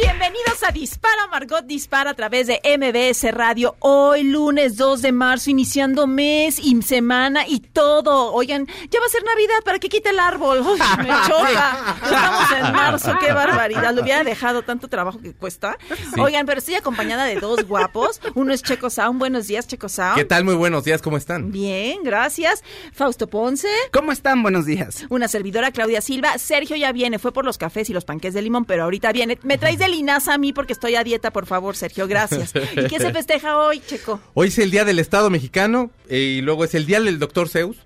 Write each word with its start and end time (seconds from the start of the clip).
Bienvenidos 0.00 0.62
a 0.66 0.72
Dispara 0.72 1.26
Margot 1.30 1.64
Dispara 1.66 2.10
a 2.10 2.14
través 2.14 2.46
de 2.46 2.60
MBS 2.64 3.32
Radio. 3.34 3.76
Hoy 3.80 4.22
lunes 4.22 4.76
2 4.76 5.02
de 5.02 5.12
marzo, 5.12 5.50
iniciando 5.50 6.06
mes 6.06 6.58
y 6.58 6.80
semana 6.80 7.46
y 7.46 7.60
todo. 7.60 8.32
Oigan, 8.32 8.66
ya 8.66 8.98
va 8.98 9.06
a 9.06 9.08
ser 9.10 9.22
Navidad, 9.24 9.62
¿para 9.62 9.78
que 9.78 9.90
quite 9.90 10.08
el 10.08 10.18
árbol? 10.18 10.60
Uy, 10.60 10.78
me 10.98 11.08
choca. 11.28 11.96
Estamos 12.02 12.52
en 12.52 12.72
marzo, 12.72 13.12
qué 13.20 13.32
barbaridad. 13.34 13.94
Lo 13.94 14.02
hubiera 14.02 14.24
dejado 14.24 14.62
tanto 14.62 14.88
trabajo 14.88 15.20
que 15.20 15.34
cuesta. 15.34 15.76
Oigan, 16.18 16.46
pero 16.46 16.60
estoy 16.60 16.76
acompañada 16.76 17.24
de 17.26 17.36
dos 17.36 17.64
guapos. 17.66 18.22
Uno 18.34 18.54
es 18.54 18.62
Checo 18.62 18.88
Sound. 18.88 19.18
Buenos 19.18 19.48
días, 19.48 19.66
Checo 19.66 19.88
Sound. 19.90 20.16
¿Qué 20.16 20.24
tal? 20.24 20.44
Muy 20.44 20.54
buenos 20.54 20.84
días, 20.84 21.02
¿cómo 21.02 21.18
están? 21.18 21.52
Bien, 21.52 22.02
gracias. 22.02 22.64
Fausto 22.94 23.26
Ponce. 23.28 23.68
¿Cómo 23.92 24.12
están? 24.12 24.42
Buenos 24.42 24.64
días. 24.64 25.04
Una 25.10 25.28
servidora, 25.28 25.72
Claudia 25.72 26.00
Silva. 26.00 26.38
Sergio 26.38 26.76
ya 26.76 26.90
viene, 26.92 27.18
fue 27.18 27.32
por 27.32 27.44
los 27.44 27.58
cafés 27.58 27.90
y 27.90 27.92
los 27.92 28.06
panques 28.06 28.32
de 28.32 28.40
limón, 28.40 28.64
pero 28.64 28.84
ahorita 28.84 29.12
viene. 29.12 29.38
Me 29.42 29.58
traes 29.58 29.78
de 29.78 29.89
linaza 29.90 30.34
a 30.34 30.38
mí 30.38 30.52
porque 30.52 30.72
estoy 30.72 30.94
a 30.94 31.04
dieta, 31.04 31.32
por 31.32 31.46
favor, 31.46 31.76
Sergio, 31.76 32.06
gracias. 32.06 32.52
¿Y 32.54 32.86
qué 32.88 32.98
se 32.98 33.12
festeja 33.12 33.58
hoy, 33.58 33.80
Checo? 33.80 34.20
Hoy 34.34 34.48
es 34.48 34.58
el 34.58 34.70
día 34.70 34.84
del 34.84 34.98
Estado 34.98 35.30
mexicano 35.30 35.90
eh, 36.08 36.36
y 36.38 36.40
luego 36.40 36.64
es 36.64 36.74
el 36.74 36.86
día 36.86 37.00
del 37.00 37.18
doctor 37.18 37.48
Zeus. 37.48 37.76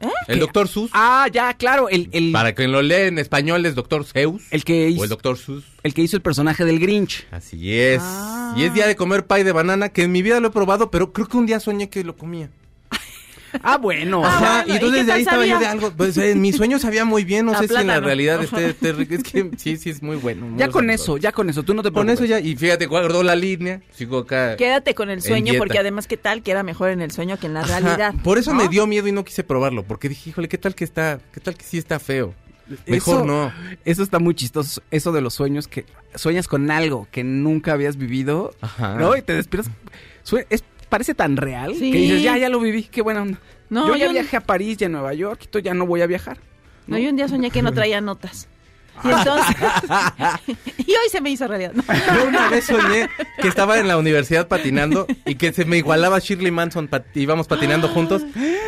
¿Eh? 0.00 0.08
El 0.28 0.38
doctor 0.38 0.68
Sus. 0.68 0.90
Ah, 0.94 1.26
ya, 1.32 1.54
claro, 1.54 1.88
el, 1.88 2.08
el, 2.12 2.30
Para 2.30 2.54
quien 2.54 2.70
lo 2.70 2.82
lee 2.82 3.08
en 3.08 3.18
español 3.18 3.66
es 3.66 3.74
doctor 3.74 4.04
Zeus. 4.04 4.42
el 4.52 4.62
que 4.62 4.86
o 4.86 4.88
hizo, 4.90 5.02
el 5.02 5.10
doctor 5.10 5.36
Sus. 5.36 5.64
el 5.82 5.92
que 5.92 6.02
hizo 6.02 6.16
el 6.16 6.22
personaje 6.22 6.64
del 6.64 6.78
Grinch. 6.78 7.26
Así 7.32 7.76
es. 7.76 8.00
Ah. 8.02 8.54
Y 8.56 8.62
es 8.62 8.72
día 8.74 8.86
de 8.86 8.94
comer 8.94 9.26
pay 9.26 9.42
de 9.42 9.50
banana, 9.52 9.88
que 9.88 10.04
en 10.04 10.12
mi 10.12 10.22
vida 10.22 10.38
lo 10.38 10.48
he 10.48 10.50
probado, 10.52 10.90
pero 10.92 11.12
creo 11.12 11.26
que 11.26 11.36
un 11.36 11.46
día 11.46 11.58
soñé 11.58 11.90
que 11.90 12.04
lo 12.04 12.16
comía. 12.16 12.48
Ah, 13.62 13.78
bueno. 13.78 14.22
Ah, 14.24 14.28
Ajá, 14.28 14.52
bueno, 14.58 14.72
y 14.72 14.76
entonces 14.76 15.02
¿y 15.02 15.06
de 15.06 15.12
ahí 15.12 15.20
estaba 15.22 15.46
yo 15.46 15.58
de 15.58 15.66
algo. 15.66 15.90
Pues 15.96 16.16
en 16.16 16.40
mi 16.40 16.52
sueño 16.52 16.78
sabía 16.78 17.04
muy 17.04 17.24
bien, 17.24 17.46
no 17.46 17.52
A 17.52 17.58
sé 17.58 17.68
si 17.68 17.74
en 17.74 17.78
la 17.78 17.82
plátano. 17.94 18.06
realidad 18.06 18.42
esté, 18.42 18.92
rico. 18.92 19.14
Es 19.18 19.22
que 19.22 19.50
sí, 19.56 19.76
sí, 19.76 19.90
es 19.90 20.02
muy 20.02 20.16
bueno. 20.16 20.46
muy 20.46 20.58
ya 20.58 20.68
con 20.68 20.84
sabroso. 20.86 21.02
eso, 21.04 21.16
ya 21.18 21.32
con 21.32 21.48
eso, 21.50 21.62
tú 21.62 21.74
no 21.74 21.82
te 21.82 21.90
Con 21.90 22.06
preocupes. 22.06 22.30
eso 22.30 22.38
ya, 22.40 22.40
y 22.46 22.56
fíjate, 22.56 22.86
guardó 22.86 23.22
la 23.22 23.34
línea, 23.36 23.80
sigo 23.92 24.18
acá. 24.18 24.56
Quédate 24.56 24.94
con 24.94 25.10
el 25.10 25.22
sueño, 25.22 25.54
porque 25.58 25.78
además, 25.78 26.06
¿qué 26.06 26.16
tal? 26.16 26.42
Que 26.42 26.50
era 26.50 26.62
mejor 26.62 26.90
en 26.90 27.00
el 27.00 27.10
sueño 27.10 27.38
que 27.38 27.46
en 27.46 27.54
la 27.54 27.60
Ajá, 27.60 27.80
realidad. 27.80 28.14
Por 28.22 28.38
eso 28.38 28.52
¿no? 28.52 28.62
me 28.62 28.68
dio 28.68 28.86
miedo 28.86 29.08
y 29.08 29.12
no 29.12 29.24
quise 29.24 29.44
probarlo, 29.44 29.82
porque 29.82 30.08
dije, 30.08 30.30
híjole, 30.30 30.48
¿qué 30.48 30.58
tal 30.58 30.74
que 30.74 30.84
está, 30.84 31.20
qué 31.32 31.40
tal 31.40 31.56
que 31.56 31.64
sí 31.64 31.78
está 31.78 31.98
feo? 31.98 32.34
Mejor 32.86 33.16
Eso- 33.16 33.24
no. 33.24 33.52
Eso 33.86 34.02
está 34.02 34.18
muy 34.18 34.34
chistoso, 34.34 34.82
eso 34.90 35.10
de 35.12 35.22
los 35.22 35.32
sueños, 35.32 35.68
que 35.68 35.86
sueñas 36.14 36.46
con 36.48 36.70
algo 36.70 37.08
que 37.10 37.24
nunca 37.24 37.72
habías 37.72 37.96
vivido, 37.96 38.54
Ajá. 38.60 38.94
¿no? 38.96 39.16
Y 39.16 39.22
te 39.22 39.32
despiertas. 39.32 39.72
Es, 40.50 40.62
parece 40.88 41.14
tan 41.14 41.36
real 41.36 41.74
Sí. 41.74 41.90
que 41.92 41.98
dices, 41.98 42.22
ya, 42.22 42.36
ya 42.36 42.48
lo 42.48 42.60
viví, 42.60 42.84
qué 42.84 43.02
buena 43.02 43.22
onda. 43.22 43.38
No, 43.70 43.88
yo 43.88 43.96
ya 43.96 44.06
yo- 44.06 44.12
viajé 44.12 44.36
a 44.36 44.40
París 44.40 44.78
y 44.80 44.84
a 44.84 44.88
Nueva 44.88 45.12
York, 45.14 45.40
esto 45.42 45.58
ya 45.58 45.74
no 45.74 45.86
voy 45.86 46.00
a 46.02 46.06
viajar. 46.06 46.38
No, 46.86 46.96
yo 46.98 47.10
un 47.10 47.16
día 47.16 47.28
soñé 47.28 47.50
que 47.50 47.60
no 47.62 47.72
traía 47.72 48.00
notas. 48.00 48.48
Y 49.04 49.08
entonces. 49.08 49.56
y 50.78 50.90
hoy 50.92 51.08
se 51.10 51.20
me 51.20 51.30
hizo 51.30 51.46
realidad. 51.46 51.72
No. 51.74 51.82
Yo 51.82 52.28
una 52.28 52.48
vez 52.48 52.64
soñé 52.64 53.08
que 53.40 53.48
estaba 53.48 53.78
en 53.78 53.88
la 53.88 53.96
universidad 53.98 54.48
patinando 54.48 55.06
y 55.26 55.34
que 55.36 55.52
se 55.52 55.64
me 55.64 55.76
igualaba 55.78 56.18
Shirley 56.18 56.50
Manson, 56.50 56.88
pat- 56.88 57.04
íbamos 57.14 57.46
patinando 57.46 57.88
juntos 57.88 58.22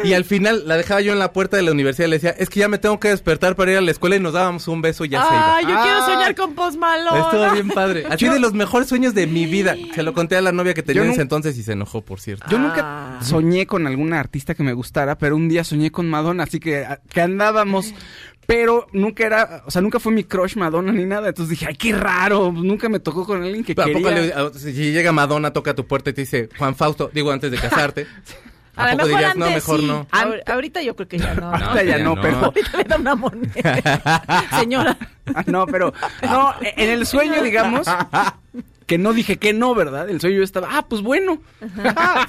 y 0.05 0.13
al 0.13 0.25
final 0.25 0.63
la 0.67 0.77
dejaba 0.77 1.01
yo 1.01 1.13
en 1.13 1.19
la 1.19 1.33
puerta 1.33 1.57
de 1.57 1.63
la 1.63 1.73
universidad 1.73 2.07
y 2.07 2.11
le 2.11 2.17
decía, 2.17 2.31
es 2.39 2.49
que 2.51 2.61
ya 2.61 2.69
me 2.69 2.79
tengo 2.79 2.99
que 3.01 3.09
despertar 3.09 3.57
para 3.57 3.73
ir 3.73 3.79
a 3.79 3.81
la 3.81 3.91
escuela 3.91 4.17
y 4.17 4.21
nos 4.21 4.33
dábamos 4.33 4.69
un 4.69 4.83
beso 4.83 5.05
y 5.05 5.11
ya 5.11 5.23
Ay, 5.23 5.65
se 5.65 5.71
yo 5.71 5.75
iba. 5.75 5.83
quiero 5.83 5.99
Ah. 6.01 6.07
soñar 6.07 6.35
con 6.35 6.55
Post 6.55 6.79
Malone. 6.79 7.21
Estuvo 7.21 7.51
bien 7.53 7.69
padre. 7.69 8.05
Así 8.11 8.29
de 8.29 8.39
los 8.41 8.53
mejores 8.53 8.89
sueños 8.89 9.15
de 9.15 9.27
mi 9.27 9.47
vida. 9.47 9.77
Se 9.95 10.03
lo 10.03 10.15
conté 10.15 10.37
a 10.37 10.41
la 10.41 10.53
novia 10.53 10.75
que 10.75 10.83
tenía 10.83 11.03
Yo 11.03 11.07
en 11.07 11.13
ese 11.13 11.23
entonces 11.23 11.57
y 11.59 11.63
se 11.63 11.73
enojó, 11.73 12.03
por 12.03 12.21
cierto. 12.21 12.47
Yo 12.49 12.57
Ah. 12.59 12.61
nunca 12.61 13.19
soñé 13.27 13.67
con 13.67 13.87
alguna 13.87 14.21
artista 14.21 14.55
que 14.55 14.63
me 14.63 14.73
gustara, 14.73 15.19
pero 15.19 15.37
un 15.37 15.49
día 15.49 15.65
soñé 15.65 15.91
con 15.91 16.09
Madonna, 16.09 16.45
así 16.45 16.61
que, 16.61 16.87
que 17.13 17.21
andábamos. 17.21 17.93
Pero 18.51 18.89
nunca 18.93 19.25
era, 19.25 19.63
o 19.65 19.71
sea, 19.71 19.81
nunca 19.81 20.01
fue 20.01 20.11
mi 20.11 20.25
crush 20.25 20.57
Madonna 20.57 20.91
ni 20.91 21.05
nada. 21.05 21.29
Entonces 21.29 21.51
dije, 21.51 21.67
ay, 21.69 21.77
qué 21.77 21.93
raro, 21.93 22.51
nunca 22.51 22.89
me 22.89 22.99
tocó 22.99 23.25
con 23.25 23.45
alguien 23.45 23.63
que 23.63 23.73
¿A 23.73 23.77
poco 23.77 23.87
quería. 24.09 24.11
le- 24.11 24.33
a- 24.35 24.51
si 24.53 24.73
llega 24.73 25.13
Madonna, 25.13 25.53
toca 25.53 25.71
a 25.71 25.75
tu 25.75 25.87
puerta 25.87 26.11
y 26.11 26.15
te 26.15 26.23
dice, 26.23 26.49
Juan 26.59 26.75
Fausto, 26.75 27.09
digo 27.15 27.31
antes 27.31 27.49
de 27.53 27.59
casarte, 27.69 28.09
A 28.75 28.87
¿a 28.87 28.91
poco 28.91 28.97
mejor 29.05 29.09
dirías, 29.21 29.37
no, 29.37 29.47
mejor 29.51 29.81
sí. 29.81 29.87
no? 29.87 30.09
Ahor- 30.11 30.43
ahorita 30.47 30.83
yo 30.83 30.97
creo 30.97 31.07
que 31.07 31.19
ya 31.19 31.33
no. 31.37 31.43
¿no? 31.53 31.57
Ahorita 31.57 31.85
ya 31.85 31.99
ya 31.99 32.03
no, 32.03 32.17
no. 32.17 32.23
pero. 32.23 32.37
Ahorita 32.47 32.77
le 32.79 32.85
da 32.85 32.97
una 32.97 33.15
moneda. 33.15 34.49
Señora. 34.59 34.99
Ah, 35.33 35.45
no, 35.47 35.65
pero. 35.67 35.93
No, 36.23 36.53
en 36.61 36.91
el 36.91 37.07
sueño, 37.07 37.43
digamos, 37.45 37.87
que 38.91 38.99
no 38.99 39.13
dije 39.13 39.37
que 39.37 39.53
no, 39.53 39.73
¿verdad? 39.73 40.11
El 40.11 40.21
sueño 40.21 40.39
yo 40.39 40.43
estaba, 40.43 40.67
ah, 40.73 40.85
pues 40.89 41.01
bueno. 41.01 41.41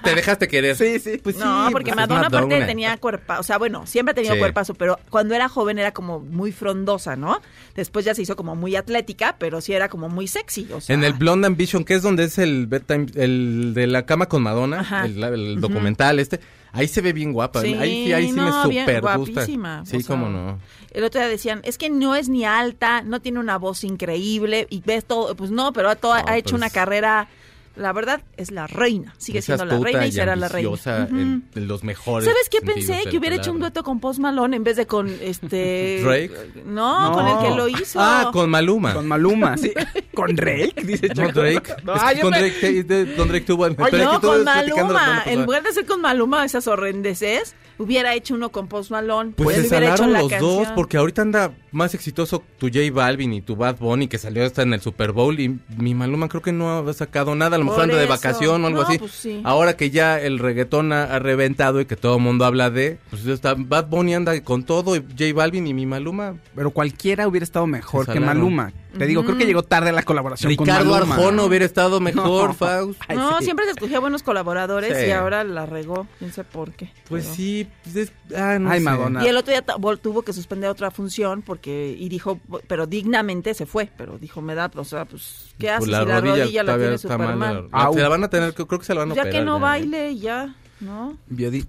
Te 0.04 0.14
dejaste 0.14 0.48
querer. 0.48 0.76
Sí, 0.76 1.00
sí. 1.00 1.18
Pues 1.18 1.36
sí, 1.38 1.42
No, 1.44 1.70
porque 1.72 1.86
pues 1.92 2.04
es 2.04 2.08
Madonna 2.10 2.28
aparte 2.28 2.66
tenía 2.68 2.96
cuerpo, 2.98 3.34
o 3.40 3.42
sea, 3.42 3.58
bueno, 3.58 3.88
siempre 3.88 4.12
ha 4.12 4.14
tenido 4.14 4.36
Sí. 4.36 4.40
cuerpazo, 4.40 4.76
pero 4.76 5.00
cuando 5.10 5.34
era 5.34 5.50
joven 5.50 5.80
era 5.80 5.92
como 5.92 6.20
muy 6.20 6.52
frondosa, 6.52 7.16
¿no? 7.16 7.42
Después 7.74 8.06
ya 8.06 8.14
se 8.14 8.22
hizo 8.22 8.36
como 8.36 8.56
muy 8.56 8.76
atlética, 8.76 9.38
pero 9.40 9.60
sí 9.60 9.74
era 9.74 9.90
como 9.90 10.08
muy 10.08 10.28
sexy, 10.28 10.68
o 10.72 10.80
sea. 10.82 10.94
En 10.94 11.04
el 11.04 11.14
Blonde 11.14 11.48
Ambition, 11.48 11.84
que 11.84 11.96
es 11.96 12.04
donde 12.04 12.26
es 12.26 12.38
el 12.38 12.68
bedtime, 12.68 13.08
el 13.16 13.74
de 13.74 13.88
la 13.88 14.06
cama 14.06 14.28
con 14.28 14.44
Madonna, 14.44 14.82
Ajá. 14.82 15.06
el, 15.06 15.24
el 15.24 15.60
documental 15.62 16.20
este, 16.20 16.40
ahí 16.72 16.88
se 16.88 17.02
ve 17.02 17.14
bien 17.14 17.34
guapa. 17.34 17.62
Sí, 17.62 17.74
ahí 17.74 18.06
sí, 18.06 18.14
ahí 18.14 18.26
sí 18.30 18.32
no, 18.34 18.46
me 18.68 18.76
super 18.84 19.02
gusta. 19.02 19.18
guapísima, 19.18 19.86
Sí, 19.86 19.98
o 19.98 20.00
sea, 20.02 20.08
cómo 20.08 20.30
no. 20.30 20.60
El 20.92 21.04
otro 21.04 21.22
día 21.22 21.30
decían, 21.30 21.62
es 21.64 21.78
que 21.78 21.90
no 21.90 22.16
es 22.16 22.28
ni 22.30 22.44
alta, 22.46 23.02
no 23.02 23.22
tiene 23.22 23.40
una 23.40 23.58
voz 23.58 23.84
increíble 23.84 24.68
y 24.70 24.82
ves 24.82 25.06
todo, 25.06 25.36
pues 25.36 25.50
no, 25.52 25.72
pero 25.74 25.90
ha, 25.90 25.96
todo- 25.96 26.16
No, 26.16 26.24
ha 26.28 26.38
hecho 26.38 26.52
pues- 26.52 26.62
una 26.62 26.70
carrera, 26.70 27.30
la 27.76 27.94
verdad 27.94 28.22
es 28.38 28.52
la 28.52 28.68
reina, 28.68 29.14
sigue 29.18 29.40
Es 29.40 29.46
siendo 29.46 29.66
la 29.66 29.78
reina 29.80 30.06
y 30.06 30.10
y 30.10 30.12
será 30.12 30.36
la 30.36 30.48
reina. 30.50 30.70
en, 31.10 31.44
en 31.56 31.68
los 31.68 31.84
mejores. 31.84 32.28
¿Sabes 32.28 32.50
qué 32.50 32.62
pensé? 32.62 33.04
Que 33.10 33.18
hubiera 33.18 33.36
hecho 33.38 33.52
un 33.52 33.60
dueto 33.60 33.84
con 33.84 34.00
Post 34.00 34.20
Malone 34.20 34.58
en 34.58 34.64
vez 34.64 34.76
de 34.76 34.86
con 34.88 35.08
este 35.22 36.02
¿Drake? 36.04 36.32
No, 36.66 37.10
No. 37.10 37.12
con 37.14 37.28
el 37.28 37.38
que 37.50 37.56
lo 37.58 37.68
hizo. 37.68 38.00
Ah, 38.02 38.30
con 38.34 38.50
Maluma. 38.50 38.94
Con 38.94 39.08
Maluma, 39.08 39.58
sí. 39.58 39.72
Con 40.14 40.36
Drake, 40.36 40.74
dice 40.84 41.08
No. 41.16 41.32
Drake. 41.32 41.74
No, 41.86 41.96
Es 41.96 42.04
que 42.04 42.16
yo 42.18 42.22
con, 42.24 42.32
me- 42.32 42.40
Drake 42.40 42.56
te- 42.60 42.84
de- 42.84 43.16
con 43.16 43.28
Drake 43.30 43.46
tuvo... 43.46 43.64
Oye, 43.64 44.04
no, 44.04 44.20
con 44.20 44.44
Maluma. 44.44 45.24
En 45.26 45.44
lugar 45.46 45.64
de 45.64 45.72
ser 45.72 45.86
con 45.86 46.02
Maluma 46.02 46.44
esas 46.44 46.68
horrendeces, 46.68 47.56
hubiera 47.82 48.14
hecho 48.16 48.36
uno 48.36 48.50
con 48.52 48.68
Post 48.68 48.92
Malone. 48.92 49.34
Pues 49.36 49.58
se 49.58 49.68
hubiera 49.68 49.88
hecho 49.94 50.04
salaron 50.04 50.14
la 50.14 50.22
los 50.22 50.40
dos, 50.40 50.68
porque 50.76 50.98
ahorita 50.98 51.22
anda 51.22 51.52
más 51.72 51.94
exitoso 51.94 52.44
tu 52.58 52.68
J 52.68 52.80
Balvin 52.94 53.34
y 53.34 53.42
tu 53.42 53.56
Bad 53.56 53.78
Bunny, 53.80 54.08
que 54.08 54.18
salió 54.18 54.46
hasta 54.46 54.62
en 54.62 54.74
el 54.74 54.82
Super 54.82 55.12
Bowl, 55.12 55.40
y 55.40 55.60
mi 55.78 55.96
Maluma 55.96 56.28
creo 56.28 56.42
que 56.42 56.52
no 56.52 56.88
ha 56.88 56.94
sacado 56.94 57.34
nada, 57.36 57.56
a 57.56 57.60
lo 57.60 57.66
mejor 57.66 57.84
anda 57.84 57.98
de 57.98 58.06
vacación 58.06 58.64
o 58.64 58.68
algo 58.68 58.82
No, 58.82 58.88
así. 58.88 58.98
pues 58.98 59.12
sí. 59.12 59.42
Ahora 59.44 59.76
que 59.78 59.90
ya 59.90 60.20
el 60.20 60.40
reggaetón 60.40 60.92
ha, 60.94 61.04
ha 61.04 61.20
reventado 61.20 61.80
y 61.82 61.86
que 61.86 61.96
todo 61.96 62.18
el 62.18 62.22
mundo 62.22 62.46
habla 62.46 62.70
de, 62.70 63.00
pues 63.10 63.26
está, 63.26 63.56
Bad 63.58 63.88
Bunny 63.88 64.14
anda 64.16 64.40
con 64.44 64.64
todo, 64.64 64.96
y 64.96 65.00
J 65.00 65.34
Balvin 65.34 65.68
y 65.68 65.74
mi 65.74 65.86
Maluma. 65.86 66.36
Pero 66.56 66.72
cualquiera 66.72 67.28
hubiera 67.28 67.44
estado 67.44 67.68
mejor 67.68 68.06
que. 68.12 68.20
Maluma. 68.20 68.72
Te 68.98 69.06
digo, 69.06 69.24
creo 69.24 69.38
que 69.38 69.46
llegó 69.46 69.64
tarde 69.64 69.92
la 69.92 70.04
colaboración 70.04 70.56
con 70.56 70.66
Ricardo. 70.68 70.94
Arjona 70.96 71.44
hubiera 71.44 71.64
estado 71.66 72.00
mejor, 72.00 72.50
No. 72.50 72.54
Faust. 72.54 73.00
Ay, 73.08 73.18
No, 73.18 73.38
sí. 73.40 73.46
siempre 73.46 73.66
se 73.66 73.72
escogía 73.72 74.00
buenos 74.00 74.22
colaboradores 74.24 74.98
Sí. 74.98 75.08
y 75.08 75.12
ahora 75.12 75.44
la 75.44 75.66
regó, 75.66 76.08
no 76.20 76.30
sé 76.32 76.44
por 76.44 76.72
qué. 76.74 76.92
Pues 77.08 77.24
pero- 77.24 77.36
sí, 77.36 77.68
pues 77.84 77.96
es- 77.96 78.14
ah, 78.36 78.60
no 78.60 78.70
Ay, 78.70 78.80
sé. 78.80 78.86
Madonna. 78.86 79.24
Y 79.24 79.28
el 79.28 79.38
otro 79.38 79.52
día 79.54 79.64
tuvo 80.02 80.22
que 80.24 80.34
suspender 80.34 80.70
otra 80.70 80.92
función 80.92 81.42
porque 81.42 81.96
y 81.98 82.10
dijo, 82.10 82.40
pero 82.68 82.86
dignamente 82.88 83.54
se 83.54 83.66
fue, 83.66 83.90
pero 83.98 84.18
dijo, 84.18 84.42
me 84.42 84.56
da, 84.56 84.70
o 84.76 84.84
sea, 84.84 85.06
pues, 85.06 85.54
¿qué 85.58 85.68
Pues 85.68 85.74
haces? 85.78 85.88
la 85.90 86.00
si 86.02 86.06
la 86.08 86.20
rodilla 86.22 86.64
la 86.64 86.78
tiene 86.78 86.98
súper 86.98 87.18
mal. 87.18 87.36
mal. 87.38 87.70
La-. 87.72 87.92
Se 87.94 88.00
la 88.02 88.10
van 88.10 88.24
a 88.24 88.30
tener, 88.30 88.54
creo 88.54 88.68
que 88.68 88.86
se 88.86 88.94
la 88.94 89.00
van 89.02 89.12
a 89.12 89.16
Ya 89.16 89.22
operar. 89.22 89.40
que 89.40 89.46
no 89.46 89.58
ya. 89.58 89.62
baile 89.64 90.18
ya, 90.18 90.56
¿no? 90.82 91.18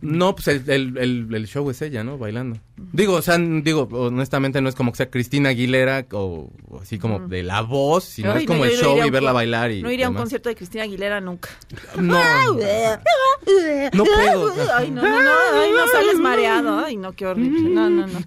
No, 0.01 0.35
pues 0.35 0.49
el, 0.49 0.69
el, 0.69 0.99
el, 0.99 1.35
el 1.35 1.47
show 1.47 1.69
es 1.71 1.81
ella, 1.83 2.03
¿no? 2.03 2.19
Bailando. 2.19 2.59
Digo, 2.93 3.14
o 3.14 3.23
sea, 3.23 3.38
digo, 3.38 3.88
honestamente 3.93 4.61
no 4.61 4.69
es 4.69 4.75
como 4.75 4.93
que 4.93 4.96
sea 4.99 5.11
Cristina 5.11 5.50
Aguilera 5.50 6.06
o, 6.12 6.50
o 6.69 6.81
así 6.81 6.99
como 6.99 7.20
de 7.20 7.43
la 7.43 7.61
voz, 7.62 8.05
sino 8.05 8.32
Ay, 8.32 8.43
es 8.43 8.46
como 8.46 8.61
no, 8.61 8.70
el 8.70 8.76
no 8.76 8.82
show 8.82 9.00
a 9.02 9.06
y 9.06 9.11
verla 9.11 9.32
bailar 9.32 9.70
y 9.70 9.82
No 9.82 9.90
iría 9.90 10.06
a 10.06 10.11
un 10.11 10.17
concierto 10.17 10.49
de 10.49 10.56
Cristina 10.56 10.84
Aguilera 10.84 11.20
nunca. 11.20 11.50
No, 11.96 12.14
no 13.93 14.05
puedo. 14.05 14.52
Ay, 14.75 14.90
no, 14.90 15.02
no, 15.02 15.23
no, 15.23 15.31
ay, 15.55 15.70
no 15.73 15.87
sales 15.88 16.19
mareado. 16.19 16.84
Ay, 16.84 16.96
no, 16.96 17.12
qué 17.12 17.26
horrible. 17.26 17.70
No, 17.70 17.90
no, 17.90 18.06
no. 18.06 18.19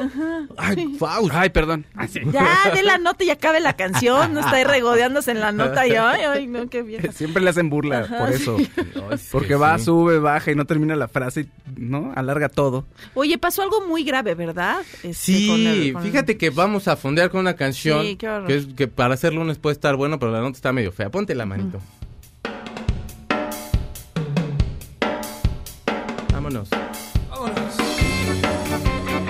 Ay, 0.56 0.96
Faust. 0.98 1.30
Ay, 1.32 1.50
perdón. 1.50 1.86
Ah, 1.94 2.06
sí. 2.06 2.20
Ya, 2.32 2.70
de 2.74 2.82
la 2.82 2.98
nota 2.98 3.24
y 3.24 3.30
acabe 3.30 3.60
la 3.60 3.74
canción. 3.74 4.34
No 4.34 4.40
está 4.40 4.56
ahí 4.56 4.64
regodeándose 4.64 5.30
en 5.30 5.40
la 5.40 5.52
nota 5.52 5.86
y 5.86 5.92
ay, 5.92 6.22
ay, 6.22 6.46
no, 6.46 6.68
qué 6.68 6.82
bien. 6.82 7.12
Siempre 7.12 7.42
le 7.42 7.50
hacen 7.50 7.70
burla 7.70 8.06
por 8.06 8.30
eso. 8.30 8.56
Ay, 8.56 9.18
sí, 9.18 9.28
Porque 9.30 9.54
va, 9.54 9.78
sube, 9.78 10.18
baja 10.18 10.50
y 10.50 10.54
no 10.54 10.64
termina 10.64 10.96
la 10.96 11.08
frase, 11.08 11.46
¿no? 11.76 12.12
Alarga 12.14 12.48
todo. 12.48 12.86
Oye, 13.14 13.38
pasó 13.38 13.62
algo 13.62 13.86
muy 13.86 13.89
grave, 14.04 14.34
¿verdad? 14.34 14.80
Este, 15.02 15.14
Sí, 15.14 15.48
con 15.48 15.60
el- 15.66 15.92
con- 15.92 16.02
fíjate 16.02 16.36
que 16.36 16.50
vamos 16.50 16.88
a 16.88 16.96
fondear 16.96 17.30
con 17.30 17.40
una 17.40 17.54
canción 17.54 18.02
Sí, 18.04 18.16
qué 18.16 18.28
horror. 18.28 18.46
que, 18.48 18.56
es, 18.56 18.66
que 18.76 18.88
para 18.88 19.14
hacer 19.14 19.34
lunes 19.34 19.58
puede 19.58 19.74
estar 19.74 19.96
bueno, 19.96 20.18
pero 20.18 20.32
la 20.32 20.40
nota 20.40 20.56
está 20.56 20.72
medio 20.72 20.92
fea. 20.92 21.10
Ponte 21.10 21.34
la 21.34 21.46
manito. 21.46 21.80
Vámonos. 26.32 26.68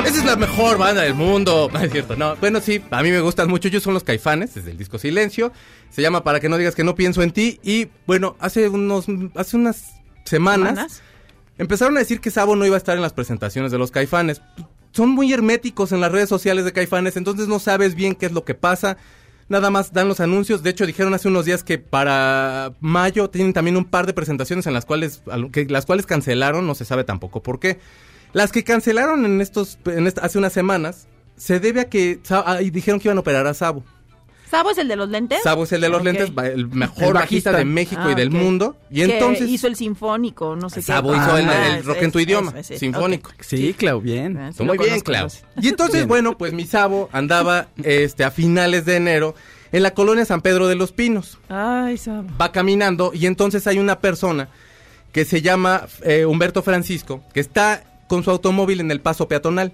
Esa 0.05 0.19
es 0.19 0.25
la 0.25 0.37
mejor 0.37 0.79
banda 0.79 1.03
del 1.03 1.15
mundo. 1.15 1.69
No 1.73 1.81
es 1.83 1.93
cierto, 1.93 2.17
no. 2.17 2.37
Bueno, 2.37 2.61
sí, 2.61 2.81
a 2.91 3.03
mí 3.03 3.11
me 3.11 3.21
gustan 3.21 3.49
mucho. 3.49 3.69
Ellos 3.69 3.83
son 3.83 3.95
los 3.95 4.05
caifanes, 4.05 4.55
desde 4.55 4.71
el 4.71 4.79
disco 4.79 4.99
Silencio. 4.99 5.53
Se 5.91 6.03
llama 6.03 6.25
Para 6.25 6.41
que 6.41 6.49
no 6.49 6.57
digas 6.57 6.75
que 6.75 6.85
no 6.85 6.95
pienso 6.95 7.23
en 7.23 7.31
ti. 7.33 7.61
Y 7.63 7.89
bueno, 8.07 8.37
hace 8.41 8.69
unos, 8.69 9.07
hace 9.35 9.57
unas 9.57 9.93
semanas, 10.25 10.69
¿Semanas? 10.71 11.03
Empezaron 11.61 11.97
a 11.97 12.01
decir 12.01 12.21
que 12.21 12.31
Sabo 12.31 12.57
no 12.57 12.67
iba 12.67 12.75
a 12.75 12.79
estar 12.79 12.97
en 12.97 13.03
las 13.03 13.13
presentaciones 13.13 13.71
de 13.71 13.79
los 13.79 13.91
caifanes. 13.91 14.43
Son 14.93 15.11
muy 15.11 15.33
herméticos 15.33 15.93
en 15.93 16.01
las 16.01 16.11
redes 16.11 16.29
sociales 16.29 16.65
de 16.65 16.73
caifanes, 16.73 17.17
entonces 17.17 17.47
no 17.47 17.59
sabes 17.61 17.95
bien 17.95 18.15
qué 18.17 18.27
es 18.27 18.33
lo 18.33 18.45
que 18.45 18.55
pasa. 18.55 18.97
Nada 19.49 19.71
más 19.71 19.93
dan 19.93 20.09
los 20.09 20.21
anuncios. 20.21 20.63
De 20.63 20.71
hecho, 20.71 20.87
dijeron 20.87 21.13
hace 21.15 21.29
unos 21.29 21.45
días 21.45 21.63
que 21.65 21.79
para 21.79 22.73
mayo 22.81 23.31
tienen 23.31 23.53
también 23.53 23.77
un 23.77 23.85
par 23.85 24.07
de 24.07 24.13
presentaciones 24.15 24.67
en 24.67 24.75
las 24.75 24.85
cuales, 24.87 25.23
al- 25.31 25.51
que, 25.51 25.65
las 25.67 25.87
cuales 25.87 26.07
cancelaron, 26.07 26.67
no 26.67 26.75
se 26.75 26.85
sabe 26.85 27.05
tampoco 27.05 27.43
por 27.43 27.59
qué. 27.61 27.79
Las 28.33 28.53
que 28.53 28.63
cancelaron 28.65 29.25
en 29.25 29.41
estos, 29.41 29.79
en 29.87 30.07
esta- 30.07 30.23
hace 30.23 30.39
unas 30.39 30.53
semanas, 30.53 31.09
se 31.37 31.59
debe 31.61 31.81
a 31.81 31.89
que 31.89 32.21
Sa- 32.23 32.45
ah, 32.47 32.59
dijeron 32.59 33.01
que 33.01 33.09
iban 33.09 33.17
a 33.19 33.21
operar 33.23 33.47
a 33.49 33.55
Sabo. 33.55 33.83
¿Sabo 34.51 34.71
es 34.71 34.79
el 34.79 34.89
de 34.89 34.97
los 34.97 35.09
lentes? 35.09 35.43
Sabo 35.43 35.63
es 35.65 35.73
el 35.73 35.81
de 35.81 35.89
los 35.89 36.03
lentes, 36.03 36.31
el 36.45 36.67
mejor 36.69 37.05
El 37.09 37.13
bajista 37.15 37.51
bajista. 37.53 37.53
de 37.57 37.65
México 37.65 38.03
Ah, 38.05 38.13
y 38.13 38.15
del 38.17 38.31
mundo. 38.31 38.77
Y 38.91 38.97
Que 38.97 39.15
entonces 39.15 39.49
hizo 39.49 39.67
el 39.69 39.77
sinfónico, 39.77 40.57
no 40.57 40.69
sé 40.69 40.77
qué. 40.77 40.83
Sabo 40.83 41.15
hizo 41.15 41.37
el, 41.39 41.49
Ah, 41.49 41.67
el 41.69 41.75
es- 41.77 41.85
rock 41.85 41.99
en 42.03 42.11
tu 42.13 42.19
es- 42.19 42.27
idioma, 42.27 42.55
es- 42.59 42.67
sinfónico. 42.79 43.31
Sí, 43.41 43.75
Clau, 43.75 44.01
bien. 44.01 44.53
Sí 44.57 44.63
Muy 44.65 44.77
bien, 44.79 45.01
Clau. 45.01 45.29
Y 45.61 45.69
entonces, 45.69 46.07
bueno, 46.07 46.37
pues 46.37 46.53
mi 46.53 46.67
Sabo 46.67 47.09
andaba 47.13 47.69
este, 47.85 48.25
a 48.25 48.31
finales 48.31 48.85
de 48.85 48.97
enero 48.97 49.35
en 49.73 49.83
la 49.85 49.93
colonia 49.95 50.25
San 50.25 50.41
Pedro 50.41 50.67
de 50.67 50.75
los 50.75 50.91
Pinos. 50.93 51.39
Ay, 51.49 51.97
Sabo. 51.97 52.27
Va 52.41 52.51
caminando 52.51 53.13
y 53.15 53.27
entonces 53.27 53.67
hay 53.69 53.79
una 53.79 54.01
persona 54.01 54.49
que 55.13 55.25
se 55.25 55.43
llama 55.43 55.87
eh, 56.03 56.25
Humberto 56.27 56.63
Francisco, 56.63 57.23
que 57.33 57.41
está 57.41 57.85
con 58.09 58.25
su 58.25 58.31
automóvil 58.31 58.81
en 58.81 58.91
el 58.91 59.01
paso 59.01 59.29
peatonal. 59.29 59.73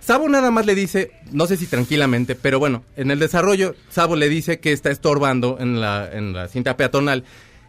Sabo 0.00 0.28
nada 0.28 0.50
más 0.50 0.66
le 0.66 0.74
dice, 0.74 1.12
no 1.30 1.46
sé 1.46 1.56
si 1.56 1.66
tranquilamente, 1.66 2.34
pero 2.34 2.58
bueno, 2.58 2.82
en 2.96 3.10
el 3.10 3.18
desarrollo, 3.18 3.74
Sabo 3.90 4.16
le 4.16 4.28
dice 4.28 4.58
que 4.58 4.72
está 4.72 4.90
estorbando 4.90 5.58
en 5.60 5.80
la, 5.80 6.10
en 6.10 6.32
la 6.32 6.48
cinta 6.48 6.76
peatonal. 6.76 7.24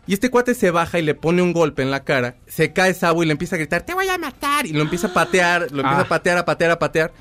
Y 0.08 0.14
este 0.14 0.32
cuate 0.32 0.56
se 0.56 0.72
baja 0.72 0.98
y 0.98 1.04
le 1.04 1.14
pone 1.14 1.42
un 1.42 1.54
golpe 1.54 1.84
en 1.84 1.92
la 1.92 2.04
cara, 2.04 2.36
se 2.48 2.74
cae 2.74 2.94
Sabo 2.94 3.22
y 3.22 3.26
le 3.28 3.34
empieza 3.34 3.56
a 3.56 3.60
gritar, 3.60 3.84
te 3.84 3.94
voy 3.94 4.08
a 4.08 4.18
matar. 4.18 4.66
Y 4.66 4.72
lo 4.74 4.82
empieza 4.82 5.08
a 5.08 5.14
patear, 5.14 5.62
lo 5.72 5.82
empieza 5.82 6.00
Ah. 6.00 6.02
a 6.02 6.08
patear, 6.08 6.38
a 6.40 6.46
patear, 6.46 6.72
a 6.72 6.80
patear, 6.80 7.14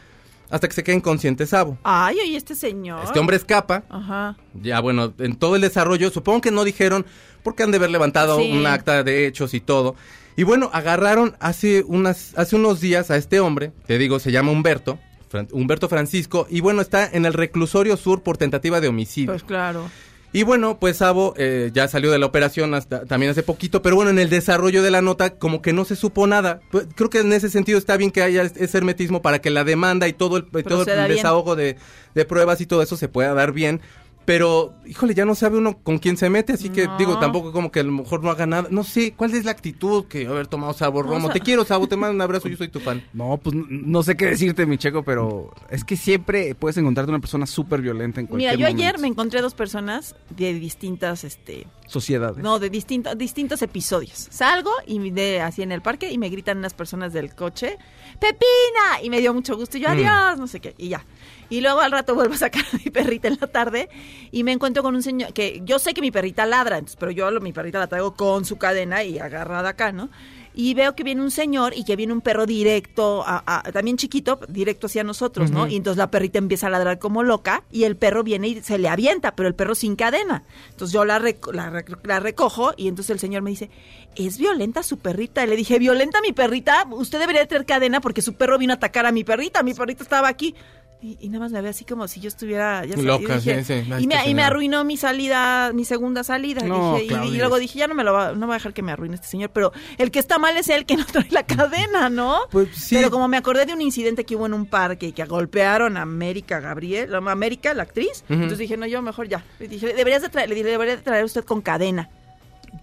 hasta 0.48 0.66
que 0.66 0.74
se 0.74 0.82
queda 0.82 0.96
inconsciente 0.96 1.46
Sabo. 1.46 1.76
Ay, 1.82 2.16
oye, 2.24 2.36
este 2.36 2.54
señor. 2.54 3.04
Este 3.04 3.18
hombre 3.18 3.36
escapa, 3.36 3.82
Ajá. 3.90 4.36
ya, 4.54 4.80
bueno, 4.80 5.12
en 5.18 5.36
todo 5.36 5.56
el 5.56 5.60
desarrollo, 5.62 6.10
supongo 6.10 6.40
que 6.40 6.50
no 6.50 6.64
dijeron 6.64 7.04
porque 7.42 7.62
han 7.64 7.70
de 7.70 7.76
haber 7.76 7.90
levantado 7.90 8.38
Sí. 8.38 8.50
un 8.52 8.66
acta 8.66 9.02
de 9.02 9.26
hechos 9.26 9.54
y 9.54 9.60
todo. 9.60 9.94
Y 10.40 10.42
bueno, 10.44 10.70
agarraron 10.72 11.36
hace, 11.38 11.84
unas, 11.86 12.32
hace 12.34 12.56
unos 12.56 12.80
días 12.80 13.10
a 13.10 13.16
este 13.16 13.40
hombre, 13.40 13.72
te 13.86 13.98
digo, 13.98 14.18
se 14.20 14.32
llama 14.32 14.52
Humberto, 14.52 14.98
Fran- 15.30 15.48
Humberto 15.52 15.86
Francisco, 15.86 16.46
y 16.48 16.62
bueno, 16.62 16.80
está 16.80 17.06
en 17.12 17.26
el 17.26 17.34
reclusorio 17.34 17.98
sur 17.98 18.22
por 18.22 18.38
tentativa 18.38 18.80
de 18.80 18.88
homicidio. 18.88 19.32
Pues 19.32 19.44
claro. 19.44 19.90
Y 20.32 20.44
bueno, 20.44 20.78
pues 20.78 20.96
Sabo 20.96 21.34
eh, 21.36 21.70
ya 21.74 21.88
salió 21.88 22.10
de 22.10 22.18
la 22.18 22.24
operación 22.24 22.72
hasta 22.72 23.04
también 23.04 23.32
hace 23.32 23.42
poquito, 23.42 23.82
pero 23.82 23.96
bueno, 23.96 24.12
en 24.12 24.18
el 24.18 24.30
desarrollo 24.30 24.82
de 24.82 24.90
la 24.90 25.02
nota 25.02 25.34
como 25.34 25.60
que 25.60 25.74
no 25.74 25.84
se 25.84 25.94
supo 25.94 26.26
nada. 26.26 26.60
Pues, 26.70 26.86
creo 26.94 27.10
que 27.10 27.18
en 27.20 27.34
ese 27.34 27.50
sentido 27.50 27.76
está 27.76 27.98
bien 27.98 28.10
que 28.10 28.22
haya 28.22 28.44
ese 28.44 28.78
hermetismo 28.78 29.20
para 29.20 29.40
que 29.42 29.50
la 29.50 29.64
demanda 29.64 30.08
y 30.08 30.14
todo 30.14 30.38
el, 30.38 30.44
todo 30.44 30.84
desahogo 31.16 31.54
de, 31.54 31.76
de 32.14 32.24
pruebas 32.24 32.62
y 32.62 32.66
todo 32.66 32.80
eso 32.80 32.96
se 32.96 33.08
pueda 33.08 33.34
dar 33.34 33.52
bien. 33.52 33.82
Pero, 34.26 34.74
híjole, 34.86 35.14
ya 35.14 35.24
no 35.24 35.34
sabe 35.34 35.58
uno 35.58 35.78
con 35.82 35.98
quién 35.98 36.16
se 36.16 36.30
mete, 36.30 36.52
así 36.52 36.68
que 36.68 36.86
No. 36.86 36.96
digo, 36.98 37.18
tampoco 37.18 37.50
como 37.52 37.72
que 37.72 37.80
a 37.80 37.82
lo 37.82 37.90
mejor 37.90 38.22
no 38.22 38.30
haga 38.30 38.46
nada. 38.46 38.68
No 38.70 38.84
sé, 38.84 39.12
¿cuál 39.16 39.34
es 39.34 39.44
la 39.44 39.50
actitud 39.50 40.04
que 40.04 40.26
haber 40.26 40.46
tomado 40.46 40.72
Sabo 40.72 41.02
Romo? 41.02 41.30
Te 41.30 41.40
quiero, 41.40 41.64
Sabo, 41.64 41.88
te 41.88 41.96
mando 41.96 42.14
un 42.14 42.20
abrazo, 42.20 42.46
yo 42.48 42.56
soy 42.56 42.68
tu 42.68 42.78
fan. 42.80 43.02
No, 43.12 43.38
pues 43.42 43.56
no, 43.56 43.64
no 43.68 44.02
sé 44.04 44.16
qué 44.16 44.26
decirte, 44.26 44.66
mi 44.66 44.78
checo, 44.78 45.02
pero 45.02 45.52
es 45.70 45.82
que 45.84 45.96
siempre 45.96 46.54
puedes 46.54 46.76
encontrarte 46.76 47.10
una 47.10 47.18
persona 47.20 47.46
súper 47.46 47.80
violenta 47.80 48.20
en 48.20 48.28
Mira, 48.30 48.50
cualquier 48.52 48.58
yo 48.58 48.66
ayer 48.66 48.98
me 49.00 49.08
encontré 49.08 49.40
dos 49.40 49.54
personas 49.54 50.14
de 50.36 50.52
distintas, 50.54 51.24
este, 51.24 51.66
Sociedades. 51.86 52.38
no, 52.44 52.58
de 52.60 52.70
distintos, 52.70 53.16
distintos 53.18 53.62
episodios. 53.62 54.28
Salgo 54.30 54.70
y 54.86 55.10
de 55.10 55.40
así 55.40 55.62
en 55.62 55.72
el 55.72 55.82
parque 55.82 56.12
y 56.12 56.18
me 56.18 56.28
gritan 56.28 56.58
unas 56.58 56.74
personas 56.74 57.12
del 57.12 57.34
coche, 57.34 57.78
Pepina, 58.20 59.02
y 59.02 59.10
me 59.10 59.18
dio 59.20 59.32
mucho 59.34 59.56
gusto. 59.56 59.78
Y 59.78 59.80
yo, 59.80 59.88
Mm. 59.88 59.92
adiós, 59.92 60.38
no 60.38 60.46
sé 60.46 60.60
qué, 60.60 60.74
y 60.78 60.88
ya. 60.88 61.04
Y 61.50 61.60
luego 61.60 61.80
al 61.80 61.90
rato 61.92 62.14
vuelvo 62.14 62.34
a 62.34 62.38
sacar 62.38 62.64
a 62.72 62.76
mi 62.76 62.90
perrita 62.90 63.28
en 63.28 63.36
la 63.40 63.46
tarde 63.48 63.88
y 64.30 64.44
me 64.44 64.52
encuentro 64.52 64.82
con 64.82 64.94
un 64.94 65.02
señor 65.02 65.32
que 65.32 65.60
yo 65.64 65.78
sé 65.78 65.92
que 65.94 66.00
mi 66.00 66.10
perrita 66.10 66.46
ladra, 66.46 66.78
entonces, 66.78 66.96
pero 66.98 67.10
yo 67.10 67.28
mi 67.40 67.52
perrita 67.52 67.78
la 67.80 67.88
traigo 67.88 68.14
con 68.14 68.44
su 68.44 68.56
cadena 68.56 69.02
y 69.04 69.18
agarrada 69.18 69.68
acá, 69.70 69.90
¿no? 69.92 70.08
Y 70.52 70.74
veo 70.74 70.96
que 70.96 71.04
viene 71.04 71.22
un 71.22 71.30
señor 71.30 71.74
y 71.76 71.84
que 71.84 71.94
viene 71.94 72.12
un 72.12 72.20
perro 72.20 72.44
directo, 72.44 73.22
a- 73.24 73.42
a- 73.46 73.62
también 73.72 73.96
chiquito, 73.96 74.40
directo 74.48 74.88
hacia 74.88 75.04
nosotros, 75.04 75.50
¿no? 75.50 75.66
Y 75.72 75.76
entonces 75.76 75.98
la 75.98 76.10
perrita 76.10 76.38
empieza 76.38 76.66
a 76.66 76.70
ladrar 76.70 76.98
como 76.98 77.22
loca 77.22 77.62
y 77.70 77.84
el 77.84 77.96
perro 77.96 78.24
viene 78.24 78.48
y 78.48 78.60
se 78.62 78.76
le 78.78 78.88
avienta, 78.88 79.36
pero 79.36 79.48
el 79.48 79.54
perro 79.54 79.74
sin 79.76 79.94
cadena. 79.94 80.42
Entonces 80.70 80.92
yo 80.92 81.04
la, 81.04 81.20
reco- 81.20 81.52
la, 81.52 81.84
la 82.02 82.20
recojo 82.20 82.72
y 82.76 82.88
entonces 82.88 83.10
el 83.10 83.20
señor 83.20 83.42
me 83.42 83.50
dice, 83.50 83.70
¿es 84.16 84.38
violenta 84.38 84.82
su 84.82 84.98
perrita? 84.98 85.44
Y 85.44 85.46
le 85.46 85.54
dije, 85.56 85.78
¿violenta 85.78 86.20
mi 86.20 86.32
perrita? 86.32 86.84
Usted 86.90 87.20
debería 87.20 87.42
de 87.42 87.46
tener 87.46 87.64
cadena 87.64 88.00
porque 88.00 88.20
su 88.20 88.34
perro 88.34 88.58
vino 88.58 88.72
a 88.72 88.76
atacar 88.76 89.06
a 89.06 89.12
mi 89.12 89.22
perrita, 89.22 89.62
mi 89.62 89.72
perrita 89.74 90.02
estaba 90.02 90.26
aquí. 90.28 90.54
Y, 91.02 91.16
y 91.18 91.28
nada 91.30 91.40
más 91.44 91.52
me 91.52 91.62
ve 91.62 91.70
así 91.70 91.86
como 91.86 92.06
si 92.08 92.20
yo 92.20 92.28
estuviera 92.28 92.84
ya 92.84 92.94
Loca, 92.96 93.38
dije- 93.38 93.64
sí, 93.64 93.82
sí. 93.82 93.86
Y, 93.86 93.88
me, 93.88 93.94
esta 93.96 94.04
y 94.04 94.06
me 94.06 94.16
señora. 94.22 94.46
arruinó 94.48 94.84
mi 94.84 94.98
salida, 94.98 95.72
mi 95.72 95.86
segunda 95.86 96.22
salida. 96.24 96.62
No, 96.62 96.96
Dije, 96.96 97.14
y- 97.24 97.28
y, 97.28 97.38
luego 97.38 97.58
dije, 97.58 97.78
ya 97.78 97.86
no 97.88 97.94
me 97.94 98.04
lo 98.04 98.12
va, 98.12 98.32
no 98.34 98.46
va 98.46 98.54
a 98.54 98.58
dejar 98.58 98.74
que 98.74 98.82
me 98.82 98.92
arruine 98.92 99.14
este 99.14 99.26
señor, 99.26 99.48
pero 99.50 99.72
el 99.96 100.10
que 100.10 100.18
está 100.18 100.38
mal 100.38 100.58
es 100.58 100.68
el 100.68 100.84
que 100.84 100.96
no 100.98 101.06
trae 101.06 101.26
la 101.30 101.44
cadena, 101.46 102.10
¿no? 102.10 102.40
Pues 102.50 102.68
sí. 102.76 102.96
Pero 102.96 103.10
como 103.10 103.28
me 103.28 103.38
acordé 103.38 103.64
de 103.64 103.72
un 103.72 103.80
incidente 103.80 104.24
que 104.24 104.36
hubo 104.36 104.44
en 104.44 104.52
un 104.52 104.66
parque 104.66 105.06
y 105.06 105.12
que 105.12 105.24
golpearon 105.24 105.96
a 105.96 106.02
América 106.02 106.60
Gabriel, 106.60 107.14
a 107.14 107.18
América, 107.18 107.72
la 107.72 107.84
actriz, 107.84 108.22
entonces 108.28 108.58
dije, 108.58 108.76
no, 108.76 108.84
yo 108.86 109.00
mejor 109.00 109.26
ya. 109.26 109.42
Le 109.58 109.68
dije, 109.68 109.94
deberías 109.94 110.20
de 110.20 110.28
traer, 110.28 110.50
le 110.50 110.54
dije, 110.54 110.68
debería 110.68 110.96
de 110.96 111.02
traer 111.02 111.24
usted 111.24 111.44
con 111.44 111.62
cadena. 111.62 112.10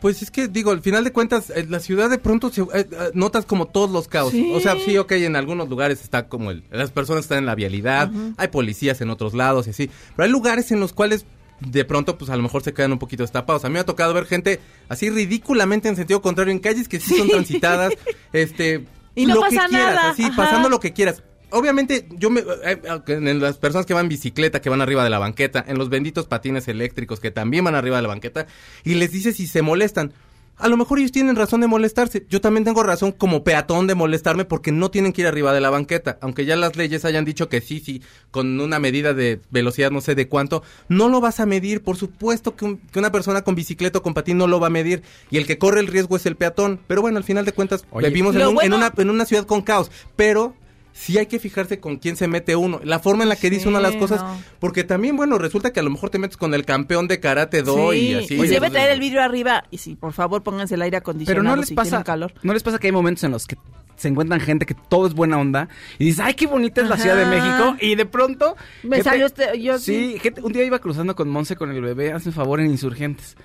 Pues 0.02 0.22
es 0.22 0.32
que 0.32 0.48
digo, 0.48 0.72
al 0.72 0.82
final 0.82 1.04
de 1.04 1.12
cuentas, 1.12 1.50
eh, 1.50 1.66
la 1.68 1.80
ciudad 1.80 2.10
de 2.10 2.18
pronto 2.18 2.50
se, 2.52 2.62
eh, 2.62 2.68
eh, 2.74 2.88
notas 3.14 3.46
como 3.46 3.66
todos 3.68 3.90
los 3.90 4.08
caos. 4.08 4.32
Sí. 4.32 4.52
O 4.54 4.60
sea, 4.60 4.76
sí, 4.84 4.98
ok, 4.98 5.12
en 5.14 5.36
algunos 5.36 5.70
lugares 5.70 6.02
está 6.04 6.28
como 6.28 6.52
el, 6.52 6.64
las 6.72 6.92
personas 6.92 7.26
están 7.26 7.40
en 7.40 7.46
la 7.46 7.56
vialidad, 7.56 8.12
hay 8.38 8.48
policías 8.50 9.02
en 9.02 9.10
otros 9.10 9.34
lados 9.34 9.68
y 9.68 9.72
así. 9.72 9.90
Pero 10.16 10.26
hay 10.26 10.32
lugares 10.32 10.72
en 10.72 10.80
los 10.80 10.94
cuales 10.94 11.26
de 11.60 11.86
pronto, 11.86 12.18
pues 12.18 12.30
a 12.30 12.36
lo 12.36 12.44
mejor 12.44 12.64
se 12.64 12.74
quedan 12.74 12.92
un 12.92 13.00
poquito 13.00 13.24
destapados. 13.24 13.66
A 13.66 13.70
mí 13.70 13.74
me 13.74 13.80
ha 13.80 13.86
tocado 13.86 14.14
ver 14.14 14.26
gente 14.26 14.60
así 14.90 15.10
ridículamente 15.10 15.90
en 15.90 15.96
sentido 15.96 16.22
contrario 16.22 16.52
en 16.52 16.60
calles 16.60 16.88
que 16.88 17.00
sí, 17.00 17.16
son 17.16 17.30
transitadas, 17.30 17.94
este, 18.34 18.86
Y 19.18 19.26
no 19.26 19.34
lo 19.34 19.42
pasa 19.42 19.64
que 19.64 19.70
quieras, 19.70 19.96
nada, 19.96 20.10
así, 20.12 20.24
ajá. 20.24 20.36
pasando 20.36 20.70
lo 20.70 20.80
que 20.80 20.94
quieras. 20.94 21.24
Obviamente, 21.50 22.08
yo 22.12 22.30
me. 22.30 22.42
eh, 22.42 22.46
eh, 22.64 23.00
en 23.08 23.40
las 23.40 23.58
personas 23.58 23.86
que 23.86 23.94
van 23.94 24.06
en 24.06 24.10
bicicleta, 24.10 24.62
que 24.62 24.70
van 24.70 24.82
arriba 24.82 25.04
de 25.04 25.10
la 25.10 25.20
banqueta, 25.20 25.64
en 25.68 25.78
los 25.78 25.90
benditos 25.90 26.26
patines 26.28 26.68
eléctricos 26.68 27.20
que 27.20 27.32
también 27.32 27.64
van 27.64 27.76
arriba 27.76 27.96
de 27.98 28.02
la 28.02 28.10
banqueta, 28.10 28.48
y 28.84 28.96
les 28.96 29.12
dices 29.12 29.36
si 29.38 29.48
se 29.48 29.62
molestan. 29.62 30.14
A 30.60 30.70
lo 30.70 30.76
mejor 30.76 30.98
ellos 30.98 31.12
tienen 31.12 31.36
razón 31.36 31.62
de 31.62 31.68
molestarse. 31.68 32.26
Yo 32.32 32.42
también 32.42 32.64
tengo 32.64 32.82
razón 32.82 33.12
como 33.12 33.44
peatón 33.44 33.86
de 33.86 33.94
molestarme 33.94 34.44
porque 34.44 34.72
no 34.72 34.90
tienen 34.90 35.14
que 35.14 35.22
ir 35.22 35.28
arriba 35.28 35.54
de 35.54 35.62
la 35.62 35.70
banqueta. 35.70 36.18
Aunque 36.20 36.46
ya 36.46 36.56
las 36.56 36.76
leyes 36.76 37.06
hayan 37.06 37.26
dicho 37.26 37.48
que 37.48 37.62
sí, 37.62 37.80
sí, 37.80 38.02
con 38.32 38.60
una 38.60 38.80
medida 38.80 39.14
de 39.14 39.40
velocidad 39.52 39.92
no 39.92 40.02
sé 40.02 40.16
de 40.16 40.28
cuánto, 40.28 40.64
no 40.90 41.10
lo 41.10 41.22
vas 41.22 41.40
a 41.40 41.46
medir. 41.46 41.84
Por 41.84 41.96
supuesto 41.96 42.56
que, 42.56 42.66
un- 42.66 42.78
que 42.80 42.98
una 42.98 43.12
persona 43.12 43.44
con 43.44 43.54
bicicleta 43.54 44.00
o 44.00 44.02
con 44.02 44.16
patín 44.16 44.40
no 44.40 44.48
lo 44.48 44.60
va 44.60 44.66
a 44.66 44.72
medir. 44.72 45.04
Y 45.30 45.38
el 45.38 45.46
que 45.46 45.60
corre 45.60 45.80
el 45.80 45.86
riesgo 45.86 46.16
es 46.16 46.26
el 46.26 46.36
peatón. 46.36 46.80
Pero 46.88 47.04
bueno, 47.04 47.20
al 47.20 47.24
final 47.24 47.46
de 47.46 47.52
cuentas 47.52 47.86
Oye, 47.92 48.08
vivimos 48.10 48.34
en, 48.36 48.42
un- 48.42 48.48
en 48.48 48.54
bueno- 48.56 48.76
una, 48.78 48.92
en 48.98 49.10
una 49.12 49.26
ciudad 49.26 49.46
con 49.46 49.62
caos. 49.62 49.92
Pero 50.16 50.56
sí 51.00 51.18
hay 51.18 51.28
que 51.28 51.38
fijarse 51.40 51.80
con 51.80 51.98
quién 51.98 52.16
se 52.16 52.28
mete 52.28 52.56
uno, 52.56 52.82
la 52.84 52.98
forma 53.00 53.22
en 53.24 53.30
la 53.30 53.36
que 53.36 53.50
dice 53.50 53.64
Sí, 53.64 53.70
una 53.70 53.80
las 53.80 53.96
cosas, 53.96 54.24
no. 54.24 54.38
porque 54.60 54.84
también, 54.84 55.16
bueno, 55.16 55.38
resulta 55.38 55.72
que 55.72 55.80
a 55.80 55.84
lo 55.84 55.90
mejor 55.92 56.10
te 56.10 56.18
metes 56.18 56.38
con 56.38 56.54
el 56.54 56.66
campeón 56.66 57.08
de 57.08 57.20
karate 57.20 57.62
do 57.62 57.92
Sí, 57.92 57.98
y 58.00 58.14
así. 58.16 58.34
y 58.34 58.48
debe 58.48 58.70
traer 58.72 58.90
el 58.92 59.00
vidrio 59.00 59.22
arriba. 59.22 59.64
Y 59.70 59.78
sí, 59.78 59.96
por 59.96 60.14
favor, 60.14 60.42
pónganse 60.44 60.76
el 60.76 60.82
aire 60.82 60.98
Pero 60.98 61.02
acondicionado 61.12 61.44
no 61.44 61.56
les 61.58 61.70
si 61.70 61.76
pasa, 61.76 62.04
calor. 62.04 62.34
no 62.42 62.54
les 62.54 62.64
pasa 62.64 62.80
que 62.80 62.88
hay 62.88 62.92
momentos 62.94 63.24
en 63.24 63.32
los 63.32 63.46
que 63.46 63.58
se 63.96 64.08
encuentran 64.10 64.40
gente 64.40 64.66
que 64.68 64.76
todo 64.76 65.08
es 65.08 65.14
buena 65.14 65.40
onda 65.40 65.70
y 65.98 66.06
dices, 66.06 66.20
ay, 66.24 66.34
qué 66.36 66.46
bonita 66.48 66.82
es 66.82 66.88
la 66.90 66.98
Ciudad 66.98 67.16
de. 67.16 67.26
México. 67.26 67.76
Y 67.80 67.96
de 67.96 68.06
pronto... 68.06 68.56
Me 68.84 68.98
gente- 68.98 69.10
salió 69.10 69.26
este- 69.26 69.60
yo 69.62 69.80
Sí, 69.80 70.18
gente- 70.22 70.42
un 70.42 70.52
día 70.54 70.64
iba 70.64 70.78
cruzando 70.80 71.16
con 71.16 71.30
Monse 71.30 71.56
con 71.56 71.72
el 71.72 71.82
bebé, 71.82 72.12
hazme 72.12 72.32
favor, 72.32 72.60
en 72.60 72.68
Insurgentes. 72.72 73.36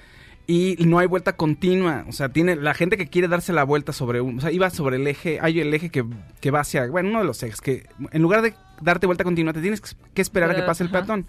Y 0.46 0.76
no 0.80 0.98
hay 0.98 1.06
vuelta 1.06 1.36
continua, 1.36 2.04
o 2.08 2.12
sea, 2.12 2.30
tiene 2.30 2.56
la 2.56 2.74
gente 2.74 2.96
que 2.96 3.06
quiere 3.06 3.28
darse 3.28 3.52
la 3.52 3.62
vuelta 3.62 3.92
sobre 3.92 4.20
un, 4.20 4.38
o 4.38 4.40
sea, 4.40 4.50
iba 4.50 4.68
sobre 4.70 4.96
el 4.96 5.06
eje, 5.06 5.38
hay 5.40 5.60
el 5.60 5.72
eje 5.72 5.88
que, 5.88 6.04
que 6.40 6.50
va 6.50 6.60
hacia, 6.60 6.88
bueno, 6.88 7.10
uno 7.10 7.20
de 7.20 7.24
los 7.24 7.40
ejes, 7.44 7.60
que 7.60 7.86
en 8.10 8.22
lugar 8.22 8.42
de 8.42 8.54
darte 8.80 9.06
vuelta 9.06 9.22
continua, 9.22 9.52
te 9.52 9.60
tienes 9.60 9.80
que 9.80 10.20
esperar 10.20 10.50
a 10.50 10.54
que 10.56 10.62
pase 10.62 10.82
el 10.82 10.88
ajá. 10.88 10.98
peatón. 10.98 11.26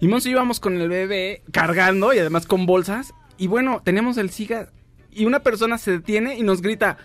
Y 0.00 0.08
Monse 0.08 0.30
íbamos 0.30 0.60
con 0.60 0.80
el 0.80 0.88
bebé 0.88 1.42
cargando 1.52 2.12
y 2.12 2.18
además 2.18 2.46
con 2.46 2.66
bolsas. 2.66 3.14
Y 3.38 3.46
bueno, 3.46 3.80
teníamos 3.84 4.16
el 4.18 4.30
siga 4.30 4.68
y 5.10 5.24
una 5.24 5.40
persona 5.40 5.78
se 5.78 5.92
detiene 5.92 6.36
y 6.36 6.42
nos 6.42 6.60
grita, 6.60 6.98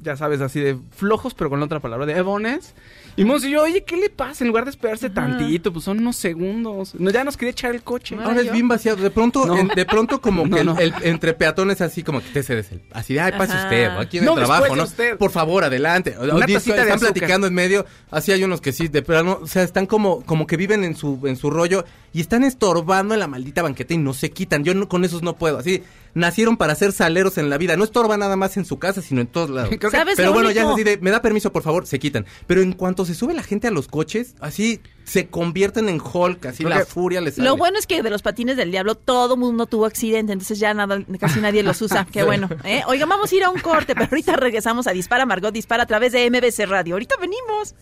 ya 0.00 0.16
sabes, 0.16 0.40
así 0.40 0.60
de 0.60 0.78
flojos, 0.90 1.34
pero 1.34 1.48
con 1.48 1.60
la 1.60 1.66
otra 1.66 1.80
palabra, 1.80 2.06
de 2.06 2.16
ebones. 2.16 2.74
Y 3.18 3.24
Monse 3.24 3.48
y 3.48 3.52
yo, 3.52 3.62
oye, 3.62 3.82
¿qué 3.84 3.96
le 3.96 4.10
pasa? 4.10 4.44
En 4.44 4.48
lugar 4.48 4.64
de 4.64 4.70
esperarse 4.70 5.10
tantito, 5.10 5.72
pues 5.72 5.84
son 5.84 5.98
unos 5.98 6.16
segundos. 6.16 6.94
No, 6.98 7.10
ya 7.10 7.24
nos 7.24 7.36
quería 7.36 7.50
echar 7.50 7.74
el 7.74 7.82
coche. 7.82 8.14
No. 8.16 8.22
Ahora 8.24 8.40
es 8.40 8.46
yo? 8.46 8.52
bien 8.52 8.68
vaciado. 8.68 9.02
De 9.02 9.10
pronto, 9.10 9.44
No. 9.44 9.58
en- 9.58 9.68
de 9.68 9.84
pronto 9.84 10.20
como 10.20 10.46
No, 10.46 10.54
que 10.54 10.60
el- 10.60 10.66
no. 10.66 10.78
el- 10.78 10.94
entre 11.02 11.34
peatones 11.34 11.80
así 11.80 12.02
como 12.02 12.20
que 12.20 12.28
te 12.28 12.42
cedes 12.42 12.70
el... 12.72 12.80
Así 12.92 13.14
de, 13.14 13.20
ay, 13.20 13.32
pase 13.36 13.52
Ajá. 13.54 13.64
usted, 13.64 13.86
aquí 13.98 14.18
en 14.18 14.24
No, 14.24 14.32
el 14.32 14.38
trabajo, 14.44 14.76
¿no? 14.76 14.84
usted. 14.84 15.16
Por 15.18 15.30
favor, 15.32 15.64
adelante. 15.64 16.14
Una 16.18 16.46
dice, 16.46 16.58
tacita 16.58 16.74
de 16.76 16.80
están 16.82 16.96
azúcar. 16.96 17.12
platicando 17.14 17.46
en 17.48 17.54
medio. 17.54 17.86
Así 18.10 18.30
hay 18.32 18.44
unos 18.44 18.60
que 18.60 18.72
sí, 18.72 18.88
de 18.88 19.02
pero 19.02 19.22
no, 19.24 19.38
o 19.42 19.46
sea, 19.46 19.62
están 19.64 19.86
como, 19.86 20.22
como 20.24 20.46
que 20.46 20.56
viven 20.56 20.84
en 20.84 20.94
su, 20.94 21.20
en 21.24 21.36
su 21.36 21.50
rollo 21.50 21.84
y 22.12 22.20
están 22.20 22.44
estorbando 22.44 23.14
en 23.14 23.20
la 23.20 23.26
maldita 23.26 23.62
banqueta 23.62 23.94
y 23.94 23.98
no 23.98 24.14
se 24.14 24.30
quitan. 24.30 24.62
Yo 24.64 24.74
no, 24.74 24.88
con 24.88 25.04
esos 25.04 25.22
no 25.22 25.36
puedo. 25.36 25.58
Así, 25.58 25.82
nacieron 26.14 26.56
para 26.56 26.74
ser 26.74 26.92
saleros 26.92 27.36
en 27.38 27.50
la 27.50 27.58
vida. 27.58 27.76
No 27.76 27.84
estorban 27.84 28.20
nada 28.20 28.36
más 28.36 28.56
en 28.56 28.64
su 28.64 28.78
casa, 28.78 29.02
sino 29.02 29.20
en 29.20 29.26
todos 29.26 29.50
lados. 29.50 29.70
¿Sabes 29.90 30.14
Pero 30.16 30.28
lo 30.28 30.34
bueno, 30.34 30.50
ya 30.50 30.62
es 30.62 30.68
así 30.68 30.84
de, 30.84 30.98
me 30.98 31.10
da 31.10 31.20
permiso, 31.20 31.52
por 31.52 31.62
favor, 31.62 31.86
se 31.86 31.98
quitan. 31.98 32.24
Pero 32.46 32.62
en 32.62 32.72
cuanto 32.72 33.04
se 33.08 33.14
sube 33.14 33.32
la 33.32 33.42
gente 33.42 33.66
a 33.66 33.70
los 33.70 33.88
coches, 33.88 34.34
así 34.38 34.80
se 35.04 35.28
convierten 35.28 35.88
en 35.88 35.98
Hulk, 36.00 36.44
así 36.44 36.62
Creo 36.62 36.78
la 36.78 36.84
furia 36.84 37.22
les 37.22 37.36
sale. 37.36 37.48
Lo 37.48 37.56
bueno 37.56 37.78
es 37.78 37.86
que 37.86 38.02
de 38.02 38.10
los 38.10 38.20
patines 38.20 38.58
del 38.58 38.70
diablo 38.70 38.94
todo 38.96 39.36
mundo 39.38 39.64
tuvo 39.64 39.86
accidente, 39.86 40.34
entonces 40.34 40.58
ya 40.58 40.74
nada, 40.74 41.02
casi 41.18 41.40
nadie 41.40 41.62
los 41.62 41.80
usa. 41.80 42.06
Qué 42.12 42.22
bueno. 42.22 42.50
¿eh? 42.64 42.82
Oiga, 42.86 43.06
vamos 43.06 43.32
a 43.32 43.34
ir 43.34 43.44
a 43.44 43.48
un 43.48 43.60
corte, 43.60 43.94
pero 43.94 44.08
ahorita 44.10 44.36
regresamos 44.36 44.86
a 44.86 44.92
Dispara 44.92 45.24
Margot 45.24 45.52
Dispara 45.52 45.84
a 45.84 45.86
través 45.86 46.12
de 46.12 46.30
MBC 46.30 46.66
Radio. 46.68 46.96
Ahorita 46.96 47.16
venimos. 47.16 47.74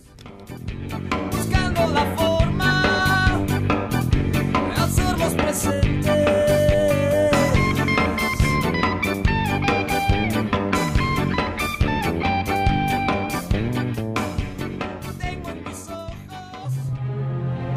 buscando 1.33 1.88
la 1.88 2.16
forma 2.16 3.45
de 3.49 4.80
hacerlos 4.80 5.35
presentes. 5.35 6.45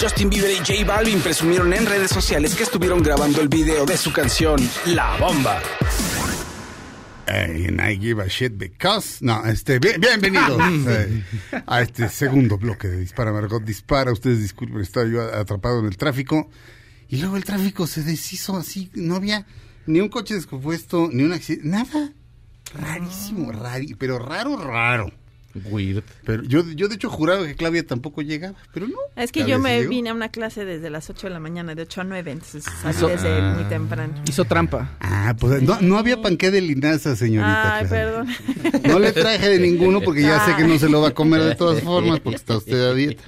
Justin 0.00 0.28
Bieber 0.28 0.50
y 0.50 0.56
J 0.58 0.84
Balvin 0.86 1.20
presumieron 1.20 1.72
en 1.72 1.86
redes 1.86 2.10
sociales 2.10 2.54
que 2.54 2.64
estuvieron 2.64 3.02
grabando 3.02 3.40
el 3.40 3.48
video 3.48 3.86
de 3.86 3.96
su 3.96 4.12
canción 4.12 4.58
La 4.86 5.16
Bomba. 5.18 5.60
And 7.26 7.80
I 7.80 7.96
give 7.98 8.20
a 8.22 8.26
shit 8.28 8.52
because. 8.58 9.24
No, 9.24 9.44
este, 9.46 9.78
bien- 9.78 9.98
bienvenidos 10.00 10.60
eh, 10.88 11.24
a 11.66 11.80
este 11.80 12.08
segundo 12.10 12.58
bloque 12.58 12.88
de 12.88 12.98
Dispara 12.98 13.32
Margot 13.32 13.64
Dispara. 13.64 14.12
Ustedes 14.12 14.40
disculpen, 14.42 14.82
estaba 14.82 15.06
yo 15.06 15.22
atrapado 15.22 15.80
en 15.80 15.86
el 15.86 15.96
tráfico. 15.96 16.50
Y 17.08 17.16
luego 17.18 17.36
el 17.36 17.44
tráfico 17.44 17.86
se 17.86 18.02
deshizo 18.02 18.56
así. 18.58 18.90
No 18.94 19.16
había 19.16 19.46
ni 19.86 20.00
un 20.00 20.10
coche 20.10 20.34
descompuesto, 20.34 21.08
ni 21.12 21.22
un 21.22 21.32
accidente, 21.32 21.66
nada. 21.68 22.12
Rarísimo, 22.74 23.52
rari, 23.52 23.94
pero 23.94 24.18
raro, 24.18 24.56
raro. 24.58 25.10
Weird. 25.70 26.02
Pero 26.24 26.42
yo, 26.42 26.64
yo 26.72 26.88
de 26.88 26.96
hecho 26.96 27.08
juraba 27.08 27.46
que 27.46 27.54
Claudia 27.54 27.86
tampoco 27.86 28.22
llegaba, 28.22 28.56
pero 28.72 28.88
no. 28.88 28.96
Es 29.16 29.30
que 29.30 29.40
Claudia 29.40 29.54
yo 29.56 29.62
me 29.62 29.76
llegó. 29.78 29.90
vine 29.90 30.10
a 30.10 30.14
una 30.14 30.28
clase 30.28 30.64
desde 30.64 30.90
las 30.90 31.08
8 31.10 31.28
de 31.28 31.32
la 31.32 31.38
mañana, 31.40 31.74
de 31.74 31.82
8 31.82 32.00
a 32.00 32.04
9, 32.04 32.30
entonces 32.32 32.64
salí 32.82 32.96
Hizo- 32.96 33.08
desde 33.08 33.40
muy 33.40 33.64
temprano. 33.64 34.14
Hizo 34.28 34.44
trampa. 34.44 34.96
Ah, 35.00 35.34
pues 35.38 35.62
no, 35.62 35.80
no 35.80 35.96
había 35.98 36.20
panqué 36.20 36.50
de 36.50 36.60
linaza, 36.60 37.14
señorita. 37.14 37.76
Ay, 37.76 37.86
Claudia. 37.86 38.34
perdón. 38.64 38.82
No 38.88 38.98
le 38.98 39.12
traje 39.12 39.48
de 39.48 39.58
ninguno 39.60 40.00
porque 40.00 40.22
ya 40.22 40.44
sé 40.44 40.56
que 40.56 40.64
no 40.64 40.78
se 40.78 40.88
lo 40.88 41.00
va 41.00 41.08
a 41.08 41.14
comer 41.14 41.42
de 41.42 41.54
todas 41.54 41.80
formas 41.84 42.20
porque 42.20 42.36
está 42.36 42.56
usted 42.56 42.80
a 42.90 42.94
dieta. 42.94 43.22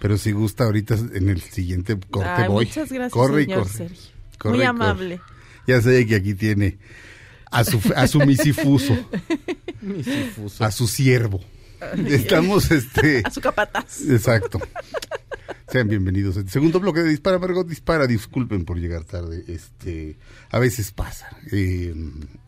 Pero 0.00 0.16
si 0.16 0.30
gusta 0.32 0.64
ahorita 0.64 0.94
en 1.14 1.28
el 1.28 1.40
siguiente 1.42 1.98
corte 2.10 2.28
Ay, 2.30 2.48
voy. 2.48 2.64
muchas 2.66 2.90
gracias, 2.92 3.12
corre 3.12 3.42
y 3.42 3.44
señor 3.46 3.62
corre. 3.64 3.72
Sergio. 3.74 4.10
Corre 4.38 4.50
Muy 4.52 4.58
corre. 4.60 4.66
amable. 4.68 5.20
Ya 5.66 5.82
sé 5.82 6.06
que 6.06 6.14
aquí 6.14 6.34
tiene 6.34 6.78
a 7.50 7.64
su 7.64 7.80
a 7.94 8.06
su 8.06 8.20
misifuso, 8.26 8.96
a 10.60 10.70
su 10.70 10.86
siervo. 10.86 11.40
Estamos 12.08 12.70
este 12.70 13.22
A 13.24 13.30
su 13.30 13.40
capataz. 13.40 14.02
Exacto. 14.08 14.60
Sean 15.70 15.86
bienvenidos. 15.86 16.36
El 16.38 16.48
segundo 16.48 16.80
bloque 16.80 17.02
de 17.02 17.10
Dispara, 17.10 17.38
Margot 17.38 17.66
Dispara. 17.68 18.06
Disculpen 18.06 18.64
por 18.64 18.78
llegar 18.78 19.04
tarde. 19.04 19.44
Este, 19.48 20.16
a 20.50 20.58
veces 20.58 20.92
pasa 20.92 21.28
eh, 21.52 21.94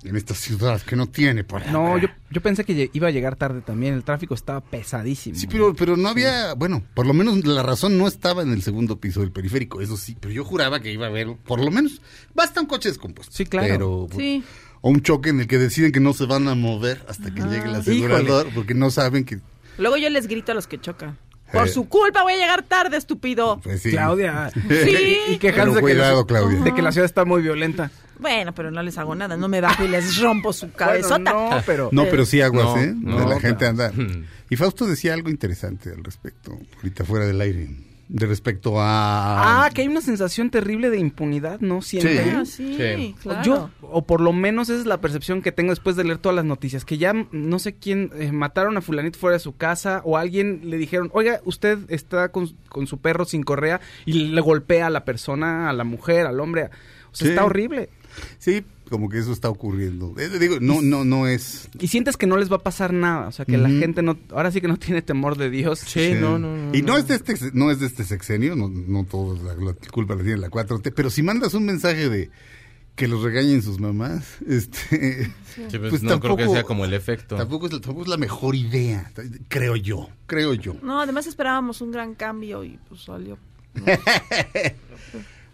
en 0.04 0.16
esta 0.16 0.34
ciudad 0.34 0.80
que 0.80 0.96
no 0.96 1.06
tiene 1.06 1.44
por 1.44 1.66
No, 1.66 1.98
yo, 1.98 2.08
yo 2.30 2.40
pensé 2.40 2.64
que 2.64 2.90
iba 2.94 3.08
a 3.08 3.10
llegar 3.10 3.36
tarde 3.36 3.60
también. 3.60 3.92
El 3.92 4.04
tráfico 4.04 4.34
estaba 4.34 4.62
pesadísimo. 4.62 5.36
Sí, 5.38 5.46
pero, 5.48 5.74
pero 5.74 5.98
no 5.98 6.08
había, 6.08 6.54
bueno, 6.54 6.82
por 6.94 7.06
lo 7.06 7.12
menos 7.12 7.44
la 7.44 7.62
razón 7.62 7.98
no 7.98 8.08
estaba 8.08 8.42
en 8.42 8.52
el 8.52 8.62
segundo 8.62 8.98
piso 8.98 9.20
del 9.20 9.32
periférico, 9.32 9.82
eso 9.82 9.98
sí, 9.98 10.16
pero 10.18 10.32
yo 10.32 10.42
juraba 10.42 10.80
que 10.80 10.90
iba 10.90 11.04
a 11.04 11.10
haber, 11.10 11.36
por 11.44 11.62
lo 11.62 11.70
menos, 11.70 12.00
basta 12.34 12.62
un 12.62 12.66
coche 12.66 12.88
descompuesto. 12.88 13.34
Sí, 13.36 13.44
claro. 13.44 14.08
Pero, 14.08 14.18
Sí. 14.18 14.42
O 14.82 14.90
un 14.90 15.02
choque 15.02 15.30
en 15.30 15.40
el 15.40 15.46
que 15.46 15.58
deciden 15.58 15.92
que 15.92 16.00
no 16.00 16.12
se 16.14 16.24
van 16.26 16.48
a 16.48 16.54
mover 16.54 17.04
hasta 17.08 17.34
que 17.34 17.42
llegue 17.42 17.64
el 17.68 17.74
asegurador, 17.74 18.48
porque 18.54 18.74
no 18.74 18.90
saben 18.90 19.24
que, 19.24 19.38
Luego 19.78 19.96
yo 19.96 20.10
les 20.10 20.26
grito 20.26 20.52
a 20.52 20.54
los 20.54 20.66
que 20.66 20.78
chocan. 20.80 21.16
Por 21.52 21.66
Eh. 21.66 21.70
su 21.70 21.88
culpa 21.88 22.22
voy 22.22 22.34
a 22.34 22.36
llegar 22.36 22.62
tarde, 22.62 22.96
estúpido. 22.96 23.60
pues 23.62 23.82
sí. 23.82 23.90
Claudia. 23.90 24.50
Sí. 24.68 25.18
Y 25.30 25.38
quejándose 25.38 25.80
Pero 25.80 25.86
de 25.86 25.92
que, 25.92 25.98
cuidado, 25.98 26.20
la- 26.20 26.26
Claudia. 26.26 26.60
de 26.60 26.74
que 26.74 26.82
la 26.82 26.92
ciudad 26.92 27.06
está 27.06 27.24
muy 27.24 27.42
violenta. 27.42 27.90
Bueno, 28.18 28.54
pero 28.54 28.70
no 28.70 28.82
les 28.82 28.96
hago 28.98 29.14
nada. 29.14 29.36
No 29.36 29.48
me 29.48 29.60
bajo 29.60 29.82
y 29.84 29.88
les 29.88 30.18
rompo 30.20 30.52
su 30.52 30.70
cabezota. 30.72 31.32
Bueno, 31.32 31.50
no, 31.56 31.62
pero... 31.66 31.88
No, 31.92 32.04
pero 32.04 32.24
sí 32.26 32.40
aguas, 32.42 32.66
No, 32.66 32.78
¿eh? 32.78 32.94
no, 32.94 33.20
de 33.20 33.26
la 33.26 33.40
gente 33.40 33.66
anda. 33.66 33.90
Hmm. 33.90 34.24
Y 34.50 34.56
Fausto 34.56 34.86
decía 34.86 35.14
algo 35.14 35.30
interesante 35.30 35.90
al 35.90 36.04
respecto, 36.04 36.58
ahorita 36.76 37.04
fuera 37.04 37.24
del 37.26 37.40
aire, 37.40 37.68
de 38.12 38.26
respecto 38.26 38.80
a... 38.80 39.64
Ah, 39.66 39.70
que 39.70 39.82
hay 39.82 39.88
una 39.88 40.00
sensación 40.00 40.50
terrible 40.50 40.90
de 40.90 40.98
impunidad, 40.98 41.60
¿no? 41.60 41.80
Siempre. 41.80 42.20
Ah, 42.32 42.44
sí, 42.44 42.76
Sí. 42.76 43.14
claro. 43.22 43.42
Yo, 43.44 43.70
o 43.82 44.02
por 44.02 44.20
lo 44.20 44.32
menos 44.32 44.68
esa 44.68 44.80
es 44.80 44.86
la 44.86 45.00
percepción 45.00 45.42
que 45.42 45.52
tengo 45.52 45.70
después 45.70 45.94
de 45.94 46.02
leer 46.02 46.18
todas 46.18 46.34
las 46.34 46.44
noticias, 46.44 46.84
que 46.84 46.98
ya 46.98 47.12
no 47.30 47.58
sé 47.60 47.74
quién 47.76 48.10
eh, 48.16 48.32
mataron 48.32 48.76
a 48.76 48.80
fulanito 48.80 49.16
fuera 49.18 49.34
de 49.36 49.40
su 49.40 49.56
casa 49.56 50.02
o 50.04 50.16
a 50.18 50.22
alguien 50.22 50.62
le 50.64 50.76
dijeron, 50.76 51.08
oiga, 51.12 51.40
usted 51.44 51.78
está 51.88 52.30
con, 52.32 52.50
con 52.68 52.88
su 52.88 52.98
perro 52.98 53.24
sin 53.24 53.44
correa 53.44 53.80
y 54.04 54.12
le 54.14 54.40
golpea 54.40 54.88
a 54.88 54.90
la 54.90 55.04
persona, 55.04 55.70
a 55.70 55.72
la 55.72 55.84
mujer, 55.84 56.26
al 56.26 56.40
hombre. 56.40 56.64
O 57.12 57.14
sea, 57.14 57.26
Sí. 57.26 57.28
está 57.28 57.44
horrible. 57.44 57.90
Sí, 58.38 58.64
como 58.90 59.08
que 59.08 59.18
eso 59.18 59.32
está 59.32 59.48
ocurriendo. 59.48 60.14
Eh, 60.18 60.28
digo, 60.38 60.58
no, 60.60 60.82
no, 60.82 61.04
no 61.04 61.26
es... 61.26 61.68
Y 61.78 61.88
sientes 61.88 62.16
que 62.18 62.26
no 62.26 62.36
les 62.36 62.52
va 62.52 62.56
a 62.56 62.62
pasar 62.62 62.92
nada, 62.92 63.28
o 63.28 63.32
sea, 63.32 63.46
que 63.46 63.56
la 63.56 63.70
gente 63.70 64.02
no, 64.02 64.18
ahora 64.32 64.50
sí 64.50 64.60
que 64.60 64.68
no 64.68 64.76
tiene 64.78 65.00
temor 65.00 65.38
de 65.38 65.48
Dios. 65.48 65.78
Sí, 65.78 66.12
no, 66.20 66.38
no, 66.38 66.54
no. 66.56 66.74
Y 66.76 66.82
no 66.82 66.98
es 66.98 67.06
de 67.08 67.14
este, 67.14 67.34
no 67.54 67.70
es 67.70 67.80
de 67.80 67.86
este 67.86 68.04
sexenio, 68.04 68.56
no, 68.56 68.68
no 68.68 69.04
todo 69.04 69.42
la, 69.42 69.54
la 69.54 69.72
culpa 69.90 70.14
la 70.16 70.22
tiene 70.22 70.36
la 70.38 70.50
4T, 70.50 70.92
pero 70.94 71.08
si 71.08 71.22
mandas 71.22 71.54
un 71.54 71.64
mensaje 71.64 72.08
de 72.10 72.30
que 72.96 73.08
los 73.08 73.22
regañen 73.22 73.62
sus 73.62 73.78
mamás, 73.80 74.24
este, 74.46 75.32
Sí, 75.70 75.78
pues 75.78 76.02
no 76.02 76.20
creo 76.20 76.36
que 76.36 76.48
sea 76.48 76.64
como 76.64 76.84
el 76.84 76.92
efecto. 76.92 77.36
Tampoco 77.36 77.66
es, 77.66 77.72
la- 77.72 77.80
tampoco 77.80 78.02
es 78.02 78.08
la 78.08 78.16
mejor 78.18 78.54
idea, 78.56 79.10
creo 79.48 79.76
yo, 79.76 80.10
creo 80.26 80.52
yo. 80.54 80.76
No, 80.82 81.00
además 81.00 81.26
esperábamos 81.26 81.80
un 81.80 81.92
gran 81.92 82.14
cambio 82.14 82.62
y 82.64 82.78
pues 82.88 83.02
salió. 83.02 83.38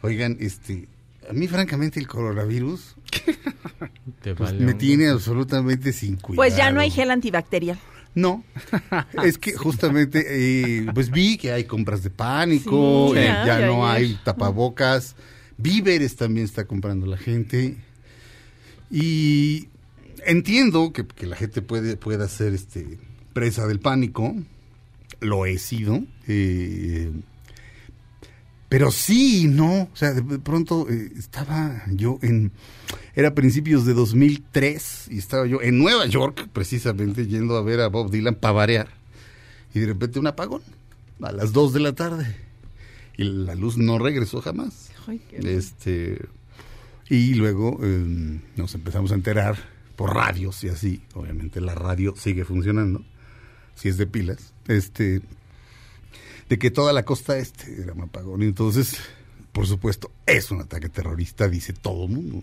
Oigan, 0.02 0.36
este, 0.40 0.88
a 1.28 1.32
mí 1.32 1.48
francamente 1.48 1.98
el 2.00 2.06
coronavirus 2.06 2.95
Te 4.22 4.34
pues, 4.34 4.50
vale 4.52 4.64
me 4.64 4.72
un- 4.72 4.78
tiene 4.78 5.08
absolutamente 5.08 5.92
sin 5.92 6.16
cuidado. 6.16 6.36
Pues 6.36 6.56
ya 6.56 6.70
no 6.70 6.80
hay 6.80 6.90
gel 6.90 7.10
antibacterial. 7.10 7.78
No, 8.14 8.44
es 9.24 9.36
que 9.36 9.52
justamente, 9.52 10.24
eh, 10.26 10.86
pues 10.94 11.10
vi 11.10 11.36
que 11.36 11.52
hay 11.52 11.64
compras 11.64 12.02
de 12.02 12.08
pánico, 12.10 13.10
Sí, 13.12 13.18
eh, 13.18 13.24
ya, 13.24 13.46
ya 13.46 13.60
ya 13.60 13.66
no 13.66 13.86
hay 13.86 14.18
tapabocas, 14.24 15.16
víveres 15.58 16.16
también 16.16 16.46
está 16.46 16.64
comprando 16.66 17.04
la 17.06 17.18
gente. 17.18 17.76
Y 18.90 19.68
entiendo 20.24 20.92
que, 20.92 21.06
que 21.06 21.26
la 21.26 21.36
gente 21.36 21.60
puede, 21.62 21.96
pueda 21.96 22.28
ser 22.28 22.54
este, 22.54 22.98
presa 23.32 23.66
del 23.66 23.80
pánico. 23.80 24.34
lo 25.20 25.44
he 25.46 25.58
sido. 25.58 26.02
eh, 26.26 27.10
pero 28.68 28.90
sí, 28.90 29.46
no. 29.48 29.82
O 29.82 29.96
sea, 29.96 30.12
de 30.12 30.38
pronto 30.38 30.86
eh, 30.90 31.12
estaba 31.16 31.84
yo 31.90 32.18
en. 32.22 32.52
Era 33.14 33.34
principios 33.34 33.86
de 33.86 33.94
2003 33.94 35.08
y 35.10 35.18
estaba 35.18 35.46
yo 35.46 35.62
en 35.62 35.78
Nueva 35.78 36.06
York, 36.06 36.48
precisamente, 36.52 37.26
yendo 37.26 37.56
a 37.56 37.62
ver 37.62 37.80
a 37.80 37.88
Bob 37.88 38.10
Dylan 38.10 38.34
para 38.34 38.52
variar. 38.52 38.88
Y 39.74 39.80
de 39.80 39.86
repente 39.86 40.18
un 40.18 40.26
apagón 40.26 40.62
a 41.22 41.32
las 41.32 41.52
2 41.52 41.72
de 41.72 41.80
la 41.80 41.94
tarde. 41.94 42.36
Y 43.16 43.24
la 43.24 43.54
luz 43.54 43.78
no 43.78 43.98
regresó 43.98 44.42
jamás. 44.42 44.90
Ay, 45.06 45.22
Este. 45.32 46.26
Y 47.08 47.34
luego 47.34 47.78
eh, 47.82 48.40
nos 48.56 48.74
empezamos 48.74 49.12
a 49.12 49.14
enterar 49.14 49.56
por 49.94 50.14
radios 50.14 50.62
y 50.64 50.68
así. 50.68 51.02
Obviamente 51.14 51.60
la 51.60 51.74
radio 51.74 52.14
sigue 52.16 52.44
funcionando, 52.44 53.04
si 53.76 53.88
es 53.88 53.96
de 53.96 54.06
pilas. 54.06 54.52
Este. 54.66 55.22
De 56.48 56.58
que 56.58 56.70
toda 56.70 56.92
la 56.92 57.04
costa 57.04 57.36
este 57.38 57.82
era 57.82 57.92
un 57.92 58.02
apagón. 58.02 58.42
Y 58.42 58.46
entonces, 58.46 58.96
por 59.52 59.66
supuesto, 59.66 60.10
es 60.26 60.50
un 60.50 60.60
ataque 60.60 60.88
terrorista, 60.88 61.48
dice 61.48 61.72
todo 61.72 62.04
el 62.04 62.10
mundo. 62.12 62.42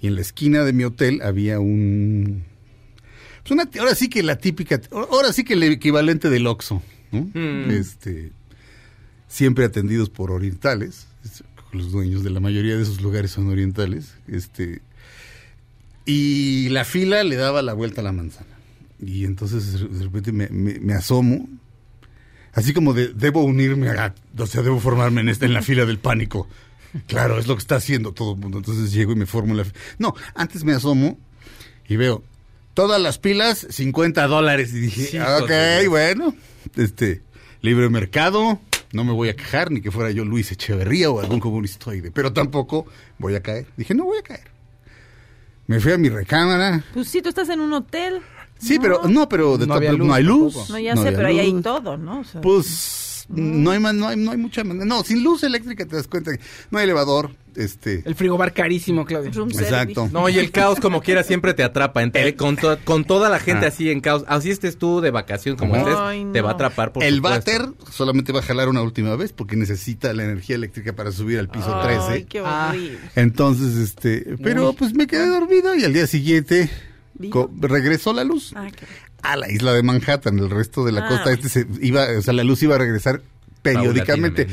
Y 0.00 0.06
en 0.08 0.14
la 0.14 0.20
esquina 0.20 0.62
de 0.64 0.72
mi 0.72 0.84
hotel 0.84 1.20
había 1.22 1.58
un. 1.58 2.44
Pues 3.42 3.50
una, 3.52 3.68
ahora 3.80 3.94
sí 3.94 4.08
que 4.08 4.22
la 4.22 4.36
típica. 4.38 4.80
Ahora 4.90 5.32
sí 5.32 5.42
que 5.44 5.54
el 5.54 5.62
equivalente 5.64 6.30
del 6.30 6.46
Oxxo. 6.46 6.82
¿no? 7.12 7.30
Mm. 7.34 7.70
Este. 7.70 8.30
Siempre 9.28 9.64
atendidos 9.64 10.08
por 10.10 10.30
orientales. 10.30 11.06
es- 11.24 11.42
Los 11.72 11.90
dueños 11.92 12.22
de 12.22 12.30
la 12.30 12.40
mayoría 12.40 12.76
de 12.76 12.82
esos 12.82 13.00
lugares 13.00 13.30
son 13.32 13.48
orientales. 13.48 14.14
Este. 14.28 14.80
Y 16.04 16.68
la 16.68 16.84
fila 16.84 17.24
le 17.24 17.36
daba 17.36 17.62
la 17.62 17.72
vuelta 17.74 18.00
a 18.00 18.04
la 18.04 18.12
manzana. 18.12 18.50
Y 19.04 19.24
entonces 19.24 19.72
de 19.80 19.88
de 19.88 20.04
repente 20.04 20.32
me, 20.32 20.48
me- 20.48 20.78
me 20.78 20.94
asomo. 20.94 21.48
Así 22.56 22.72
como 22.72 22.94
de, 22.94 23.08
debo 23.08 23.44
unirme 23.44 23.90
a, 23.90 24.14
o 24.38 24.46
sea, 24.46 24.62
debo 24.62 24.80
formarme 24.80 25.20
en, 25.20 25.28
esta, 25.28 25.44
en 25.44 25.52
la 25.52 25.60
fila 25.60 25.84
del 25.84 25.98
pánico. 25.98 26.48
Claro, 27.06 27.38
es 27.38 27.46
lo 27.46 27.54
que 27.54 27.60
está 27.60 27.76
haciendo 27.76 28.12
todo 28.12 28.32
el 28.32 28.38
mundo. 28.38 28.56
Entonces 28.56 28.92
llego 28.92 29.12
y 29.12 29.14
me 29.14 29.26
formo 29.26 29.50
en 29.50 29.58
la 29.58 29.64
fila. 29.66 29.78
No, 29.98 30.14
antes 30.34 30.64
me 30.64 30.72
asomo 30.72 31.18
y 31.86 31.96
veo 31.96 32.24
todas 32.72 32.98
las 32.98 33.18
pilas, 33.18 33.66
50 33.68 34.26
dólares. 34.26 34.72
Y 34.72 34.80
dije, 34.80 35.18
Hijos 35.18 35.42
ok, 35.42 35.50
bueno, 35.90 36.34
este, 36.76 37.20
libre 37.60 37.90
mercado, 37.90 38.58
no 38.90 39.04
me 39.04 39.12
voy 39.12 39.28
a 39.28 39.36
quejar, 39.36 39.70
ni 39.70 39.82
que 39.82 39.90
fuera 39.90 40.10
yo 40.10 40.24
Luis 40.24 40.50
Echeverría 40.50 41.10
o 41.10 41.20
algún 41.20 41.40
comunistoide, 41.40 42.10
pero 42.10 42.32
tampoco 42.32 42.86
voy 43.18 43.34
a 43.34 43.42
caer. 43.42 43.66
Dije, 43.76 43.94
no 43.94 44.04
voy 44.04 44.16
a 44.16 44.22
caer. 44.22 44.48
Me 45.66 45.78
fui 45.78 45.92
a 45.92 45.98
mi 45.98 46.08
recámara. 46.08 46.82
Pues 46.94 47.08
sí, 47.08 47.20
tú 47.20 47.28
estás 47.28 47.50
en 47.50 47.60
un 47.60 47.74
hotel. 47.74 48.22
Sí, 48.58 48.78
pero 48.80 49.02
no, 49.08 49.28
pero 49.28 49.58
de 49.58 49.66
No 49.66 49.78
no 49.80 50.14
hay 50.14 50.22
luz. 50.24 50.54
tampoco. 50.54 50.72
No, 50.72 50.78
ya 50.78 50.96
sé, 50.96 51.12
pero 51.12 51.28
ahí 51.28 51.38
hay 51.40 51.52
todo, 51.62 51.96
¿no? 51.96 52.20
O 52.20 52.24
sea, 52.24 52.40
Pues 52.40 53.26
no 53.28 53.72
hay 53.72 53.80
más, 53.80 53.92
no 53.94 54.06
hay, 54.08 54.16
no 54.16 54.30
hay 54.30 54.38
mucha 54.38 54.62
manera. 54.64 54.84
No, 54.86 55.02
sin 55.02 55.22
luz 55.24 55.42
eléctrica 55.42 55.84
te 55.84 55.96
das 55.96 56.06
cuenta 56.06 56.32
que 56.32 56.40
no 56.70 56.78
hay 56.78 56.84
elevador, 56.84 57.32
este. 57.56 58.02
El 58.06 58.14
frigobar 58.14 58.54
carísimo, 58.54 59.04
Claudia. 59.04 59.32
room 59.32 59.50
Exacto. 59.50 59.94
service. 60.02 60.12
No, 60.12 60.28
y 60.28 60.38
el 60.38 60.52
caos 60.52 60.78
como 60.78 61.00
quiera 61.02 61.24
siempre 61.24 61.52
te 61.52 61.64
atrapa, 61.64 62.02
entre- 62.04 62.36
con, 62.36 62.56
to- 62.56 62.78
con 62.84 63.04
toda 63.04 63.28
la 63.28 63.40
gente 63.40 63.64
Ah. 63.66 63.68
así 63.70 63.90
en 63.90 64.00
caos. 64.00 64.24
Así 64.28 64.50
estés 64.50 64.78
tú 64.78 65.00
de 65.00 65.10
vacación 65.10 65.56
como 65.56 65.74
estés, 65.74 65.96
te 66.32 66.40
va 66.40 66.50
a 66.50 66.52
atrapar 66.52 66.92
por 66.92 67.02
el 67.02 67.16
supuesto. 67.16 67.38
váter 67.52 67.68
solamente 67.90 68.32
va 68.32 68.38
a 68.40 68.42
jalar 68.42 68.68
una 68.68 68.82
última 68.82 69.16
vez 69.16 69.32
porque 69.32 69.56
necesita 69.56 70.12
la 70.12 70.22
energía 70.24 70.54
eléctrica 70.54 70.94
para 70.94 71.10
subir 71.10 71.38
al 71.40 71.48
piso 71.48 71.74
Ay, 71.80 71.96
13. 71.96 72.26
qué 72.26 72.42
Ah. 72.44 72.68
horrible. 72.70 72.98
Entonces, 73.16 73.74
este, 73.76 74.36
pero 74.42 74.70
Uy. 74.70 74.76
pues 74.78 74.94
me 74.94 75.06
quedé 75.08 75.26
dormido 75.28 75.74
y 75.74 75.82
al 75.84 75.92
día 75.92 76.06
siguiente 76.06 76.70
regresó 77.60 78.12
la 78.12 78.24
luz 78.24 78.52
Ah, 78.56 78.68
a 79.22 79.36
la 79.36 79.50
isla 79.50 79.72
de 79.74 79.82
Manhattan. 79.82 80.38
El 80.38 80.50
resto 80.50 80.84
de 80.84 80.92
la 80.92 81.04
Ah. 81.06 81.08
costa 81.08 81.32
este 81.32 81.48
se 81.48 81.66
iba, 81.80 82.06
o 82.18 82.22
sea, 82.22 82.32
la 82.34 82.44
luz 82.44 82.62
iba 82.62 82.74
a 82.74 82.78
regresar 82.78 83.22
periódicamente. 83.62 84.46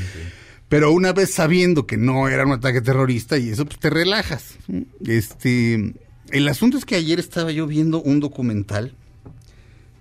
Pero 0.69 0.91
una 0.91 1.13
vez 1.13 1.31
sabiendo 1.33 1.85
que 1.85 1.97
no 1.97 2.27
era 2.29 2.45
un 2.45 2.51
ataque 2.53 2.81
terrorista 2.81 3.37
y 3.37 3.49
eso, 3.49 3.65
pues 3.65 3.79
te 3.79 3.89
relajas. 3.89 4.55
Este, 5.05 5.93
el 6.31 6.47
asunto 6.47 6.77
es 6.77 6.85
que 6.85 6.95
ayer 6.95 7.19
estaba 7.19 7.51
yo 7.51 7.67
viendo 7.67 8.01
un 8.01 8.19
documental 8.19 8.95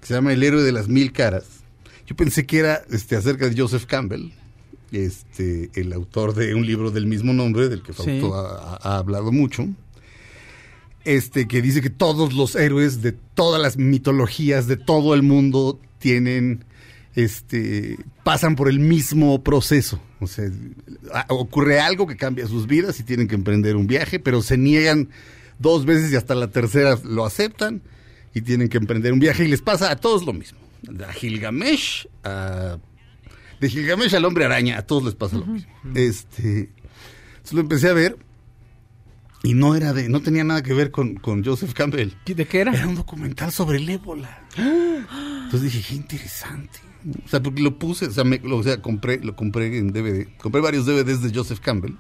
que 0.01 0.07
se 0.07 0.15
llama 0.15 0.33
El 0.33 0.43
héroe 0.43 0.63
de 0.63 0.73
las 0.73 0.89
mil 0.89 1.13
caras. 1.13 1.45
Yo 2.07 2.17
pensé 2.17 2.47
que 2.47 2.59
era 2.59 2.83
este, 2.91 3.17
acerca 3.17 3.49
de 3.49 3.61
Joseph 3.61 3.85
Campbell, 3.85 4.31
este, 4.93 5.71
el 5.75 5.93
autor 5.93 6.35
de 6.35 6.55
un 6.55 6.67
libro 6.67 6.91
del 6.91 7.07
mismo 7.07 7.33
nombre, 7.33 7.69
del 7.69 7.83
que 7.83 7.93
Fausto 7.93 8.13
Sí. 8.13 8.31
ha, 8.35 8.79
ha 8.83 8.97
hablado 8.99 9.31
mucho. 9.31 9.69
Este, 11.05 11.49
que 11.49 11.61
dice 11.63 11.81
que 11.81 11.91
todos 11.91 12.33
los 12.33 12.55
héroes 12.55 13.03
de 13.03 13.13
todas 13.13 13.61
las 13.61 13.77
mitologías 13.77 14.67
de 14.69 14.77
todo 14.77 15.15
el 15.15 15.23
mundo 15.23 15.81
tienen 15.99 16.65
este 17.15 17.99
pasan 18.23 18.55
por 18.57 18.69
el 18.69 18.79
mismo 18.79 19.43
proceso. 19.43 20.01
O 20.21 20.27
sea, 20.29 20.49
ocurre 21.29 21.81
algo 21.81 22.07
que 22.07 22.17
cambia 22.17 22.47
sus 22.47 22.67
vidas 22.67 23.01
y 23.01 23.03
tienen 23.03 23.27
que 23.29 23.35
emprender 23.35 23.75
un 23.77 23.87
viaje, 23.89 24.21
pero 24.21 24.43
se 24.43 24.57
niegan 24.57 25.09
dos 25.59 25.85
veces 25.85 26.13
y 26.13 26.17
hasta 26.17 26.35
la 26.37 26.49
tercera 26.49 26.97
lo 27.05 27.25
aceptan 27.25 27.83
y 28.33 28.41
tienen 28.43 28.69
que 28.69 28.79
emprender 28.79 29.13
un 29.13 29.19
viaje 29.19 29.45
y 29.45 29.49
les 29.49 29.61
pasa 29.61 29.91
a 29.91 29.97
todos 29.97 30.25
lo 30.25 30.33
mismo. 30.33 30.59
A 31.07 31.13
Gilgamesh, 31.13 32.07
a- 32.25 32.79
de 33.61 33.69
Gilgamesh 33.69 34.15
al 34.15 34.25
hombre 34.25 34.45
araña, 34.45 34.79
a 34.79 34.83
todos 34.83 35.05
les 35.05 35.15
pasa 35.15 35.37
lo 35.37 35.47
mismo. 35.47 35.71
Este, 35.95 36.71
entonces 37.33 37.53
lo 37.53 37.61
empecé 37.61 37.89
a 37.89 37.93
ver 37.93 38.17
y 39.43 39.55
no 39.55 39.75
era 39.75 39.93
de, 39.93 40.09
no 40.09 40.21
tenía 40.21 40.45
nada 40.45 40.63
que 40.63 40.73
ver 40.75 40.91
con, 40.91 41.15
con 41.17 41.45
Joseph 41.45 41.73
Campbell. 41.75 42.11
¿De 42.27 42.47
qué 42.47 42.61
era? 42.61 42.73
Era 42.73 42.87
un 42.87 42.95
documental 42.95 43.51
sobre 43.53 43.79
el 43.79 43.89
ébola. 43.89 44.45
Entonces 44.57 45.63
dije, 45.73 45.85
qué 45.89 45.95
interesante. 45.97 46.79
O 47.25 47.29
sea, 47.29 47.43
porque 47.43 47.63
lo 47.63 47.79
puse, 47.79 48.07
o 48.07 48.13
sea, 48.13 48.23
me- 48.25 48.39
lo, 48.39 48.59
o 48.59 48.63
sea, 48.63 48.81
compré, 48.81 49.19
lo 49.19 49.35
compré 49.35 49.77
en 49.77 49.93
DVD. 49.93 50.29
Compré 50.39 50.61
varios 50.61 50.87
DVDs 50.87 51.23
de 51.23 51.33
Joseph 51.35 51.59
Campbell. 51.61 51.95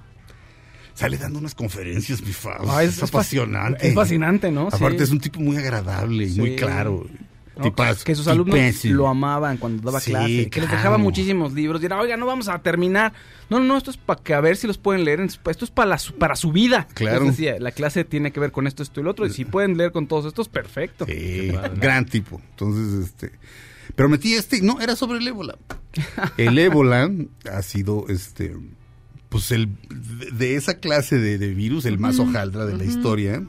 Sale 0.94 1.16
dando 1.18 1.38
unas 1.40 1.55
conferencias, 1.55 2.22
mi. 2.22 2.33
Ah, 2.68 2.85
es, 2.85 3.02
apasionante. 3.02 3.88
es 3.88 3.94
fascinante, 3.94 4.52
¿no? 4.52 4.68
Aparte 4.68 4.98
Sí. 4.98 5.05
es 5.05 5.11
un 5.11 5.20
tipo 5.20 5.40
muy 5.40 5.57
agradable 5.57 6.24
y 6.24 6.31
Sí. 6.35 6.38
muy 6.40 6.55
claro. 6.57 7.07
¿No? 7.57 7.65
Tipazo, 7.65 8.05
que 8.05 8.15
sus 8.15 8.29
alumnos 8.29 8.57
tipazo. 8.57 8.88
lo 8.88 9.09
amaban 9.09 9.57
cuando 9.59 9.83
daba 9.83 10.01
Sí, 10.01 10.11
clase, 10.11 10.51
que 10.51 10.61
les 10.61 10.71
dejaba 10.71 10.99
muchísimos 10.99 11.53
libros, 11.53 11.83
y 11.83 11.87
era, 11.87 12.01
oiga, 12.01 12.17
no 12.17 12.27
vamos 12.27 12.49
a 12.49 12.59
terminar. 12.61 13.12
No, 13.51 13.59
no, 13.59 13.67
no, 13.67 13.77
esto 13.77 13.91
es 13.91 13.97
para 13.97 14.23
que 14.23 14.35
a 14.35 14.41
ver 14.41 14.57
si 14.57 14.67
los 14.67 14.79
pueden 14.79 15.05
leer, 15.05 15.21
esto 15.21 15.65
es 15.65 15.71
para 15.71 15.99
su, 15.99 16.15
para 16.15 16.37
su 16.37 16.53
vida. 16.53 16.88
Claro. 16.95 17.27
Decía, 17.27 17.59
la 17.59 17.73
clase 17.73 18.05
tiene 18.05 18.33
que 18.33 18.41
ver 18.41 18.53
con 18.53 18.67
esto, 18.67 18.83
esto 18.83 19.01
y 19.01 19.05
lo 19.05 19.11
otro, 19.11 19.27
y 19.27 19.31
si 19.31 19.45
pueden 19.45 19.77
leer 19.77 19.93
con 19.93 20.07
todos 20.07 20.27
estos, 20.27 20.49
perfecto. 20.49 21.07
Sí, 21.07 21.53
gran 21.77 22.07
tipo. 22.07 22.41
Entonces, 22.51 23.07
este. 23.07 23.33
Pero 23.95 24.09
metí 24.09 24.35
este, 24.35 24.62
no, 24.62 24.81
era 24.81 24.97
sobre 24.97 25.19
el 25.19 25.29
ébola. 25.29 25.59
El 26.38 26.59
ébola 26.59 27.11
ha 27.51 27.62
sido, 27.62 28.07
este, 28.09 28.57
pues 29.29 29.51
el, 29.51 29.69
de, 29.91 30.31
de 30.31 30.57
esa 30.57 30.79
clase 30.79 31.19
de, 31.19 31.37
de 31.37 31.53
virus, 31.53 31.85
el 31.85 31.99
más 31.99 32.19
hojaldra 32.19 32.65
de 32.65 32.77
la 32.77 32.85
historia 32.85 33.43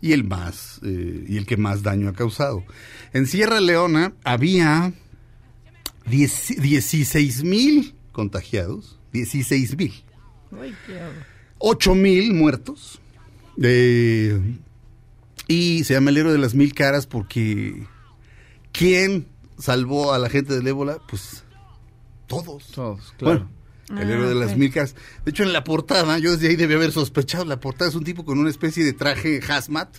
y 0.00 0.12
el 0.12 0.24
más, 0.24 0.80
eh, 0.84 1.24
y 1.28 1.36
el 1.36 1.46
que 1.46 1.56
más 1.56 1.82
daño 1.82 2.08
ha 2.08 2.12
causado. 2.12 2.64
En 3.12 3.26
Sierra 3.26 3.60
Leona 3.60 4.12
había 4.24 4.92
16 6.06 7.44
mil 7.44 7.94
contagiados, 8.12 8.98
16 9.12 9.76
mil. 9.76 9.92
Ay, 10.60 10.74
qué 10.86 10.94
horror. 10.96 11.36
8 11.58 11.94
mil 11.94 12.34
muertos. 12.34 13.00
Eh, 13.62 14.38
y 15.48 15.84
se 15.84 15.94
llama 15.94 16.10
el 16.10 16.18
héroe 16.18 16.32
de 16.32 16.38
las 16.38 16.54
mil 16.54 16.74
caras 16.74 17.06
porque 17.06 17.86
¿quién 18.72 19.26
salvó 19.58 20.12
a 20.12 20.18
la 20.18 20.28
gente 20.28 20.54
del 20.54 20.66
ébola? 20.66 20.98
Pues 21.08 21.44
todos. 22.26 22.66
Todos, 22.72 23.14
claro. 23.16 23.38
Bueno, 23.38 23.55
el 23.90 23.98
Ah, 23.98 24.02
héroe 24.02 24.26
de 24.28 24.34
ok. 24.34 24.40
las 24.40 24.56
mil 24.56 24.72
caras. 24.72 24.94
De 25.24 25.30
hecho, 25.30 25.42
en 25.42 25.52
la 25.52 25.62
portada, 25.64 26.18
yo 26.18 26.32
desde 26.32 26.48
ahí 26.48 26.56
debía 26.56 26.76
haber 26.76 26.92
sospechado. 26.92 27.44
La 27.44 27.60
portada 27.60 27.88
es 27.90 27.94
un 27.96 28.04
tipo 28.04 28.24
con 28.24 28.38
una 28.38 28.50
especie 28.50 28.84
de 28.84 28.92
traje 28.92 29.40
hazmat, 29.48 29.96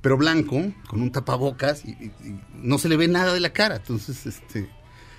pero 0.00 0.16
blanco, 0.16 0.72
con 0.88 1.02
un 1.02 1.10
tapabocas, 1.12 1.84
y, 1.84 1.90
y- 1.90 2.12
y 2.28 2.40
no 2.54 2.78
se 2.78 2.88
le 2.88 2.96
ve 2.96 3.08
nada 3.08 3.32
de 3.34 3.40
la 3.40 3.52
cara. 3.52 3.76
Entonces, 3.76 4.26
este. 4.26 4.68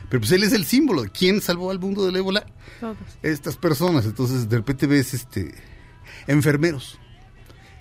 Pero 0.10 0.22
pues 0.22 0.32
él 0.32 0.44
es 0.44 0.54
el 0.54 0.66
símbolo. 0.66 1.04
de 1.04 1.10
¿Quién 1.10 1.40
salvó 1.42 1.70
al 1.72 1.80
mundo 1.80 2.06
del 2.06 2.16
ébola? 2.16 2.46
Todos. 2.80 2.98
estas 3.22 3.58
personas. 3.58 4.06
Entonces, 4.06 4.50
de 4.50 4.58
repente 4.58 4.88
ves 4.88 5.14
este 5.14 5.54
enfermeros. 6.28 7.00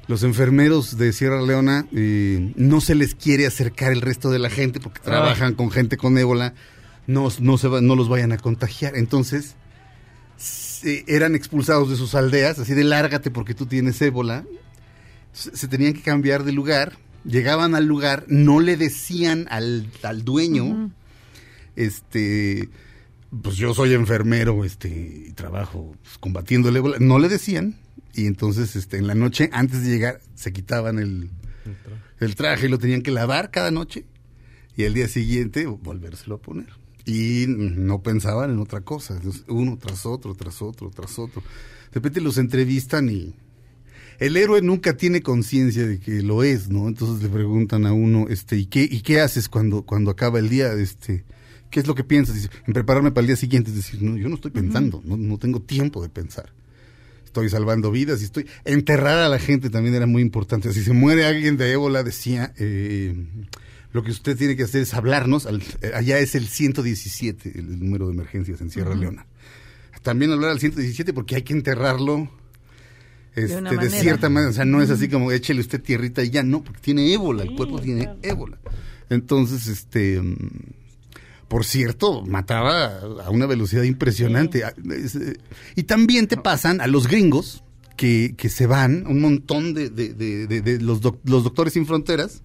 Los 0.06 0.22
enfermeros 0.22 0.96
de 0.96 1.12
Sierra 1.12 1.42
Leona 1.42 1.87
eh, 1.92 2.52
no 2.56 2.80
se 2.80 2.94
les 2.94 3.14
quiere 3.14 3.46
acercar 3.46 3.92
el 3.92 4.00
resto 4.00 4.30
de 4.30 4.38
la 4.38 4.48
gente 4.50 4.80
porque 4.80 5.00
trabajan 5.00 5.54
con 5.54 5.70
gente 5.70 5.96
con 5.98 6.16
ébola, 6.16 6.54
no, 7.06 7.28
no, 7.40 7.58
se 7.58 7.68
va- 7.68 7.80
no 7.82 7.94
los 7.94 8.08
vayan 8.08 8.32
a 8.32 8.38
contagiar. 8.38 8.96
Entonces, 8.96 9.54
se- 10.80 11.04
eran 11.08 11.34
expulsados 11.34 11.90
de 11.90 11.96
sus 11.96 12.14
aldeas, 12.14 12.58
así 12.58 12.74
de 12.74 12.84
lárgate 12.84 13.30
porque 13.30 13.54
tú 13.54 13.66
tienes 13.66 14.00
ébola. 14.02 14.44
Se, 15.32 15.54
se 15.56 15.68
tenían 15.68 15.92
que 15.92 16.02
cambiar 16.02 16.44
de 16.44 16.52
lugar, 16.52 16.96
llegaban 17.24 17.74
al 17.74 17.86
lugar, 17.86 18.24
no 18.28 18.60
le 18.60 18.76
decían 18.76 19.46
al, 19.50 19.90
al 20.02 20.24
dueño, 20.24 20.90
este, 21.76 22.68
pues 23.42 23.56
yo 23.56 23.74
soy 23.74 23.94
enfermero, 23.94 24.64
este, 24.64 24.88
y 25.28 25.32
trabajo 25.32 25.94
pues, 26.02 26.18
combatiendo 26.18 26.68
el 26.70 26.76
ébola, 26.76 26.96
no 27.00 27.18
le 27.18 27.28
decían, 27.28 27.76
y 28.14 28.26
entonces, 28.26 28.74
este, 28.74 28.96
en 28.96 29.06
la 29.06 29.14
noche, 29.14 29.48
antes 29.52 29.82
de 29.84 29.90
llegar, 29.90 30.20
se 30.34 30.52
quitaban 30.52 30.98
el, 30.98 31.30
el 32.20 32.34
traje 32.34 32.66
y 32.66 32.68
lo 32.70 32.78
tenían 32.78 33.02
que 33.02 33.10
lavar 33.10 33.50
cada 33.50 33.70
noche, 33.70 34.06
y 34.76 34.84
el 34.84 34.94
día 34.94 35.08
siguiente 35.08 35.66
volvérselo 35.66 36.36
a 36.36 36.40
poner. 36.40 36.68
Y 37.08 37.46
no 37.48 38.02
pensaban 38.02 38.50
en 38.50 38.58
otra 38.58 38.82
cosa. 38.82 39.14
Entonces, 39.14 39.42
uno 39.48 39.78
tras 39.78 40.04
otro, 40.04 40.34
tras 40.34 40.60
otro, 40.60 40.90
tras 40.90 41.18
otro. 41.18 41.40
De 41.40 41.94
repente 41.94 42.20
los 42.20 42.36
entrevistan 42.36 43.08
y 43.08 43.34
el 44.18 44.36
héroe 44.36 44.60
nunca 44.60 44.94
tiene 44.94 45.22
conciencia 45.22 45.86
de 45.86 46.00
que 46.00 46.22
lo 46.22 46.42
es, 46.42 46.68
¿no? 46.68 46.86
Entonces 46.86 47.22
le 47.22 47.30
preguntan 47.30 47.86
a 47.86 47.94
uno, 47.94 48.26
este, 48.28 48.58
¿y 48.58 48.66
qué, 48.66 48.82
y 48.82 49.00
qué 49.00 49.20
haces 49.20 49.48
cuando, 49.48 49.82
cuando 49.82 50.10
acaba 50.10 50.38
el 50.38 50.50
día? 50.50 50.70
Este, 50.74 51.24
¿qué 51.70 51.80
es 51.80 51.86
lo 51.86 51.94
que 51.94 52.04
piensas? 52.04 52.34
Dice, 52.34 52.50
en 52.66 52.74
prepararme 52.74 53.10
para 53.10 53.22
el 53.22 53.28
día 53.28 53.36
siguiente. 53.36 53.70
Es 53.70 53.76
decir, 53.76 54.02
no, 54.02 54.18
yo 54.18 54.28
no 54.28 54.34
estoy 54.34 54.50
pensando, 54.50 55.00
no, 55.02 55.16
no 55.16 55.38
tengo 55.38 55.62
tiempo 55.62 56.02
de 56.02 56.10
pensar. 56.10 56.52
Estoy 57.24 57.48
salvando 57.48 57.90
vidas 57.90 58.20
y 58.20 58.24
estoy. 58.24 58.46
Enterrar 58.66 59.18
a 59.18 59.30
la 59.30 59.38
gente 59.38 59.70
también 59.70 59.94
era 59.94 60.06
muy 60.06 60.20
importante. 60.20 60.74
Si 60.74 60.82
se 60.82 60.92
muere 60.92 61.24
alguien 61.24 61.56
de 61.56 61.72
ébola, 61.72 62.02
decía, 62.02 62.52
eh, 62.58 63.14
lo 63.92 64.03
que 64.03 64.11
usted 64.11 64.37
tiene 64.37 64.57
que 64.57 64.64
hacer 64.64 64.83
es 64.83 64.94
hablarnos. 64.94 65.46
al- 65.46 65.62
eh, 65.83 65.92
allá 65.94 66.18
es 66.18 66.35
el 66.35 66.46
117, 66.48 67.53
el, 67.59 67.68
el 67.68 67.81
número 67.81 68.07
de 68.07 68.12
emergencias 68.14 68.61
en 68.61 68.70
Sierra 68.70 68.94
Leona. 68.94 69.27
También 70.03 70.31
hablar 70.33 70.51
al 70.51 70.61
117 70.61 71.12
porque 71.12 71.37
hay 71.37 71.42
que 71.42 71.53
enterrarlo 71.53 72.31
este, 73.35 73.55
de, 73.77 73.90
cierta 74.01 74.29
manera. 74.29 74.51
O 74.51 74.55
sea, 74.55 74.64
no 74.64 74.83
es 74.83 74.90
así 74.90 75.09
como 75.09 75.31
échele 75.33 75.61
usted 75.61 75.81
tierrita 75.83 76.22
y 76.22 76.31
ya, 76.31 76.42
no, 76.42 76.62
porque 76.62 76.81
tiene 76.81 77.12
ébola, 77.12 77.42
el 77.42 77.55
cuerpo 77.55 77.81
tiene 77.81 78.09
ébola. 78.22 78.59
Entonces, 79.11 79.66
este. 79.68 80.20
mm, 80.20 80.37
Por 81.48 81.64
cierto, 81.64 82.24
mataba 82.27 82.98
a 83.24 83.31
una 83.31 83.46
velocidad 83.46 83.83
impresionante. 83.85 84.64
Ah, 84.64 84.74
eh, 84.90 85.35
Y 85.77 85.85
también 85.85 86.27
te 86.27 86.37
pasan 86.37 86.81
a 86.81 86.87
los 86.87 87.07
gringos 87.09 87.64
que, 87.96 88.35
que 88.37 88.48
se 88.48 88.66
van, 88.66 89.07
un 89.07 89.20
montón 89.20 89.72
de, 89.74 89.88
de- 89.90 90.12
de- 90.14 90.46
de- 90.46 90.61
de 90.61 90.81
los, 90.81 91.01
doc- 91.01 91.20
los 91.24 91.42
doctores 91.44 91.72
sin 91.72 91.87
fronteras, 91.87 92.42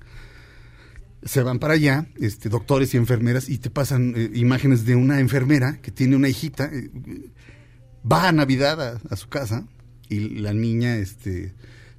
se 1.26 1.44
van 1.44 1.60
para 1.60 1.74
allá, 1.74 2.08
este, 2.20 2.50
doctores 2.50 2.94
y 2.94 2.98
enfermeras, 2.98 3.50
y 3.50 3.58
te 3.58 3.70
pasan 3.70 4.14
eh, 4.16 4.32
imágenes 4.34 4.86
de 4.86 4.96
una 4.96 5.20
enfermera 5.20 5.82
que 5.82 5.92
tiene 5.92 6.16
una 6.16 6.30
hijita, 6.30 6.66
eh, 6.66 6.90
va 8.10 8.28
a 8.28 8.32
Navidad 8.32 8.82
a, 8.82 9.02
a 9.10 9.16
su 9.16 9.30
casa, 9.30 9.68
y 10.10 10.40
la 10.40 10.54
niña 10.54 10.98
este, 10.98 11.54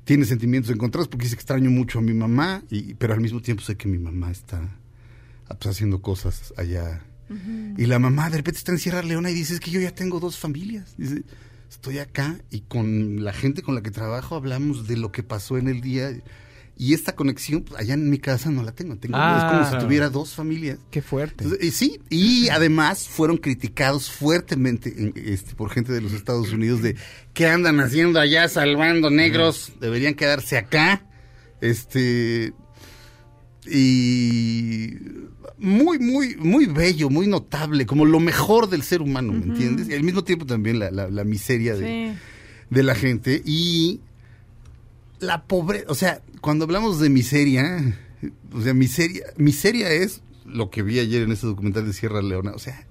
tiene 0.05 0.25
sentimientos 0.25 0.71
encontrados 0.71 1.09
porque 1.09 1.25
dice 1.25 1.37
que 1.37 1.41
extraño 1.41 1.71
mucho 1.71 1.99
a 1.99 2.03
mi 2.03 2.15
mamá, 2.15 2.63
y, 2.71 2.95
pero 2.95 3.15
al 3.15 3.21
mismo 3.21 3.41
tiempo 3.41 3.63
sé 3.63 3.77
que 3.77 3.89
mi 3.89 3.99
mamá 3.99 4.31
está 4.31 4.79
ah, 5.49 5.55
pues, 5.55 5.75
haciendo 5.75 6.01
cosas 6.01 6.53
allá. 6.57 7.05
Y 7.79 7.87
la 7.87 7.99
mamá 7.99 8.29
de 8.29 8.37
repente 8.37 8.59
está 8.59 8.71
en 8.71 8.79
Sierra 8.79 9.03
Leona 9.03 9.31
y 9.31 9.35
dice, 9.35 9.55
es 9.55 9.61
que 9.61 9.71
yo 9.71 9.81
ya 9.81 9.93
tengo 9.93 10.21
dos 10.21 10.39
familias. 10.39 10.95
Dice, 10.99 11.25
estoy 11.71 11.99
acá 11.99 12.39
y 12.51 12.61
con 12.61 13.25
la 13.25 13.33
gente 13.33 13.63
con 13.63 13.75
la 13.75 13.83
que 13.83 13.91
trabajo 13.91 14.37
hablamos 14.37 14.87
de 14.87 14.99
lo 14.99 15.11
que 15.11 15.23
pasó 15.23 15.57
en 15.57 15.69
el 15.69 15.81
día. 15.81 16.11
Y 16.77 16.93
esta 16.95 17.15
conexión, 17.15 17.63
pues, 17.63 17.81
allá 17.81 17.95
en 17.95 18.11
mi 18.11 18.19
casa 18.19 18.51
no 18.51 18.63
la 18.65 18.73
tengo. 18.73 18.97
tengo 18.97 19.17
es 19.17 19.45
como 19.45 19.65
si 19.71 19.75
Ah. 19.77 19.79
tuviera 19.79 20.11
dos 20.11 20.35
familias. 20.35 20.79
Qué 20.91 21.03
fuerte. 21.03 21.45
Entonces, 21.45 21.69
eh, 21.69 21.71
sí, 21.71 22.01
y 22.11 22.49
además 22.49 23.09
fueron 23.09 23.37
criticados 23.37 24.11
fuertemente 24.11 24.93
en- 24.97 25.13
este, 25.15 25.55
por 25.55 25.71
gente 25.71 25.93
de 25.93 26.01
los 26.01 26.13
Estados 26.13 26.53
Unidos 26.53 26.83
de 26.83 26.97
qué 27.33 27.47
andan 27.47 27.79
haciendo 27.79 28.19
allá 28.19 28.49
salvando 28.49 29.09
negros, 29.11 29.73
deberían 29.81 30.15
quedarse 30.15 30.57
acá. 30.59 31.07
Este 31.61 32.53
y 33.67 34.95
muy, 35.59 35.99
muy, 35.99 36.37
muy 36.37 36.67
bello, 36.67 37.09
muy 37.09 37.27
notable, 37.27 37.87
como 37.87 38.05
lo 38.05 38.21
mejor 38.21 38.69
del 38.69 38.83
ser 38.83 39.01
humano, 39.01 39.33
¿me 39.33 39.45
entiendes? 39.45 39.89
Y 39.89 39.95
al 39.95 40.03
mismo 40.03 40.25
tiempo 40.25 40.45
también 40.45 40.79
la, 40.79 40.91
la- 40.91 41.09
la 41.09 41.25
miseria 41.25 41.75
de, 41.75 42.15
de 42.71 42.83
la 42.83 42.95
gente 42.95 43.43
y 43.45 44.01
la 45.21 45.45
pobreza, 45.45 45.85
o 45.89 45.95
sea, 45.95 46.21
cuando 46.41 46.65
hablamos 46.65 47.01
de 47.01 47.09
miseria, 47.11 47.97
o 48.53 48.61
sea, 48.61 48.75
miseria, 48.75 49.25
miseria 49.37 49.91
es 49.91 50.21
lo 50.45 50.71
que 50.71 50.83
vi 50.83 50.99
ayer 50.99 51.23
en 51.23 51.33
ese 51.33 51.47
documental 51.47 51.87
de 51.87 51.93
Sierra 51.93 52.21
Leona, 52.23 52.53
o 52.53 52.59
sea, 52.59 52.87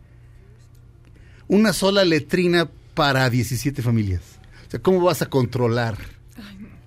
una 1.47 1.73
sola 1.73 2.03
letrina 2.05 2.69
para 2.93 3.29
17 3.29 3.81
familias. 3.81 4.21
O 4.67 4.71
sea, 4.71 4.79
¿cómo 4.81 5.01
vas 5.01 5.21
a 5.21 5.27
controlar 5.29 5.97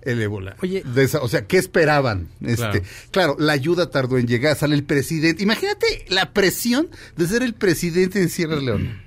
el 0.03 0.21
ébola? 0.23 0.57
Oye. 0.63 0.83
De 0.83 1.05
esa- 1.05 1.21
o 1.21 1.29
sea, 1.29 1.47
¿qué 1.47 1.59
esperaban? 1.59 2.29
Este, 2.41 2.57
Claro. 2.57 2.83
claro. 3.11 3.37
la 3.39 3.53
ayuda 3.53 3.91
tardó 3.91 4.19
en 4.19 4.27
llegar, 4.27 4.57
sale 4.57 4.75
el 4.75 4.85
presidente. 4.85 5.43
Imagínate 5.43 5.87
la 6.09 6.33
presión 6.33 6.89
de 7.17 7.27
ser 7.29 7.43
el 7.43 7.55
presidente 7.55 8.21
en 8.21 8.29
Sierra 8.29 8.57
Leona 8.57 9.03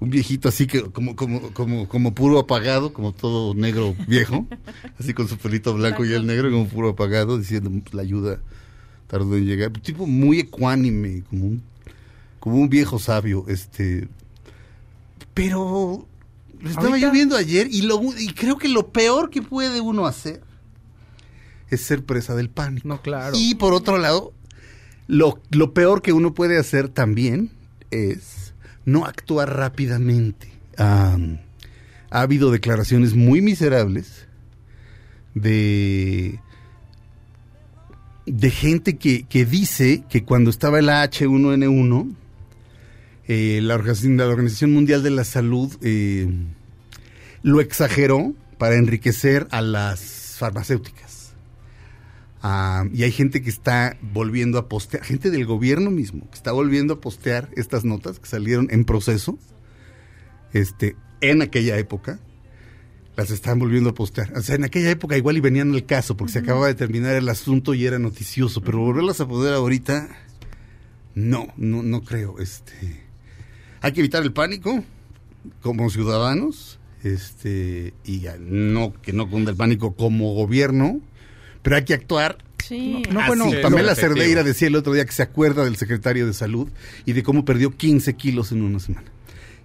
un 0.00 0.10
viejito 0.10 0.48
así 0.48 0.66
que 0.66 0.82
como 0.90 1.14
como 1.14 1.52
como 1.52 1.86
como 1.88 2.14
puro 2.14 2.38
apagado, 2.38 2.92
como 2.92 3.12
todo 3.12 3.54
negro 3.54 3.94
viejo, 4.08 4.46
así 4.98 5.14
con 5.14 5.28
su 5.28 5.36
pelito 5.38 5.74
blanco 5.74 6.04
y 6.04 6.12
el 6.12 6.26
negro 6.26 6.50
como 6.50 6.66
puro 6.68 6.88
apagado, 6.90 7.38
diciendo 7.38 7.70
pues, 7.70 7.94
la 7.94 8.02
ayuda 8.02 8.40
tardó 9.06 9.36
en 9.36 9.44
llegar, 9.46 9.68
un 9.74 9.80
tipo 9.82 10.06
muy 10.06 10.40
ecuánime, 10.40 11.22
como 11.28 11.46
un 11.46 11.62
como 12.38 12.56
un 12.56 12.68
viejo 12.70 12.98
sabio, 12.98 13.44
este 13.48 14.08
pero 15.34 16.06
lo 16.60 16.68
estaba 16.68 16.88
Ahorita- 16.88 17.06
yo 17.06 17.12
viendo 17.12 17.36
ayer 17.36 17.68
y 17.70 17.82
lo 17.82 18.00
y 18.18 18.32
creo 18.32 18.58
que 18.58 18.68
lo 18.68 18.88
peor 18.88 19.30
que 19.30 19.42
puede 19.42 19.80
uno 19.80 20.06
hacer 20.06 20.42
es 21.70 21.82
ser 21.82 22.04
presa 22.04 22.34
del 22.34 22.50
pánico. 22.50 22.88
No, 22.88 23.00
claro. 23.00 23.36
Y 23.38 23.54
por 23.54 23.72
otro 23.74 23.96
lado, 23.98 24.32
lo, 25.06 25.40
lo 25.50 25.72
peor 25.72 26.02
que 26.02 26.12
uno 26.12 26.34
puede 26.34 26.58
hacer 26.58 26.88
también 26.88 27.50
es 27.92 28.39
no 28.90 29.04
actuar 29.04 29.56
rápidamente. 29.56 30.48
Am, 30.76 31.38
ha 32.10 32.20
habido 32.22 32.50
declaraciones 32.50 33.14
muy 33.14 33.40
miserables 33.40 34.26
de, 35.34 36.40
de 38.26 38.50
gente 38.50 38.96
que, 38.96 39.24
que 39.24 39.44
dice 39.44 40.04
que 40.08 40.24
cuando 40.24 40.50
estaba 40.50 40.78
el 40.78 40.88
H1N1, 40.88 42.14
eh, 43.28 43.60
la, 43.62 43.76
Organización, 43.76 44.16
la 44.16 44.26
Organización 44.26 44.72
Mundial 44.72 45.02
de 45.04 45.10
la 45.10 45.24
Salud 45.24 45.72
eh, 45.82 46.28
lo 47.42 47.60
exageró 47.60 48.34
para 48.58 48.74
enriquecer 48.74 49.46
a 49.52 49.62
las 49.62 50.36
farmacéuticas. 50.38 51.09
Ah, 52.42 52.84
y 52.92 53.02
hay 53.02 53.12
gente 53.12 53.42
que 53.42 53.50
está 53.50 53.98
volviendo 54.00 54.58
a 54.58 54.68
postear, 54.68 55.04
gente 55.04 55.30
del 55.30 55.44
gobierno 55.44 55.90
mismo, 55.90 56.28
que 56.30 56.36
está 56.36 56.52
volviendo 56.52 56.94
a 56.94 57.00
postear 57.00 57.50
estas 57.54 57.84
notas 57.84 58.18
que 58.18 58.26
salieron 58.26 58.68
en 58.70 58.84
proceso, 58.84 59.38
este, 60.52 60.96
en 61.20 61.42
aquella 61.42 61.76
época, 61.76 62.18
las 63.16 63.30
están 63.30 63.58
volviendo 63.58 63.90
a 63.90 63.94
postear. 63.94 64.32
O 64.38 64.40
sea, 64.40 64.54
en 64.54 64.64
aquella 64.64 64.90
época 64.90 65.18
igual 65.18 65.36
y 65.36 65.40
venían 65.40 65.74
al 65.74 65.84
caso, 65.84 66.16
porque 66.16 66.32
se 66.32 66.38
acababa 66.38 66.66
de 66.66 66.74
terminar 66.74 67.14
el 67.14 67.28
asunto 67.28 67.74
y 67.74 67.84
era 67.84 67.98
noticioso, 67.98 68.62
pero 68.62 68.78
volverlas 68.78 69.20
a 69.20 69.28
poner 69.28 69.52
ahorita, 69.52 70.08
no, 71.14 71.48
no, 71.58 71.82
no 71.82 72.02
creo. 72.02 72.38
Este, 72.38 73.02
hay 73.82 73.92
que 73.92 74.00
evitar 74.00 74.22
el 74.22 74.32
pánico 74.32 74.82
como 75.60 75.90
ciudadanos, 75.90 76.78
este, 77.02 77.92
y 78.04 78.24
no 78.40 78.94
que 79.02 79.12
no 79.12 79.28
cunda 79.28 79.50
el 79.50 79.56
pánico 79.58 79.94
como 79.94 80.32
gobierno, 80.32 81.00
pero 81.62 81.76
hay 81.76 81.84
que 81.84 81.94
actuar 81.94 82.38
Sí. 82.62 83.02
No, 83.10 83.20
así. 83.20 83.28
bueno, 83.28 83.50
Pamela. 83.62 83.94
Cerdeira 83.94 84.44
decía 84.44 84.68
el 84.68 84.76
otro 84.76 84.92
día 84.92 85.04
que 85.04 85.12
se 85.12 85.22
acuerda 85.22 85.64
del 85.64 85.76
secretario 85.76 86.26
de 86.26 86.32
salud 86.32 86.68
y 87.04 87.14
de 87.14 87.22
cómo 87.22 87.44
perdió 87.44 87.76
15 87.76 88.14
kilos 88.14 88.52
en 88.52 88.62
una 88.62 88.78
semana. 88.78 89.10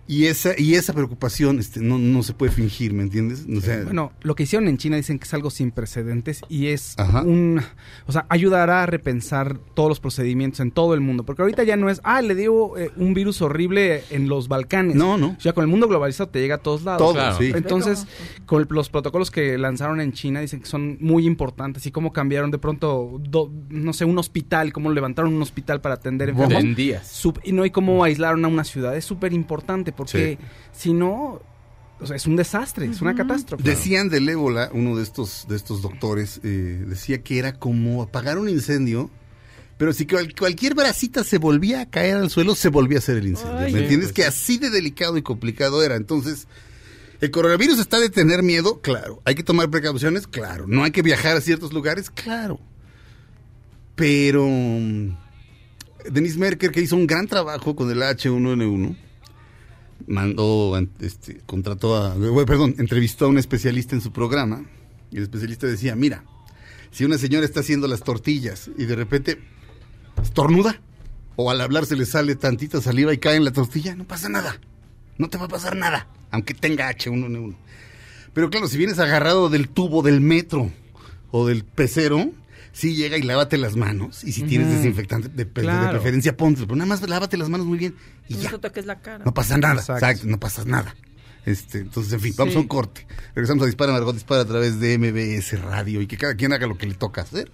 Y 0.08 0.26
esa, 0.28 0.52
y 0.58 0.76
esa 0.76 0.94
preocupación 0.94 1.58
este, 1.60 1.80
no, 1.80 1.98
no 1.98 2.22
se 2.22 2.34
puede 2.34 2.52
fingir, 2.52 2.94
¿me 2.94 3.02
entiendes? 3.02 3.46
O 3.56 3.60
sea, 3.60 3.84
Bueno, 3.84 4.12
lo 4.22 4.36
que 4.36 4.44
hicieron 4.44 4.68
en 4.68 4.78
China 4.78 4.98
dicen 4.98 5.18
que 5.18 5.24
es 5.26 5.34
algo 5.34 5.50
sin 5.50 5.72
precedentes 5.72 6.42
y 6.48 6.68
es 6.68 6.94
Ajá. 7.00 7.24
un, 7.24 7.60
o 8.06 8.12
sea, 8.12 8.28
ayudará 8.30 8.84
a 8.84 8.86
repensar 8.86 9.58
todos 9.74 9.90
los 9.90 10.00
procedimientos 10.00 10.60
en 10.60 10.70
todo 10.70 10.94
el 10.94 11.02
mundo, 11.02 11.26
porque 11.26 11.42
ahorita 11.42 11.64
ya 11.64 11.76
no 11.76 11.90
es, 11.90 12.02
ah, 12.04 12.22
le 12.22 12.36
dio 12.36 12.78
eh, 12.78 12.92
un 12.98 13.16
virus 13.16 13.42
horrible 13.42 14.04
en 14.12 14.30
los 14.30 14.48
Balcanes. 14.48 14.96
No, 14.96 15.18
no. 15.18 15.36
Ya 15.40 15.54
con 15.54 15.64
el 15.64 15.70
mundo 15.70 15.88
globalizado 15.88 16.30
te 16.30 16.40
llega 16.40 16.56
a 16.56 16.60
todos 16.60 16.84
lados. 16.84 17.00
Todo, 17.00 17.14
Claro. 17.14 17.38
sí. 17.40 17.52
Entonces, 17.56 18.06
con 18.46 18.68
los 18.70 18.90
protocolos 18.90 19.32
que 19.32 19.58
lanzaron 19.58 20.02
en 20.02 20.12
China 20.14 20.40
dicen 20.40 20.60
que 20.60 20.68
son 20.68 20.98
muy 21.02 21.26
importantes 21.26 21.86
y 21.88 21.92
cómo 21.92 22.14
cambiaron 22.14 22.52
de 22.52 22.60
pronto, 22.60 23.20
do- 23.28 23.52
no 23.70 23.92
sé, 23.94 24.06
un 24.06 24.18
hospital, 24.20 24.72
cómo 24.72 24.92
levantaron 24.92 25.34
un 25.34 25.42
hospital 25.42 25.82
para 25.82 25.96
atender 25.96 26.30
enfermos. 26.30 26.64
En 26.64 26.76
días. 26.76 27.24
Y 27.44 27.52
no 27.54 27.64
hay 27.64 27.72
cómo 27.72 28.04
aislaron 28.04 28.46
a 28.46 28.48
una 28.50 28.64
ciudad. 28.64 28.96
Es 28.96 29.06
súper 29.06 29.34
importante 29.34 29.95
porque 29.96 30.38
si 30.74 30.94
no, 30.94 31.42
o 32.00 32.06
sea, 32.06 32.16
es 32.16 32.26
un 32.26 32.36
desastre, 32.36 32.86
es 32.88 33.02
una 33.02 33.16
catástrofe. 33.16 33.64
Decían 33.64 34.10
del 34.10 34.28
ébola, 34.30 34.70
uno 34.74 34.96
de 34.98 35.04
estos, 35.04 35.46
de 35.48 35.56
estos 35.56 35.82
doctores, 35.82 36.40
eh, 36.44 36.84
decía 36.88 37.22
que 37.24 37.40
era 37.40 37.54
como 37.54 38.02
apagar 38.04 38.38
un 38.38 38.50
incendio, 38.50 39.10
pero 39.78 39.92
si 39.94 40.06
cual- 40.06 40.34
cualquier 40.38 40.74
bracita 40.76 41.24
se 41.24 41.38
volvía 41.38 41.82
a 41.82 41.86
caer 41.90 42.18
al 42.18 42.30
suelo, 42.30 42.56
se 42.56 42.70
volvía 42.70 42.98
a 42.98 43.00
hacer 43.00 43.18
el 43.18 43.28
incendio. 43.28 43.58
Ay. 43.60 43.74
¿Me 43.74 43.82
entiendes? 43.82 44.10
pues 44.12 44.16
que 44.16 44.22
sí. 44.24 44.28
así 44.28 44.58
de 44.58 44.70
delicado 44.70 45.18
y 45.18 45.22
complicado 45.22 45.84
era. 45.84 45.96
Entonces, 45.96 46.48
¿el 47.22 47.32
coronavirus 47.32 47.80
está 47.80 48.00
de 48.00 48.10
tener 48.10 48.42
miedo? 48.44 48.80
Claro. 48.82 49.22
¿Hay 49.26 49.36
que 49.36 49.44
tomar 49.44 49.70
precauciones? 49.70 50.28
Claro. 50.28 50.66
¿No 50.68 50.84
hay 50.84 50.92
que 50.92 51.02
viajar 51.02 51.36
a 51.38 51.42
ciertos 51.42 51.74
lugares? 51.74 52.10
Claro. 52.10 52.60
Pero 53.96 54.46
mm, 54.48 55.10
Denise 56.12 56.38
Merker, 56.38 56.72
que 56.72 56.82
hizo 56.82 56.96
un 56.96 57.08
gran 57.08 57.28
trabajo 57.28 57.76
con 57.76 57.90
el 57.92 58.02
H1N1, 58.02 58.96
mandó, 60.08 60.76
an- 60.76 60.90
este, 61.00 61.42
contrató 61.46 61.96
a, 61.96 62.16
bueno, 62.16 62.46
perdón, 62.46 62.76
entrevistó 62.78 63.26
a 63.26 63.28
un 63.30 63.38
especialista 63.38 63.96
en 63.96 64.02
su 64.02 64.12
programa 64.12 64.66
y 65.12 65.18
el 65.18 65.24
especialista 65.24 65.68
decía, 65.68 65.96
mira, 65.96 66.24
si 66.92 67.04
una 67.06 67.18
señora 67.18 67.46
está 67.46 67.60
haciendo 67.62 67.88
las 67.88 68.02
tortillas 68.02 68.70
y 68.78 68.86
de 68.86 68.96
repente 68.96 69.40
estornuda, 70.22 70.80
o 71.36 71.52
al 71.52 71.60
hablar 71.62 71.86
se 71.86 71.96
le 71.98 72.06
sale 72.06 72.36
tantita 72.36 72.82
saliva 72.82 73.14
y 73.14 73.18
cae 73.18 73.36
en 73.36 73.44
la 73.44 73.52
tortilla, 73.52 73.96
no 73.96 74.06
pasa 74.06 74.30
nada. 74.30 74.60
No 75.18 75.30
te 75.30 75.38
va 75.38 75.46
a 75.46 75.50
pasar 75.50 75.76
nada, 75.76 76.08
aunque 76.32 76.54
tenga 76.54 76.90
H1N1. 76.94 77.56
Pero 78.34 78.50
claro, 78.50 78.68
si 78.68 78.78
vienes 78.78 79.00
agarrado 79.00 79.50
del 79.50 79.68
tubo 79.70 80.02
del 80.02 80.22
metro 80.22 80.72
o 81.32 81.46
del 81.48 81.64
pecero, 81.66 82.32
sí 82.76 82.96
llega 82.96 83.18
y 83.18 83.22
lávate 83.24 83.58
las 83.58 83.76
manos. 83.78 84.24
Y 84.26 84.32
si 84.34 84.44
tienes 84.44 84.70
desinfectante, 84.70 85.30
de, 85.30 85.46
de 85.46 85.52
Claro. 85.52 85.92
preferencia 85.92 86.36
póntelo. 86.36 86.68
Pero 86.68 86.76
nada 86.76 86.88
más 86.90 87.02
lávate 87.08 87.38
las 87.38 87.48
manos 87.50 87.66
muy 87.66 87.78
bien 87.78 87.96
y 88.28 88.34
No 88.36 88.42
ya. 88.42 88.50
te 88.52 88.60
toques 88.60 88.86
la 88.86 89.00
cara. 89.00 89.24
No 89.24 89.34
pasa 89.34 89.58
nada. 89.58 89.76
Exacto. 89.76 90.06
Exacto, 90.06 90.28
no 90.28 90.40
pasa 90.40 90.64
nada. 90.66 90.96
Este, 91.46 91.78
entonces, 91.80 92.12
en 92.14 92.20
fin, 92.22 92.34
vamos 92.38 92.54
Sí. 92.54 92.58
a 92.58 92.62
un 92.62 92.68
corte. 92.68 93.06
Regresamos 93.36 93.64
a 93.64 93.66
Dispara, 93.68 93.92
Margot 93.94 94.14
Dispara 94.16 94.42
a 94.42 94.46
través 94.46 94.80
de 94.80 94.98
MBS 94.98 95.56
Radio 95.62 96.02
y 96.02 96.08
que 96.08 96.18
cada 96.18 96.36
quien 96.36 96.52
haga 96.54 96.66
lo 96.68 96.76
que 96.78 96.88
le 96.88 96.96
toca 96.96 97.22
hacer. 97.22 97.52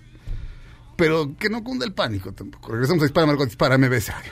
Pero 0.95 1.35
que 1.37 1.49
no 1.49 1.63
cunda 1.63 1.85
el 1.85 1.93
pánico 1.93 2.31
tampoco. 2.33 2.71
Regresamos 2.71 3.01
a 3.03 3.05
Dispara, 3.05 3.27
Margot 3.27 3.45
Dispara, 3.47 3.77
MBS 3.77 4.09
Radio. 4.11 4.31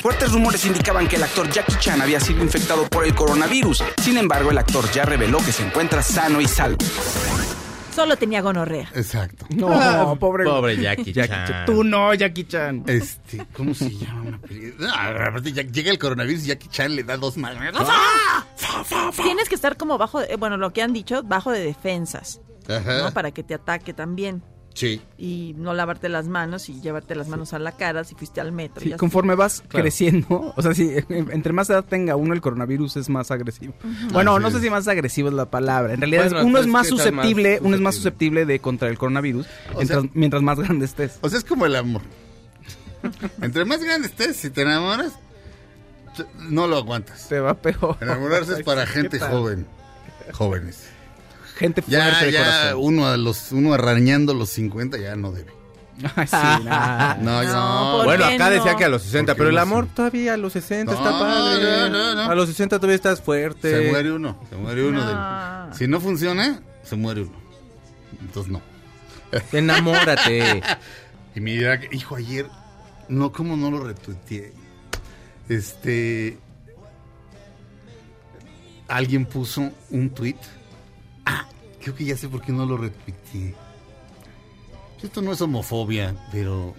Fuertes 0.00 0.32
rumores 0.32 0.64
indicaban 0.64 1.06
que 1.08 1.16
el 1.16 1.22
actor 1.22 1.48
Jackie 1.50 1.76
Chan 1.78 2.00
había 2.00 2.20
sido 2.20 2.42
infectado 2.42 2.88
por 2.88 3.04
el 3.04 3.14
coronavirus. 3.14 3.84
Sin 4.02 4.16
embargo, 4.16 4.50
el 4.50 4.58
actor 4.58 4.90
ya 4.92 5.04
reveló 5.04 5.38
que 5.38 5.52
se 5.52 5.62
encuentra 5.64 6.02
sano 6.02 6.40
y 6.40 6.46
salvo. 6.48 6.78
Solo 7.94 8.16
tenía 8.16 8.40
gonorrea. 8.40 8.88
Exacto. 8.94 9.44
No, 9.50 10.16
pobre, 10.20 10.44
Pobre 10.44 10.76
Jackie 10.80 11.12
Chan. 11.12 11.66
Tú 11.66 11.84
no, 11.84 12.14
Jackie 12.14 12.44
Chan. 12.44 12.84
Este, 12.86 13.44
¿cómo 13.54 13.74
se 13.74 13.90
llama 13.90 14.22
una 14.22 14.38
película? 14.38 14.86
No, 14.88 14.94
aparte 15.28 15.52
ya 15.52 15.62
llega 15.64 15.90
el 15.90 15.98
coronavirus 15.98 16.44
y 16.44 16.46
Jackie 16.46 16.68
Chan 16.68 16.96
le 16.96 17.02
da 17.04 17.18
dos 17.18 17.36
manos. 17.36 17.62
Tienes 19.22 19.48
que 19.50 19.54
estar 19.54 19.76
como 19.76 19.98
bajo, 19.98 20.20
de- 20.20 20.32
eh, 20.32 20.36
bueno, 20.36 20.56
lo 20.56 20.72
que 20.72 20.80
han 20.82 20.94
dicho, 20.94 21.22
bajo 21.24 21.50
de 21.52 21.60
defensas, 21.62 22.40
Ajá. 22.68 23.02
¿no? 23.02 23.10
Para 23.12 23.32
que 23.32 23.42
te 23.42 23.52
ataque 23.54 23.92
también. 23.92 24.42
Sí. 24.72 25.02
Y 25.18 25.54
no 25.58 25.74
lavarte 25.74 26.08
las 26.08 26.28
manos 26.28 26.68
y 26.68 26.80
llevarte 26.80 27.14
las 27.16 27.26
manos 27.28 27.52
a 27.52 27.58
la 27.58 27.72
cara 27.72 28.04
si 28.04 28.14
fuiste 28.14 28.40
al 28.40 28.52
metro. 28.52 28.80
Sí, 28.82 28.92
conforme 28.92 29.34
vas 29.34 29.62
Claro. 29.68 29.82
creciendo, 29.82 30.52
o 30.56 30.62
sea, 30.62 30.74
si 30.74 30.92
entre 31.08 31.52
más 31.52 31.68
edad 31.70 31.84
tenga 31.84 32.14
uno, 32.16 32.34
el 32.34 32.40
coronavirus 32.40 32.96
es 32.96 33.08
más 33.08 33.30
agresivo. 33.32 33.74
Bueno, 34.12 34.34
Así 34.36 34.42
no 34.44 34.50
sé 34.50 34.60
si 34.60 34.70
más 34.70 34.86
agresivo 34.88 35.28
es 35.28 35.34
la 35.34 35.50
palabra. 35.50 35.92
En 35.94 36.00
realidad, 36.00 36.26
es- 36.26 36.32
Bueno, 36.32 36.46
uno 36.46 36.58
es 36.60 36.66
es 36.66 36.70
más 36.72 36.86
susceptible, 36.86 37.58
uno 37.62 37.74
es 37.74 37.82
más 37.82 37.94
susceptible. 37.96 38.46
de 38.46 38.60
contra 38.60 38.88
el 38.88 38.96
coronavirus 38.96 39.46
O 39.74 39.78
mientras, 39.78 40.00
sea- 40.02 40.10
mientras 40.14 40.42
más 40.42 40.58
grande 40.58 40.84
estés. 40.86 41.18
O 41.20 41.28
sea, 41.28 41.38
es 41.38 41.44
como 41.44 41.66
el 41.66 41.74
amor. 41.76 42.02
Entre 43.42 43.64
más 43.64 43.82
grande 43.82 44.06
estés, 44.08 44.36
si 44.36 44.50
te 44.50 44.62
enamoras, 44.62 45.12
no 46.48 46.66
lo 46.68 46.76
aguantas. 46.76 47.28
Te 47.28 47.40
va 47.40 47.54
peor. 47.54 47.96
Enamorarse 48.00 48.54
es 48.54 48.62
para 48.62 48.84
¿Qué 48.86 48.92
gente 48.92 49.18
joven. 49.18 49.66
Jóvenes. 50.32 50.84
Gente 51.60 51.82
fuerte 51.82 51.96
Ya, 52.10 52.24
de 52.24 52.32
ya, 52.32 52.38
corazón. 52.44 52.78
uno 52.82 53.06
a 53.06 53.16
los, 53.16 53.52
uno 53.52 53.72
arañando 53.74 54.34
los 54.34 54.48
50 54.50 54.98
ya 54.98 55.14
no 55.14 55.30
debe. 55.30 55.52
Ay, 56.16 56.26
sí. 56.26 56.36
No, 56.64 57.16
No, 57.20 57.42
no. 57.44 57.92
¿por 57.98 58.04
Bueno, 58.06 58.24
acá 58.24 58.48
no? 58.48 58.54
decía 58.56 58.74
que 58.76 58.84
a 58.86 58.88
los 58.88 59.02
60, 59.02 59.32
¿Por 59.32 59.36
qué 59.36 59.38
pero 59.38 59.50
el 59.50 59.58
amor 59.58 59.86
todavía 59.94 60.34
a 60.34 60.36
los 60.38 60.54
60 60.54 60.90
está 60.92 61.10
padre. 61.10 61.62
no, 61.62 61.88
no, 61.90 62.14
no. 62.14 62.22
A 62.30 62.34
los 62.34 62.48
60 62.48 62.78
todavía 62.78 62.96
estás 62.96 63.20
fuerte. 63.20 63.70
Se 63.84 63.90
muere 63.90 64.10
uno. 64.10 64.40
Se 64.48 64.56
muere 64.56 64.84
uno. 64.88 65.00
No. 65.04 65.66
del- 65.68 65.74
si 65.78 65.86
no 65.86 66.00
funciona, 66.00 66.62
se 66.82 66.96
muere 66.96 67.22
uno. 67.22 67.38
Entonces 68.20 68.50
no. 68.50 68.60
Enamórate. 69.52 70.62
Y 71.34 71.40
mira, 71.40 71.78
que- 71.78 71.94
hijo, 71.94 72.16
ayer, 72.16 72.46
no, 73.08 73.30
¿cómo 73.30 73.56
no 73.56 73.70
lo 73.70 73.84
retuiteé? 73.84 74.52
Este. 75.48 76.38
Alguien 78.88 79.26
puso 79.26 79.70
un 79.90 80.10
tweet. 80.10 80.34
Ah, 81.30 81.48
creo 81.80 81.94
que 81.94 82.04
ya 82.04 82.16
sé 82.16 82.28
por 82.28 82.42
qué 82.42 82.52
no 82.52 82.66
lo 82.66 82.76
retuiteé. 82.76 83.54
Esto 85.02 85.22
no 85.22 85.32
es 85.32 85.40
homofobia, 85.40 86.14
pero. 86.32 86.74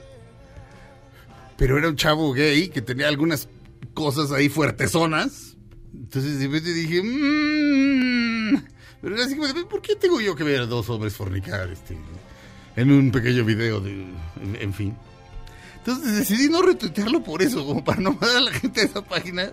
Pero 1.57 1.77
era 1.77 1.87
un 1.89 1.95
chavo 1.95 2.33
gay 2.33 2.69
que 2.69 2.81
tenía 2.81 3.07
algunas 3.07 3.47
cosas 3.93 4.31
ahí 4.31 4.49
fuertezonas. 4.49 5.55
Entonces 5.93 6.39
de 6.39 6.45
repente 6.47 6.73
dije. 6.73 7.01
"Mm". 7.01 8.63
Pero 9.01 9.15
era 9.15 9.25
así 9.25 9.35
como, 9.35 9.47
¿por 9.67 9.81
qué 9.81 9.95
tengo 9.95 10.21
yo 10.21 10.35
que 10.35 10.43
ver 10.43 10.61
a 10.61 10.65
dos 10.67 10.87
hombres 10.89 11.15
fornicar 11.15 11.69
este, 11.71 11.97
en 12.75 12.91
un 12.91 13.11
pequeño 13.11 13.43
video? 13.43 13.79
De, 13.79 13.91
en, 13.91 14.57
en 14.59 14.73
fin. 14.73 14.95
Entonces 15.77 16.15
decidí 16.17 16.49
no 16.49 16.61
retuitearlo 16.61 17.23
por 17.23 17.41
eso, 17.41 17.65
como 17.65 17.83
para 17.83 17.99
no 18.01 18.11
mandar 18.11 18.37
a 18.37 18.41
la 18.41 18.51
gente 18.51 18.81
a 18.81 18.83
esa 18.83 19.01
página. 19.01 19.51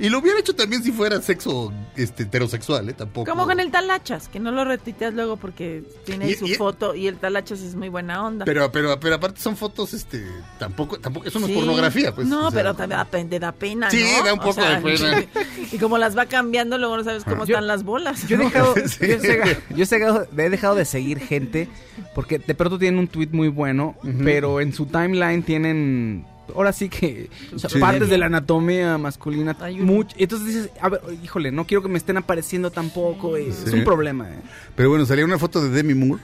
Y 0.00 0.08
lo 0.10 0.18
hubiera 0.20 0.38
hecho 0.38 0.54
también 0.54 0.82
si 0.82 0.92
fuera 0.92 1.20
sexo 1.20 1.72
este, 1.96 2.22
heterosexual, 2.22 2.88
¿eh? 2.88 2.92
Tampoco. 2.92 3.28
Como 3.28 3.46
con 3.46 3.58
el 3.58 3.70
talachas, 3.72 4.28
que 4.28 4.38
no 4.38 4.52
lo 4.52 4.64
retuiteas 4.64 5.12
luego 5.12 5.36
porque 5.36 5.82
tiene 6.04 6.30
Y- 6.30 6.34
su 6.34 6.46
y- 6.46 6.54
foto 6.54 6.94
y 6.94 7.08
el 7.08 7.16
talachas 7.18 7.60
es 7.60 7.74
muy 7.74 7.88
buena 7.88 8.24
onda. 8.24 8.44
Pero, 8.44 8.70
pero, 8.70 9.00
pero 9.00 9.16
aparte 9.16 9.40
son 9.40 9.56
fotos, 9.56 9.94
este, 9.94 10.24
tampoco, 10.58 10.98
tampoco, 11.00 11.26
eso 11.26 11.40
no 11.40 11.46
Sí. 11.46 11.52
es 11.52 11.58
pornografía, 11.58 12.14
pues. 12.14 12.28
No, 12.28 12.46
o 12.46 12.50
sea, 12.50 12.60
pero 12.60 12.74
también 12.74 12.98
da, 12.98 13.04
pe- 13.06 13.38
da 13.40 13.52
pena, 13.52 13.90
Sí, 13.90 14.04
¿no? 14.18 14.24
da 14.24 14.34
un 14.34 14.38
O 14.40 14.42
poco 14.42 14.60
de 14.64 14.76
pena. 14.80 15.24
Y 15.72 15.78
como 15.78 15.98
las 15.98 16.16
va 16.16 16.26
cambiando, 16.26 16.78
luego 16.78 16.96
no 16.96 17.04
sabes 17.04 17.24
cómo 17.24 17.44
Yo- 17.44 17.54
están 17.54 17.66
las 17.66 17.82
bolas. 17.82 18.26
Yo 18.28 18.36
he 18.36 18.38
¿no? 18.38 18.44
dejado, 18.44 18.74
Sí. 18.86 18.98
yo 19.00 19.06
he 19.14 19.18
dejado- 19.18 19.60
yo 19.70 19.84
he 19.84 19.86
dejado- 19.86 20.26
he 20.36 20.50
dejado 20.50 20.74
de 20.76 20.84
seguir 20.84 21.18
gente 21.18 21.68
porque 22.14 22.38
de 22.38 22.54
pronto 22.54 22.78
tienen 22.78 23.00
un 23.00 23.08
tweet 23.08 23.30
muy 23.32 23.48
bueno, 23.48 23.96
pero 24.22 24.60
en 24.60 24.72
su 24.72 24.86
timeline 24.86 25.42
tienen 25.42 26.24
ahora 26.54 26.72
sí 26.72 26.88
que 26.88 27.28
o 27.54 27.58
sea, 27.58 27.70
Sí. 27.70 27.78
partes 27.78 28.08
de 28.08 28.18
la 28.18 28.26
anatomía 28.26 28.98
masculina 28.98 29.56
mucho. 29.80 30.14
Entonces 30.18 30.46
dices, 30.46 30.70
a 30.80 30.88
ver, 30.88 31.00
híjole, 31.22 31.50
no 31.52 31.66
quiero 31.66 31.82
que 31.82 31.88
me 31.88 31.98
estén 31.98 32.16
apareciendo 32.16 32.70
tampoco. 32.70 33.36
eh, 33.36 33.48
Es 33.48 33.64
Sí. 33.70 33.76
un 33.76 33.84
problema. 33.84 34.28
eh. 34.30 34.38
Pero 34.74 34.90
bueno, 34.90 35.04
salía 35.06 35.24
una 35.24 35.38
foto 35.38 35.62
de 35.62 35.70
Demi 35.70 35.94
Moore. 35.94 36.22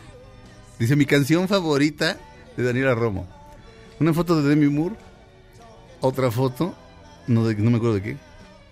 Dice, 0.79 0.97
mi 0.97 1.07
canción 1.07 1.47
favorita 1.49 2.17
de 2.57 2.63
Daniela 2.63 2.95
Romo. 2.95 3.29
Una 4.01 4.13
foto 4.13 4.43
de 4.43 4.49
Demi 4.49 4.69
Moore. 4.69 4.97
Otra 6.01 6.31
foto, 6.31 6.75
no, 7.27 7.47
de, 7.47 7.55
no 7.57 7.71
me 7.71 7.77
acuerdo 7.77 7.95
de 7.97 8.03
qué. 8.03 8.17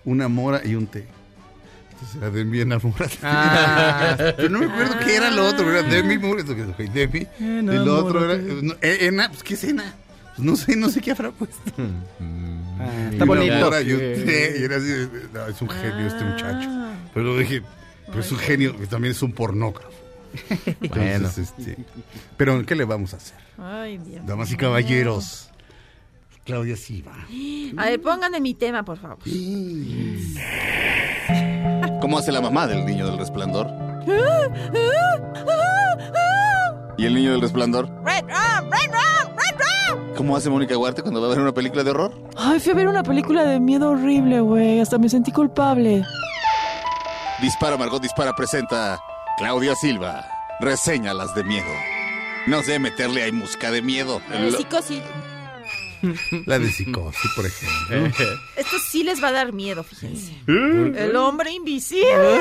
Una 0.05 0.27
mora 0.27 0.61
y 0.65 0.75
un 0.75 0.85
té. 0.87 1.05
Entonces 1.93 2.17
era 2.17 2.29
Demi 2.29 2.59
enamorada. 2.59 3.09
Ah. 3.23 4.15
Pero 4.35 4.49
no 4.49 4.59
me 4.59 4.65
acuerdo 4.65 4.95
qué 5.05 5.15
era 5.15 5.31
lo 5.31 5.47
otro. 5.47 5.69
Era 5.71 5.81
Demi 5.87 6.17
Moore. 6.17 6.43
Demi. 6.43 7.25
Y 7.39 7.61
lo 7.63 8.05
otro 8.05 8.25
era... 8.29 8.37
no, 8.61 8.73
eh, 8.81 8.97
Ena, 9.07 9.29
pues, 9.29 9.41
¿qué 9.43 9.53
es 9.53 9.63
Ena? 9.63 9.95
Pues 10.35 10.39
no 10.39 10.55
sé, 10.55 10.75
no 10.75 10.89
sé 10.89 11.01
qué 11.01 11.11
habrá 11.11 11.31
puesto. 11.31 11.71
Ah, 12.79 13.09
está 13.11 13.23
bonito. 13.23 13.53
mora 13.55 13.81
y 13.81 13.91
un 13.93 13.99
té, 13.99 14.55
y 14.59 14.63
era 14.63 14.77
así, 14.77 15.07
no, 15.31 15.47
es 15.47 15.61
un 15.61 15.69
genio 15.69 16.07
este 16.07 16.23
muchacho. 16.23 16.69
Pero 17.13 17.37
dije, 17.37 17.61
pero 18.07 18.19
es 18.19 18.31
un 18.31 18.39
genio, 18.39 18.75
que 18.75 18.87
también 18.87 19.11
es 19.11 19.21
un 19.21 19.31
pornógrafo. 19.31 19.89
Bueno. 20.89 21.03
Entonces, 21.03 21.53
este, 21.57 21.77
pero 22.35 22.65
¿qué 22.65 22.75
le 22.75 22.83
vamos 22.83 23.13
a 23.13 23.17
hacer? 23.17 23.37
Ay, 23.59 23.99
Dios. 23.99 24.25
Damas 24.25 24.51
y 24.51 24.57
caballeros. 24.57 25.49
Claudia 26.45 26.75
Silva. 26.75 27.13
A 27.77 27.85
ver, 27.85 28.01
pónganme 28.01 28.41
mi 28.41 28.55
tema, 28.55 28.83
por 28.83 28.97
favor. 28.97 29.19
¿Cómo 32.01 32.17
hace 32.17 32.31
la 32.31 32.41
mamá 32.41 32.67
del 32.67 32.85
niño 32.85 33.05
del 33.05 33.19
resplandor? 33.19 33.67
¿Y 36.97 37.05
el 37.05 37.15
niño 37.15 37.31
del 37.31 37.41
resplandor? 37.41 37.89
¿Cómo 40.15 40.37
hace 40.37 40.49
Mónica 40.49 40.77
Huarte 40.77 41.01
cuando 41.01 41.19
va 41.21 41.27
a 41.27 41.29
ver 41.31 41.39
una 41.39 41.53
película 41.53 41.83
de 41.83 41.89
horror? 41.89 42.13
Ay, 42.37 42.59
fui 42.59 42.71
a 42.71 42.75
ver 42.75 42.87
una 42.87 43.03
película 43.03 43.43
de 43.43 43.59
miedo 43.59 43.89
horrible, 43.89 44.39
güey. 44.41 44.79
Hasta 44.79 44.97
me 44.97 45.09
sentí 45.09 45.31
culpable. 45.31 46.03
Dispara 47.41 47.77
Margot 47.77 48.01
Dispara 48.01 48.35
presenta 48.35 48.99
Claudia 49.37 49.75
Silva. 49.75 50.23
Reseñalas 50.59 51.33
de 51.35 51.43
miedo. 51.43 51.65
No 52.45 52.61
sé 52.61 52.77
meterle 52.77 53.23
ahí 53.23 53.31
música 53.31 53.71
de 53.71 53.81
miedo. 53.81 54.21
Eh, 54.31 54.53
psicosis. 54.55 55.01
La 56.45 56.59
de 56.59 56.69
psicosis, 56.69 57.31
por 57.35 57.45
ejemplo. 57.45 58.25
Esto 58.55 58.77
sí 58.79 59.03
les 59.03 59.23
va 59.23 59.29
a 59.29 59.31
dar 59.31 59.53
miedo, 59.53 59.83
fíjense. 59.83 60.33
El 60.47 61.15
hombre 61.15 61.51
invisible. 61.51 62.37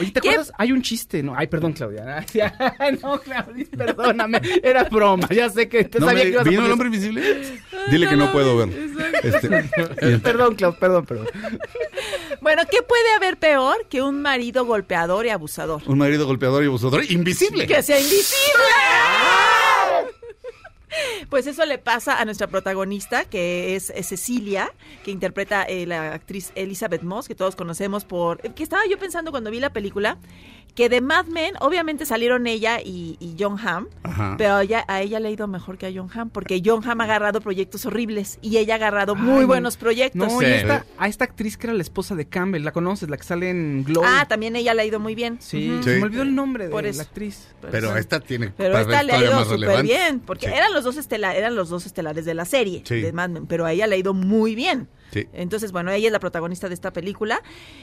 Oye, 0.00 0.10
¿te 0.10 0.20
¿Qué? 0.20 0.28
acuerdas? 0.30 0.52
Hay 0.58 0.72
un 0.72 0.82
chiste, 0.82 1.22
¿no? 1.22 1.34
Ay, 1.36 1.46
perdón, 1.46 1.72
Claudia. 1.72 2.24
No, 3.02 3.20
Claudia, 3.20 3.66
perdóname. 3.76 4.40
Era 4.62 4.84
broma. 4.84 5.28
Ya 5.30 5.48
sé 5.50 5.68
que 5.68 5.84
te 5.84 5.98
No 6.00 6.06
sabía 6.06 6.24
me- 6.24 6.30
que 6.30 6.34
ibas 6.34 6.46
a 6.46 6.50
¿Vino 6.50 6.66
el 6.66 6.72
hombre 6.72 6.86
invisible? 6.88 7.22
Dile 7.90 8.08
que 8.08 8.16
no 8.16 8.32
puedo 8.32 8.56
ver. 8.56 8.68
Este, 9.22 9.48
Perdón, 10.22 10.54
Claudia, 10.54 10.78
perdón, 10.78 11.06
perdón. 11.06 11.28
Bueno, 12.40 12.62
¿qué 12.70 12.82
puede 12.82 13.14
haber 13.16 13.36
peor 13.38 13.86
que 13.88 14.02
un 14.02 14.20
marido 14.22 14.64
golpeador 14.64 15.26
y 15.26 15.30
abusador? 15.30 15.82
Un 15.86 15.98
marido 15.98 16.26
golpeador 16.26 16.62
y 16.62 16.66
abusador 16.66 17.04
invisible. 17.10 17.66
¡Que 17.66 17.82
sea 17.82 17.98
invisible! 17.98 18.24
Pues 21.28 21.46
eso 21.46 21.64
le 21.64 21.78
pasa 21.78 22.20
a 22.20 22.24
nuestra 22.24 22.46
protagonista, 22.46 23.24
que 23.24 23.76
es, 23.76 23.90
es 23.90 24.08
Cecilia, 24.08 24.72
que 25.04 25.10
interpreta 25.10 25.62
eh, 25.64 25.86
la 25.86 26.14
actriz 26.14 26.52
Elizabeth 26.54 27.02
Moss, 27.02 27.28
que 27.28 27.34
todos 27.34 27.56
conocemos 27.56 28.04
por... 28.04 28.40
Que 28.54 28.62
estaba 28.62 28.82
yo 28.88 28.98
pensando 28.98 29.30
cuando 29.30 29.50
vi 29.50 29.60
la 29.60 29.72
película, 29.72 30.18
que 30.74 30.88
de 30.88 31.00
Mad 31.00 31.26
Men, 31.26 31.54
obviamente 31.60 32.04
salieron 32.04 32.46
ella 32.48 32.80
y, 32.84 33.16
y 33.20 33.36
John 33.38 33.56
Hamm, 33.64 33.86
Ajá. 34.02 34.34
pero 34.36 34.54
a 34.54 34.62
ella, 34.64 34.84
a 34.88 35.02
ella 35.02 35.20
le 35.20 35.28
ha 35.28 35.30
ido 35.30 35.46
mejor 35.46 35.78
que 35.78 35.86
a 35.86 35.92
John 35.94 36.10
Hamm, 36.12 36.30
porque 36.30 36.60
John 36.64 36.82
Hamm 36.84 37.00
ha 37.00 37.04
agarrado 37.04 37.40
proyectos 37.40 37.86
horribles 37.86 38.38
y 38.42 38.56
ella 38.58 38.74
ha 38.74 38.76
agarrado 38.76 39.14
muy 39.14 39.44
buenos 39.44 39.76
proyectos. 39.76 40.32
No, 40.32 40.40
Sí. 40.40 40.46
y 40.46 40.50
esta, 40.50 40.84
a 40.98 41.06
esta 41.08 41.24
actriz 41.24 41.56
que 41.56 41.68
era 41.68 41.74
la 41.74 41.82
esposa 41.82 42.16
de 42.16 42.26
Campbell, 42.26 42.64
¿la 42.64 42.72
conoces? 42.72 43.08
La 43.08 43.16
que 43.16 43.22
sale 43.22 43.50
en 43.50 43.84
Glow. 43.84 44.02
Ah, 44.04 44.26
también 44.28 44.56
ella 44.56 44.74
le 44.74 44.82
ha 44.82 44.84
ido 44.84 44.98
muy 44.98 45.14
bien. 45.14 45.36
sí, 45.40 45.70
Ujú. 45.70 45.82
se 45.84 45.94
Sí. 45.94 46.00
me 46.00 46.06
olvidó 46.06 46.22
el 46.22 46.34
nombre 46.34 46.68
de 46.68 46.74
eso. 46.90 46.96
la 46.98 47.02
actriz. 47.04 47.48
Pero 47.70 47.96
esta 47.96 48.18
tiene 48.20 48.52
Pero 48.56 48.76
esta 48.78 49.02
le 49.04 49.12
ha 49.12 49.18
ido 49.20 49.44
súper 49.44 49.82
bien, 49.84 50.20
porque 50.20 50.46
Sí. 50.48 50.52
eran 50.54 50.72
los 50.74 50.82
dos 50.84 50.96
estela- 50.96 51.34
eran 51.36 51.54
los 51.54 51.68
dos 51.68 51.86
estelares 51.86 52.24
de 52.24 52.34
la 52.34 52.44
serie 52.44 52.82
Sí. 52.84 53.00
de 53.00 53.12
Mad 53.12 53.28
Men, 53.30 53.46
pero 53.46 53.64
a 53.64 53.72
ella 53.72 53.86
le 53.86 53.94
ha 53.94 53.98
ido 53.98 54.12
muy 54.12 54.54
bien. 54.56 54.88
Sí. 55.14 55.28
Entonces, 55.32 55.70
bueno, 55.72 55.90
ella 55.92 56.08
es 56.08 56.12
la 56.12 56.18
protagonista 56.20 56.68
de 56.68 56.74
esta 56.74 56.92
película 56.92 57.40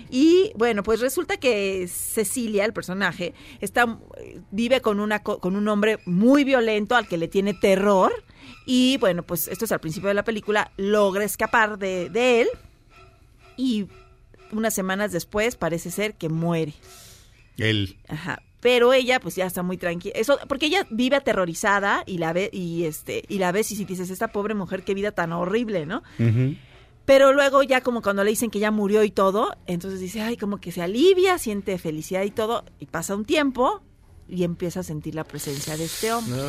y 0.10 0.52
bueno, 0.56 0.84
pues 0.84 1.00
resulta 1.00 1.38
que 1.38 1.88
Cecilia, 1.88 2.66
el 2.66 2.74
personaje, 2.74 3.34
está 3.62 3.98
vive 4.52 4.82
con 4.82 5.00
una 5.00 5.24
co- 5.24 5.40
con 5.40 5.56
un 5.56 5.68
hombre 5.70 6.00
muy 6.06 6.44
violento 6.44 6.96
al 6.96 7.08
que 7.08 7.18
le 7.18 7.28
tiene 7.30 7.54
terror 7.54 8.12
y 8.66 8.98
bueno, 8.98 9.24
pues 9.24 9.48
esto 9.48 9.66
es 9.66 9.72
al 9.72 9.80
principio 9.80 10.10
de 10.10 10.14
la 10.16 10.24
película, 10.24 10.72
logra 10.78 11.24
escapar 11.24 11.80
de, 11.80 12.10
de 12.10 12.42
él 12.42 12.48
y 13.58 13.88
unas 14.52 14.74
semanas 14.74 15.12
después 15.12 15.56
parece 15.56 15.90
ser 15.90 16.16
que 16.16 16.28
muere. 16.30 16.74
Él. 17.58 17.98
Ajá. 18.08 18.42
Pero 18.60 18.94
ella, 18.94 19.20
pues 19.20 19.36
ya 19.36 19.46
está 19.48 19.64
muy 19.64 19.78
tranquila. 19.78 20.14
Eso, 20.16 20.38
porque 20.48 20.68
ella 20.68 20.86
vive 20.92 21.16
aterrorizada 21.16 22.04
y 22.06 22.20
la 22.20 22.32
ve, 22.32 22.50
y 22.54 22.84
este, 22.84 23.24
y 23.28 23.40
la 23.40 23.52
ves 23.52 23.72
y 23.72 23.76
si 23.76 23.86
dices, 23.86 24.10
esta 24.12 24.28
pobre 24.28 24.54
mujer, 24.54 24.84
qué 24.84 24.94
vida 24.94 25.12
tan 25.14 25.32
horrible, 25.32 25.88
¿no? 25.88 26.04
Pero 27.06 27.34
luego 27.34 27.64
ya 27.64 27.82
como 27.82 28.02
cuando 28.02 28.24
le 28.24 28.30
dicen 28.30 28.52
que 28.52 28.60
ya 28.60 28.72
murió 28.72 29.04
y 29.04 29.12
todo, 29.12 29.56
entonces 29.66 30.00
dice, 30.00 30.22
ay, 30.22 30.38
como 30.38 30.60
que 30.60 30.72
se 30.72 30.82
alivia, 30.82 31.38
siente 31.38 31.78
felicidad 31.78 32.24
y 32.24 32.32
todo, 32.32 32.64
y 32.80 32.86
pasa 32.86 33.16
un 33.16 33.26
tiempo 33.26 33.82
y 34.30 34.44
empieza 34.44 34.80
a 34.80 34.84
sentir 34.84 35.14
la 35.16 35.26
presencia 35.26 35.76
de 35.76 35.86
este 35.86 36.14
hombre. 36.14 36.40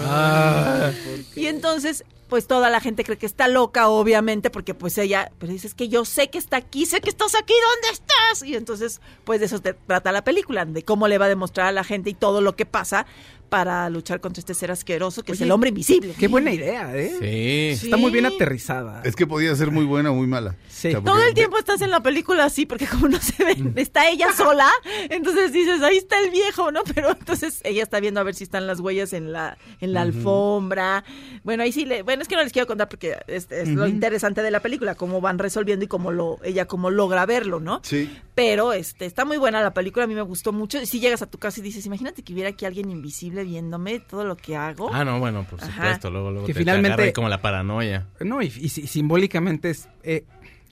Y 1.35 1.47
entonces, 1.47 2.05
pues 2.29 2.47
toda 2.47 2.71
la 2.71 2.81
gente 2.81 3.03
cree 3.03 3.19
que 3.19 3.27
está 3.27 3.49
loca, 3.49 3.89
obviamente, 3.89 4.51
porque 4.51 4.73
pues 4.73 4.97
ella, 4.99 5.33
pero 5.39 5.53
dices 5.53 5.75
que 5.75 5.89
yo 5.89 6.05
sé 6.05 6.31
que 6.31 6.39
está 6.39 6.59
aquí, 6.59 6.87
sé 6.87 7.01
que 7.01 7.11
estás 7.11 7.35
aquí, 7.35 7.53
¿dónde 7.53 7.89
estás? 7.93 8.49
Y 8.49 8.55
entonces, 8.55 9.01
pues 9.25 9.41
de 9.41 9.47
eso 9.47 9.59
te 9.59 9.75
trata 9.75 10.13
la 10.13 10.23
película, 10.23 10.65
de 10.65 10.85
cómo 10.85 11.09
le 11.09 11.19
va 11.19 11.25
a 11.25 11.29
demostrar 11.29 11.67
a 11.67 11.73
la 11.73 11.83
gente 11.83 12.11
y 12.11 12.15
todo 12.15 12.41
lo 12.41 12.55
que 12.55 12.67
pasa 12.67 13.07
para 13.53 13.91
luchar 13.91 14.19
contra 14.23 14.41
este 14.41 14.55
ser 14.55 14.71
asqueroso 14.71 15.23
que 15.23 15.33
es 15.33 15.41
el 15.43 15.51
hombre 15.51 15.69
invisible. 15.69 16.15
Qué 16.19 16.27
buena 16.27 16.55
idea, 16.55 16.97
¿eh? 16.97 17.77
Sí. 17.77 17.85
Está 17.85 17.99
muy 17.99 18.11
bien 18.11 18.25
aterrizada. 18.25 19.03
Es 19.05 19.15
que 19.15 19.27
podía 19.27 19.55
ser 19.55 19.71
muy 19.71 19.85
buena 19.85 20.11
o 20.11 20.15
muy 20.15 20.27
mala. 20.27 20.57
Sí. 20.71 20.89
O 20.89 20.91
sea, 20.93 21.03
Todo 21.03 21.23
el 21.23 21.35
tiempo 21.35 21.59
estás 21.59 21.83
en 21.83 21.91
la 21.91 22.03
película 22.03 22.47
así, 22.47 22.65
porque 22.65 22.87
como 22.87 23.09
no 23.09 23.21
se 23.21 23.45
ve, 23.45 23.55
está 23.77 24.09
ella 24.09 24.33
sola, 24.35 24.71
entonces 25.11 25.53
dices, 25.53 25.83
ahí 25.83 25.99
está 25.99 26.19
el 26.19 26.31
viejo, 26.31 26.73
¿no? 26.73 26.81
Pero 26.95 27.11
entonces 27.11 27.61
ella 27.65 27.83
está 27.83 28.01
viendo 28.01 28.21
a 28.21 28.23
ver 28.23 28.35
si 28.35 28.45
están 28.45 28.67
las 28.67 28.81
huellas 28.81 29.13
en 29.13 29.35
la, 29.35 29.59
en 29.83 29.93
la 29.93 30.01
alfombra. 30.01 31.05
Bueno, 31.45 31.63
ahí 31.63 31.73
sí, 31.73 31.85
le, 31.85 32.01
bueno, 32.01 32.23
es 32.23 32.29
que 32.29 32.37
no 32.37 32.43
les 32.43 32.55
quiero 32.55 32.67
contar 32.67 32.89
porque 32.89 33.19
es, 33.27 33.53
es 33.53 33.69
lo 33.69 33.87
interesante 33.87 34.43
de 34.43 34.51
la 34.51 34.61
película, 34.61 34.95
cómo 34.95 35.21
van 35.21 35.39
resolviendo 35.39 35.85
y 35.85 35.89
cómo 35.89 36.11
lo, 36.11 36.39
ella 36.43 36.65
cómo 36.65 36.91
logra 36.91 37.27
verlo, 37.27 37.61
¿no? 37.61 37.81
Sí. 37.85 38.11
Pero 38.35 38.73
este, 38.73 39.05
está 39.05 39.27
muy 39.27 39.37
buena 39.37 39.61
la 39.61 39.75
película, 39.75 40.05
a 40.05 40.09
mí 40.09 40.15
me 40.15 40.23
gustó 40.23 40.53
mucho. 40.53 40.81
Y 40.81 40.87
si 40.87 41.01
llegas 41.01 41.21
a 41.21 41.27
tu 41.27 41.37
casa 41.39 41.61
y 41.61 41.63
dices, 41.63 41.85
imagínate 41.85 42.23
que 42.23 42.33
hubiera 42.33 42.49
aquí 42.49 42.65
alguien 42.65 42.91
invisible 42.91 43.45
viéndome 43.45 44.01
todo 44.01 44.25
lo 44.25 44.37
que 44.37 44.57
hago. 44.57 44.91
Ah, 44.93 45.05
no, 45.05 45.19
bueno, 45.21 45.45
por 45.45 45.63
Ajá. 45.63 45.71
supuesto. 45.73 46.11
Luego, 46.11 46.31
luego 46.31 46.47
Que 46.47 46.55
te- 46.55 46.59
te 46.59 46.65
finalmente- 46.65 47.03
ahí 47.03 47.13
como 47.13 47.29
la 47.29 47.43
paranoia. 47.43 48.07
No, 48.21 48.41
y, 48.41 48.47
y 48.47 48.69
si- 48.71 48.87
simbólicamente 48.87 49.69
es, 49.69 49.89
eh, 50.03 50.25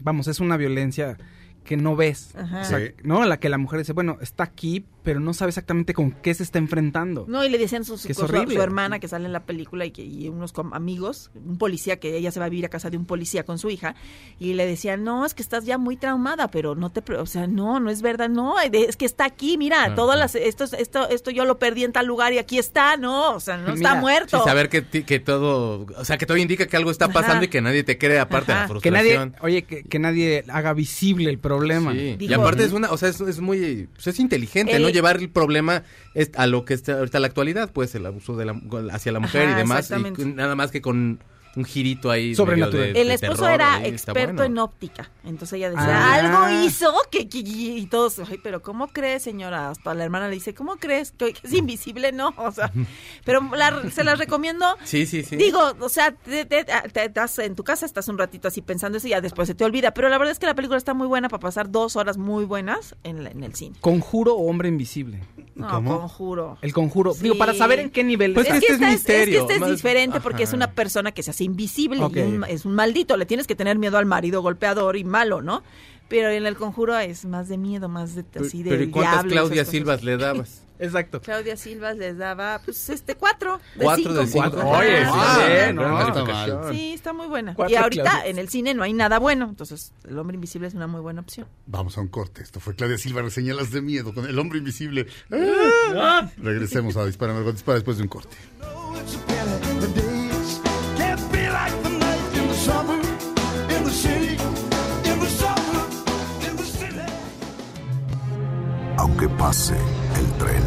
vamos, 0.03 0.27
es 0.29 0.40
una 0.40 0.57
violencia 0.57 1.18
que 1.64 1.77
no 1.77 1.94
ves. 1.96 2.35
Ajá. 2.37 2.61
O 2.61 2.64
sea, 2.64 2.79
Sí. 2.79 2.92
¿no? 3.03 3.25
La 3.25 3.38
que 3.38 3.49
la 3.49 3.59
mujer 3.59 3.79
dice, 3.81 3.92
bueno, 3.92 4.18
está 4.20 4.44
aquí, 4.44 4.85
pero 5.03 5.18
no 5.20 5.33
sabe 5.33 5.49
exactamente 5.51 5.94
con 5.94 6.11
qué 6.11 6.35
se 6.35 6.42
está 6.42 6.59
enfrentando. 6.59 7.25
No, 7.29 7.42
y 7.44 7.49
le 7.49 7.57
decían 7.59 7.83
Que 7.85 7.92
es 7.94 8.01
su, 8.01 8.12
su 8.14 8.23
horrible. 8.25 8.62
hermana 8.62 8.99
que 8.99 9.09
sale 9.09 9.25
en 9.27 9.33
la 9.33 9.44
película 9.44 9.87
y, 9.87 9.90
que, 9.92 10.03
y 10.05 10.29
unos 10.29 10.53
amigos, 10.73 11.31
un 11.35 11.57
policía 11.59 11.99
que 11.99 12.16
ella 12.16 12.31
se 12.31 12.40
va 12.40 12.46
a 12.46 12.49
vivir 12.49 12.66
a 12.66 12.68
casa 12.68 12.90
de 12.90 12.96
un 12.99 13.07
policía 13.07 13.44
con 13.44 13.59
su 13.59 13.70
hija, 13.70 13.94
y 14.38 14.55
le 14.55 14.66
decían, 14.66 15.05
no, 15.05 15.25
es 15.25 15.33
que 15.35 15.42
estás 15.42 15.64
ya 15.64 15.79
muy 15.79 15.96
traumada, 15.96 16.51
pero 16.51 16.75
no 16.75 16.90
te, 16.90 17.01
o 17.14 17.27
sea, 17.27 17.46
no, 17.46 17.81
no 17.81 17.88
es 17.90 18.03
verdad, 18.03 18.29
no, 18.29 18.59
es 18.61 18.96
que 18.96 19.07
está 19.07 19.25
aquí, 19.25 19.57
mira, 19.57 19.85
Ah, 19.85 19.94
todas 19.94 20.16
ah. 20.16 20.20
las, 20.20 20.35
esto, 20.35 20.64
esto, 20.64 21.09
esto 21.09 21.31
yo 21.31 21.44
lo 21.46 21.59
perdí 21.59 21.85
en 21.85 21.92
tal 21.92 22.07
lugar 22.07 22.33
y 22.35 22.38
aquí 22.38 22.59
está, 22.59 22.96
no, 22.96 23.33
o 23.35 23.40
sea, 23.40 23.57
no 23.57 23.73
está 23.75 23.94
muerto. 23.94 24.38
Sí, 24.38 24.44
saber 24.44 24.68
que, 24.68 24.85
que 24.85 25.18
todo, 25.20 25.87
o 25.96 26.05
sea, 26.05 26.18
que 26.18 26.27
todo 26.27 26.37
indica 26.37 26.66
que 26.66 26.77
algo 26.77 26.90
está 26.90 27.09
pasando 27.09 27.37
Ajá. 27.37 27.44
y 27.44 27.49
que 27.49 27.61
nadie 27.62 27.85
te 27.85 27.96
cree 27.96 28.18
aparte 28.18 28.53
de 28.53 28.59
Ajá. 28.59 28.75
la 28.75 28.81
Que 28.81 28.90
nadie, 28.90 29.14
frustración. 29.16 29.44
oye, 29.44 29.62
que, 29.64 29.85
que 29.85 29.99
nadie 29.99 30.44
haga 30.49 30.73
visible 30.75 31.31
el 31.31 31.38
problema. 31.38 31.50
Sí. 31.93 32.17
Y 32.21 32.33
aparte 32.33 32.65
es 32.65 32.73
una, 32.73 32.91
o 32.91 32.97
sea, 32.97 33.09
es, 33.09 33.21
es 33.21 33.41
muy, 33.41 33.89
pues 33.95 34.07
es 34.07 34.19
inteligente, 34.21 34.77
El- 34.77 34.83
¿no? 34.83 34.89
Llevar 34.89 35.17
el 35.19 35.29
problema 35.31 35.83
es- 36.15 36.31
a 36.37 36.47
lo 36.47 36.65
que 36.65 36.75
está 36.75 36.99
ahorita 36.99 37.21
la 37.21 37.27
actualidad, 37.27 37.71
pues 37.73 37.95
el 37.95 38.07
abuso 38.07 38.37
de 38.37 38.45
la, 38.47 38.61
hacia 38.93 39.13
la 39.13 39.21
mujer 39.21 39.49
Ajá, 39.49 39.53
y 39.53 39.57
demás, 39.57 39.91
y 40.19 40.25
nada 40.27 40.55
más 40.55 40.71
que 40.71 40.81
con 40.81 41.21
un 41.57 41.65
girito 41.65 42.11
ahí. 42.11 42.35
Sobrenatural. 42.35 42.93
de- 42.93 43.01
El 43.01 43.11
esposo 43.11 43.43
terror, 43.43 43.51
era 43.53 43.75
ahí, 43.75 43.87
experto 43.89 44.35
bueno. 44.35 44.45
en 44.45 44.59
óptica. 44.59 45.11
Entonces 45.25 45.55
ella 45.55 45.71
decía, 45.71 45.87
Ah. 46.13 46.15
algo 46.15 46.65
hizo 46.67 46.93
que, 47.11 47.29
que- 47.29 47.39
y 47.41 47.87
todos, 47.87 48.19
ay, 48.21 48.39
pero 48.43 48.63
¿cómo 48.63 48.89
crees, 48.89 49.23
señora? 49.25 49.71
Hasta 49.71 49.95
la 49.95 50.05
hermana 50.05 50.29
le 50.29 50.35
dice, 50.35 50.55
¿cómo 50.55 50.77
crees? 50.77 51.13
¿Que 51.13 51.35
es 51.43 51.53
invisible? 51.53 52.13
No, 52.13 52.33
o 52.37 52.53
sea, 52.53 52.71
pero 53.25 53.41
la- 53.57 53.91
se 53.91 54.05
las 54.05 54.19
recomiendo. 54.19 54.65
Sí, 54.85 55.07
sí, 55.07 55.23
sí. 55.25 55.37
Digo, 55.37 55.61
o 55.81 55.89
sea, 55.89 56.13
te, 56.13 56.45
te- 56.45 56.65
te- 56.65 57.05
estás 57.05 57.39
en 57.41 57.55
tu 57.57 57.65
casa, 57.65 57.85
estás 57.87 58.09
un 58.09 58.17
ratito 58.19 58.49
así 58.49 58.63
pensando 58.63 58.99
eso 58.99 59.07
y 59.07 59.11
ya 59.11 59.21
después 59.21 59.49
se 59.49 59.55
te 59.55 59.65
olvida. 59.65 59.93
Pero 59.93 60.09
la 60.09 60.19
verdad 60.19 60.33
es 60.33 60.39
que 60.39 60.47
la 60.47 60.55
película 60.55 60.79
está 60.79 60.95
muy 60.95 61.07
buena 61.09 61.29
para 61.29 61.41
pasar 61.41 61.71
dos 61.71 61.97
horas 61.97 62.17
muy 62.17 62.45
buenas 62.45 62.95
en, 63.03 63.25
la- 63.25 63.31
en 63.31 63.43
el 63.45 63.55
cine. 63.55 63.77
Conjuro 63.81 64.35
o 64.35 64.49
hombre 64.49 64.69
invisible. 64.69 65.21
No, 65.57 65.69
¿Cómo? 65.69 65.99
conjuro. 66.01 66.59
El 66.63 66.73
conjuro. 66.73 67.13
Sí. 67.13 67.25
Digo, 67.25 67.37
para 67.37 67.53
saber 67.55 67.81
en 67.81 67.91
qué 67.91 68.03
nivel 68.05 68.33
Pues 68.35 68.49
es 68.49 68.61
que 68.61 68.73
esta 68.73 68.89
misterio, 68.89 69.41
es 69.41 69.47
que 69.47 69.53
este 69.55 69.61
más- 69.61 69.71
es 69.71 69.77
diferente 69.77 70.21
porque 70.21 70.45
es 70.45 70.53
una 70.55 70.71
persona 70.73 71.13
que 71.13 71.23
se 71.23 71.33
hace 71.33 71.39
invisible 71.44 71.98
y 71.98 72.20
un- 72.20 72.44
es 72.44 72.64
un 72.64 72.74
maldito. 72.74 73.16
Le 73.16 73.26
tienes 73.26 73.46
que 73.46 73.55
tener 73.55 73.79
miedo 73.79 73.98
al 73.98 74.07
marido 74.07 74.42
golpeador 74.42 74.96
y 74.96 75.05
malo, 75.05 75.42
¿no? 75.42 75.62
Pero 76.09 76.29
en 76.31 76.44
el 76.44 76.57
conjuro 76.57 76.96
es 76.98 77.24
más 77.24 77.48
de 77.48 77.57
miedo, 77.57 77.88
más 77.88 78.14
de 78.16 78.24
así 78.40 78.62
de 78.64 78.70
Pero 78.70 78.83
¿y 78.83 78.90
cuántas 78.90 79.12
diablo 79.24 79.31
Claudia. 79.33 79.64
Silvas 79.64 80.03
le 80.03 80.16
dabas? 80.16 80.62
Exacto. 80.81 81.20
Claudia 81.20 81.59
Silvas 81.59 81.98
les 81.98 82.16
daba, 82.16 82.59
pues, 82.64 82.88
este, 82.88 83.14
cuatro 83.14 83.61
de 83.76 83.85
Cuatro 83.85 84.03
cinco. 84.03 84.18
de 84.18 84.26
cinco. 84.26 84.46
Ajá. 84.46 84.66
Oye, 84.79 85.05
sí, 85.05 85.11
Ah, 85.12 85.44
bien, 85.46 85.76
no, 85.76 85.87
¿no? 85.88 86.09
está 86.09 86.24
mal. 86.24 86.61
Sí, 86.72 86.92
está 86.94 87.12
muy 87.12 87.26
buena. 87.26 87.55
Cuatro 87.55 87.72
y 87.72 87.76
ahorita 87.76 88.26
en 88.26 88.38
el 88.38 88.48
cine 88.48 88.72
no 88.72 88.83
hay 88.83 88.94
nada 88.94 89.18
bueno, 89.18 89.44
entonces 89.50 89.92
el 90.09 90.18
hombre 90.18 90.37
invisible 90.37 90.66
es 90.68 90.72
una 90.74 90.87
muy 90.87 91.03
buena 91.03 91.20
opción. 91.20 91.46
Vamos 91.66 91.98
a 91.98 92.00
un 92.00 92.09
corte. 92.09 92.42
Esto 92.42 92.61
fue 92.61 92.74
Claudia 92.74 92.96
Silva, 92.96 93.20
reseña 93.20 93.53
las 93.53 93.70
de 93.72 93.83
miedo 93.83 94.14
con 94.14 94.24
el 94.24 94.38
hombre 94.38 94.59
invisible. 94.59 95.07
Ah. 95.31 96.31
Regresemos 96.38 96.96
a 96.96 97.05
Dispara, 97.05 97.35
Margot 97.35 97.53
Dispara 97.53 97.74
después 97.74 97.98
de 97.98 98.05
un 98.05 98.09
corte. 98.09 98.35
Aunque 109.01 109.31
pase 109.31 109.79
el 110.19 110.27
tren, 110.35 110.63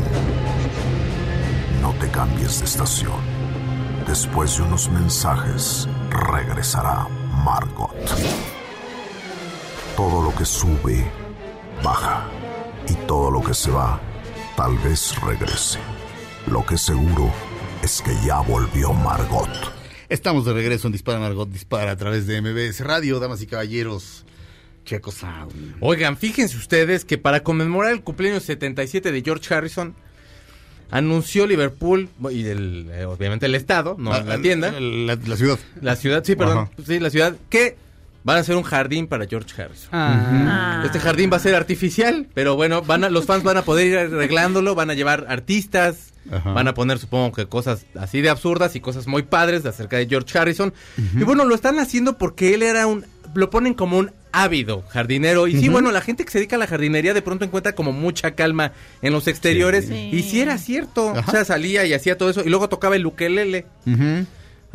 no 1.84 1.94
te 2.00 2.10
cambies 2.10 2.58
de 2.62 2.66
estación. 2.66 3.22
Después 4.08 4.58
de 4.58 4.64
unos 4.64 4.90
mensajes, 4.90 5.88
regresará 6.10 7.08
Margot. 7.46 7.94
Todo 9.96 10.24
lo 10.24 10.36
que 10.36 10.46
sube, 10.46 11.06
baja. 11.84 12.28
Y 12.90 12.96
todo 13.06 13.30
lo 13.30 13.44
que 13.44 13.54
se 13.54 13.70
va, 13.70 14.02
tal 14.58 14.80
vez 14.80 15.16
regrese. 15.22 15.78
Lo 16.48 16.66
que 16.66 16.80
seguro 16.80 17.32
es 17.84 18.02
que 18.02 18.16
ya 18.26 18.40
volvió 18.40 18.94
Margot. 18.94 19.52
Estamos 20.10 20.46
de 20.46 20.54
regreso 20.54 20.88
en 20.88 20.94
Dispara, 20.94 21.20
Margot 21.20 21.50
Dispara 21.50 21.92
a 21.92 21.98
través 21.98 22.26
de 22.26 22.42
MBS 22.42 22.80
Radio, 22.80 23.20
damas 23.20 23.44
y 23.44 23.46
caballeros. 23.46 24.26
Checo 24.86 25.12
Sound. 25.12 25.76
Oigan, 25.80 26.18
fíjense 26.18 26.58
ustedes 26.58 27.06
que 27.06 27.18
para 27.18 27.42
conmemorar 27.44 27.92
el 27.94 28.02
cumpleaños 28.02 28.44
77 28.44 29.12
de 29.12 29.22
George 29.22 29.54
Harrison, 29.54 29.96
anunció 30.92 31.48
Liverpool, 31.48 32.10
y 32.30 32.46
el, 32.46 32.90
eh, 32.92 33.06
obviamente 33.06 33.46
el 33.48 33.56
estado, 33.56 33.96
no 33.98 34.12
la 34.12 34.40
tienda, 34.42 34.72
La, 34.80 35.16
la 35.16 35.36
ciudad. 35.38 35.58
la 35.82 35.96
ciudad, 35.96 36.24
sí, 36.24 36.36
perdón, 36.36 36.58
Ajá. 36.58 36.70
sí, 36.86 37.00
la 37.00 37.10
ciudad, 37.10 37.36
que 37.50 37.78
van 38.24 38.38
a 38.38 38.40
hacer 38.42 38.56
un 38.56 38.64
jardín 38.64 39.08
para 39.08 39.26
George 39.26 39.60
Harrison. 39.62 39.90
Ah. 39.92 40.84
Este 40.86 41.00
jardín 41.00 41.30
va 41.32 41.38
a 41.38 41.40
ser 41.40 41.56
artificial, 41.56 42.28
pero 42.34 42.56
bueno, 42.56 42.82
van 42.84 43.04
a, 43.04 43.10
los 43.10 43.26
fans 43.26 43.44
van 43.44 43.58
a 43.58 43.64
poder 43.64 43.88
ir 43.88 43.98
arreglándolo, 43.98 44.76
van 44.76 44.92
a 44.92 44.94
llevar 44.94 45.26
artistas, 45.30 46.14
Ajá. 46.32 46.54
van 46.54 46.68
a 46.68 46.74
poner 46.74 47.00
supongo 47.00 47.32
que 47.34 47.48
cosas 47.48 47.86
así 48.00 48.22
de 48.22 48.30
absurdas 48.30 48.76
y 48.76 48.80
cosas 48.80 49.08
muy 49.08 49.24
padres 49.24 49.64
de 49.64 49.70
acerca 49.70 49.98
de 49.98 50.08
George 50.08 50.38
Harrison. 50.38 50.74
Y 51.18 51.24
bueno, 51.24 51.44
lo 51.44 51.56
están 51.56 51.80
haciendo 51.80 52.18
porque 52.18 52.54
él 52.54 52.62
era 52.64 52.86
un, 52.88 53.06
lo 53.36 53.50
ponen 53.50 53.74
como 53.74 53.98
un 53.98 54.12
ávido 54.34 54.84
jardinero. 54.90 55.48
Y 55.48 55.58
sí, 55.58 55.70
bueno, 55.70 55.92
la 55.92 56.02
gente 56.02 56.26
que 56.26 56.32
se 56.32 56.40
dedica 56.40 56.58
a 56.58 56.60
la 56.60 56.68
jardinería 56.68 57.14
de 57.14 57.22
pronto 57.22 57.46
encuentra 57.46 57.74
como 57.74 57.94
mucha 57.94 58.32
calma 58.32 58.74
en 59.02 59.14
los 59.14 59.28
exteriores. 59.28 59.86
Sí. 59.88 60.10
Y 60.12 60.24
sí 60.24 60.42
era 60.42 60.58
cierto. 60.58 61.12
Ajá. 61.12 61.24
O 61.26 61.32
sea, 61.32 61.46
salía 61.46 61.86
y 61.86 61.94
hacía 61.94 62.18
todo 62.18 62.30
eso. 62.30 62.42
Y 62.44 62.50
luego 62.50 62.68
tocaba 62.68 62.98
el 62.98 63.06
ukelele. 63.06 63.66
Ujú. 63.86 64.26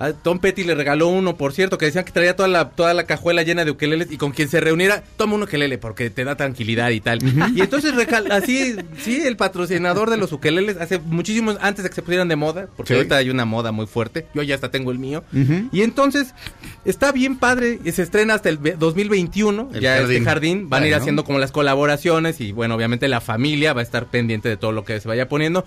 A 0.01 0.13
Tom 0.13 0.39
Petty 0.39 0.63
le 0.63 0.77
regaló 0.77 1.09
uno, 1.09 1.37
por 1.37 1.53
cierto, 1.53 1.77
que 1.77 1.87
decían 1.87 2.05
que 2.05 2.13
traía 2.13 2.37
toda 2.37 2.49
la, 2.49 2.71
toda 2.71 2.95
la 2.95 3.05
cajuela 3.05 3.43
llena 3.43 3.65
de 3.65 3.73
ukeleles 3.73 4.13
y 4.13 4.17
con 4.17 4.31
quien 4.31 4.49
se 4.49 4.61
reuniera, 4.61 5.03
toma 5.17 5.35
un 5.35 5.43
ukelele 5.43 5.77
porque 5.77 6.09
te 6.09 6.23
da 6.25 6.37
tranquilidad 6.37 6.91
y 6.91 7.01
tal. 7.01 7.19
Y 7.55 7.61
entonces, 7.63 7.93
así, 8.31 8.77
sí, 9.03 9.23
el 9.27 9.37
patrocinador 9.37 10.09
de 10.09 10.17
los 10.17 10.31
ukeleles, 10.33 10.77
hace 10.77 11.01
muchísimos, 11.01 11.57
antes 11.61 11.83
de 11.83 11.89
que 11.91 11.97
se 11.97 12.03
pusieran 12.03 12.29
de 12.29 12.37
moda, 12.37 12.69
porque 12.77 12.93
Sí. 12.93 12.97
ahorita 12.97 13.17
hay 13.17 13.29
una 13.31 13.45
moda 13.45 13.73
muy 13.73 13.87
fuerte, 13.89 14.27
yo 14.35 14.43
ya 14.45 14.55
hasta 14.55 14.71
tengo 14.71 14.93
el 14.93 15.01
mío. 15.01 15.25
Y 15.73 15.83
entonces, 15.83 16.33
está 16.85 17.11
bien 17.11 17.37
padre, 17.37 17.81
y 17.85 17.91
se 17.91 18.03
estrena 18.03 18.35
hasta 18.35 18.51
el 18.51 18.59
ve- 18.59 18.77
2021, 18.79 19.69
El 19.75 19.81
ya 19.81 19.97
jardín. 19.97 20.11
este 20.17 20.25
jardín, 20.25 20.69
van 20.71 20.85
a 20.85 20.87
ir 20.87 20.95
haciendo 20.95 21.25
como 21.25 21.41
las 21.41 21.51
colaboraciones 21.51 22.41
y 22.41 22.53
bueno, 22.53 22.77
obviamente 22.77 23.09
la 23.09 23.21
familia 23.21 23.73
va 23.73 23.81
a 23.81 23.83
estar 23.85 24.07
pendiente 24.07 24.49
de 24.49 24.57
todo 24.57 24.71
lo 24.71 24.85
que 24.85 25.01
se 25.01 25.09
vaya 25.09 25.29
poniendo. 25.29 25.65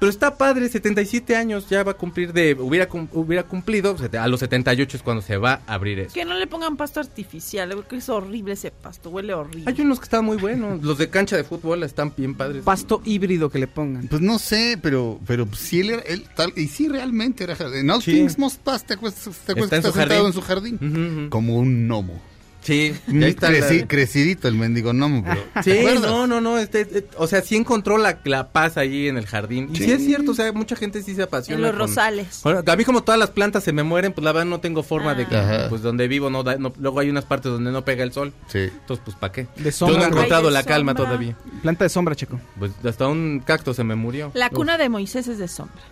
Pero 0.00 0.10
está 0.10 0.36
padre, 0.36 0.68
77 0.68 1.36
años 1.36 1.68
ya 1.70 1.82
va 1.82 1.92
a 1.92 1.94
cumplir 1.94 2.32
de, 2.32 2.54
hubiera, 2.54 2.88
cum- 2.88 3.08
hubiera 3.12 3.42
cumplido, 3.44 3.96
a 4.18 4.28
los 4.28 4.40
78 4.40 4.96
es 4.98 5.02
cuando 5.02 5.22
se 5.22 5.36
va 5.36 5.62
a 5.66 5.74
abrir 5.74 5.98
eso. 6.00 6.12
Que 6.14 6.24
no 6.24 6.34
le 6.34 6.46
pongan 6.46 6.76
pasto 6.76 7.00
artificial, 7.00 7.70
porque 7.74 7.96
es 7.96 8.08
horrible 8.08 8.52
ese 8.52 8.70
pasto, 8.70 9.08
huele 9.10 9.32
horrible. 9.34 9.64
Hay 9.66 9.80
unos 9.80 10.00
que 10.00 10.04
están 10.04 10.24
muy 10.24 10.36
buenos, 10.36 10.82
los 10.82 10.98
de 10.98 11.08
cancha 11.08 11.36
de 11.36 11.44
fútbol 11.44 11.82
están 11.84 12.12
bien 12.16 12.34
padres. 12.34 12.64
Pasto 12.64 13.00
híbrido 13.04 13.48
que 13.50 13.58
le 13.58 13.66
pongan. 13.66 14.08
Pues 14.08 14.20
no 14.20 14.38
sé, 14.38 14.78
pero, 14.82 15.20
pero 15.26 15.48
sí 15.56 15.80
él 15.80 15.90
era, 15.90 16.02
él 16.02 16.24
tal, 16.36 16.52
y 16.56 16.66
sí 16.68 16.88
realmente 16.88 17.44
era. 17.44 17.56
En 17.74 17.90
All 17.90 18.02
Sí. 18.02 18.12
Things 18.12 18.38
Must 18.38 18.60
Pass, 18.60 18.84
¿te 18.84 18.94
acuerdas, 18.94 19.22
te 19.46 19.52
acuerdas 19.52 19.64
Está 19.72 19.76
en 19.76 19.82
su 19.82 19.92
sentado 19.92 20.08
jardín. 20.08 20.26
en 20.26 20.32
su 20.32 20.42
jardín? 20.42 21.28
Como 21.30 21.56
un 21.56 21.86
gnomo. 21.88 22.20
Sí, 22.64 22.94
y 23.08 23.22
ahí 23.22 23.30
está 23.30 23.50
la- 23.50 23.58
Creci- 23.58 23.86
crecidito 23.86 24.48
el 24.48 24.54
mendigo 24.54 24.92
gnomo, 24.92 25.22
pero 25.64 26.00
no, 26.00 26.26
no, 26.26 26.40
no, 26.40 26.58
este, 26.58 26.80
este, 26.80 27.06
o 27.16 27.26
sea, 27.26 27.42
sí 27.42 27.56
encontró 27.56 27.98
la, 27.98 28.18
la 28.24 28.48
paz 28.52 28.76
ahí 28.78 29.06
en 29.06 29.18
el 29.18 29.26
jardín. 29.26 29.68
Y 29.72 29.76
sí. 29.76 29.84
Sí. 29.84 29.92
es 29.92 30.04
cierto, 30.04 30.30
o 30.30 30.34
sea, 30.34 30.50
mucha 30.52 30.74
gente 30.74 31.02
sí 31.02 31.14
se 31.14 31.22
apasiona. 31.22 31.56
En 31.58 31.62
los 31.62 31.70
con- 31.72 31.80
rosales. 31.80 32.40
Bueno, 32.42 32.62
a 32.66 32.76
mí 32.76 32.84
como 32.84 33.02
todas 33.04 33.18
las 33.18 33.30
plantas 33.30 33.62
se 33.64 33.72
me 33.72 33.82
mueren, 33.82 34.12
pues 34.14 34.24
la 34.24 34.32
verdad 34.32 34.46
no 34.48 34.60
tengo 34.60 34.82
forma 34.82 35.14
de 35.14 35.26
que, 35.26 35.36
Ajá. 35.36 35.68
pues 35.68 35.82
donde 35.82 36.08
vivo 36.08 36.30
no 36.30 36.42
da, 36.42 36.56
no- 36.56 36.72
luego 36.78 37.00
hay 37.00 37.10
unas 37.10 37.24
partes 37.26 37.52
donde 37.52 37.70
no 37.70 37.84
pega 37.84 38.02
el 38.02 38.12
sol. 38.12 38.32
Sí. 38.48 38.60
Entonces, 38.60 39.02
pues, 39.04 39.16
¿para 39.16 39.32
qué? 39.32 39.46
De 39.56 39.64
Yo 39.64 39.72
sombra, 39.72 39.98
no 39.98 40.04
he 40.04 40.08
encontrado 40.08 40.48
la 40.50 40.62
calma 40.62 40.92
sombra. 40.92 41.04
todavía. 41.04 41.36
Planta 41.62 41.84
de 41.84 41.88
sombra, 41.90 42.14
chico. 42.16 42.40
Pues 42.58 42.72
hasta 42.84 43.06
un 43.08 43.42
cacto 43.44 43.74
se 43.74 43.84
me 43.84 43.94
murió. 43.94 44.30
La 44.34 44.48
cuna 44.48 44.78
de 44.78 44.88
Moisés 44.88 45.28
es 45.28 45.36
de 45.38 45.48
sombra. 45.48 45.82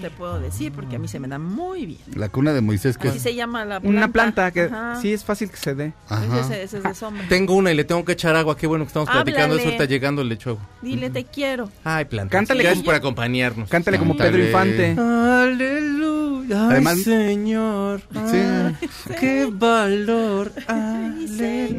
Te 0.00 0.10
puedo 0.10 0.40
decir 0.40 0.72
porque 0.72 0.96
a 0.96 0.98
mí 0.98 1.08
se 1.08 1.18
me 1.20 1.28
da 1.28 1.38
muy 1.38 1.86
bien. 1.86 2.00
La 2.14 2.28
cuna 2.28 2.52
de 2.52 2.60
Moisés 2.60 2.98
que 2.98 3.08
Así 3.08 3.18
se 3.20 3.34
llama 3.34 3.64
la 3.64 3.80
planta. 3.80 3.96
Una 3.98 4.08
planta 4.12 4.50
que 4.50 4.62
Ajá. 4.64 5.00
sí 5.00 5.12
es 5.12 5.24
fácil 5.24 5.50
que 5.50 5.56
se 5.56 5.74
dé. 5.74 5.92
Ajá. 6.08 6.40
Ese, 6.40 6.62
ese 6.62 6.78
es 6.78 6.82
de 6.82 6.94
sombra. 6.94 7.24
Tengo 7.28 7.54
una 7.54 7.70
y 7.72 7.74
le 7.74 7.84
tengo 7.84 8.04
que 8.04 8.12
echar 8.12 8.34
agua. 8.36 8.56
Qué 8.56 8.66
bueno 8.66 8.84
que 8.84 8.88
estamos 8.88 9.08
platicando 9.08 9.42
Háblale. 9.54 9.60
eso. 9.62 9.68
Ahorita 9.68 9.84
llegando 9.84 10.24
le 10.24 10.34
echo 10.34 10.50
agua. 10.50 10.68
Dile 10.82 11.10
te 11.10 11.24
quiero. 11.24 11.70
Ay, 11.84 12.04
planta. 12.06 12.30
Cántale 12.36 12.62
Gracias 12.62 12.84
por 12.84 12.94
acompañarnos. 12.94 13.68
Cántale 13.68 13.98
como 13.98 14.16
Cántale. 14.16 14.30
Pedro 14.30 14.46
Infante. 14.46 14.96
Aleluya. 14.98 16.62
Ay, 16.64 16.68
Además- 16.72 17.02
Señor. 17.02 18.00
Sí. 18.30 18.88
Qué 19.20 19.48
valor. 19.52 20.52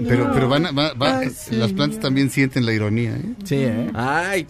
Pero, 0.07 0.31
pero 0.33 0.47
van, 0.49 0.65
a- 0.67 0.71
va- 0.71 0.93
va- 0.93 1.19
Ay, 1.19 1.31
las 1.51 1.73
plantas 1.73 1.99
también 1.99 2.29
sienten 2.29 2.65
la 2.65 2.73
ironía, 2.73 3.11
¿eh? 3.15 3.33
Sí, 3.43 3.55
¿eh? 3.55 3.89
Ay, 3.93 4.47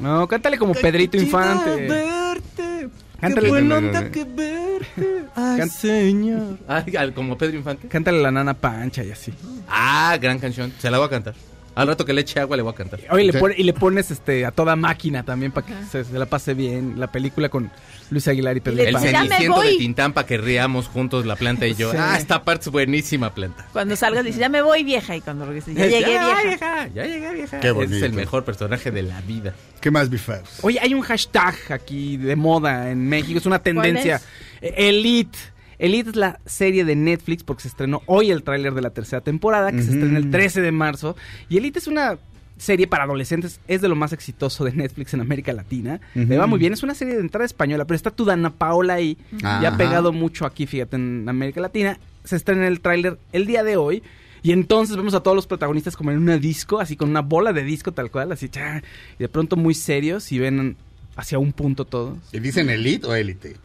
No, 0.00 0.26
cántale 0.26 0.58
como 0.58 0.72
Pedrito 0.74 1.12
qué 1.18 1.24
Infante. 1.24 1.86
verte. 1.86 2.88
Cántale. 3.20 3.46
Qué 3.46 3.50
buena 3.50 3.76
onda 3.76 4.10
que 4.10 4.24
verte. 4.24 5.24
Ay, 5.36 5.58
Can- 5.58 5.70
señor. 5.70 6.58
Ay, 6.66 6.96
al- 6.96 7.12
como 7.12 7.36
Pedro 7.36 7.56
Infante. 7.58 7.88
Cántale 7.88 8.20
la 8.22 8.30
nana 8.30 8.54
pancha 8.54 9.04
y 9.04 9.10
así. 9.10 9.32
Ah, 9.68 10.16
gran 10.20 10.38
canción. 10.38 10.72
Se 10.78 10.90
la 10.90 10.98
voy 10.98 11.06
a 11.06 11.10
cantar. 11.10 11.34
Al 11.80 11.88
rato 11.88 12.04
que 12.04 12.12
le 12.12 12.20
eche 12.20 12.38
agua 12.40 12.56
le 12.56 12.62
voy 12.62 12.72
a 12.72 12.76
cantar. 12.76 13.00
Oye, 13.10 13.24
le 13.24 13.32
pone- 13.32 13.54
y 13.56 13.62
le 13.62 13.72
pones 13.72 14.10
este 14.10 14.44
a 14.46 14.50
toda 14.50 14.76
máquina 14.76 15.22
también 15.24 15.52
para 15.52 15.66
que 15.66 15.72
se, 15.90 16.04
se 16.04 16.18
la 16.18 16.26
pase 16.26 16.54
bien. 16.54 16.98
La 17.00 17.10
película 17.10 17.48
con 17.48 17.70
Luis 18.10 18.26
Aguilar 18.28 18.56
y 18.56 18.60
Pedro 18.60 18.74
Y 18.82 18.84
le 18.84 18.88
El. 18.88 18.94
"Ya 18.94 19.00
ceniciento 19.00 19.60
de 19.60 19.66
voy". 19.68 19.78
Tintán 19.78 20.12
para 20.12 20.26
que 20.26 20.38
riamos 20.38 20.88
juntos 20.88 21.26
la 21.26 21.36
planta 21.36 21.66
y 21.66 21.74
yo. 21.74 21.90
Sí. 21.90 21.96
Ah, 21.98 22.16
esta 22.18 22.44
parte 22.44 22.64
es 22.64 22.72
buenísima 22.72 23.34
planta. 23.34 23.66
Cuando 23.72 23.96
salgas 23.96 24.24
dice, 24.24 24.38
ya 24.40 24.48
me 24.48 24.62
voy 24.62 24.84
vieja. 24.84 25.16
Y 25.16 25.20
cuando 25.20 25.46
regreses, 25.46 25.74
ya 25.74 25.86
llegué 25.86 26.18
vieja. 26.44 26.88
Ya 26.94 27.04
llegué 27.06 27.32
vieja. 27.34 27.60
Qué 27.60 27.68
Es 27.68 27.74
bonito. 27.74 28.04
el 28.06 28.12
mejor 28.12 28.44
personaje 28.44 28.90
de 28.90 29.02
la 29.02 29.20
vida. 29.22 29.54
¿Qué 29.80 29.90
más, 29.90 30.10
Bifaus? 30.10 30.58
Oye, 30.62 30.78
hay 30.80 30.92
un 30.94 31.00
hashtag 31.02 31.54
aquí 31.70 32.16
de 32.18 32.36
moda 32.36 32.90
en 32.90 33.08
México, 33.08 33.38
es 33.38 33.46
una 33.46 33.60
tendencia. 33.60 34.16
es? 34.16 34.22
Eh, 34.62 34.88
Elite. 34.88 35.38
Elite 35.80 36.10
es 36.10 36.16
la 36.16 36.38
serie 36.46 36.84
de 36.84 36.94
Netflix 36.94 37.42
porque 37.42 37.62
se 37.62 37.68
estrenó 37.68 38.02
hoy 38.06 38.30
el 38.30 38.42
tráiler 38.42 38.74
de 38.74 38.82
la 38.82 38.90
tercera 38.90 39.20
temporada, 39.22 39.72
que 39.72 39.82
se 39.82 39.90
estrena 39.92 40.18
el 40.18 40.30
13 40.30 40.60
de 40.60 40.72
marzo. 40.72 41.16
Y 41.48 41.56
Elite 41.56 41.78
es 41.78 41.86
una 41.86 42.18
serie 42.58 42.86
para 42.86 43.04
adolescentes, 43.04 43.58
es 43.66 43.80
de 43.80 43.88
lo 43.88 43.96
más 43.96 44.12
exitoso 44.12 44.64
de 44.64 44.72
Netflix 44.72 45.14
en 45.14 45.20
América 45.22 45.52
Latina. 45.54 46.00
Le 46.14 46.36
va 46.36 46.46
muy 46.46 46.58
bien, 46.58 46.74
es 46.74 46.82
una 46.82 46.94
serie 46.94 47.14
de 47.14 47.20
entrada 47.20 47.46
española, 47.46 47.86
pero 47.86 47.96
está 47.96 48.10
tu 48.10 48.24
Dana 48.26 48.50
Paola 48.50 48.94
ahí. 48.94 49.16
Y 49.32 49.44
ha 49.44 49.68
Ajá. 49.68 49.76
pegado 49.78 50.12
mucho 50.12 50.44
aquí, 50.44 50.66
fíjate, 50.66 50.96
en 50.96 51.26
América 51.28 51.60
Latina. 51.62 51.98
Se 52.24 52.36
estrena 52.36 52.68
el 52.68 52.80
tráiler 52.80 53.18
el 53.32 53.46
día 53.46 53.64
de 53.64 53.76
hoy. 53.78 54.02
Y 54.42 54.52
entonces 54.52 54.96
vemos 54.96 55.14
a 55.14 55.22
todos 55.22 55.34
los 55.34 55.46
protagonistas 55.46 55.96
como 55.96 56.10
en 56.10 56.18
una 56.18 56.38
disco, 56.38 56.80
así 56.80 56.96
con 56.96 57.10
una 57.10 57.20
bola 57.20 57.52
de 57.52 57.62
disco 57.62 57.92
tal 57.92 58.10
cual, 58.10 58.32
así, 58.32 58.48
cha, 58.48 58.82
y 59.18 59.22
de 59.22 59.28
pronto 59.28 59.56
muy 59.56 59.74
serios 59.74 60.32
y 60.32 60.38
ven 60.38 60.76
hacia 61.16 61.38
un 61.38 61.52
punto 61.52 61.84
todos. 61.84 62.18
¿Y 62.32 62.40
dicen 62.40 62.70
elite 62.70 63.06
o 63.06 63.14
élite? 63.14 63.56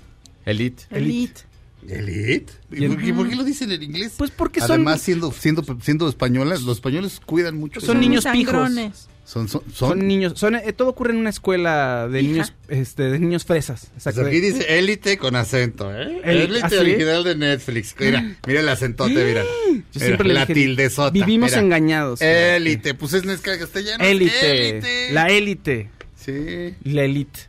Elite. 0.45 0.83
Elite. 0.89 0.97
¿Elite? 0.97 1.41
¿Y 1.89 2.83
Y 2.83 2.87
por, 2.87 2.97
el- 2.99 3.05
qué, 3.05 3.13
por 3.13 3.29
qué 3.29 3.35
lo 3.35 3.43
dicen 3.43 3.71
en 3.71 3.83
inglés? 3.83 4.13
Pues 4.17 4.31
porque 4.31 4.59
son- 4.61 4.71
Además, 4.71 5.01
siendo, 5.01 5.31
siendo, 5.31 5.63
siendo 5.81 6.07
españolas, 6.09 6.61
los 6.63 6.77
españoles 6.77 7.21
cuidan 7.25 7.57
mucho. 7.57 7.79
Son 7.81 7.99
niños 7.99 8.25
pijos. 8.25 8.53
sangrones. 8.53 9.07
Son, 9.25 9.47
son, 9.49 9.63
Son, 9.73 9.89
son, 9.89 10.07
niños, 10.07 10.33
son, 10.35 10.53
eh, 10.53 10.71
todo 10.71 10.89
ocurre 10.89 11.11
en 11.11 11.17
una 11.17 11.31
escuela 11.31 12.07
de 12.07 12.21
Hija. 12.21 12.31
niños, 12.31 12.53
este, 12.67 13.03
de 13.09 13.17
niños 13.17 13.43
fresas. 13.43 13.87
Pues 13.93 14.05
Exacto. 14.05 14.27
aquí 14.29 14.39
dice 14.39 14.77
élite 14.77 15.17
con 15.17 15.35
acento, 15.35 15.91
¿eh? 15.99 16.21
Élite 16.23 16.77
original 16.77 17.23
de 17.23 17.35
Netflix. 17.35 17.95
Mira, 17.99 18.35
mira 18.45 18.59
el 18.59 18.69
acentote, 18.69 19.25
mira. 19.25 19.43
Yo 19.93 19.99
siempre 19.99 20.27
le 20.27 20.33
la 20.35 20.45
tildezota. 20.45 21.09
Vivimos 21.09 21.49
mira. 21.49 21.61
engañados. 21.61 22.21
Élite, 22.21 22.93
pues 22.93 23.13
es 23.13 23.25
mezcla 23.25 23.57
castellano. 23.57 24.03
Élite. 24.03 24.69
Élite. 24.69 25.11
La 25.13 25.27
élite. 25.29 25.89
Sí, 26.15 26.75
La 26.83 27.03
élite. 27.03 27.39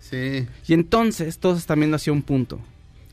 sí. 0.00 0.46
Y 0.68 0.74
entonces 0.74 1.38
todos 1.38 1.56
están 1.58 1.78
viendo 1.80 1.96
hacia 1.96 2.12
un 2.12 2.20
punto. 2.22 2.60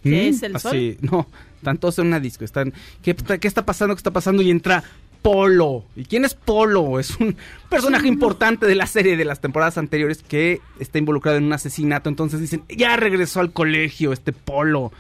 ¿Qué 0.04 0.28
es 0.30 0.44
el 0.44 0.60
sol? 0.60 0.72
Así, 0.72 0.98
no, 1.02 1.28
están 1.56 1.78
todos 1.78 2.00
en 2.00 2.08
una 2.08 2.20
disco. 2.20 2.44
Están, 2.46 2.74
¿qué, 3.02 3.12
está- 3.12 3.38
¿Qué 3.38 3.48
está 3.48 3.66
pasando? 3.66 3.96
¿Qué 3.96 4.00
está 4.00 4.12
pasando? 4.12 4.42
Y 4.42 4.52
entra 4.52 4.84
Polo. 5.22 5.86
¿Y 5.96 6.04
quién 6.04 6.26
es 6.26 6.34
Polo? 6.34 7.00
Es 7.00 7.18
un 7.20 7.36
personaje 7.70 8.08
importante 8.08 8.66
de 8.66 8.76
la 8.76 8.86
serie 8.88 9.16
de 9.16 9.24
las 9.26 9.40
temporadas 9.40 9.78
anteriores 9.78 10.22
que 10.22 10.60
está 10.80 10.98
involucrado 10.98 11.38
en 11.38 11.46
un 11.46 11.54
asesinato. 11.54 12.10
Entonces 12.10 12.40
dicen, 12.42 12.64
ya 12.70 12.96
regresó 12.98 13.40
al 13.40 13.54
colegio 13.54 14.12
este 14.12 14.34
Polo. 14.34 14.92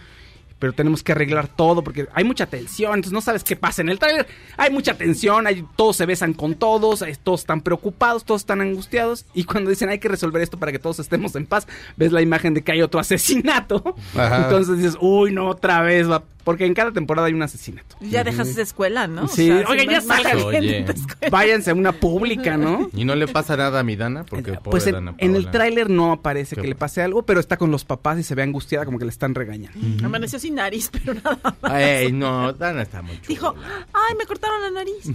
Pero 0.63 0.71
tenemos 0.71 1.03
que 1.03 1.11
arreglar 1.11 1.49
todo 1.49 1.83
porque 1.83 2.07
hay 2.13 2.23
mucha 2.23 2.45
tensión, 2.45 2.93
entonces 2.93 3.11
no 3.11 3.19
sabes 3.19 3.43
qué 3.43 3.57
pasa 3.57 3.81
en 3.81 3.89
el 3.89 3.99
tráiler. 3.99 4.25
Hay 4.55 4.71
mucha 4.71 4.93
tensión, 4.93 5.45
hay, 5.45 5.65
todos 5.75 5.97
se 5.97 6.05
besan 6.05 6.33
con 6.33 6.55
todos, 6.55 7.01
hay- 7.01 7.15
todos 7.21 7.41
están 7.41 7.59
preocupados, 7.59 8.23
todos 8.23 8.43
están 8.43 8.61
angustiados. 8.61 9.25
Y 9.33 9.43
cuando 9.43 9.69
dicen 9.71 9.89
hay 9.89 9.99
que 9.99 10.07
resolver 10.07 10.41
esto 10.41 10.57
para 10.57 10.71
que 10.71 10.79
todos 10.79 10.99
estemos 10.99 11.35
en 11.35 11.47
paz, 11.47 11.67
ves 11.97 12.13
la 12.13 12.21
imagen 12.21 12.53
de 12.53 12.61
que 12.61 12.71
hay 12.71 12.81
otro 12.81 13.01
asesinato. 13.01 13.95
Ajá. 14.15 14.37
Entonces 14.43 14.77
dices, 14.77 14.97
uy, 15.01 15.33
no, 15.33 15.49
otra 15.49 15.81
vez 15.81 16.09
va. 16.09 16.23
Porque 16.43 16.65
en 16.65 16.73
cada 16.73 16.91
temporada 16.91 17.27
hay 17.27 17.33
un 17.33 17.41
asesinato. 17.41 17.95
Ya 18.01 18.23
dejas 18.23 18.49
esa 18.49 18.61
escuela, 18.61 19.07
¿no? 19.07 19.27
Sí, 19.29 19.47
ya 19.47 20.01
salgan. 20.01 20.39
gente 20.39 20.57
Oye. 20.57 20.83
tu 20.83 20.91
escuela. 20.91 21.29
Váyanse 21.31 21.71
a 21.71 21.73
una 21.73 21.93
pública, 21.93 22.57
¿no? 22.57 22.89
Y 22.95 23.05
no 23.05 23.15
le 23.15 23.27
pasa 23.27 23.55
nada 23.55 23.79
a 23.79 23.83
mi 23.83 23.95
Dana 23.95 24.25
porque 24.25 24.51
pobre 24.53 24.71
Pues 24.71 24.87
en, 24.87 24.93
Dana 24.95 25.15
en 25.19 25.35
el 25.35 25.49
tráiler 25.51 25.89
no 25.89 26.11
aparece 26.11 26.55
que 26.55 26.67
le 26.67 26.75
pase 26.75 27.01
algo, 27.01 27.23
pero 27.23 27.39
está 27.39 27.55
con 27.57 27.71
los 27.71 27.85
papás 27.85 28.19
y 28.19 28.23
se 28.23 28.35
ve 28.35 28.43
angustiada 28.43 28.85
como 28.85 28.99
que 28.99 29.05
le 29.05 29.11
están 29.11 29.33
regañando. 29.35 29.79
Amaneció 30.05 30.37
sin 30.39 30.55
nariz, 30.55 30.89
pero 30.91 31.13
nada 31.13 31.39
más. 31.43 31.55
Ay, 31.71 32.11
no, 32.11 32.51
Dana 32.53 32.81
está 32.81 33.01
muy 33.01 33.15
chula. 33.21 33.27
Dijo, 33.27 33.55
ay, 33.93 34.15
me 34.17 34.25
cortaron 34.25 34.61
la 34.61 34.71
nariz. 34.71 35.09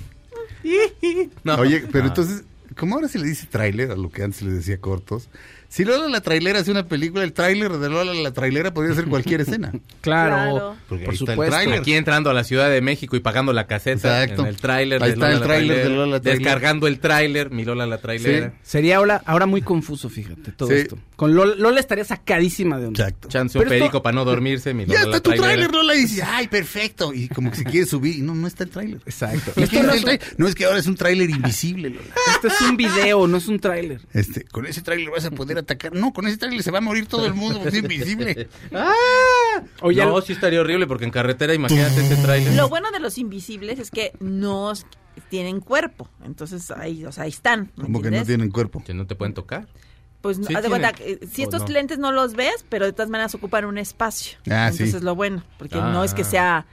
No. 1.45 1.55
Oye, 1.57 1.85
pero 1.91 2.05
Ah. 2.05 2.09
entonces, 2.09 2.45
¿cómo 2.77 2.95
ahora 2.97 3.09
se 3.09 3.19
le 3.19 3.27
dice 3.27 3.47
tráiler 3.47 3.91
a 3.91 3.97
lo 3.97 4.11
que 4.11 4.23
antes 4.23 4.43
le 4.43 4.51
decía 4.53 4.79
cortos? 4.81 5.29
Si 5.71 5.85
Lola 5.85 6.09
la 6.09 6.23
trailera 6.23 6.61
hace 6.61 6.71
una 6.71 6.87
película, 6.87 7.25
el 7.25 7.35
tráiler 7.35 7.73
de 7.73 7.91
Lola 7.91 8.15
la 8.15 8.33
trailera 8.33 8.73
podría 8.73 8.95
ser 8.95 9.05
cualquier 9.07 9.43
escena. 9.43 9.71
Claro, 10.01 10.35
Claro. 10.37 10.77
Porque 10.89 11.05
por 11.05 11.15
está 11.15 11.33
supuesto. 11.33 11.57
Aquí 11.75 11.93
entrando 11.93 12.31
a 12.31 12.33
la 12.35 12.43
Ciudad 12.45 12.71
de 12.71 12.81
México 12.81 13.15
y 13.17 13.21
pagando 13.21 13.53
la 13.53 13.67
caseta 13.67 14.23
Exacto. 14.23 14.43
en 14.43 14.49
el 14.49 14.57
tráiler 14.57 15.03
Ahí 15.03 15.11
de 15.11 15.15
está 15.15 15.27
Lola 15.27 15.35
el 15.35 15.41
la 15.41 15.47
tráiler 15.47 15.77
de 15.77 15.89
Lola 15.91 16.07
la 16.07 16.21
trailera. 16.21 16.45
Descargando 16.45 16.87
el 16.87 16.99
tráiler, 17.01 17.51
mi 17.51 17.65
Lola 17.65 17.87
la 17.87 17.99
trailera. 17.99 18.55
Sería 18.63 18.97
ahora, 18.97 19.23
ahora 19.27 19.45
muy 19.47 19.61
confuso, 19.61 20.09
fíjate, 20.09 20.53
todo 20.53 20.69
Sí. 20.71 20.75
esto. 20.77 20.99
Con 21.17 21.35
Lola, 21.35 21.55
Lola 21.57 21.81
estaría 21.81 22.05
sacadísima 22.05 22.79
de 22.79 22.87
onda. 22.87 23.03
Exacto. 23.05 23.29
Chance 23.29 23.59
un 23.59 23.65
perico 23.69 24.03
para 24.03 24.15
no 24.15 24.25
dormirse, 24.25 24.73
mi 24.73 24.87
Ya 24.87 25.03
Lola 25.05 25.17
está 25.17 25.31
la 25.31 25.37
tu 25.37 25.43
tráiler, 25.43 25.71
Lola, 25.71 25.95
y 25.95 25.99
dice, 26.03 26.23
ay, 26.23 26.49
perfecto. 26.49 27.13
Y 27.13 27.29
como 27.29 27.51
que 27.51 27.57
se 27.59 27.65
quiere 27.65 27.85
subir, 27.87 28.17
y 28.17 28.23
no, 28.23 28.35
no 28.35 28.47
está 28.47 28.65
el 28.65 28.71
tráiler. 28.71 29.01
Exacto. 29.05 29.53
¿Qué 29.55 29.65
Esto 29.65 29.71
quieres 29.73 29.87
no, 29.89 29.95
es, 29.95 30.03
tráiler? 30.03 30.23
No, 30.39 30.49
es 30.49 30.55
que 30.55 30.65
ahora 30.65 30.79
es 30.79 30.87
un 30.87 30.95
tráiler 30.95 31.29
invisible, 31.29 31.91
Lola. 31.91 32.09
esto 32.35 32.49
es 32.49 32.61
un 32.63 32.77
video, 32.77 33.27
no 33.27 33.37
es 33.37 33.49
un 33.49 33.59
tráiler. 33.61 34.01
Este, 34.15 34.45
con 34.45 34.65
ese 34.67 34.81
tráiler 34.81 35.11
vas 35.11 35.25
a 35.27 35.31
poder 35.31 35.58
atacar. 35.61 35.93
No, 35.95 36.13
con 36.13 36.27
ese 36.27 36.37
tráiler 36.39 36.63
se 36.63 36.71
va 36.71 36.79
a 36.79 36.81
morir 36.83 37.07
todo 37.07 37.27
el 37.27 37.35
mundo 37.35 37.61
es 37.67 37.75
invisible. 37.83 38.49
Oye, 39.83 40.05
no, 40.05 40.17
al- 40.17 40.23
sí 40.23 40.33
estaría 40.33 40.61
horrible 40.61 40.87
porque 40.87 41.05
en 41.05 41.11
carretera, 41.11 41.55
imagínate 41.55 42.01
ese 42.01 42.17
tráiler. 42.17 42.55
Lo 42.55 42.69
bueno 42.69 42.91
de 42.91 43.01
los 43.01 43.19
invisibles 43.19 43.79
es 43.79 43.91
que 43.91 44.13
no 44.21 44.73
tienen 45.29 45.61
cuerpo. 45.61 46.09
Entonces 46.25 46.71
ahí, 46.71 47.05
o 47.05 47.13
sea, 47.13 47.25
ahí 47.25 47.31
están. 47.31 47.73
¿me 47.77 47.85
Como 47.85 48.01
que 48.03 48.11
no 48.11 48.25
tienen 48.25 48.51
cuerpo. 48.51 48.83
Que 48.85 48.95
no 48.95 49.07
te 49.07 49.15
pueden 49.15 49.35
tocar. 49.35 49.67
Pues 50.21 50.37
Sí 50.39 50.43
haz 50.55 50.63
de 50.63 50.69
tienen. 50.69 50.71
cuenta, 50.71 50.93
que, 50.93 51.13
eh, 51.13 51.21
si 51.31 51.43
¿O 51.43 51.45
estos 51.45 51.63
no? 51.63 51.69
lentes 51.69 51.99
no 51.99 52.11
los 52.13 52.35
ves, 52.35 52.65
pero 52.69 52.87
de 52.87 52.93
todas 52.93 53.09
maneras 53.09 53.35
ocupan 53.37 53.65
un 53.65 53.79
espacio. 53.79 54.39
Ah, 54.51 54.69
sí. 54.73 54.83
Entonces 54.83 54.95
es 54.95 55.03
lo 55.03 55.15
bueno, 55.15 55.45
porque 55.59 55.77
no 55.77 56.03
es 56.03 56.13
que 56.13 56.23
Ah. 56.23 56.25
sea, 56.25 56.67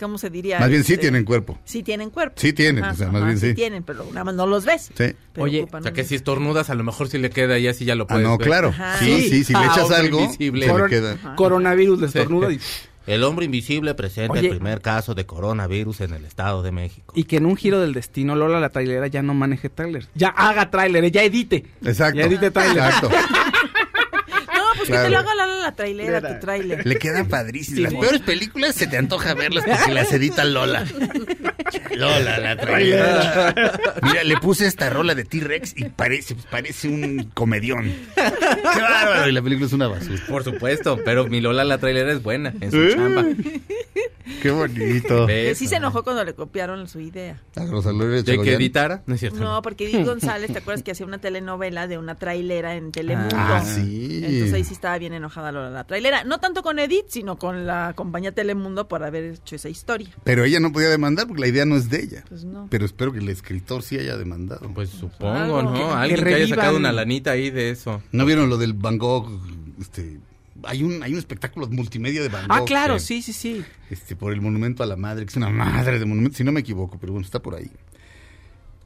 ¿cómo 0.00 0.18
se 0.18 0.30
diría? 0.30 0.58
Más 0.60 0.68
bien 0.70 0.84
sí 0.84 0.92
Este, 0.94 1.02
tienen 1.02 1.24
cuerpo. 1.24 1.58
Sí 1.64 1.82
tienen 1.82 2.10
cuerpo. 2.10 2.34
Sí 2.40 2.52
tienen, 2.52 2.84
o 2.84 2.94
sea, 2.94 3.10
más 3.10 3.24
bien 3.24 3.38
sí. 3.38 3.54
tienen, 3.54 3.82
pero 3.82 4.04
nada 4.12 4.24
más 4.24 4.34
no 4.34 4.46
los 4.46 4.64
ves. 4.64 4.90
Sí. 4.96 5.14
Pero 5.32 5.44
Oye, 5.44 5.62
ocupan 5.62 5.80
O 5.80 5.84
sea, 5.84 5.92
que 5.92 6.04
si 6.04 6.14
estornudas, 6.14 6.70
a 6.70 6.74
lo 6.74 6.84
mejor 6.84 7.08
si 7.08 7.18
le 7.18 7.30
queda 7.30 7.58
y 7.58 7.66
así 7.68 7.84
ya 7.84 7.94
lo 7.94 8.04
Ah, 8.04 8.08
puedes 8.08 8.24
no, 8.26 8.38
ver. 8.38 8.46
claro. 8.46 8.68
Ajá. 8.68 8.98
Sí, 8.98 9.28
sí, 9.28 9.44
si 9.44 9.52
le 9.52 9.58
Ah, 9.60 9.70
echas 9.72 9.90
algo, 9.90 10.20
invisible. 10.20 10.60
se 10.62 10.66
le 10.66 10.72
Coron- 10.72 10.88
queda. 10.90 11.34
coronavirus 11.36 12.00
le 12.00 12.06
estornuda 12.06 12.52
y, 12.52 12.60
El 13.06 13.22
hombre 13.22 13.44
invisible 13.44 13.94
presenta 13.94 14.32
Oye. 14.38 14.48
el 14.48 14.56
primer 14.56 14.80
caso 14.80 15.14
de 15.14 15.26
coronavirus 15.26 16.00
en 16.00 16.14
el 16.14 16.24
Estado 16.24 16.62
de 16.62 16.72
México. 16.72 17.12
y 17.14 17.24
que 17.24 17.36
en 17.36 17.44
un 17.44 17.54
giro 17.54 17.78
del 17.78 17.92
destino 17.92 18.34
Lola 18.34 18.60
la 18.60 18.70
trailera 18.70 19.08
ya 19.08 19.20
no 19.22 19.34
maneje 19.34 19.68
tráiler. 19.68 20.06
Ya 20.14 20.28
haga 20.28 20.70
tráiler, 20.70 21.10
ya 21.12 21.22
edite. 21.22 21.66
Exacto. 21.84 22.18
Ya 22.18 22.24
edite 22.24 22.50
tráiler. 22.50 22.78
Exacto. 22.84 23.10
No, 24.54 24.60
pues 24.76 24.88
Claro. 24.88 25.02
que 25.04 25.08
te 25.08 25.10
lo 25.10 25.18
haga 25.18 25.34
la, 25.34 25.46
la, 25.64 25.74
trailera, 25.74 26.20
tu 26.20 26.40
trailer. 26.40 26.86
Le 26.86 26.98
quedan 26.98 27.28
padrísimas. 27.28 27.92
Las 27.92 28.00
peores 28.00 28.20
películas 28.20 28.74
se 28.74 28.86
te 28.86 28.96
antoja 28.96 29.34
verlas 29.34 29.64
porque 29.64 29.92
las 29.92 30.12
edita 30.12 30.44
Lola. 30.44 30.84
Lola, 31.96 32.38
la 32.38 32.56
trailera. 32.56 33.54
Mira, 34.02 34.24
le 34.24 34.36
puse 34.38 34.66
esta 34.66 34.90
rola 34.90 35.14
de 35.14 35.24
T-Rex 35.24 35.74
y 35.76 35.84
parece, 35.84 36.36
parece 36.50 36.88
un 36.88 37.30
comedión. 37.34 37.92
¡Qué 38.14 38.80
bárbaro! 38.80 39.28
Y 39.28 39.32
la 39.32 39.42
película 39.42 39.66
es 39.66 39.72
una 39.72 39.88
basura. 39.88 40.20
Por 40.28 40.44
supuesto, 40.44 41.00
pero 41.04 41.26
mi 41.26 41.40
Lola 41.40 41.64
la 41.64 41.78
trailera 41.78 42.12
es 42.12 42.22
buena 42.22 42.52
en 42.60 42.70
su 42.70 42.88
chamba. 42.90 43.24
¡Qué 44.42 44.50
bonito! 44.50 45.26
Sí 45.54 45.66
se 45.66 45.76
enojó 45.76 46.02
cuando 46.02 46.24
le 46.24 46.34
copiaron 46.34 46.88
su 46.88 47.00
idea. 47.00 47.42
A 47.56 47.64
Rosa 47.66 47.92
¿De 47.92 48.38
que 48.38 48.54
editara? 48.54 49.02
No 49.06 49.14
es 49.14 49.20
cierto. 49.20 49.38
No, 49.40 49.60
porque 49.62 49.84
Edith 49.86 50.06
González, 50.06 50.52
¿te 50.52 50.58
acuerdas 50.58 50.82
que 50.82 50.92
hacía 50.92 51.06
una 51.06 51.18
telenovela 51.18 51.86
de 51.86 51.98
una 51.98 52.14
trailera 52.16 52.74
en 52.76 52.92
Telemundo? 52.92 53.36
Ah, 53.38 53.62
sí. 53.64 54.20
Entonces 54.24 54.52
ahí 54.52 54.64
sí 54.64 54.74
estaba 54.74 54.98
bien 54.98 55.12
enojada 55.12 55.52
Lola 55.52 55.70
la 55.70 55.84
trailera. 55.84 56.24
No 56.24 56.38
tanto 56.38 56.62
con 56.62 56.78
Edith, 56.78 57.06
sino 57.08 57.36
con 57.38 57.66
la 57.66 57.92
compañía 57.94 58.32
Telemundo 58.32 58.88
por 58.88 59.02
haber 59.04 59.24
hecho 59.34 59.56
esa 59.56 59.68
historia. 59.68 60.08
Pero 60.24 60.44
ella 60.44 60.60
no 60.60 60.72
podía 60.72 60.88
demandar 60.88 61.26
porque 61.26 61.40
la 61.40 61.48
idea 61.48 61.64
no 61.64 61.76
es 61.76 61.90
de 61.90 62.02
ella. 62.02 62.24
Pues 62.28 62.44
no. 62.44 62.66
Pero 62.70 62.84
espero 62.84 63.12
que 63.12 63.18
el 63.18 63.28
escritor 63.28 63.82
sí 63.82 63.98
haya 63.98 64.16
demandado. 64.16 64.70
Pues 64.74 64.90
supongo, 64.90 65.62
¿no? 65.62 65.74
que- 65.74 65.82
Alguien 65.82 66.20
que 66.24 66.30
que, 66.30 66.34
haya 66.34 66.48
sacado 66.48 66.76
una 66.76 66.92
lanita 66.92 67.32
ahí 67.32 67.50
de 67.50 67.70
eso. 67.70 68.02
¿No 68.12 68.24
vieron 68.24 68.48
lo 68.48 68.56
del 68.56 68.72
Van 68.74 68.98
Gogh? 68.98 69.28
Este, 69.80 70.18
hay 70.66 70.82
un, 70.82 71.02
hay 71.02 71.12
un 71.12 71.18
espectáculo 71.18 71.66
multimedia 71.68 72.22
de 72.22 72.28
Van 72.28 72.48
Gogh. 72.48 72.56
Ah, 72.56 72.64
claro, 72.64 72.98
sí. 72.98 73.22
sí, 73.22 73.32
sí, 73.32 73.56
sí. 73.58 73.64
este, 73.90 74.16
por 74.16 74.32
el 74.32 74.40
monumento 74.40 74.82
a 74.82 74.86
la 74.86 74.96
madre, 74.96 75.24
que 75.24 75.30
es 75.30 75.36
una 75.36 75.50
madre 75.50 75.98
de 75.98 76.04
monumento, 76.04 76.36
si 76.36 76.44
no 76.44 76.52
me 76.52 76.60
equivoco, 76.60 76.98
pero 76.98 77.12
bueno, 77.12 77.24
está 77.24 77.40
por 77.40 77.54
ahí. 77.54 77.70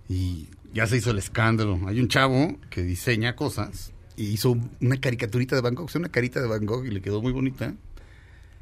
Y 0.08 0.48
ya 0.72 0.86
se 0.86 0.96
hizo 0.96 1.10
el 1.10 1.18
escándalo. 1.18 1.80
Hay 1.86 2.00
un 2.00 2.08
chavo 2.08 2.56
que 2.70 2.82
diseña 2.82 3.36
cosas 3.36 3.92
y 4.16 4.26
hizo 4.26 4.56
una 4.80 5.00
caricaturita 5.00 5.54
de 5.54 5.62
Van 5.62 5.74
Gogh, 5.74 5.86
o 5.86 5.88
sea, 5.88 6.00
una 6.00 6.08
carita 6.08 6.40
de 6.40 6.48
Van 6.48 6.66
Gogh 6.66 6.86
y 6.86 6.90
le 6.90 7.00
quedó 7.00 7.22
muy 7.22 7.32
bonita. 7.32 7.74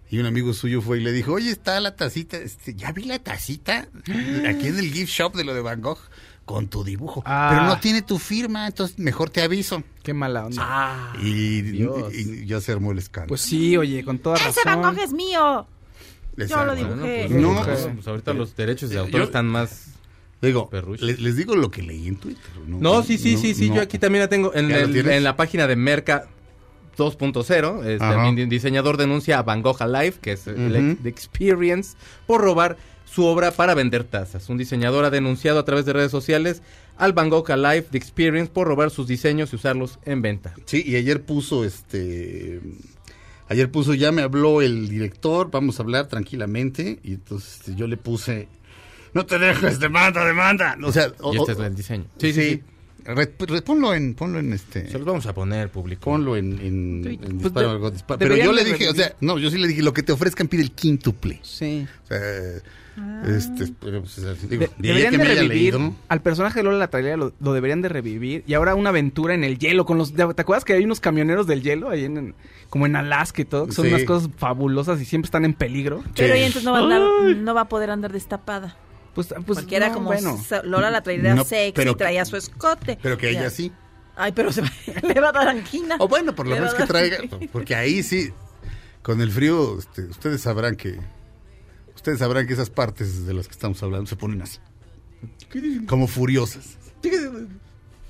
Y 0.09 0.19
un 0.19 0.27
amigo 0.27 0.53
suyo 0.53 0.83
fue 0.83 0.99
y 0.99 1.01
le 1.01 1.11
dijo, 1.13 1.33
oye, 1.33 1.51
está 1.51 1.81
la 1.81 1.97
tacita, 1.97 2.37
este, 2.37 2.75
ya 2.75 2.93
vi 2.93 3.05
la 3.05 3.19
tacita 3.19 3.89
aquí 4.49 4.69
en 4.69 4.79
el 4.79 4.93
gift 4.93 5.13
shop 5.13 5.35
de 5.35 5.45
lo 5.45 5.55
de 5.55 5.63
Van 5.63 5.81
Gogh 5.81 5.99
con 6.47 6.69
tu 6.69 6.83
dibujo. 6.85 7.23
Ah. 7.27 7.49
Pero 7.53 7.65
no 7.67 7.79
tiene 7.81 8.01
tu 8.01 8.19
firma, 8.19 8.67
entonces 8.69 8.99
mejor 8.99 9.29
te 9.29 9.43
aviso. 9.43 9.83
Qué 10.03 10.15
mala 10.15 10.47
onda. 10.47 10.63
Ah, 10.65 11.13
Y, 11.21 11.83
y 11.83 12.47
ya 12.47 12.61
se 12.63 12.73
armó 12.73 12.93
el 12.93 12.99
escándalo. 12.99 13.29
Pues 13.29 13.43
sí, 13.43 13.77
oye, 13.77 14.03
con 14.05 14.19
toda 14.21 14.37
razón. 14.37 14.51
¡Ese 14.53 14.61
Van 14.65 14.81
Gogh 14.81 14.99
es 14.99 15.13
mío! 15.13 15.67
Yo 16.37 16.65
lo 16.65 16.75
dibujé. 16.77 17.27
pues, 17.29 17.41
No, 17.41 17.55
pues, 17.65 17.81
pues, 17.81 17.95
pues 17.97 18.09
ahorita 18.09 18.33
los 18.35 18.55
derechos 18.57 18.89
de 18.91 18.95
yo- 18.97 19.03
autor 19.03 19.23
están 19.23 19.47
más... 19.47 19.89
Digo, 20.41 20.71
les, 21.01 21.19
les 21.19 21.35
digo 21.37 21.57
lo 21.57 21.71
que 21.71 21.83
leí 21.83 22.09
en 22.09 22.17
Twitter. 22.17 22.45
No, 22.67 22.79
No, 22.79 23.03
sí, 23.03 23.17
sí, 23.19 23.35
no, 23.35 23.41
sí, 23.41 23.55
sí, 23.55 23.69
no. 23.71 23.77
yo 23.77 23.83
aquí 23.83 23.99
también 23.99 24.23
la 24.23 24.29
tengo. 24.29 24.55
En, 24.55 24.69
¿Ya 24.69 24.87
lo 24.87 25.11
el- 25.11 25.25
la 25.25 25.35
página 25.35 25.67
de 25.67 25.77
Merca 25.77 26.29
2.0, 26.97 27.85
este, 27.85 28.47
diseñador 28.47 28.97
denuncia 28.97 29.39
a 29.39 29.43
Van 29.43 29.63
Gogh 29.63 29.81
Alive, 29.83 30.15
que 30.21 30.33
es 30.33 30.47
el 30.47 30.55
Ujú. 30.73 30.75
ex- 30.93 31.03
The 31.03 31.09
Experience, 31.09 31.97
por 32.27 32.41
robar 32.43 32.77
su 33.17 33.25
obra 33.25 33.51
para 33.51 33.75
vender 33.75 34.05
tazas. 34.05 34.49
Un 34.51 34.59
diseñador 34.59 35.05
ha 35.07 35.11
denunciado 35.11 35.59
a 35.59 35.65
través 35.65 35.87
de 35.87 35.95
redes 35.95 36.11
sociales 36.11 36.61
al 36.99 37.15
Van 37.15 37.31
Gogh 37.31 37.51
Alive 37.51 37.87
The 37.91 37.97
Experience 37.99 38.53
por 38.53 38.69
robar 38.69 38.91
sus 38.91 39.09
diseños 39.09 39.53
y 39.53 39.57
usarlos 39.57 39.99
en 40.05 40.21
venta. 40.23 40.55
Sí, 40.67 40.83
y 40.87 40.97
ayer 40.97 41.23
puso 41.23 41.65
este. 41.65 42.61
Ayer 43.49 43.71
puso, 43.71 43.95
ya 43.95 44.13
me 44.13 44.23
habló 44.23 44.61
el 44.61 44.89
director, 44.89 45.51
vamos 45.51 45.79
a 45.79 45.83
hablar 45.83 46.09
tranquilamente. 46.09 46.99
Y 47.03 47.15
entonces 47.15 47.55
este, 47.61 47.75
yo 47.75 47.87
le 47.87 47.97
puse. 47.97 48.49
No 49.15 49.25
te 49.25 49.39
dejes, 49.39 49.79
demanda, 49.81 50.25
demanda. 50.25 50.77
O 50.85 50.93
sea, 50.93 51.11
o- 51.21 51.33
y 51.33 51.39
este 51.39 51.53
o- 51.53 51.55
es 51.55 51.61
el 51.61 51.75
diseño. 51.75 52.05
Sí, 52.19 52.33
sí, 52.35 52.51
sí. 52.51 52.63
Re- 53.05 53.33
re- 53.39 53.63
ponlo 53.63 53.95
en, 53.95 54.15
ponlo 54.15 54.41
en 54.41 54.53
este. 54.53 54.89
Se 54.91 54.99
los 54.99 55.07
vamos 55.07 55.25
a 55.27 55.33
poner, 55.33 55.71
público. 55.71 56.03
Ponlo 56.03 56.37
en, 56.37 56.53
en, 56.61 57.07
en 57.07 57.19
Pues 57.21 57.45
disparo, 57.45 57.69
de- 57.69 57.73
algo, 57.75 57.91
disparo. 57.93 58.19
Pero 58.19 58.37
yo 58.37 58.53
le 58.53 58.63
dije, 58.65 58.89
o 58.91 58.95
sea, 58.95 59.15
no, 59.21 59.39
yo 59.39 59.49
sí 59.51 59.59
le 59.59 59.69
dije, 59.69 59.81
lo 59.83 59.93
que 59.95 60.03
te 60.03 60.13
ofrezcan 60.13 60.49
pide 60.49 60.63
el 60.63 60.73
quíntuple. 60.73 61.39
Sí. 61.43 61.87
O 62.05 62.07
sea, 62.09 62.19
este, 63.27 63.73
pero, 63.81 64.01
pues, 64.01 64.17
digo, 64.49 64.61
De- 64.63 64.71
de 64.79 64.91
ella 64.93 65.11
deberían 65.11 65.11
que 65.13 65.19
de 65.19 65.25
revivir 65.25 65.75
leído. 65.75 65.95
al 66.09 66.23
personaje 66.23 66.61
de 66.61 66.63
Lola 66.65 66.79
la 66.79 66.89
trailera 66.89 67.17
lo, 67.17 67.33
lo 67.41 67.53
deberían 67.53 67.83
de 67.83 67.89
revivir 67.89 68.43
y 68.47 68.55
ahora 68.55 68.75
una 68.75 68.91
aventura 68.91 69.35
en 69.35 69.45
el 69.45 69.59
hielo 69.59 69.85
con 69.85 69.99
los 69.99 70.13
¿te 70.15 70.23
acuerdas 70.23 70.65
que 70.65 70.73
hay 70.73 70.85
unos 70.85 71.01
camioneros 71.01 71.47
del 71.47 71.63
hielo 71.63 71.91
ahí 71.91 72.05
en, 72.05 72.17
en- 72.17 72.35
como 72.71 72.87
en 72.87 72.97
Alaska 72.97 73.43
y 73.43 73.45
todo 73.45 73.67
que 73.67 73.73
son 73.73 73.85
Sí. 73.87 73.93
unas 73.93 74.05
cosas 74.05 74.31
fabulosas 74.37 75.01
y 75.01 75.05
siempre 75.05 75.27
están 75.27 75.45
en 75.45 75.55
peligro 75.55 76.03
Pero 76.15 76.35
ella 76.35 76.47
entonces 76.47 76.65
no 76.65 76.73
va, 76.73 76.79
a 76.79 76.83
andar, 76.83 77.01
no 77.37 77.55
va 77.55 77.61
a 77.63 77.69
poder 77.69 77.91
andar 77.91 78.13
destapada. 78.13 78.77
pues, 79.15 79.29
pues 79.47 79.59
Porque 79.61 79.77
era 79.77 79.89
no, 79.89 79.95
como 79.95 80.07
bueno 80.07 80.39
Lola 80.65 80.91
la 80.91 81.03
trailera 81.03 81.35
No, 81.35 81.45
sexy, 81.45 81.73
pero- 81.75 81.97
traía 81.97 82.25
su 82.25 82.37
escote. 82.37 82.99
Pero 83.03 83.19
que 83.19 83.31
ella 83.31 83.43
Ya. 83.45 83.51
sí. 83.51 83.73
Ay, 84.17 84.33
pero 84.33 84.51
se 84.53 84.63
va- 84.63 84.71
le 85.15 85.21
va 85.21 85.29
a 85.29 85.33
dar 85.33 85.49
angina. 85.49 85.97
O 85.99 86.09
bueno, 86.09 86.35
por 86.35 86.47
lo 86.47 86.55
menos 86.55 86.73
que 86.75 86.85
traiga, 86.87 87.19
porque 87.53 87.75
ahí 87.75 88.03
sí, 88.03 88.31
con 89.03 89.21
el 89.21 89.31
frío, 89.31 89.79
este, 89.79 90.03
ustedes 90.05 90.41
sabrán 90.41 90.75
que, 90.77 90.99
ustedes 92.07 92.21
sabrán 92.21 92.47
que 92.47 92.53
esas 92.53 92.71
partes 92.71 93.27
de 93.27 93.35
las 93.35 93.49
que 93.49 93.53
estamos 93.53 93.83
hablando 93.83 94.07
se 94.07 94.15
ponen 94.15 94.41
así, 94.43 94.59
como 95.89 96.07
furiosas. 96.07 96.77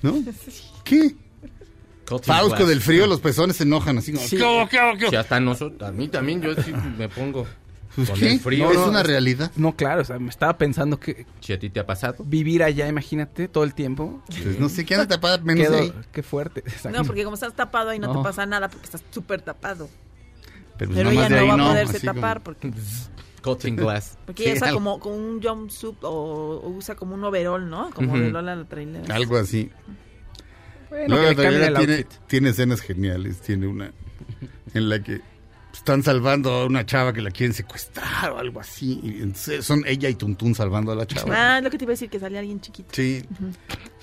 ¿No? 0.03 0.23
¿Qué? 0.85 1.15
Glass. 2.07 2.69
del 2.69 2.81
frío, 2.83 3.07
los 3.07 3.21
pezones 3.21 3.57
se 3.57 3.63
enojan 3.65 3.97
así 3.99 4.13
como, 4.13 4.25
Sí. 4.27 4.37
¿qué 4.37 4.69
qué 4.71 5.07
qué 5.11 5.17
hasta 5.17 5.41
nosotros, 5.41 5.83
a 5.89 5.93
mí 5.93 6.09
también, 6.09 6.41
yo 6.43 6.55
sí 6.63 6.73
me 6.99 7.09
pongo 7.09 7.47
Pues, 7.97 8.11
con 8.11 8.21
¿qué? 8.21 8.33
el 8.35 8.41
frío. 8.41 8.71
es 8.71 8.77
no, 8.77 8.89
una 8.91 9.03
realidad. 9.03 9.51
no 9.57 9.75
claro 9.75 10.03
o 10.03 10.05
sea 10.05 10.19
me 10.19 10.29
estaba 10.29 10.57
pensando 10.59 11.01
que 11.01 11.25
Si 11.41 11.53
a 11.55 11.59
ti 11.59 11.71
te 11.71 11.81
ha 11.81 11.87
pasado. 11.87 12.23
vivir 12.25 12.63
allá 12.63 12.87
imagínate 12.87 13.49
todo 13.49 13.65
el 13.65 13.73
tiempo 13.75 14.23
Pues, 14.27 14.61
no 14.61 14.69
sé, 14.69 14.85
¿qué 14.85 14.95
anda 14.95 15.09
tapada 15.09 15.39
menos 15.39 15.65
qué, 15.67 15.71
de 15.73 15.77
do- 15.79 15.83
ahí? 15.85 15.93
qué 16.13 16.23
fuerte 16.23 16.61
exacto. 16.61 16.91
No, 16.99 17.05
porque 17.07 17.25
como 17.25 17.35
estás 17.35 17.55
tapado 17.55 17.89
ahí 17.91 17.99
no, 17.99 18.13
No. 18.13 18.21
te 18.21 18.25
pasa 18.25 18.45
nada 18.47 18.69
porque 18.69 18.85
estás 18.85 19.03
súper 19.11 19.41
tapado. 19.41 19.89
Pero, 20.79 20.91
pues, 20.93 20.99
Pero 20.99 21.11
ella 21.11 21.29
no 21.31 21.47
va 21.49 21.55
a 21.55 21.69
poderse 21.71 22.01
como- 22.01 22.13
tapar 22.15 22.43
porque, 22.43 22.71
Cutting 23.47 23.77
glass. 23.77 24.19
porque 24.27 24.43
Sí, 24.45 24.49
ella 24.51 24.59
usa 24.59 24.73
como, 24.73 25.01
como 25.01 25.15
un 25.17 25.43
jumpsuit 25.43 26.03
o, 26.03 26.11
o 26.11 26.69
usa 26.71 26.95
como 26.97 27.15
un 27.15 27.25
overall, 27.25 27.69
¿no? 27.69 27.91
Como 27.91 28.13
Ujú. 28.13 28.21
de 28.23 28.31
Lola 28.31 28.57
la 28.57 28.65
trailera. 28.65 29.15
Algo 29.15 29.37
así. 29.39 29.71
Bueno, 30.91 31.17
Luego 31.17 31.23
que 31.23 31.25
la 31.25 31.31
le 31.31 31.37
cambien 31.37 31.61
trailera 31.63 31.81
el 31.81 31.87
tiene, 31.87 32.07
tiene 32.27 32.49
escenas 32.51 32.81
geniales. 32.81 33.41
Tiene 33.41 33.67
una 33.67 33.91
en 34.75 34.89
la 34.89 35.03
que 35.03 35.21
están 35.73 36.03
salvando 36.03 36.51
a 36.53 36.65
una 36.67 36.87
chava 36.87 37.13
que 37.13 37.21
la 37.21 37.31
quieren 37.31 37.53
secuestrar 37.55 38.31
o 38.31 38.39
algo 38.39 38.61
así. 38.61 39.01
Entonces 39.05 39.65
son 39.65 39.83
ella 39.87 40.09
y 40.09 40.15
Tuntún 40.15 40.55
salvando 40.55 40.93
a 40.93 40.95
la 40.97 41.07
chava. 41.07 41.55
Ah, 41.55 41.59
es 41.59 41.65
lo 41.65 41.71
que 41.71 41.79
te 41.79 41.85
iba 41.85 41.91
a 41.91 41.95
decir, 41.95 42.09
que 42.09 42.19
salía 42.21 42.39
alguien 42.41 42.61
chiquito. 42.61 42.89
Sí. 42.93 43.25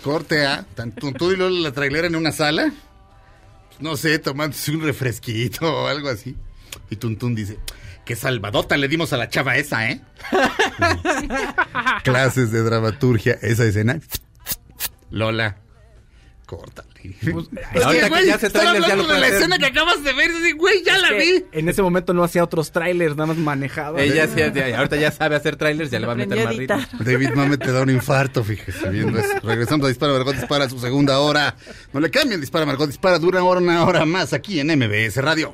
Corte 0.04 0.46
a 0.46 0.64
Tuntún 1.00 1.34
y 1.34 1.36
luego 1.38 1.56
la 1.58 1.72
trailera 1.72 2.08
en 2.08 2.16
una 2.16 2.32
sala. 2.32 2.72
No 3.80 3.98
sé, 3.98 4.20
tomándose 4.20 4.72
un 4.72 4.82
refresquito 4.82 5.66
o 5.84 5.88
algo 5.88 6.10
así. 6.10 6.36
Y 6.90 6.96
Tuntún 6.96 7.34
dice, 7.34 7.58
qué 8.06 8.16
salvadota 8.16 8.78
le 8.78 8.88
dimos 8.88 9.14
a 9.14 9.18
la 9.18 9.30
chava 9.30 9.58
esa, 9.58 9.90
¿eh? 9.90 10.02
Clases 12.04 12.52
de 12.52 12.62
dramaturgia, 12.64 13.38
esa 13.42 13.66
escena. 13.66 14.00
Lola, 15.10 15.58
córtale. 16.46 16.90
Pues, 17.34 17.48
ahorita 17.84 18.10
que 18.10 18.26
ya 18.26 18.40
se 18.40 18.48
están 18.48 18.62
trailers, 18.62 18.88
ya 18.88 18.94
hablando 18.94 19.04
lo 19.10 19.14
de 19.14 19.20
la 19.20 19.26
hacer. 19.28 19.38
escena 19.40 19.58
que 19.60 19.66
acabas 19.66 20.04
de 20.06 20.14
ver. 20.14 20.32
y 20.32 20.34
dices, 20.36 20.56
güey, 20.56 20.84
ya 20.86 20.96
es 20.96 21.02
la 21.02 21.12
vi. 21.12 21.44
en 21.52 21.68
ese 21.68 21.82
momento 21.82 22.14
no 22.14 22.24
hacía 22.24 22.42
otros 22.46 22.72
trailers 22.72 23.18
nada 23.18 23.28
más 23.28 23.38
manejaba 23.38 24.02
Ella 24.02 24.26
sí, 24.28 24.42
ahorita 24.42 24.96
ya 24.96 25.12
sabe 25.12 25.36
hacer 25.36 25.58
trailers, 25.58 25.92
ya 25.92 26.00
le 26.00 26.08
va 26.08 26.14
a 26.14 26.16
meter 26.16 26.46
más 26.46 26.56
ritmo. 26.56 26.78
David 27.00 27.32
Mame 27.36 27.58
te 27.58 27.74
da 27.74 27.82
un 27.82 27.90
infarto, 27.90 28.42
fíjese, 28.42 28.90
viendo 28.90 29.20
eso. 29.20 29.38
Regresamos 29.44 29.86
a 29.86 29.90
Dispara 29.90 30.14
Margot 30.14 30.34
Dispara 30.34 30.70
su 30.70 30.80
segunda 30.80 31.20
hora. 31.20 31.56
No 31.92 32.00
le 32.00 32.10
cambien, 32.10 32.40
Dispara 32.40 32.66
Margot 32.66 32.88
Dispara, 32.88 33.20
dura 33.20 33.44
una 33.44 33.50
hora, 33.50 33.60
una 33.60 33.86
hora 33.86 34.06
más 34.06 34.32
aquí 34.32 34.62
en 34.62 34.68
MBS 34.68 35.18
Radio. 35.18 35.54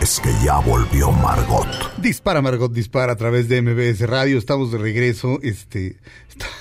es 0.00 0.20
que 0.20 0.30
ya 0.44 0.58
volvió 0.58 1.10
Margot. 1.12 1.66
Dispara, 1.98 2.42
Margot, 2.42 2.72
dispara 2.72 3.12
a 3.12 3.16
través 3.16 3.48
de 3.48 3.62
MBS 3.62 4.00
Radio. 4.08 4.38
Estamos 4.38 4.72
de 4.72 4.78
regreso 4.78 5.38
este, 5.42 5.96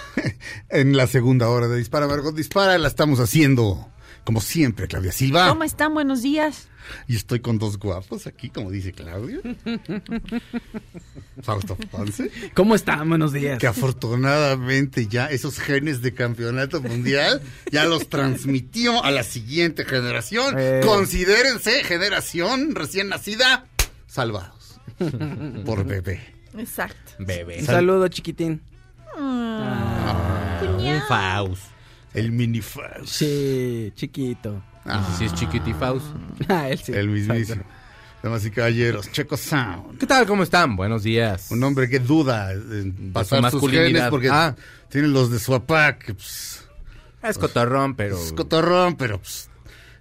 en 0.69 0.95
la 0.95 1.07
segunda 1.07 1.49
hora 1.49 1.67
de 1.67 1.77
Dispara, 1.77 2.07
Margot, 2.07 2.35
dispara. 2.35 2.77
La 2.77 2.87
estamos 2.87 3.19
haciendo, 3.19 3.87
como 4.23 4.41
siempre, 4.41 4.87
Claudia 4.87 5.11
Silva. 5.11 5.49
¿Cómo 5.49 5.63
están? 5.63 5.93
Buenos 5.93 6.21
días. 6.21 6.67
Y 7.07 7.15
estoy 7.15 7.39
con 7.39 7.59
dos 7.59 7.77
guapos 7.77 8.27
aquí, 8.27 8.49
como 8.49 8.71
dice 8.71 8.91
Claudia. 8.91 9.39
Fausto 11.41 11.75
Ponce. 11.91 12.29
¿Cómo 12.53 12.75
están? 12.75 13.07
Buenos 13.09 13.33
días. 13.33 13.59
Que 13.59 13.67
afortunadamente 13.67 15.07
ya 15.07 15.27
esos 15.27 15.59
genes 15.59 16.01
de 16.01 16.13
campeonato 16.13 16.81
mundial 16.81 17.41
ya 17.71 17.85
los 17.85 18.09
transmitió 18.09 19.03
a 19.03 19.11
la 19.11 19.23
siguiente 19.23 19.85
generación. 19.85 20.55
Eh. 20.57 20.81
Considérense 20.85 21.83
generación 21.83 22.75
recién 22.75 23.09
nacida, 23.09 23.65
salvados 24.07 24.79
por 25.65 25.85
bebé. 25.85 26.21
Exacto. 26.57 27.13
Bebé. 27.19 27.59
Un 27.59 27.65
saludo, 27.65 28.07
chiquitín. 28.07 28.61
Un 29.17 31.01
Faust. 31.07 31.72
El 32.13 32.31
mini 32.31 32.61
Faust. 32.61 33.05
Sí, 33.07 33.91
chiquito. 33.95 34.61
Ah, 34.85 35.03
Si 35.17 35.25
es 35.25 35.33
chiquitifaust. 35.33 36.05
Ah, 36.47 36.69
él 36.69 36.77
sí. 36.77 36.91
el 36.93 37.09
mismísimo. 37.09 37.63
Damas 38.21 38.45
y 38.45 38.51
caballeros, 38.51 39.11
Checo 39.11 39.35
Sound. 39.35 39.97
¿Qué 39.97 40.05
tal? 40.07 40.25
¿Cómo 40.25 40.43
están? 40.43 40.75
Buenos 40.77 41.03
días. 41.03 41.51
Un 41.51 41.61
hombre 41.63 41.89
que 41.89 41.99
duda 41.99 42.53
en 42.53 43.11
pasar 43.11 43.39
sus 43.39 43.53
masculinidad. 43.53 43.85
genes 43.87 44.03
porque 44.09 44.29
Ah. 44.31 44.55
tiene 44.89 45.07
los 45.09 45.29
de 45.29 45.39
su 45.39 45.51
papá, 45.51 45.97
que 45.97 46.13
pues, 46.13 46.65
Es 47.21 47.37
cotorrón, 47.37 47.95
pero... 47.95 48.17
es 48.17 48.31
cotorrón, 48.31 48.95
pero 48.95 49.17
pues, 49.19 49.49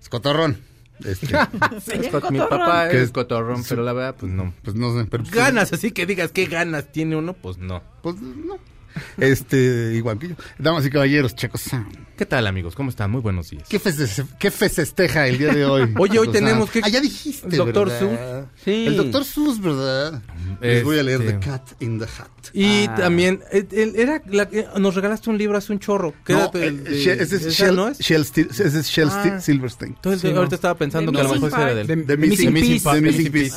es 0.01 0.09
cotorrón. 0.09 0.59
Este, 1.05 1.27
Es 1.77 2.31
mi 2.31 2.39
papá 2.39 2.89
Que 2.89 2.99
es 2.99 3.05
es- 3.05 3.11
cotorrón, 3.11 3.65
pero 3.69 3.83
la 3.83 3.93
verdad, 3.93 4.15
pues 4.21 4.31
no. 4.31 4.55
pues 4.63 4.77
no 4.77 4.97
sé, 4.97 5.05
pero 5.11 5.25
pues, 5.25 5.35
Ganas, 5.35 5.73
así 5.73 5.91
que 5.91 6.07
digas 6.07 6.31
qué 6.31 6.47
ganas 6.47 6.93
tiene 6.93 7.17
uno, 7.17 7.33
pues 7.33 7.59
no. 7.59 7.83
Pues 8.03 8.21
no. 8.21 8.57
Este, 9.19 9.93
igual 9.95 10.19
que 10.19 10.29
yo. 10.29 10.35
Damas 10.59 10.85
y 10.87 10.91
caballeros, 10.91 11.35
Checo 11.35 11.59
Sound. 11.59 11.97
¿Qué 12.17 12.27
tal, 12.27 12.47
amigos? 12.47 12.75
¿Cómo 12.75 12.91
están? 12.91 13.11
Muy 13.11 13.21
buenos 13.21 13.51
días. 13.51 13.65
¿Qué, 13.69 13.81
feste- 13.81 14.27
qué 14.39 14.51
festeja 14.51 15.27
el 15.27 15.39
día 15.39 15.53
de 15.53 15.65
hoy? 15.65 15.93
Oye, 15.99 16.19
hoy 16.19 16.29
tenemos 16.29 16.71
que- 16.71 16.81
Ah, 16.83 16.89
ya 16.89 17.01
dijiste, 17.01 17.57
Doctor 17.57 17.89
¿verdad? 17.89 18.47
Sí. 18.65 18.87
El 18.87 18.97
doctor 18.97 19.25
Sus, 19.25 19.61
¿verdad? 19.61 20.23
Les 20.61 20.85
voy 20.85 20.99
a 20.99 21.03
leer 21.03 21.21
Este- 21.23 21.33
The 21.35 21.39
Cat 21.41 21.63
in 21.81 21.99
the 21.99 22.05
Hat. 22.05 22.29
Y 22.53 22.87
Ah. 22.89 22.95
también, 22.97 23.41
eh, 23.53 23.93
era 23.97 24.23
la 24.29 24.49
nos 24.79 24.95
regalaste 24.95 25.31
un 25.31 25.39
libro 25.39 25.57
hace 25.59 25.73
un 25.73 25.79
chorro. 25.79 26.15
¿Qué 26.25 26.33
era 26.35 26.51
No, 26.53 26.61
el 26.61 26.87
eh, 26.87 26.91
de- 26.91 27.23
ese 27.23 27.37
es 27.37 27.55
Shell, 27.55 27.75
no 27.77 27.89
es? 27.89 27.99
Shell 27.99 28.23
Stil- 28.25 28.51
ese 28.51 28.67
es 28.81 28.87
Shell 28.89 29.09
Ah. 29.11 29.41
Silverstein. 29.41 29.95
Entonces, 29.95 30.21
Sí, 30.23 30.29
no. 30.31 30.39
ahorita 30.39 30.55
estaba 30.57 30.75
pensando 30.77 31.11
que 31.13 31.21
a 31.21 31.25
lo 31.25 31.31
mejor 31.35 31.49
ese 31.49 31.63
era 31.63 31.75
del... 31.75 32.19
Missing 32.19 32.53
Piece. 32.55 32.91
Missing 32.91 33.03
Missing 33.05 33.33
Piece. 33.33 33.57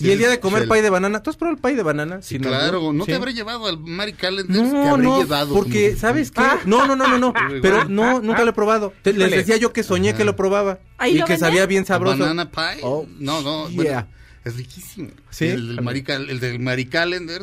Y 0.00 0.10
el 0.10 0.18
día 0.18 0.28
de 0.30 0.40
comer 0.40 0.66
pay 0.66 0.80
de 0.82 0.90
banana. 0.90 1.22
¿Tú 1.22 1.30
has 1.30 1.36
probado 1.36 1.56
el 1.56 1.60
pay 1.60 1.74
de 1.74 1.82
banana? 1.82 2.22
Sí, 2.22 2.38
no, 2.38 2.48
claro. 2.48 2.92
¿No 2.92 3.04
Sí. 3.04 3.10
te 3.10 3.16
habré 3.16 3.34
llevado 3.34 3.66
al 3.66 3.78
Mary 3.78 4.12
Calendar? 4.14 4.56
te 4.56 4.62
No, 4.62 4.90
habré 4.90 5.02
no, 5.04 5.18
llevado. 5.20 5.54
porque, 5.54 5.88
como- 5.90 6.00
¿sabes 6.00 6.30
qué? 6.30 6.40
Ah. 6.42 6.58
No, 6.64 6.86
no, 6.86 6.96
no, 6.96 7.06
no, 7.06 7.18
no, 7.18 7.32
pero 7.62 7.84
no, 7.88 8.20
nunca 8.20 8.42
lo 8.44 8.50
he 8.50 8.54
probado. 8.54 8.92
Te- 9.02 9.12
les 9.12 9.30
decía 9.30 9.56
yo 9.58 9.72
que 9.72 9.82
soñé 9.82 10.10
Ajá. 10.10 10.18
que 10.18 10.24
lo 10.24 10.36
probaba 10.36 10.78
¿Ahí 10.98 11.16
y 11.16 11.18
lo 11.18 11.26
que 11.26 11.36
sabía 11.38 11.66
bien 11.66 11.84
sabroso. 11.86 12.18
Banana 12.18 12.50
pie. 12.50 12.80
Oh, 12.82 13.06
no, 13.18 13.42
no. 13.42 13.68
yeah. 13.70 13.76
bueno, 13.76 14.06
es 14.44 14.56
riquísimo. 14.56 15.10
¿Sí? 15.30 15.46
El 15.48 15.68
del 15.76 15.80
Mary, 15.84 16.02
Cal- 16.02 16.30
el 16.30 16.40
del 16.40 16.58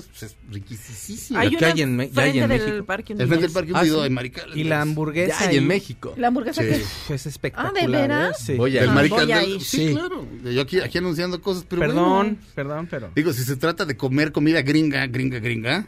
pues, 0.08 0.24
es 0.24 0.36
riquísimo. 0.50 1.40
Hay 1.40 1.50
¿qué 1.52 1.58
una 1.58 1.68
hay 1.68 1.82
en 1.82 2.00
hay 2.00 2.08
frente 2.10 2.40
en 2.40 2.50
del 2.50 2.60
México? 2.60 2.86
parque 2.86 3.14
El 3.14 3.18
frente 3.20 3.36
del 3.36 3.38
Unidos. 3.38 3.54
Parque 3.54 3.72
Ah, 3.76 3.80
Hundido 3.80 3.98
sí. 3.98 4.04
de 4.04 4.10
Mary 4.10 4.30
Calendar. 4.32 4.58
Y 4.58 4.64
la 4.64 4.82
hamburguesa. 4.82 5.40
Ya 5.40 5.50
hay 5.50 5.58
en 5.58 5.68
México. 5.68 6.14
¿La 6.18 6.28
hamburguesa 6.30 6.62
Sí. 6.64 6.70
pues, 7.08 7.22
es 7.22 7.26
espectacular. 7.28 7.74
Ah, 7.78 7.80
¿de 7.82 7.88
veras? 7.88 8.40
¿eh? 8.42 8.44
Sí. 8.48 8.54
Voy 8.56 8.78
a 8.78 8.82
Del 8.82 8.90
ir. 8.90 8.96
Mary 8.96 9.10
voy 9.10 9.20
a 9.20 9.28
Calendar. 9.28 9.50
ir. 9.50 9.62
Sí, 9.62 9.88
Sí. 9.88 9.94
claro. 9.94 10.28
Yo 10.44 10.62
aquí, 10.62 10.80
aquí 10.80 10.98
anunciando 10.98 11.40
cosas, 11.42 11.66
pero 11.70 11.82
Perdón, 11.82 12.10
bueno. 12.10 12.38
perdón, 12.56 12.88
pero. 12.90 13.12
Digo, 13.16 13.32
si 13.32 13.44
se 13.44 13.56
trata 13.58 13.86
de 13.86 13.96
comer 13.96 14.32
comida 14.32 14.62
gringa, 14.64 15.06
gringa, 15.06 15.40
gringa, 15.40 15.88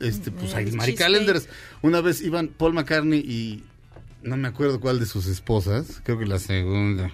este, 0.00 0.30
pues 0.30 0.54
hay 0.54 0.66
Mm, 0.66 0.76
Mary 0.76 0.92
cheesecake. 0.92 0.98
Calendars. 0.98 1.48
Una 1.82 2.00
vez 2.00 2.20
iban 2.22 2.48
Paul 2.48 2.74
McCartney 2.74 3.18
y 3.20 3.64
no 4.22 4.36
me 4.36 4.48
acuerdo 4.48 4.78
cuál 4.80 4.98
de 5.00 5.06
sus 5.06 5.26
esposas, 5.26 6.00
creo 6.04 6.18
que 6.18 6.26
la 6.26 6.38
segunda. 6.38 7.08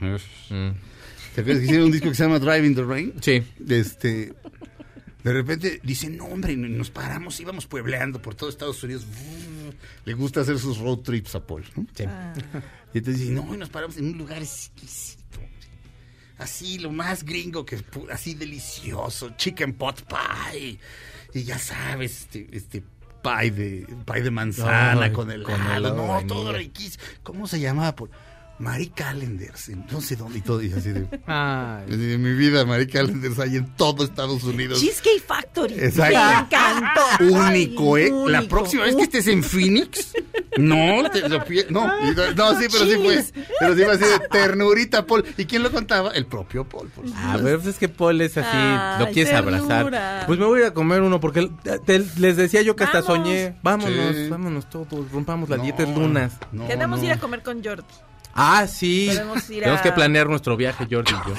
Mm. 0.51 0.90
¿Te 1.35 1.43
acuerdas 1.43 1.61
que 1.61 1.67
hicieron 1.67 1.87
un 1.87 1.93
disco 1.93 2.09
que 2.09 2.15
se 2.15 2.25
llama 2.25 2.39
Driving 2.39 2.75
the 2.75 2.85
Rain? 2.85 3.15
Sí. 3.21 3.43
Este, 3.69 4.35
de 5.23 5.33
repente 5.33 5.81
dicen, 5.83 6.17
no, 6.17 6.25
hombre, 6.27 6.57
nos 6.57 6.91
paramos, 6.91 7.39
íbamos 7.41 7.67
puebleando 7.67 8.23
por 8.23 8.35
todo 8.35 8.49
Estados 8.49 8.83
Unidos. 8.83 9.07
Le 10.05 10.15
gusta 10.15 10.41
hacer 10.41 10.59
sus 10.59 10.79
road 10.79 10.99
trips 10.99 11.35
a 11.35 11.47
Paul, 11.47 11.65
¿no? 11.77 11.87
Y 12.93 12.99
entonces 12.99 13.21
dicen, 13.21 13.35
no, 13.35 13.55
y 13.55 13.59
nos 13.59 13.69
paramos 13.69 13.97
en 13.99 14.07
un 14.07 14.19
lugar 14.19 14.39
exquisito. 14.39 15.21
Así, 16.39 16.79
lo 16.79 16.91
más 16.91 17.23
gringo 17.23 17.67
que 17.67 17.79
así 18.11 18.35
delicioso, 18.35 19.31
chicken 19.37 19.75
pot 19.75 20.03
pie. 20.07 20.79
Y 21.35 21.45
ya 21.45 21.59
sabes, 21.59 22.23
este, 22.23 22.49
este 22.51 22.83
pie 23.23 23.51
de, 23.51 23.87
pie 24.11 24.23
de 24.23 24.31
manzana 24.31 25.13
con 25.13 25.31
el 25.31 25.43
con 25.43 25.55
helado, 25.55 25.91
de 25.91 25.97
no, 25.97 26.27
todo 26.27 26.53
riquísimo. 26.53 27.05
¿Cómo 27.23 27.47
se 27.47 27.61
llamaba? 27.61 27.95
Por 27.95 28.11
Marie 28.61 28.91
Calendars, 28.95 29.71
en 29.71 29.87
no 29.91 30.01
sé 30.03 30.17
dónde 30.17 30.39
y 30.39 30.43
todo, 30.43 30.63
y 30.63 30.71
así 30.73 30.91
de... 30.91 31.07
Ay. 31.27 31.87
De 31.97 32.19
mi 32.19 32.35
vida, 32.35 32.65
Marie 32.67 32.87
Calendars 32.87 33.39
hay 33.39 33.57
en 33.57 33.75
todo 33.75 34.05
Estados 34.05 34.45
Unidos. 34.45 34.79
Cheesecake 34.81 35.23
Factory. 35.27 35.75
Exacto. 35.75 36.19
Me 36.19 36.41
encantó. 36.41 37.01
Único, 37.49 37.95
Ay, 37.97 38.03
¿eh? 38.05 38.11
La 38.27 38.39
único. 38.41 38.49
próxima 38.57 38.85
vez 38.85 38.97
que 38.97 39.03
estés 39.03 39.27
en 39.29 39.43
Phoenix, 39.43 40.13
no, 40.59 41.09
te 41.11 41.27
lo 41.29 41.43
pie- 41.45 41.67
no, 41.71 41.87
no, 41.87 42.33
no, 42.37 42.61
sí, 42.61 42.67
pero 42.71 42.85
sí 42.85 42.97
fue, 42.97 43.25
pero 43.59 43.75
sí 43.75 43.83
fue 43.83 43.93
así 43.95 44.05
de 44.05 44.29
ternurita, 44.31 45.07
Paul. 45.07 45.25
¿Y 45.39 45.47
quién 45.47 45.63
lo 45.63 45.73
contaba? 45.73 46.11
El 46.13 46.27
propio 46.27 46.65
Paul, 46.69 46.89
por 46.91 47.07
Ah, 47.17 47.39
pero 47.43 47.57
pues 47.59 47.69
es 47.75 47.79
que 47.79 47.89
Paul 47.89 48.21
es 48.21 48.37
así, 48.37 48.49
Ay, 48.53 48.99
lo 49.07 49.11
quieres 49.11 49.33
ternura. 49.33 49.57
abrazar. 49.81 50.27
Pues 50.27 50.39
me 50.39 50.45
voy 50.45 50.59
a 50.59 50.63
ir 50.65 50.69
a 50.69 50.75
comer 50.75 51.01
uno 51.01 51.19
porque 51.19 51.51
te- 51.87 52.05
les 52.19 52.37
decía 52.37 52.61
yo 52.63 52.77
que 52.77 52.85
hasta 52.85 53.01
Vamos. 53.01 53.27
soñé. 53.27 53.57
Vámonos, 53.63 54.17
Sí. 54.17 54.29
vámonos 54.29 54.69
todos, 54.69 55.11
rompamos 55.11 55.49
las 55.49 55.59
No, 55.59 55.65
dietas 55.65 55.89
lunas. 55.89 56.33
no, 56.53 56.67
Queremos 56.67 56.99
no. 57.01 57.07
ir 57.07 57.13
a 57.13 57.19
comer 57.19 57.43
con 57.43 57.65
Jordi. 57.65 57.85
Ah, 58.35 58.67
sí. 58.67 59.07
Podemos 59.09 59.49
ir 59.51 59.61
Tenemos 59.61 59.81
a- 59.81 59.83
que 59.83 59.93
planear 59.93 60.29
nuestro 60.29 60.57
viaje, 60.57 60.87
Jordi 60.91 61.13
y 61.13 61.29
yo. 61.29 61.35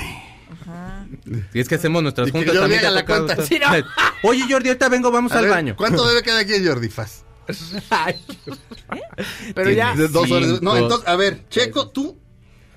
Y 1.53 1.59
es 1.59 1.67
que 1.67 1.75
hacemos 1.75 2.01
nuestras 2.03 2.29
Y 2.29 2.31
que 2.31 2.37
juntas 2.39 2.55
Jordi 2.57 2.75
también. 2.75 2.79
haga 2.79 2.81
te 2.81 2.87
ha 2.87 2.91
la 2.91 3.01
tocado 3.01 3.25
cuenta. 3.25 3.43
estar- 3.43 3.83
Sí, 3.83 3.87
Oye, 4.23 4.41
Jordi, 4.49 4.69
ahorita 4.69 4.89
vengo, 4.89 5.11
vamos 5.11 5.31
A 5.31 5.39
al 5.39 5.45
ver, 5.45 5.51
baño. 5.51 5.75
¿Cuánto 5.75 6.07
debe 6.07 6.21
cada 6.21 6.45
quien, 6.45 6.65
Jordi 6.65 6.89
Faz? 6.89 7.25
Pero 9.55 9.71
ya. 9.71 9.95
De 9.95 10.07
dos 10.07 10.29
horas. 10.31 10.47
No, 10.61 10.73
Cinco. 10.73 10.77
entonces, 10.77 11.07
a 11.07 11.15
ver, 11.15 11.47
Checo, 11.49 11.89
tú, 11.89 12.17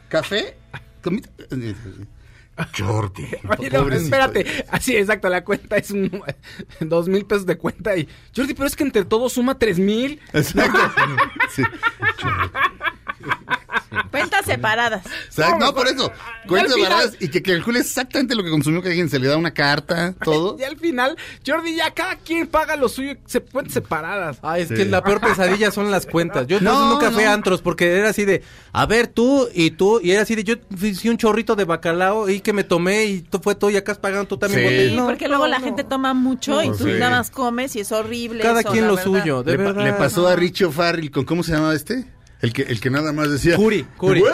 café, 0.09 0.57
comida. 1.03 1.29
Jordi. 2.77 3.27
Oye, 3.59 3.71
no, 3.71 3.81
pobrecito. 3.81 4.05
espérate. 4.17 4.67
Así, 4.71 4.97
exacto, 4.97 5.29
la 5.29 5.45
cuenta 5.45 5.77
es 5.77 5.91
un 5.91 6.23
dos 6.81 7.09
mil 7.09 7.27
pesos 7.27 7.47
de 7.47 7.59
cuenta 7.59 7.97
y 7.97 8.09
Jordi, 8.35 8.55
pero 8.55 8.67
es 8.67 8.77
que 8.77 8.85
entre 8.85 9.05
todos 9.05 9.33
suma 9.33 9.59
tres 9.59 9.79
mil. 9.79 10.21
Exacto. 10.33 10.79
Sí. 11.55 11.63
Cuentas 14.11 14.45
separadas. 14.45 15.05
Exacto. 15.27 15.59
No, 15.65 15.73
por 15.75 15.87
eso. 15.87 16.11
Cuentas 16.49 16.75
baratas 16.81 17.17
y 17.21 17.29
que 17.29 17.43
calcule 17.43 17.79
exactamente 17.81 18.35
lo 18.35 18.43
que 18.43 18.51
consumió 18.51 18.83
cada 18.83 18.93
quien. 18.95 19.09
Se 19.09 19.19
le 19.21 19.29
da 19.29 19.37
una 19.37 19.53
carta, 19.53 20.15
todo. 20.25 20.57
Y 20.65 20.65
al 20.65 20.77
final, 20.77 21.17
Jordi, 21.47 21.77
ya 21.77 21.93
cada 21.93 22.17
quien 22.17 22.47
paga 22.49 22.75
lo 22.77 22.89
suyo, 22.89 23.15
se 23.27 23.41
cuentas 23.41 23.75
separadas. 23.75 24.39
Ay, 24.43 24.63
es 24.63 24.69
Sí. 24.69 24.75
que 24.75 24.85
la 24.87 25.03
peor 25.03 25.21
pesadilla 25.21 25.71
son 25.71 25.91
las 25.91 26.07
cuentas. 26.07 26.47
Yo 26.49 26.61
No, 26.61 26.91
nunca 26.95 27.11
fui 27.13 27.23
no. 27.25 27.31
a 27.31 27.33
antros 27.35 27.63
porque 27.63 27.97
era 27.97 28.09
así 28.09 28.25
de, 28.25 28.43
a 28.73 28.87
ver, 28.87 29.07
tú 29.09 29.49
y 29.55 29.71
tú, 29.73 30.01
y 30.03 30.11
era 30.11 30.23
así 30.23 30.35
de, 30.35 30.43
yo 30.45 30.55
hice 30.83 31.11
un 31.11 31.17
chorrito 31.17 31.55
de 31.55 31.65
bacalao 31.65 32.29
y 32.29 32.41
que 32.41 32.53
me 32.53 32.65
tomé 32.65 33.05
y 33.05 33.21
tú 33.21 33.39
fue 33.41 33.55
todo 33.55 33.71
y 33.71 33.77
acá 33.77 33.93
has 33.93 33.99
pagado 33.99 34.27
tú 34.27 34.37
también 34.39 34.61
Sí. 34.61 34.65
botella. 34.67 34.91
Sí, 34.91 34.97
No, 34.97 35.07
porque 35.07 35.29
luego 35.29 35.45
no, 35.45 35.51
la 35.51 35.59
no. 35.61 35.65
gente 35.65 35.85
toma 35.85 36.15
mucho 36.15 36.61
y 36.63 36.69
No, 36.69 36.77
tú 36.77 36.85
sí. 36.85 36.93
nada 36.99 37.19
más 37.19 37.31
comes 37.31 37.77
y 37.77 37.81
es 37.81 37.93
horrible. 37.93 38.43
Cada 38.43 38.61
eso, 38.61 38.71
quien 38.73 38.87
lo 38.89 38.97
verdad. 38.97 39.05
suyo, 39.05 39.43
de 39.45 39.53
le, 39.53 39.59
pa- 39.59 39.65
verdad. 39.65 39.85
le 39.85 39.93
pasó 39.93 40.27
a 40.27 40.35
Richo 40.37 40.73
Farrell 40.73 41.11
con 41.11 41.25
cómo 41.25 41.43
se 41.45 41.53
llamaba 41.53 41.75
este? 41.75 42.05
El 42.45 42.53
que, 42.53 42.63
el 42.63 42.79
que 42.81 42.91
nada 42.91 43.13
más 43.13 43.31
decía. 43.31 43.57
Curi, 43.57 43.85
Curi. 43.97 44.21
¡Güey! 44.21 44.33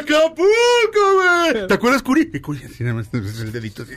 ¡Acapulco, 0.00 1.14
güey! 1.14 1.66
¿Te 1.68 1.74
acuerdas, 1.74 2.02
Curi? 2.02 2.28
Y 2.32 2.40
Curi, 2.40 2.62
así 2.64 2.82
nada 2.82 2.96
más 2.96 3.08
el 3.12 3.52
dedito 3.52 3.84
así. 3.84 3.94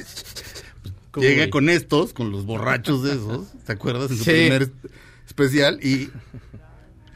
Llega 1.16 1.50
con 1.50 1.68
estos, 1.70 2.14
con 2.14 2.30
los 2.32 2.46
borrachos 2.46 3.02
de 3.02 3.14
esos, 3.14 3.48
¿te 3.66 3.72
acuerdas? 3.72 4.12
En 4.12 4.18
su 4.18 4.24
Sí. 4.24 4.30
primer 4.32 4.70
especial 5.28 5.80
y. 5.84 6.12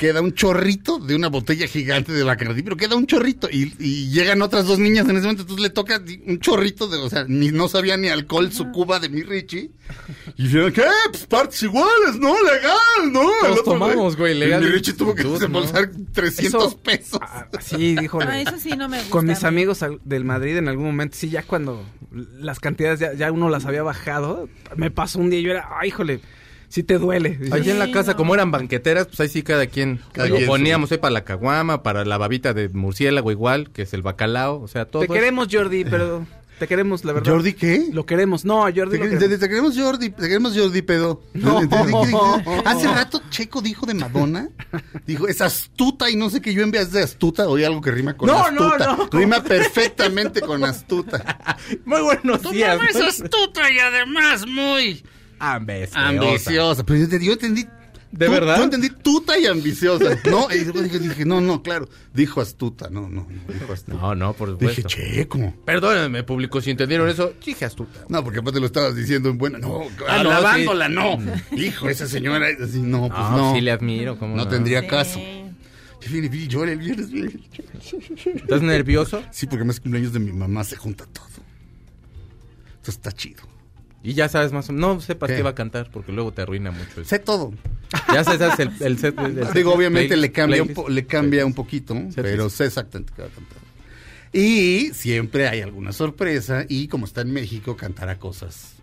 queda 0.02 0.20
un 0.20 0.34
chorrito 0.34 0.98
de 0.98 1.14
una 1.14 1.28
botella 1.28 1.68
gigante 1.68 2.12
de 2.12 2.24
Bacardí, 2.24 2.64
pero 2.64 2.76
queda 2.76 2.96
un 2.96 3.06
chorrito 3.06 3.48
y, 3.52 3.72
y 3.78 4.10
llegan 4.10 4.42
otras 4.42 4.66
dos 4.66 4.80
niñas 4.80 5.08
en 5.08 5.12
ese 5.18 5.22
momento, 5.28 5.44
entonces 5.44 5.62
le 5.62 5.70
toca 5.70 6.02
un 6.26 6.40
chorrito 6.40 6.88
de, 6.88 6.98
o 6.98 7.08
sea, 7.08 7.24
ni 7.28 7.52
no 7.52 7.68
sabía 7.70 7.98
ni 7.98 8.08
alcohol 8.08 8.52
su 8.52 8.72
cuba 8.72 9.00
de 9.00 9.10
mi 9.10 9.22
Richie. 9.22 9.70
Y 10.38 10.44
dijeron, 10.46 10.72
¿qué? 10.74 10.86
Pues 11.12 11.28
partes 11.28 11.62
iguales, 11.62 12.16
¿no? 12.20 12.34
Legal, 12.42 13.12
¿no? 13.14 13.30
Otro 13.52 13.64
tomamos, 13.64 14.18
güey, 14.18 14.36
y 14.36 14.40
legal. 14.40 14.64
Mi 14.64 14.70
Richie 14.70 14.94
tuvo 14.94 15.14
que 15.14 15.22
Dude, 15.22 15.34
desembolsar 15.36 15.92
300 16.14 16.46
Eso- 16.68 16.78
pesos. 16.82 17.20
Ah, 17.22 17.46
sí, 17.62 17.96
dijo. 17.96 18.20
Ah, 18.24 18.42
eso 18.42 18.58
sí 18.58 18.72
no 18.72 18.90
me 18.90 18.98
gusta. 18.98 19.12
Con 19.12 19.28
mis 19.28 19.44
amigos 19.44 19.84
al- 19.84 20.00
del 20.04 20.26
Madrid 20.26 20.58
en 20.58 20.68
algún 20.68 20.86
momento, 20.88 21.16
sí, 21.16 21.30
ya 21.30 21.44
cuando 21.44 21.86
las 22.40 22.60
cantidades 22.60 23.00
ya, 23.00 23.14
ya 23.14 23.32
uno 23.32 23.50
las 23.50 23.66
había 23.66 23.84
bajado, 23.84 24.50
me 24.76 24.90
pasó 24.90 25.20
un 25.20 25.30
día 25.30 25.40
y 25.42 25.44
yo 25.44 25.52
era, 25.52 25.70
ay, 25.80 25.90
híjole, 25.90 26.22
sí 26.72 26.84
te 26.84 26.98
duele. 26.98 27.32
Dices, 27.38 27.52
Allí 27.54 27.70
en 27.70 27.78
la 27.80 27.86
Sí, 27.86 27.92
casa, 27.92 28.12
no. 28.12 28.18
como 28.18 28.34
eran 28.34 28.50
banqueteras, 28.50 29.08
pues 29.08 29.20
ahí 29.20 29.30
sí 29.30 29.44
cada 29.44 29.68
quien 29.68 30.00
Cada 30.14 30.28
lo 30.30 30.36
quien 30.38 30.48
poníamos 30.48 30.92
ahí 30.92 30.98
para 30.98 31.12
la 31.14 31.24
caguama, 31.24 31.84
para 31.84 32.06
la 32.06 32.18
babita 32.18 32.54
de 32.54 32.70
murciélago 32.70 33.32
igual, 33.32 33.70
que 33.72 33.84
es 33.84 33.94
el 33.94 34.02
bacalao, 34.02 34.62
o 34.62 34.68
sea, 34.68 34.86
todo. 34.86 35.04
te 35.04 35.08
queremos, 35.10 35.48
Jordi, 35.52 35.84
pero 35.86 36.26
te 36.60 36.68
queremos, 36.68 37.04
la 37.06 37.14
verdad. 37.14 37.34
¿Jordi 37.34 37.54
qué? 37.54 37.88
Lo 37.92 38.06
queremos. 38.06 38.46
No, 38.46 38.62
Jordi 38.62 38.74
Te, 38.74 38.82
lo 38.84 38.90
te- 39.06 39.10
queremos. 39.18 39.40
te 39.40 39.50
queremos 39.50 39.78
Jordi, 39.80 40.10
te 40.12 40.22
queremos 40.28 40.58
Jordi, 40.58 40.82
pedo. 40.84 41.22
No. 41.34 41.60
Hace 42.66 42.88
rato 42.88 43.22
Checo 43.32 43.62
dijo 43.62 43.86
de 43.88 43.94
Madonna, 43.96 44.48
dijo, 45.08 45.28
es 45.28 45.42
astuta 45.42 46.10
y 46.10 46.16
no 46.16 46.30
sé 46.30 46.40
qué 46.42 46.54
yo 46.54 46.62
en 46.64 46.70
vez 46.72 46.92
de 46.92 47.02
astuta 47.04 47.48
oí 47.50 47.64
algo 47.64 47.82
que 47.82 47.90
rima 47.92 48.16
con 48.16 48.28
No, 48.28 48.50
no, 48.52 48.68
astuta. 48.70 48.96
no. 48.96 49.10
Rima 49.12 49.44
perfectamente 49.44 50.42
con 50.42 50.64
astuta. 50.64 51.58
Muy 51.86 52.02
buenos 52.02 52.44
días. 52.52 52.80
astuta 52.96 53.72
y 53.72 53.80
además 53.80 54.46
muy 54.48 55.04
Ambiciosa. 55.42 56.08
ambiciosa. 56.08 56.84
Pero 56.86 57.00
yo, 57.00 57.10
te- 57.10 57.24
yo 57.26 57.32
entendí... 57.34 57.66
¿De 58.12 58.28
verdad? 58.28 58.58
Yo 58.58 58.64
entendí 58.66 58.90
tuta 58.90 59.40
y 59.40 59.46
ambiciosa. 59.46 60.18
No, 60.30 60.48
y 60.54 60.66
dije, 60.66 61.00
dije, 61.00 61.24
no, 61.26 61.40
no, 61.40 61.64
claro. 61.64 61.88
Dijo 62.14 62.42
astuta, 62.42 62.90
no, 62.90 63.04
no, 63.10 63.26
no, 63.30 63.54
dijo 63.54 63.72
astuta. 63.72 63.98
No, 63.98 64.16
no, 64.16 64.34
por 64.34 64.58
Dije, 64.58 64.82
supuesto. 64.82 64.90
Checo. 65.02 65.54
Perdónenme, 65.66 66.22
público, 66.24 66.60
si 66.60 66.72
entendieron 66.72 67.08
eso, 67.08 67.32
dije 67.46 67.64
astuta. 67.64 68.02
No, 68.10 68.22
porque 68.22 68.40
aparte 68.40 68.60
lo 68.60 68.66
estabas 68.66 68.98
diciendo 68.98 69.30
en 69.30 69.38
buena. 69.38 69.60
No, 69.60 69.84
Ah, 70.10 70.22
no, 70.24 70.30
alabándola, 70.32 70.90
no. 70.90 71.18
Hijo, 71.56 71.88
esa 71.88 72.06
señora 72.06 72.50
es 72.50 72.60
así, 72.60 72.82
no, 72.82 73.08
pues 73.08 73.18
No, 73.18 73.38
no. 73.38 73.54
sí 73.56 73.62
le 73.62 73.72
admiro, 73.72 74.20
¿cómo 74.20 74.36
no 74.36 74.44
no? 74.44 74.50
tendría 74.50 74.82
Sí. 74.82 74.88
caso. 74.88 75.20
El 76.02 76.78
viernes. 76.78 77.08
¿Estás 78.26 78.62
nervioso? 78.62 79.24
Sí, 79.32 79.48
porque 79.48 79.64
más 79.64 79.80
cumpleaños 79.80 80.12
de 80.12 80.20
mi 80.20 80.34
mamá 80.34 80.66
se 80.66 80.76
junta 80.76 81.06
todo. 81.06 81.28
Entonces 82.72 82.96
está 82.96 83.12
chido. 83.14 83.44
Y 84.04 84.14
ya 84.14 84.28
sabes 84.30 84.52
más 84.52 84.68
o 84.70 84.74
menos. 84.74 84.96
No 84.96 85.02
sepas 85.02 85.30
¿Qué? 85.30 85.38
qué 85.38 85.44
va 85.44 85.52
a 85.52 85.56
cantar, 85.56 85.90
porque 85.92 86.12
luego 86.12 86.32
te 86.34 86.42
arruina 86.42 86.72
mucho 86.72 87.02
eso. 87.02 87.06
Sé 87.06 87.20
todo. 87.20 87.54
Ya 88.14 88.24
sabes 88.24 88.58
el, 88.60 88.72
el 88.80 88.98
set. 88.98 89.18
el- 89.20 89.38
el- 89.38 89.54
Digo, 89.54 89.74
obviamente 89.74 90.16
playlist- 90.16 90.20
le 90.22 90.32
cambia, 90.32 90.62
un 90.64 90.68
playlist. 90.70 90.90
le 90.96 91.06
cambia 91.06 91.46
un 91.46 91.54
poquito, 91.54 91.94
Sí, 91.94 92.16
pero 92.16 92.50
sí. 92.50 92.58
sé 92.58 92.66
exactamente 92.66 93.14
qué 93.16 93.22
va 93.22 93.28
a 93.28 93.32
cantar. 93.32 93.58
Y 94.34 94.92
siempre 94.94 95.48
hay 95.48 95.62
alguna 95.62 95.92
sorpresa 95.92 96.66
y 96.68 96.88
como 96.88 97.06
está 97.06 97.22
en 97.22 97.32
México, 97.34 97.76
cantará 97.76 98.18
cosas. 98.18 98.74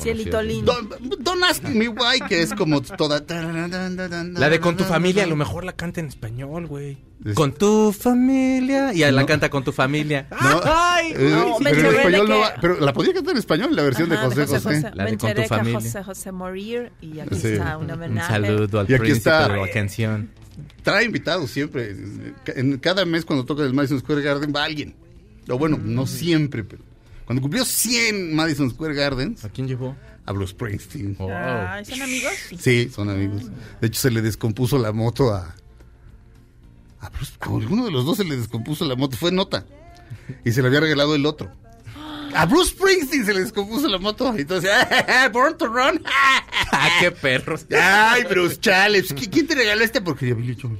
Cielito 0.00 0.40
lindo. 0.40 0.72
Don't, 0.72 1.18
don't 1.18 1.42
ask 1.44 1.62
me 1.64 1.88
why, 1.88 2.20
que 2.26 2.40
es 2.40 2.54
como 2.54 2.80
toda... 2.80 3.22
La 3.28 4.48
de 4.48 4.58
con 4.60 4.76
tu 4.76 4.84
familia, 4.84 5.24
a 5.24 5.26
lo 5.26 5.36
mejor 5.36 5.64
la 5.64 5.72
canta 5.74 6.00
en 6.00 6.06
español, 6.06 6.66
güey. 6.66 6.96
Con 7.34 7.52
tu 7.52 7.92
familia. 7.92 8.92
Y 8.92 8.98
la 9.00 9.12
No. 9.12 9.26
canta 9.26 9.48
con 9.48 9.62
tu 9.64 9.72
familia. 9.72 10.26
No, 10.42 10.60
¡Ay! 10.64 11.12
eh, 11.16 11.28
no, 11.30 11.56
pero 11.62 11.78
en 11.90 11.96
español 11.96 12.28
no 12.28 12.38
va- 12.40 12.54
pero 12.60 12.80
la 12.80 12.92
podría 12.92 13.14
cantar 13.14 13.32
en 13.32 13.38
español, 13.38 13.76
la 13.76 13.82
versión 13.82 14.12
Ajá, 14.12 14.28
de 14.28 14.34
José 14.46 14.58
José. 14.60 14.90
La 14.94 15.04
de 15.04 15.16
Con 15.16 15.34
tu 15.34 15.42
familia. 15.44 15.74
José 15.80 16.02
José 16.04 16.32
morir 16.32 16.92
y 17.00 17.20
aquí 17.20 17.34
Sí. 17.36 17.48
está 17.48 17.76
un 17.78 17.84
Un 17.84 17.90
homenaje. 17.92 18.32
saludo 18.32 18.80
al 18.80 18.90
Y 18.90 18.94
aquí 18.94 19.00
príncipe 19.02 19.30
está. 19.30 19.48
de 19.48 19.56
la 19.60 19.70
canción. 19.70 20.30
Trae 20.82 21.04
invitados 21.04 21.50
siempre. 21.50 21.96
En 22.56 22.78
cada 22.78 23.04
mes 23.04 23.24
cuando 23.24 23.44
toca 23.44 23.62
el 23.62 23.72
Madison 23.72 24.00
Square 24.00 24.22
Garden 24.22 24.52
va 24.54 24.64
alguien. 24.64 24.94
O 25.48 25.58
bueno, 25.58 25.78
no 25.82 26.06
siempre, 26.06 26.62
pero 26.64 26.82
cuando 27.24 27.40
cumplió 27.40 27.64
100 27.64 28.34
Madison 28.34 28.68
Square 28.70 28.94
Gardens, 28.94 29.44
¿A 29.44 29.48
quién 29.48 29.66
llevó? 29.68 29.96
a 30.26 30.32
Bruce 30.32 30.52
Springsteen. 30.52 31.16
¿son 31.16 31.30
amigos? 32.02 32.32
Sí, 32.58 32.90
son 32.94 33.10
amigos. 33.10 33.44
De 33.80 33.86
hecho, 33.86 34.00
se 34.00 34.10
le 34.10 34.22
descompuso 34.22 34.76
la 34.78 34.92
moto 34.92 35.32
a. 35.32 35.54
A, 37.02 37.10
Bruce- 37.10 37.32
a 37.40 37.44
alguno 37.46 37.84
de 37.84 37.90
los 37.90 38.04
dos 38.06 38.16
se 38.16 38.24
le 38.24 38.36
descompuso 38.36 38.84
la 38.86 38.94
moto. 38.96 39.16
Fue 39.16 39.30
nota. 39.32 39.66
Y 40.44 40.52
se 40.52 40.62
le 40.62 40.68
había 40.68 40.80
regalado 40.80 41.14
el 41.14 41.26
otro. 41.26 41.50
A 42.34 42.46
Bruce 42.46 42.70
Springsteen 42.70 43.26
se 43.26 43.34
le 43.34 43.40
descompuso 43.40 43.88
la 43.88 43.98
moto. 43.98 44.32
Y 44.36 44.42
entonces, 44.42 44.70
Born 45.32 45.58
to 45.58 45.66
Run. 45.66 46.02
¡Ah, 46.72 46.88
qué 47.00 47.10
perros! 47.10 47.66
Ay, 47.78 48.24
Bruce 48.24 48.58
Chales. 48.58 49.12
¿Quién 49.30 49.46
te 49.46 49.54
regaló 49.54 49.82
esta 49.84 50.02
porquería, 50.02 50.34
Billy 50.34 50.56
Joel? 50.60 50.78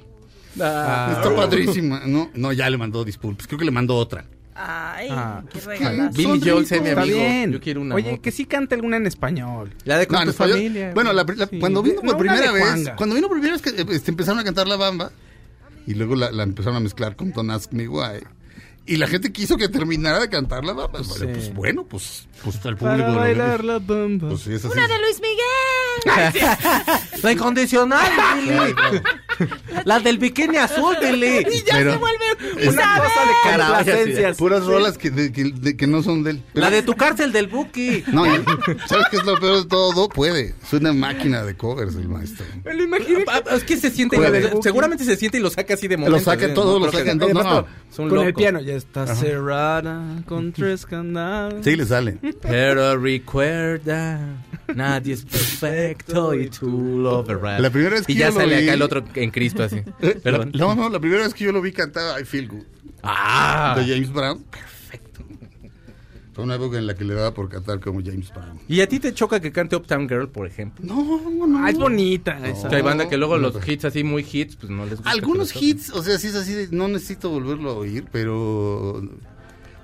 Ah. 0.60 1.12
Está 1.16 1.34
padrísima. 1.34 2.02
No, 2.06 2.30
no, 2.34 2.52
ya 2.52 2.70
le 2.70 2.78
mandó 2.78 3.04
disculpas. 3.04 3.46
Creo 3.46 3.58
que 3.58 3.64
le 3.66 3.70
mandó 3.70 3.96
otra. 3.96 4.24
Ay, 4.54 5.08
Ah, 5.10 5.42
qué 5.52 5.60
regalazo. 5.60 6.16
Billy 6.16 6.40
Joel, 6.40 6.66
sé 6.66 6.80
mi 6.80 6.88
Está 6.88 7.02
amigo. 7.02 7.18
bien. 7.18 7.52
Yo 7.52 7.60
quiero 7.60 7.80
una 7.80 7.94
Oye, 7.96 8.10
moto. 8.12 8.22
que 8.22 8.30
sí 8.30 8.44
cante 8.46 8.74
alguna 8.74 8.96
en 8.98 9.06
español. 9.06 9.74
La 9.84 9.98
de 9.98 10.06
con 10.06 10.20
No, 10.20 10.26
tu 10.26 10.32
familia. 10.32 10.92
Bueno, 10.94 11.12
la- 11.12 11.24
la- 11.24 11.46
Sí. 11.46 11.58
cuando 11.58 11.82
vino 11.82 11.96
por 12.02 12.12
No, 12.12 12.18
primera 12.18 12.52
vez, 12.52 12.90
cuando 12.96 13.14
vino 13.14 13.28
por 13.28 13.38
primera 13.40 13.58
vez 13.58 13.62
que 13.62 13.94
este, 13.94 14.10
empezaron 14.10 14.38
a 14.40 14.44
cantar 14.44 14.68
la 14.68 14.76
bamba 14.76 15.10
y 15.86 15.94
luego 15.94 16.14
la, 16.14 16.30
la 16.30 16.42
empezaron 16.42 16.76
a 16.76 16.80
mezclar 16.80 17.16
con 17.16 17.32
Don't 17.32 17.50
Ask 17.50 17.72
Me 17.72 17.88
Why. 17.88 18.20
Y 18.84 18.96
la 18.96 19.06
gente 19.06 19.32
quiso 19.32 19.56
que 19.56 19.68
terminara 19.68 20.18
de 20.18 20.28
cantar 20.28 20.64
la 20.64 20.72
bamba. 20.72 21.00
Vale, 21.00 21.04
Sí. 21.04 21.26
Pues 21.26 21.54
bueno, 21.54 21.84
pues, 21.84 22.26
pues 22.42 22.56
al 22.66 22.76
público. 22.76 22.98
Para 22.98 23.08
lo- 23.08 23.18
bailar 23.18 23.64
la 23.64 23.78
bamba. 23.78 24.28
Pues 24.30 24.40
sí, 24.42 24.52
es 24.54 24.64
así. 24.64 24.72
Una 24.76 24.88
de 24.88 24.98
Luis 24.98 25.20
Miguel. 25.20 26.52
La 27.22 27.32
incondicional, 27.32 28.10
Billy. 28.36 29.02
La 29.84 30.00
del 30.00 30.18
bikini 30.18 30.56
azul, 30.56 30.96
Billy. 31.00 31.44
Y 31.52 31.58
ya 31.64 31.74
Pero- 31.76 31.92
se 31.92 31.98
vuelve 31.98 32.24
Una 32.68 32.96
cosa 32.98 33.20
de 33.20 33.32
Carajo, 33.50 33.74
complacencias. 33.74 34.36
Puras 34.36 34.64
rolas 34.64 34.98
que, 34.98 35.10
de- 35.10 35.32
que, 35.32 35.44
de- 35.44 35.76
que 35.76 35.86
no 35.86 36.02
son 36.02 36.22
de 36.24 36.32
él. 36.32 36.42
Pero- 36.52 36.64
La 36.66 36.70
de 36.70 36.82
tu 36.82 36.94
cárcel 36.94 37.32
del 37.32 37.46
Buki. 37.48 38.04
No, 38.12 38.24
¿sabes 38.86 39.06
qué 39.10 39.16
es 39.18 39.24
lo 39.24 39.38
peor 39.38 39.62
de 39.62 39.68
todo? 39.68 40.08
Puede. 40.08 40.54
Es 40.62 40.72
una 40.72 40.92
máquina 40.92 41.42
de 41.44 41.56
covers 41.56 41.94
el 41.96 42.08
maestro. 42.08 42.44
Me 42.64 42.74
lo 42.74 42.84
imaginé. 42.84 43.24
Ah, 43.28 43.42
Es 43.52 43.64
que 43.64 43.76
se 43.76 43.90
siente, 43.90 44.16
Puede. 44.16 44.50
seguramente 44.62 45.04
se 45.04 45.16
siente 45.16 45.38
y 45.38 45.40
lo 45.40 45.50
saca 45.50 45.74
así 45.74 45.88
de 45.88 45.96
momento. 45.96 46.18
Lo 46.18 46.22
saca 46.24 46.46
¿eh? 46.46 46.48
todo, 46.50 46.78
lo 46.78 46.86
creo 46.88 46.92
saca 46.92 47.04
que- 47.04 47.10
en 47.10 47.18
todo. 47.18 47.32
No. 47.32 47.66
un 47.98 48.08
Con 48.08 48.18
el 48.26 48.34
piano. 48.34 48.60
Ya 48.60 48.74
está 48.74 49.06
cerrada 49.14 50.02
con 50.26 50.52
tres 50.52 50.86
candados. 50.86 51.64
Sí, 51.64 51.76
le 51.76 51.84
sale. 51.86 52.18
Pero 52.40 52.96
recuerda, 52.98 54.44
nadie 54.74 55.14
es 55.14 55.24
perfecto 55.24 56.34
y 56.34 56.48
tú 56.48 56.98
lo 56.98 57.22
verás. 57.24 57.60
La 57.60 57.70
primera 57.70 57.96
vez 57.96 58.06
que 58.06 58.12
y 58.12 58.16
ya 58.16 58.28
yo 58.28 58.34
lo 58.34 58.40
sale 58.40 58.56
vi- 58.58 58.62
acá 58.64 58.74
el 58.74 58.82
otro 58.82 59.04
en 59.14 59.30
Cristo 59.30 59.62
así. 59.62 59.82
Eh, 60.00 60.20
Perdón. 60.22 60.52
no, 60.54 60.74
no, 60.74 60.88
la 60.88 61.00
primera 61.00 61.22
vez 61.24 61.34
que 61.34 61.44
yo 61.44 61.52
lo 61.52 61.60
vi 61.60 61.72
cantar 61.72 62.20
I 62.20 62.24
Feel 62.24 62.48
Good 62.48 62.64
Ah. 63.02 63.74
de 63.78 63.92
James 63.92 64.12
Brown. 64.12 64.42
Perfecto. 64.50 65.22
Fue 66.32 66.44
una 66.44 66.54
época 66.54 66.78
en 66.78 66.86
la 66.86 66.94
que 66.94 67.04
le 67.04 67.12
daba 67.14 67.34
por 67.34 67.48
cantar 67.50 67.78
como 67.80 68.00
James 68.02 68.30
Brown. 68.30 68.58
¿Y 68.66 68.80
a 68.80 68.88
ti 68.88 68.98
te 68.98 69.12
choca 69.12 69.38
que 69.40 69.52
cante 69.52 69.76
Uptown 69.76 70.08
Girl, 70.08 70.28
por 70.30 70.46
ejemplo? 70.46 70.82
No, 70.86 71.20
no, 71.30 71.46
no. 71.46 71.64
Ah, 71.64 71.68
es 71.70 71.76
bonita 71.76 72.38
esa. 72.48 72.68
Que 72.70 72.76
hay 72.76 72.82
banda 72.82 73.06
que 73.08 73.16
luego 73.18 73.36
no, 73.36 73.42
los 73.50 73.54
no. 73.56 73.60
hits 73.72 73.84
así 73.84 74.02
muy 74.02 74.24
hits, 74.30 74.56
pues 74.56 74.70
no 74.70 74.84
les 74.86 74.94
gusta. 74.96 75.10
Algunos 75.10 75.54
hits, 75.54 75.90
o 75.90 76.02
sea, 76.02 76.18
sí 76.18 76.28
es 76.28 76.34
así, 76.34 76.54
de, 76.54 76.68
no 76.70 76.88
necesito 76.88 77.28
volverlo 77.28 77.70
a 77.70 77.74
oír, 77.74 78.06
pero 78.10 79.02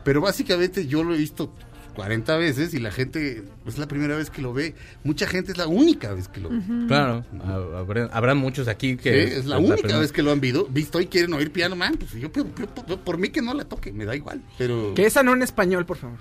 pero 0.04 0.22
básicamente 0.22 0.86
yo 0.86 1.04
lo 1.04 1.14
he 1.14 1.18
visto 1.18 1.52
40 1.98 2.36
veces 2.36 2.74
y 2.74 2.78
la 2.78 2.92
gente 2.92 3.42
es 3.66 3.76
la 3.76 3.88
primera 3.88 4.16
vez 4.16 4.30
que 4.30 4.40
lo 4.40 4.52
ve. 4.52 4.76
Mucha 5.02 5.26
gente 5.26 5.50
es 5.50 5.58
la 5.58 5.66
única 5.66 6.14
vez 6.14 6.28
que 6.28 6.40
lo 6.40 6.48
ve. 6.50 6.60
Claro, 6.86 7.24
ha- 7.44 7.78
habrá, 7.80 8.04
habrá 8.12 8.34
muchos 8.36 8.68
aquí 8.68 8.96
que... 8.96 9.26
Sí, 9.26 9.34
es 9.38 9.46
la 9.46 9.58
pues, 9.58 9.80
única 9.82 9.98
vez 9.98 10.12
que 10.12 10.22
lo 10.22 10.30
han 10.30 10.40
visto, 10.40 10.68
visto 10.70 11.00
y 11.00 11.06
quieren 11.06 11.32
oír 11.32 11.50
Piano 11.50 11.74
Man. 11.74 11.96
Pues 11.98 12.12
yo, 12.12 12.30
por 12.30 13.18
mí 13.18 13.30
que 13.30 13.42
no 13.42 13.52
la 13.52 13.64
toque, 13.64 13.92
me 13.92 14.04
da 14.04 14.14
igual. 14.14 14.40
Pero. 14.58 14.94
Que 14.94 15.06
esa 15.06 15.24
no 15.24 15.32
en 15.32 15.42
español, 15.42 15.84
por 15.86 15.96
favor. 15.96 16.18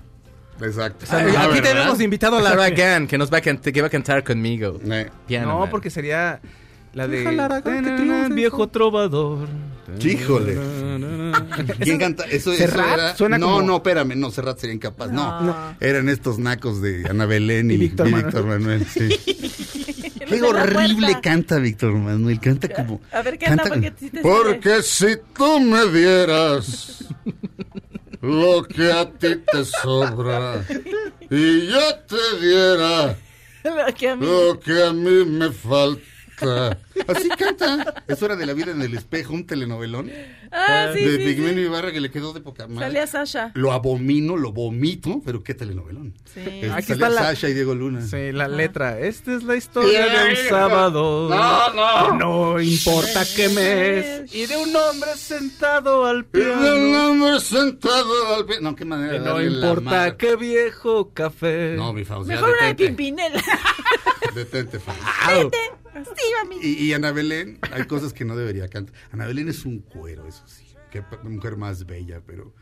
Exacto. 0.59 1.05
Ay, 1.11 1.31
Ah, 1.37 1.43
aquí 1.43 1.53
¿verdad? 1.61 1.69
tenemos 1.73 2.01
invitado 2.01 2.37
a 2.37 2.41
Lara 2.41 2.71
Gann, 2.71 3.05
que 3.05 3.19
nos 3.19 3.31
va 3.31 3.37
a, 3.37 3.41
cant- 3.43 3.71
que 3.71 3.79
va 3.79 3.85
a 3.85 3.91
cantar 3.91 4.23
conmigo. 4.23 4.79
Eh, 4.83 5.11
Piano 5.27 5.47
no, 5.49 5.59
Man. 5.59 5.69
porque 5.69 5.91
sería 5.91 6.41
la 6.95 7.07
de. 7.07 7.21
Triunfe. 7.63 8.33
Viejo 8.33 8.67
trovador. 8.67 9.47
Híjole. 10.03 10.57
¿Quién 11.79 11.97
canta? 11.97 12.25
Eso, 12.25 12.51
eso 12.51 12.65
¿Serrat? 12.65 12.93
era. 12.93 13.15
Suena 13.15 13.37
no, 13.37 13.47
como- 13.47 13.61
no, 13.61 13.75
espérame, 13.77 14.15
no, 14.15 14.31
Serrat 14.31 14.59
sería 14.59 14.75
incapaz. 14.75 15.11
No, 15.11 15.41
No. 15.41 15.75
eran 15.79 16.09
estos 16.09 16.37
nacos 16.39 16.81
de 16.81 17.05
Ana 17.09 17.25
Belén 17.25 17.71
y, 17.71 17.75
Y 17.75 17.77
Víctor 17.77 18.07
y 18.07 18.11
Manuel. 18.11 18.25
Víctor 18.25 18.45
Manuel. 18.45 18.85
sí. 18.85 19.09
Los 20.19 20.29
Qué 20.29 20.41
horrible 20.41 21.17
canta 21.21 21.57
Víctor 21.59 21.93
Manuel. 21.93 22.39
Canta 22.39 22.67
como. 22.69 23.01
A 23.11 23.21
ver, 23.21 23.37
canta, 23.39 23.63
canta- 23.63 23.69
porque 23.69 23.93
sí 23.99 24.09
te 24.09 24.21
Porque 24.21 24.81
si 24.83 25.07
tú 25.35 25.59
me 25.61 25.85
dieras 25.91 27.05
lo 28.21 28.63
que 28.63 28.91
a 28.91 29.09
ti 29.09 29.35
te 29.51 29.63
sobra 29.63 30.65
y 31.29 31.67
yo 31.67 31.95
te 32.07 32.45
diera 32.45 33.15
Lo 33.63 33.93
que 33.95 34.09
a 34.09 34.15
mí- 34.15 34.25
lo 34.25 34.59
que 34.59 34.83
a 34.83 34.91
mí 34.93 35.25
me 35.25 35.51
falta. 35.51 36.01
Así 37.07 37.29
canta. 37.29 38.03
Es 38.07 38.21
hora 38.21 38.35
de 38.35 38.45
la 38.45 38.53
vida 38.53 38.71
en 38.71 38.81
el 38.81 38.93
espejo, 38.95 39.33
un 39.33 39.45
telenovelón. 39.45 40.11
Ah, 40.51 40.91
sí, 40.93 41.03
de 41.03 41.17
sí, 41.17 41.23
Pigmenio 41.25 41.63
sí. 41.63 41.69
Ibarra 41.69 41.91
que 41.91 41.99
le 41.99 42.09
quedó 42.11 42.31
de 42.33 42.41
poca 42.41 42.67
madre. 42.67 42.87
Salía 42.87 43.07
Sasha. 43.07 43.51
Lo 43.55 43.71
abomino, 43.71 44.37
lo 44.37 44.51
vomito, 44.51 45.21
pero 45.25 45.43
qué 45.43 45.53
telenovelón. 45.53 46.13
Sí. 46.33 46.39
Este, 46.41 46.71
Aquí 46.71 46.87
salía 46.87 47.07
está 47.07 47.09
la- 47.09 47.21
Sasha 47.21 47.49
y 47.49 47.53
Diego 47.53 47.73
Luna. 47.75 48.01
Sí, 48.01 48.31
la 48.31 48.47
letra. 48.47 48.99
Esta 48.99 49.33
es 49.35 49.43
la 49.43 49.55
historia 49.55 50.05
de 50.07 50.29
un 50.31 50.35
sábado. 50.49 51.29
No, 51.29 51.73
no. 51.73 52.13
No 52.53 52.61
importa 52.61 53.23
qué 53.35 53.49
mes. 53.49 54.33
Y 54.33 54.45
de 54.45 54.57
un 54.57 54.75
hombre 54.75 55.11
sentado 55.15 56.05
al 56.05 56.19
Y 56.33 56.37
de 56.37 56.45
piano. 56.45 56.75
un 56.75 56.95
hombre 56.95 57.39
sentado 57.39 58.35
al 58.35 58.45
pie- 58.45 58.61
No, 58.61 58.75
qué 58.75 58.85
manera 58.85 59.13
Que 59.13 59.19
de 59.19 59.25
no 59.25 59.41
importa 59.41 60.17
qué 60.17 60.35
viejo 60.35 61.11
café. 61.13 61.73
No, 61.75 61.93
mi 61.93 62.05
Fausto, 62.05 62.31
ya 62.31 62.39
Mejor 62.39 62.55
una 62.59 62.67
de. 62.67 62.75
Pimpinela. 62.75 63.43
Detente. 64.37 64.79
Sí, 64.79 66.23
mami. 66.43 66.55
Y, 66.61 66.83
y 66.85 66.93
Ana 66.93 67.11
Belén, 67.11 67.59
hay 67.71 67.85
cosas 67.85 68.13
que 68.13 68.23
no 68.25 68.35
debería 68.35 68.67
cantar. 68.67 68.93
Ana 69.11 69.25
Belén 69.25 69.47
es 69.49 69.65
un 69.65 69.79
cuero, 69.79 70.27
eso 70.27 70.43
sí. 70.45 70.63
Qué 70.91 71.03
mujer 71.23 71.57
más 71.57 71.85
bella, 71.85 72.21
pero 72.25 72.53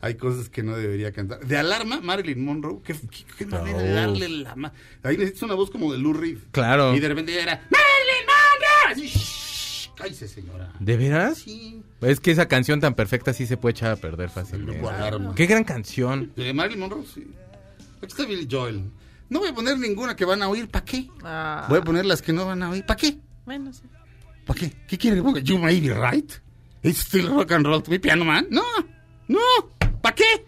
hay 0.00 0.14
cosas 0.16 0.48
que 0.48 0.62
no 0.62 0.76
debería 0.76 1.10
cantar. 1.12 1.40
De 1.46 1.56
alarma, 1.56 2.00
Marilyn 2.00 2.44
Monroe, 2.44 2.80
qué, 2.84 2.92
qué- 2.94 3.24
qué 3.38 3.46
manera 3.46 3.78
de 3.78 3.90
Oh. 3.92 3.94
darle 3.94 4.28
la 4.28 4.54
ma- 4.56 4.72
Ahí 5.02 5.16
necesitas 5.16 5.42
una 5.44 5.54
voz 5.54 5.70
como 5.70 5.90
de 5.92 5.98
Lou 5.98 6.12
Reed. 6.12 6.38
Claro. 6.52 6.94
Y 6.94 7.00
de 7.00 7.08
repente 7.08 7.40
era 7.40 7.54
Marilyn 7.70 8.26
Monroe. 8.26 8.92
Así, 8.92 9.06
"Shh, 9.08 9.90
cállese, 9.96 10.28
señora. 10.28 10.72
¿De 10.78 10.96
veras? 10.96 11.38
Sí. 11.38 11.82
Es 12.02 12.20
que 12.20 12.30
esa 12.30 12.46
canción 12.46 12.80
tan 12.80 12.94
perfecta 12.94 13.32
sí 13.32 13.46
se 13.46 13.56
puede 13.56 13.72
echar 13.72 13.92
a 13.92 13.96
perder 13.96 14.28
fácilmente. 14.28 14.82
Qué 15.34 15.46
gran 15.46 15.64
canción. 15.64 16.30
De 16.36 16.52
Marilyn 16.52 16.80
Monroe, 16.80 17.04
sí. 17.06 17.26
Aquí 17.98 18.06
está 18.08 18.24
Billy 18.26 18.46
Joel. 18.50 18.84
No 19.32 19.38
voy 19.38 19.48
a 19.48 19.54
poner 19.54 19.78
ninguna 19.78 20.14
que 20.14 20.26
van 20.26 20.42
a 20.42 20.48
oír, 20.50 20.68
¿para 20.68 20.84
qué? 20.84 21.08
Ah, 21.24 21.64
Voy 21.66 21.78
a 21.78 21.82
poner 21.82 22.04
las 22.04 22.20
que 22.20 22.34
no 22.34 22.44
van 22.44 22.62
a 22.62 22.68
oír, 22.68 22.84
¿para 22.84 22.98
qué? 22.98 23.16
Bueno, 23.46 23.72
sí. 23.72 23.80
¿Para 24.44 24.60
qué? 24.60 24.76
¿Qué 24.86 24.98
quiere 24.98 25.16
que 25.16 25.22
ponga? 25.22 25.40
You 25.40 25.56
may 25.56 25.80
be 25.80 25.88
right. 25.94 26.30
It's 26.82 26.98
still 26.98 27.28
rock 27.28 27.50
and 27.52 27.64
roll 27.64 27.82
to 27.82 27.90
be 27.90 27.98
piano 27.98 28.26
man. 28.26 28.46
No, 28.50 28.60
no. 29.28 29.38
¿Para 30.02 30.14
qué? 30.14 30.44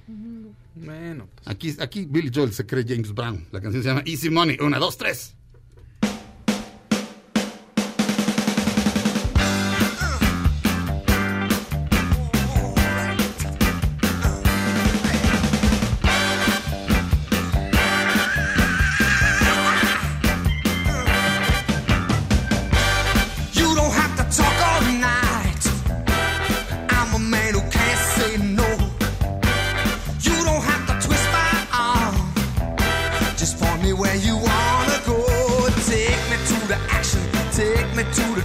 Bueno, 0.74 1.28
pues. 1.35 1.49
Aquí, 1.49 1.74
aquí 1.80 2.05
Billy 2.05 2.30
Joel 2.35 2.53
se 2.53 2.66
cree 2.66 2.85
James 2.87 3.14
Brown. 3.14 3.47
La 3.53 3.62
canción 3.62 3.82
se 3.82 3.89
llama 3.89 4.03
Easy 4.05 4.28
Money. 4.28 4.59
Una, 4.61 4.78
dos, 4.78 4.99
tres. 4.99 5.35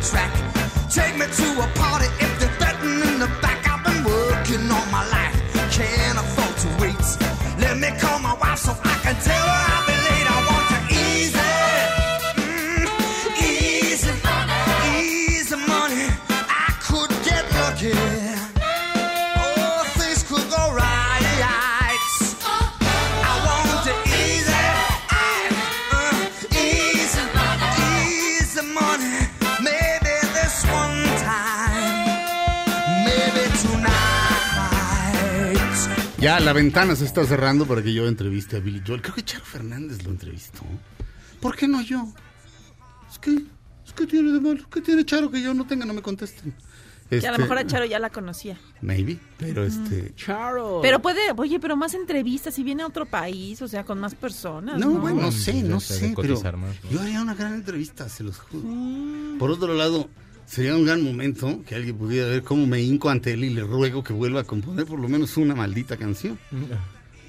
Track. 0.10 0.34
Take 0.89 1.18
me 1.20 1.28
to 1.28 1.47
a 1.62 1.68
party 1.76 2.18
Ya 36.40 36.46
la 36.46 36.54
ventana 36.54 36.96
se 36.96 37.04
está 37.04 37.26
cerrando 37.26 37.66
para 37.66 37.84
que 37.84 37.92
yo 37.92 38.08
entreviste 38.08 38.56
a 38.56 38.60
Billy 38.62 38.82
Joel. 38.88 39.02
Creo 39.02 39.14
que 39.14 39.24
Charo 39.26 39.44
Fernández 39.44 40.02
lo 40.06 40.12
entrevistó. 40.12 40.62
¿Por 41.42 41.58
qué 41.58 41.68
no 41.68 41.82
yo? 41.82 42.08
Es 43.12 43.20
que, 43.20 43.44
es 43.86 43.92
que 43.94 44.08
tiene 44.08 44.32
de 44.32 44.40
malo. 44.40 44.64
¿Qué 44.72 44.80
tiene 44.80 45.04
Charo 45.04 45.30
que 45.30 45.42
yo 45.42 45.54
no 45.54 45.68
tenga? 45.68 45.86
No 45.86 45.94
me 45.94 46.02
contesten. 46.02 46.54
Que 47.10 47.16
a 47.16 47.18
Este, 47.18 47.32
lo 47.34 47.40
mejor 47.40 47.58
a 47.58 47.68
Charo 47.68 47.84
ya 47.84 48.00
la 48.00 48.10
conocía. 48.10 48.58
Maybe, 48.82 49.20
pero 49.38 49.66
este... 49.66 50.14
Charo. 50.16 50.80
Pero 50.82 51.02
puede, 51.02 51.20
oye, 51.36 51.60
pero 51.60 51.76
más 51.76 51.94
entrevistas 51.94 52.54
si 52.54 52.64
viene 52.64 52.84
a 52.84 52.88
otro 52.88 53.06
país, 53.06 53.62
o 53.62 53.68
sea, 53.68 53.84
con 53.84 54.00
más 54.00 54.16
personas. 54.16 54.80
No, 54.80 54.92
No, 54.94 55.00
bueno, 55.00 55.20
no 55.24 55.32
sé, 55.34 55.62
no 55.62 55.82
sé, 55.82 56.14
pero 56.16 56.36
más, 56.58 56.76
¿no? 56.86 56.90
yo 56.90 57.02
haría 57.02 57.22
una 57.22 57.36
gran 57.36 57.54
entrevista, 57.54 58.08
se 58.08 58.24
los 58.24 58.38
juro. 58.40 58.64
Por 59.38 59.52
otro 59.52 59.74
lado, 59.74 60.10
sería 60.50 60.76
un 60.76 60.84
gran 60.84 61.04
momento 61.04 61.64
que 61.64 61.76
alguien 61.76 61.95
pudiera 61.95 62.28
ver 62.28 62.43
cómo 62.43 62.66
me 62.66 62.82
hinco 62.82 63.10
ante 63.10 63.34
él 63.34 63.43
y 63.43 63.50
le 63.52 63.62
ruego 63.62 64.04
que 64.04 64.14
vuelva 64.14 64.41
a 64.41 64.43
componer 64.43 64.86
por 64.86 65.00
lo 65.00 65.08
menos 65.08 65.38
una 65.38 65.54
maldita 65.54 65.95
canción. 65.95 66.39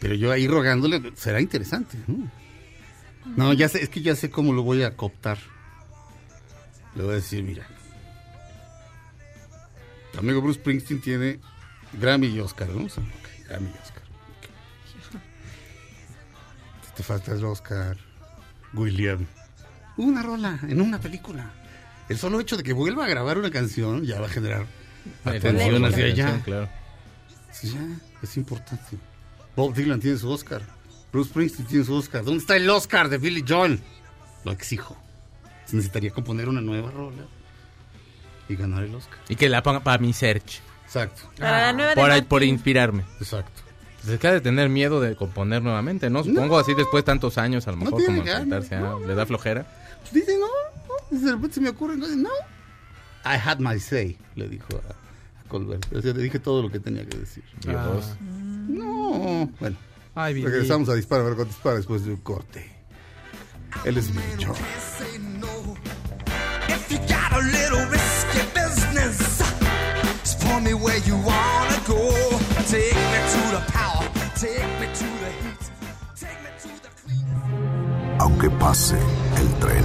Pero 0.01 0.15
yo 0.15 0.33
ahí 0.33 0.49
rogándole, 0.49 1.13
será 1.17 1.41
interesante. 1.41 1.99
¿no? 2.07 2.31
No, 3.37 3.53
ya 3.53 3.69
sé, 3.69 3.83
es 3.83 3.91
que 3.91 4.01
ya 4.01 4.17
sé 4.17 4.31
cómo 4.31 4.55
lo 4.55 4.63
voy 4.63 4.85
a 4.85 4.97
cooptar. 4.97 5.37
Le 6.95 7.03
voy 7.03 7.13
a 7.13 7.17
decir, 7.17 7.45
mira, 7.45 7.67
tu 10.13 10.19
amigo 10.19 10.41
Bruce 10.41 10.59
Springsteen 10.59 11.03
tiene 11.03 11.41
Grammy 12.01 12.29
y 12.29 12.41
Oscar, 12.41 12.71
¿no? 12.71 12.85
Ok, 12.87 13.47
Grammy 13.47 13.69
y 13.69 13.83
Oscar. 13.83 14.03
Te 16.97 17.03
falta 17.03 17.33
el 17.33 17.45
Oscar, 17.45 17.99
William. 18.73 19.27
Una 19.99 20.23
rola 20.23 20.59
en 20.63 20.81
una 20.81 20.99
película. 20.99 21.60
El 22.11 22.19
solo 22.19 22.41
hecho 22.41 22.57
de 22.57 22.63
que 22.63 22.73
vuelva 22.73 23.05
a 23.05 23.09
grabar 23.09 23.39
una 23.39 23.51
canción 23.51 24.05
ya 24.05 24.21
va 24.21 24.27
a 24.27 24.31
generar 24.31 24.67
atención 25.25 25.85
hacia 25.85 26.05
allá. 26.05 26.41
Claro. 26.45 26.69
Sí, 27.53 27.73
ya, 27.73 27.81
es 28.23 28.37
importante. 28.37 28.97
Bob 29.57 29.75
Dylan 29.75 30.01
tiene 30.01 30.19
su 30.19 30.29
Oscar. 30.31 30.63
Bruce 31.13 31.31
Springsteen 31.31 31.67
tiene 31.69 31.85
su 31.85 31.95
Oscar. 31.95 32.25
¿Dónde 32.25 32.41
está 32.41 32.57
el 32.57 32.69
Oscar 32.69 33.09
de 33.09 33.19
Billy 33.19 33.45
Joel? 33.47 33.81
Lo 34.45 34.53
exijo. 34.53 34.97
Necesitaría 35.73 36.11
componer 36.11 36.49
una 36.49 36.61
nueva 36.61 36.91
rola 36.91 37.23
y 38.49 38.57
ganar 38.57 38.85
el 38.85 38.95
Oscar. 38.95 39.19
Y 39.29 39.37
que 39.37 39.49
la 39.49 39.63
ponga 39.63 39.81
para 39.81 39.99
mi 39.99 40.13
search. 40.13 40.61
Exacto, 40.85 41.23
Para 41.39 41.67
la 41.67 41.73
nueva 41.73 41.95
Por, 41.95 42.25
por 42.27 42.43
inspirarme. 42.43 43.05
exacto. 43.21 43.63
Pues 44.01 44.15
es 44.15 44.19
que 44.21 44.27
ha 44.27 44.33
de 44.33 44.41
tener 44.41 44.69
miedo 44.69 45.01
de 45.01 45.15
componer 45.15 45.63
nuevamente, 45.63 46.11
¿no? 46.11 46.25
Supongo 46.25 46.59
así 46.59 46.75
después 46.75 47.05
de 47.05 47.07
tantos 47.07 47.39
años, 47.39 47.69
a 47.69 47.71
lo 47.73 47.77
No 47.77 47.85
mejor 47.85 48.01
tiene 48.03 48.21
como 48.23 48.55
a... 48.57 48.81
no, 48.81 49.07
¿Le 49.07 49.15
da 49.15 49.27
flojera? 49.27 49.67
Pues 50.01 50.13
dice, 50.15 50.37
no, 50.39 50.47
no. 50.47 50.90
De 51.11 51.31
repente 51.33 51.55
se 51.55 51.61
me 51.61 51.69
ocurre, 51.69 51.97
no, 51.97 52.07
no. 52.09 52.31
I 53.25 53.37
had 53.37 53.59
my 53.61 53.79
say, 53.79 54.17
le 54.37 54.49
dijo 54.49 54.77
a, 54.77 54.91
a 54.91 55.49
Colbert. 55.49 55.87
O 55.95 56.01
sea, 56.01 56.13
le 56.13 56.23
dije 56.23 56.39
todo 56.39 56.63
lo 56.63 56.71
que 56.71 56.81
tenía 56.81 57.05
que 57.07 57.19
decir. 57.19 57.45
Dios. 57.61 58.17
No, 58.21 59.51
bueno. 59.59 59.77
Ay. 60.15 60.43
Regresamos 60.43 60.89
a 60.89 60.95
Dispara, 60.95 61.23
Margot 61.23 61.47
Dispara 61.47 61.77
después 61.77 62.05
de 62.05 62.13
un 62.13 62.19
corte. 62.19 62.71
Él 63.85 63.97
es 63.97 64.13
no. 64.15 64.21
If 66.69 66.91
you 66.91 66.99
got 67.09 67.33
a 67.33 67.41
little 67.41 67.87
risky 67.87 68.43
business, 68.55 69.39
just 70.23 70.41
point 70.41 70.65
me 70.65 70.75
where 70.75 70.99
you 70.99 71.17
wanna 71.17 71.81
go. 71.87 72.11
Take 72.69 72.95
me 72.95 73.21
to 73.33 73.51
the 73.53 73.63
power, 73.73 74.09
take 74.37 74.67
me 74.81 74.87
to 74.87 75.05
the 75.05 75.31
heat, 75.41 75.71
take 76.17 76.39
me 76.43 76.51
to 76.63 76.69
the 76.83 76.91
clean. 77.03 77.27
Aunque 78.19 78.51
pase 78.59 78.99
el 79.37 79.49
tren, 79.61 79.85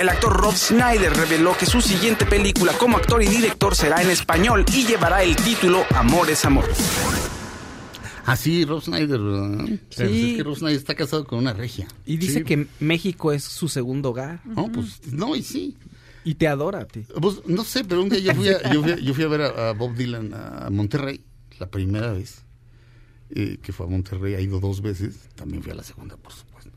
El 0.00 0.08
actor 0.08 0.32
Rob 0.32 0.54
Schneider 0.54 1.12
reveló 1.12 1.54
que 1.58 1.66
su 1.66 1.80
siguiente 1.82 2.24
película 2.24 2.72
como 2.78 2.96
actor 2.96 3.22
y 3.22 3.26
director 3.26 3.74
será 3.76 4.00
en 4.02 4.08
español 4.10 4.64
y 4.72 4.86
llevará 4.86 5.22
el 5.22 5.36
título 5.36 5.84
Amor 5.94 6.30
es 6.30 6.42
Amor. 6.46 6.64
Ah, 8.24 8.34
sí, 8.36 8.64
Rob 8.64 8.80
Snyder, 8.80 9.20
¿verdad? 9.20 9.64
Sí. 9.66 9.78
Pues 9.96 10.00
es 10.10 10.36
que 10.36 10.42
Rob 10.42 10.56
Snyder 10.56 10.76
está 10.78 10.94
casado 10.94 11.26
con 11.26 11.38
una 11.38 11.52
regia. 11.52 11.86
Y 12.06 12.16
dice 12.16 12.38
Sí. 12.38 12.44
que 12.44 12.66
México 12.80 13.32
es 13.32 13.44
su 13.44 13.68
segundo 13.68 14.10
hogar. 14.10 14.40
No, 14.44 14.70
pues, 14.72 15.00
no, 15.12 15.36
y 15.36 15.42
sí. 15.42 15.76
Y 16.24 16.34
te 16.34 16.46
adora 16.48 16.86
ti. 16.86 17.04
Pues, 17.20 17.42
no 17.46 17.62
sé, 17.64 17.84
pero 17.84 18.02
un 18.02 18.08
día 18.08 18.20
yo 18.20 18.34
fui 18.34 18.48
a, 18.48 18.72
yo 18.72 18.82
fui 18.82 18.92
a- 18.92 18.98
yo 18.98 19.14
fui 19.14 19.24
a 19.24 19.28
ver 19.28 19.42
a, 19.42 19.68
a 19.70 19.72
Bob 19.72 19.94
Dylan 19.94 20.32
a 20.34 20.70
Monterrey. 20.70 21.22
la 21.58 21.66
primera 21.68 22.12
vez, 22.12 22.42
eh, 23.34 23.58
que 23.62 23.72
fue 23.74 23.84
a 23.84 23.88
Monterrey, 23.90 24.34
ha 24.34 24.40
ido 24.40 24.60
dos 24.60 24.80
veces, 24.80 25.16
también 25.34 25.62
fui 25.62 25.72
a 25.72 25.74
la 25.74 25.82
segunda, 25.82 26.16
por 26.16 26.32
supuesto. 26.32 26.70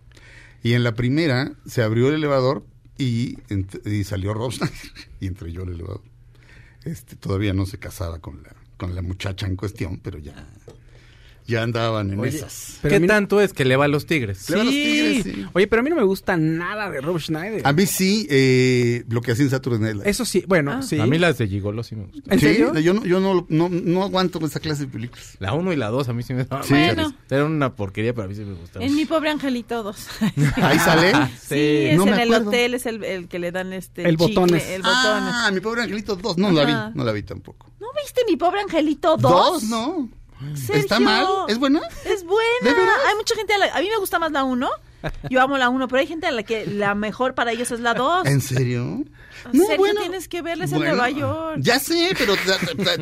Y 0.62 0.74
en 0.74 0.84
la 0.84 0.94
primera 0.94 1.54
se 1.66 1.84
abrió 1.84 2.10
el 2.10 2.16
elevador 2.16 2.66
y, 2.98 3.38
y 3.86 4.04
salió 4.04 4.34
Rob 4.34 4.54
y 5.20 5.28
entré 5.28 5.52
yo 5.52 5.64
al 5.64 5.70
elevador. 5.70 6.02
Este, 6.84 7.16
todavía 7.16 7.54
no 7.54 7.66
se 7.66 7.80
casaba 7.80 8.20
con 8.20 8.44
la, 8.44 8.56
con 8.78 8.96
la 8.96 9.02
muchacha 9.02 9.48
en 9.48 9.56
cuestión, 9.56 10.00
pero 10.00 10.20
ya, 10.20 10.48
ya 11.46 11.64
andaban 11.64 12.12
en 12.12 12.20
Oye, 12.20 12.30
esas. 12.38 12.80
¿Qué 12.82 13.00
mí- 13.00 13.08
tanto 13.08 13.42
es 13.42 13.54
que 13.54 13.66
le 13.66 13.76
va 13.76 13.86
a 13.86 13.88
los 13.88 14.06
tigres? 14.06 14.50
Le 14.50 14.56
va 14.56 14.62
a 14.62 14.66
los 14.66 14.74
tigres, 14.74 15.24
sí. 15.24 15.46
Oye, 15.54 15.68
pero 15.68 15.82
a 15.82 15.84
mí 15.84 15.90
no 15.90 15.96
me 15.96 16.04
gusta 16.04 16.38
nada 16.38 16.90
de 16.90 17.02
Rob 17.02 17.20
Schneider. 17.20 17.62
A 17.66 17.74
mí 17.74 17.86
sí, 17.86 18.28
eh, 18.30 19.04
lo 19.10 19.22
que 19.22 19.32
hacía 19.34 19.46
en 19.46 19.52
Saturday 19.52 19.80
Night 19.80 19.96
Live. 19.98 20.10
Eso 20.10 20.26
sí, 20.26 20.44
bueno, 20.48 20.82
sí. 20.84 21.00
A 21.00 21.06
mí 21.06 21.18
las 21.20 21.38
de 21.38 21.48
Gigolo 21.48 21.84
sí 21.84 21.96
me 21.96 22.06
gustan. 22.06 22.34
¿En 22.34 22.40
Sí, 22.40 22.46
serio? 22.46 22.74
yo, 22.80 22.94
no, 22.94 23.06
yo 23.06 23.20
no, 23.20 23.46
no, 23.50 23.70
no 23.70 24.04
aguanto 24.04 24.44
esa 24.46 24.60
clase 24.60 24.86
de 24.86 24.92
películas. 24.92 25.36
La 25.40 25.54
1 25.54 25.74
y 25.74 25.76
la 25.76 25.90
2 25.90 26.10
a 26.10 26.14
mí 26.14 26.24
sí 26.24 26.34
me 26.34 26.46
daban 26.46 26.64
Sí. 26.66 26.74
Bueno. 26.74 27.14
Era 27.30 27.46
una 27.46 27.74
porquería, 27.76 28.14
pero 28.14 28.26
a 28.26 28.28
mí 28.28 28.36
sí 28.36 28.42
me 28.42 28.54
gustaban. 28.54 28.88
En 28.88 28.96
mi 28.96 29.06
pobre 29.06 29.30
angelito 29.30 29.84
2. 29.84 30.08
Ahí 30.58 30.80
sale. 30.80 31.12
Sí, 31.44 31.56
es 31.90 31.98
no 31.98 32.06
me 32.06 32.12
en 32.14 32.20
el 32.20 32.34
hotel, 32.34 32.74
es 32.74 32.86
el, 32.86 33.04
el 33.04 33.28
que 33.28 33.38
le 33.40 33.52
dan 33.52 33.74
este 33.74 34.08
El 34.08 34.18
botones. 34.18 34.64
el 34.70 34.82
botones. 34.82 35.34
Ah, 35.36 35.50
mi 35.54 35.60
pobre 35.60 35.84
angelito 35.84 36.16
2. 36.16 36.38
No 36.38 36.52
la 36.52 36.64
Ajá. 36.64 36.90
vi, 36.90 36.98
no 36.98 37.04
la 37.04 37.12
vi 37.12 37.24
tampoco. 37.24 37.70
¿No 37.80 37.88
viste 38.02 38.22
mi 38.30 38.38
pobre 38.38 38.62
angelito 38.62 39.18
2? 39.18 39.22
¿Dos? 39.32 39.64
No. 39.64 40.10
Sergio, 40.56 40.76
¿Está 40.76 41.00
mal? 41.00 41.28
¿Es 41.48 41.58
buena? 41.58 41.82
Es 42.06 42.24
buena. 42.24 42.92
Hay 43.08 43.16
mucha 43.16 43.36
gente 43.36 43.54
a 43.54 43.58
la, 43.58 43.66
a 43.74 43.82
mí 43.82 43.90
me 43.90 43.98
gusta 43.98 44.20
más 44.20 44.32
la 44.32 44.44
1. 44.44 44.70
Yo 45.30 45.42
amo 45.42 45.58
la 45.58 45.70
1, 45.70 45.88
pero 45.88 46.00
hay 46.00 46.08
gente 46.08 46.28
a 46.28 46.32
la 46.32 46.44
que 46.44 46.66
la 46.66 46.96
mejor 46.96 47.34
para 47.36 47.52
ellos 47.52 47.72
es 47.72 47.80
la 47.80 47.94
2. 47.94 48.26
¿En 48.28 48.42
serio? 48.42 49.04
Sergio, 49.52 49.86
tienes 50.00 50.30
que 50.30 50.42
verles 50.42 50.72
en 50.72 50.78
Bueno, 50.78 50.94
Nueva 50.96 51.10
York. 51.10 51.58
Ya 51.60 51.78
sé, 51.78 52.12
pero 52.18 52.34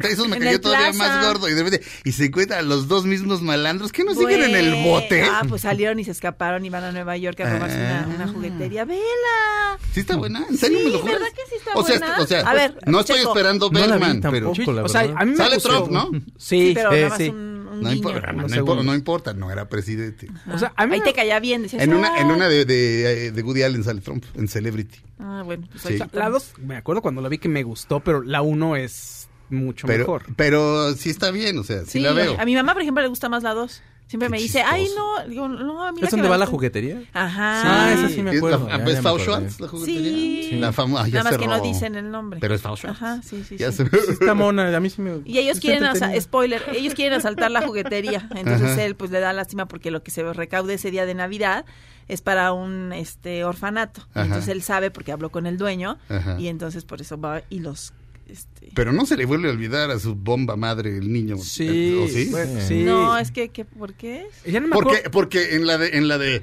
eso 0.10 0.28
me 0.28 0.36
En 0.38 0.42
cayó 0.42 0.56
el 0.56 0.62
todavía 0.62 0.92
Plaza. 0.92 1.16
más 1.18 1.28
gordo. 1.28 1.48
Y 1.50 1.54
de 1.54 1.64
repente, 1.64 1.86
y 2.04 2.12
se 2.14 2.26
encuentran 2.26 2.68
los 2.68 2.88
dos 2.88 3.06
mismos 3.06 3.42
malandros 3.44 3.92
que 3.92 4.04
no 4.04 4.16
siguen 4.16 4.44
en 4.44 4.56
el 4.56 4.84
bote. 4.84 5.22
Ah, 5.24 5.44
pues 5.48 5.62
salieron 5.62 6.00
y 6.00 6.04
se 6.04 6.12
escaparon 6.12 6.66
y 6.66 6.70
van 6.70 6.84
a 6.84 6.92
Nueva 6.92 7.16
York 7.18 7.40
a 7.42 7.50
robarse 7.54 7.78
una, 7.78 8.10
una 8.16 8.28
juguetería. 8.28 8.86
¡Vela! 8.86 9.78
¿Sí 9.94 10.00
está 10.00 10.16
buena? 10.16 10.44
¿En 10.50 10.58
serio 10.58 10.80
Sí, 10.80 10.86
me 10.86 10.90
lo 10.92 11.00
juras? 11.00 11.20
¿verdad 11.20 11.36
que 11.36 11.42
sí 11.50 11.56
está 11.58 11.72
o 11.76 11.84
sea, 11.86 12.00
buena? 12.00 12.18
o 12.20 12.26
sea, 12.26 12.40
A 12.42 12.54
ver, 12.56 12.78
no 12.88 13.00
estoy 13.02 13.18
Checo. 13.18 13.30
esperando 13.30 13.70
No 13.70 13.80
la 13.80 13.86
vi 13.86 13.92
Bergman, 13.92 14.22
tampoco, 14.22 14.54
pero... 14.58 14.74
la 14.74 14.84
O 14.84 14.90
sea, 14.90 15.02
a 15.16 15.26
mí 15.26 15.32
me 15.32 15.38
Sale 15.38 15.56
gustó. 15.56 15.70
Trump, 15.70 15.92
¿no? 15.92 16.10
Sí, 16.12 16.22
Sí, 16.38 16.72
pero 16.74 16.92
eh, 16.92 16.96
nada 17.02 17.10
más 17.10 17.18
sí. 17.20 17.30
un, 17.30 17.51
un 17.82 17.88
No, 17.88 17.94
importa, 17.94 18.32
no, 18.32 18.44
importa, 18.56 18.84
no 18.84 18.96
importa, 18.96 19.34
no 19.34 19.52
era 19.52 19.68
presidente. 19.70 20.28
O 20.52 20.58
sea, 20.58 20.74
a 20.76 20.86
mí 20.88 20.94
Ahí 20.94 21.00
me- 21.00 21.06
te 21.06 21.14
caía 21.14 21.40
bien. 21.40 21.64
Decías, 21.64 21.84
En 21.84 21.94
una, 21.94 22.18
en 22.20 22.30
"Ah". 22.30 22.34
una 22.34 22.48
de, 22.48 22.66
de, 22.66 23.32
de 23.32 23.44
Woody 23.44 23.64
Allen 23.64 23.84
sale 23.84 24.02
Trump, 24.02 24.24
en 24.36 24.48
Celebrity. 24.48 25.00
Ah, 25.20 25.42
bueno. 25.46 25.68
Pues 25.70 25.82
Sí. 25.82 25.88
ahí 25.90 25.94
o 25.96 25.98
sea, 25.98 26.06
está. 26.08 26.20
la 26.20 26.30
dos, 26.30 26.54
me 26.60 26.78
acuerdo 26.78 27.02
cuando 27.02 27.22
la 27.22 27.30
vi 27.30 27.38
que 27.38 27.50
me 27.50 27.64
gustó, 27.64 28.00
pero 28.00 28.22
la 28.22 28.42
uno 28.42 28.76
es 28.76 29.28
mucho 29.50 29.86
Pero, 29.88 30.00
mejor. 30.06 30.24
pero 30.36 30.94
sí 30.94 31.10
está 31.10 31.30
bien, 31.32 31.58
o 31.58 31.64
sea, 31.64 31.82
sí, 31.82 31.92
Sí, 31.92 32.00
la 32.00 32.14
veo. 32.14 32.40
a 32.40 32.46
mi 32.46 32.56
mamá, 32.56 32.74
por 32.74 32.82
ejemplo, 32.84 33.02
le 33.04 33.10
gusta 33.10 33.28
más 33.28 33.44
la 33.44 33.54
2. 33.54 33.82
Siempre 34.12 34.28
Qué 34.28 34.32
me 34.32 34.38
dice, 34.40 34.58
chistoso. 34.60 34.76
ay, 34.76 34.88
no. 34.98 35.30
Digo, 35.30 35.48
no, 35.48 35.86
a 35.86 35.92
mí 35.94 36.02
la 36.02 36.08
¿Es 36.08 36.12
donde 36.12 36.28
va 36.28 36.38
la 36.38 36.46
juguetería? 36.46 37.02
Ajá. 37.14 37.62
Ah, 37.86 37.94
esa 37.94 38.10
sí 38.10 38.22
me 38.22 38.32
¿Es 38.32 38.38
acuerdo. 38.38 38.68
la- 38.68 38.78
ya, 38.78 38.84
¿Es 38.84 38.94
ya 39.02 39.10
acordé. 39.10 39.24
Schwartz, 39.24 39.60
la 39.62 39.68
juguetería? 39.70 40.50
Sí. 40.50 40.58
La 40.60 40.74
famosa, 40.74 41.08
Nada 41.08 41.24
más 41.24 41.38
que 41.38 41.48
no 41.48 41.62
dicen 41.62 41.96
el 41.96 42.12
nombre. 42.12 42.40
Pero 42.42 42.54
es 42.54 42.62
Fau 42.62 42.76
Schwartz. 42.76 43.02
Ajá, 43.02 43.22
sí, 43.24 43.44
sí, 43.48 43.56
Ya 43.58 43.72
sí. 43.72 43.86
se- 43.90 44.12
Está 44.12 44.34
mona, 44.34 44.76
a 44.76 44.80
mí 44.82 44.90
sí 44.90 45.02
me 45.02 45.22
Y 45.24 45.38
ellos 45.40 45.62
quieren, 45.62 45.86
asa- 45.86 46.12
spoiler, 46.20 46.62
ellos 46.76 46.94
quieren 46.94 47.18
asaltar 47.18 47.50
la 47.52 47.62
juguetería. 47.62 48.28
Entonces 48.36 48.72
Ajá. 48.72 48.84
él 48.84 48.96
pues 48.96 49.12
le 49.12 49.22
da 49.22 49.32
lástima 49.32 49.68
porque 49.70 49.92
lo 49.92 50.04
que 50.04 50.12
se 50.12 50.24
recaude 50.34 50.74
ese 50.74 50.92
día 50.92 51.06
de 51.06 51.14
Navidad 51.14 51.64
es 52.10 52.22
para 52.22 52.52
un 52.52 52.92
este 52.92 53.46
orfanato. 53.46 54.02
Ajá. 54.14 54.26
entonces 54.26 54.50
él 54.50 54.62
sabe 54.62 54.92
porque 54.92 55.14
habló 55.14 55.30
con 55.30 55.46
el 55.46 55.58
dueño 55.58 55.98
Ajá. 56.10 56.38
y 56.38 56.48
entonces 56.50 56.84
por 56.84 57.00
eso 57.00 57.18
va 57.18 57.44
y 57.50 57.60
los 57.60 57.94
este, 58.32 58.70
Pero 58.74 58.92
no 58.94 59.06
se 59.06 59.18
le 59.18 59.26
vuelve 59.26 59.50
a 59.50 59.52
olvidar 59.52 59.92
a 59.92 60.00
su 60.00 60.16
bomba 60.16 60.56
madre 60.56 60.98
el 60.98 61.12
niño. 61.12 61.38
Sí, 61.38 61.98
¿O 62.02 62.08
sí? 62.08 62.28
bueno, 62.32 62.60
sí. 62.68 62.84
No, 62.84 63.18
es 63.18 63.32
que, 63.32 63.50
que 63.50 63.66
¿por 63.66 63.94
qué? 63.94 64.28
Ya 64.46 64.60
no 64.60 64.68
me 64.68 64.74
Porque, 64.74 64.90
acuerdo. 64.98 65.12
porque 65.12 65.56
en 65.56 65.66
la 65.68 65.78
de, 65.78 65.98
en 65.98 66.08
la 66.08 66.18
de 66.18 66.38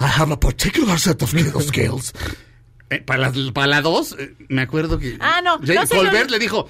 I 0.00 0.04
have 0.16 0.32
a 0.32 0.40
particular 0.40 0.98
set 0.98 1.22
of 1.22 1.30
skill- 1.32 1.60
skills. 1.62 2.12
Eh, 2.90 3.00
para, 3.00 3.30
la, 3.30 3.52
para 3.52 3.66
la 3.66 3.80
dos, 3.80 4.14
eh, 4.18 4.34
me 4.48 4.62
acuerdo 4.62 4.98
que 4.98 5.16
Ah, 5.20 5.40
no, 5.42 5.58
Jay 5.64 5.76
no 5.76 5.86
Colbert 5.88 6.30
le 6.30 6.38
dijo, 6.38 6.68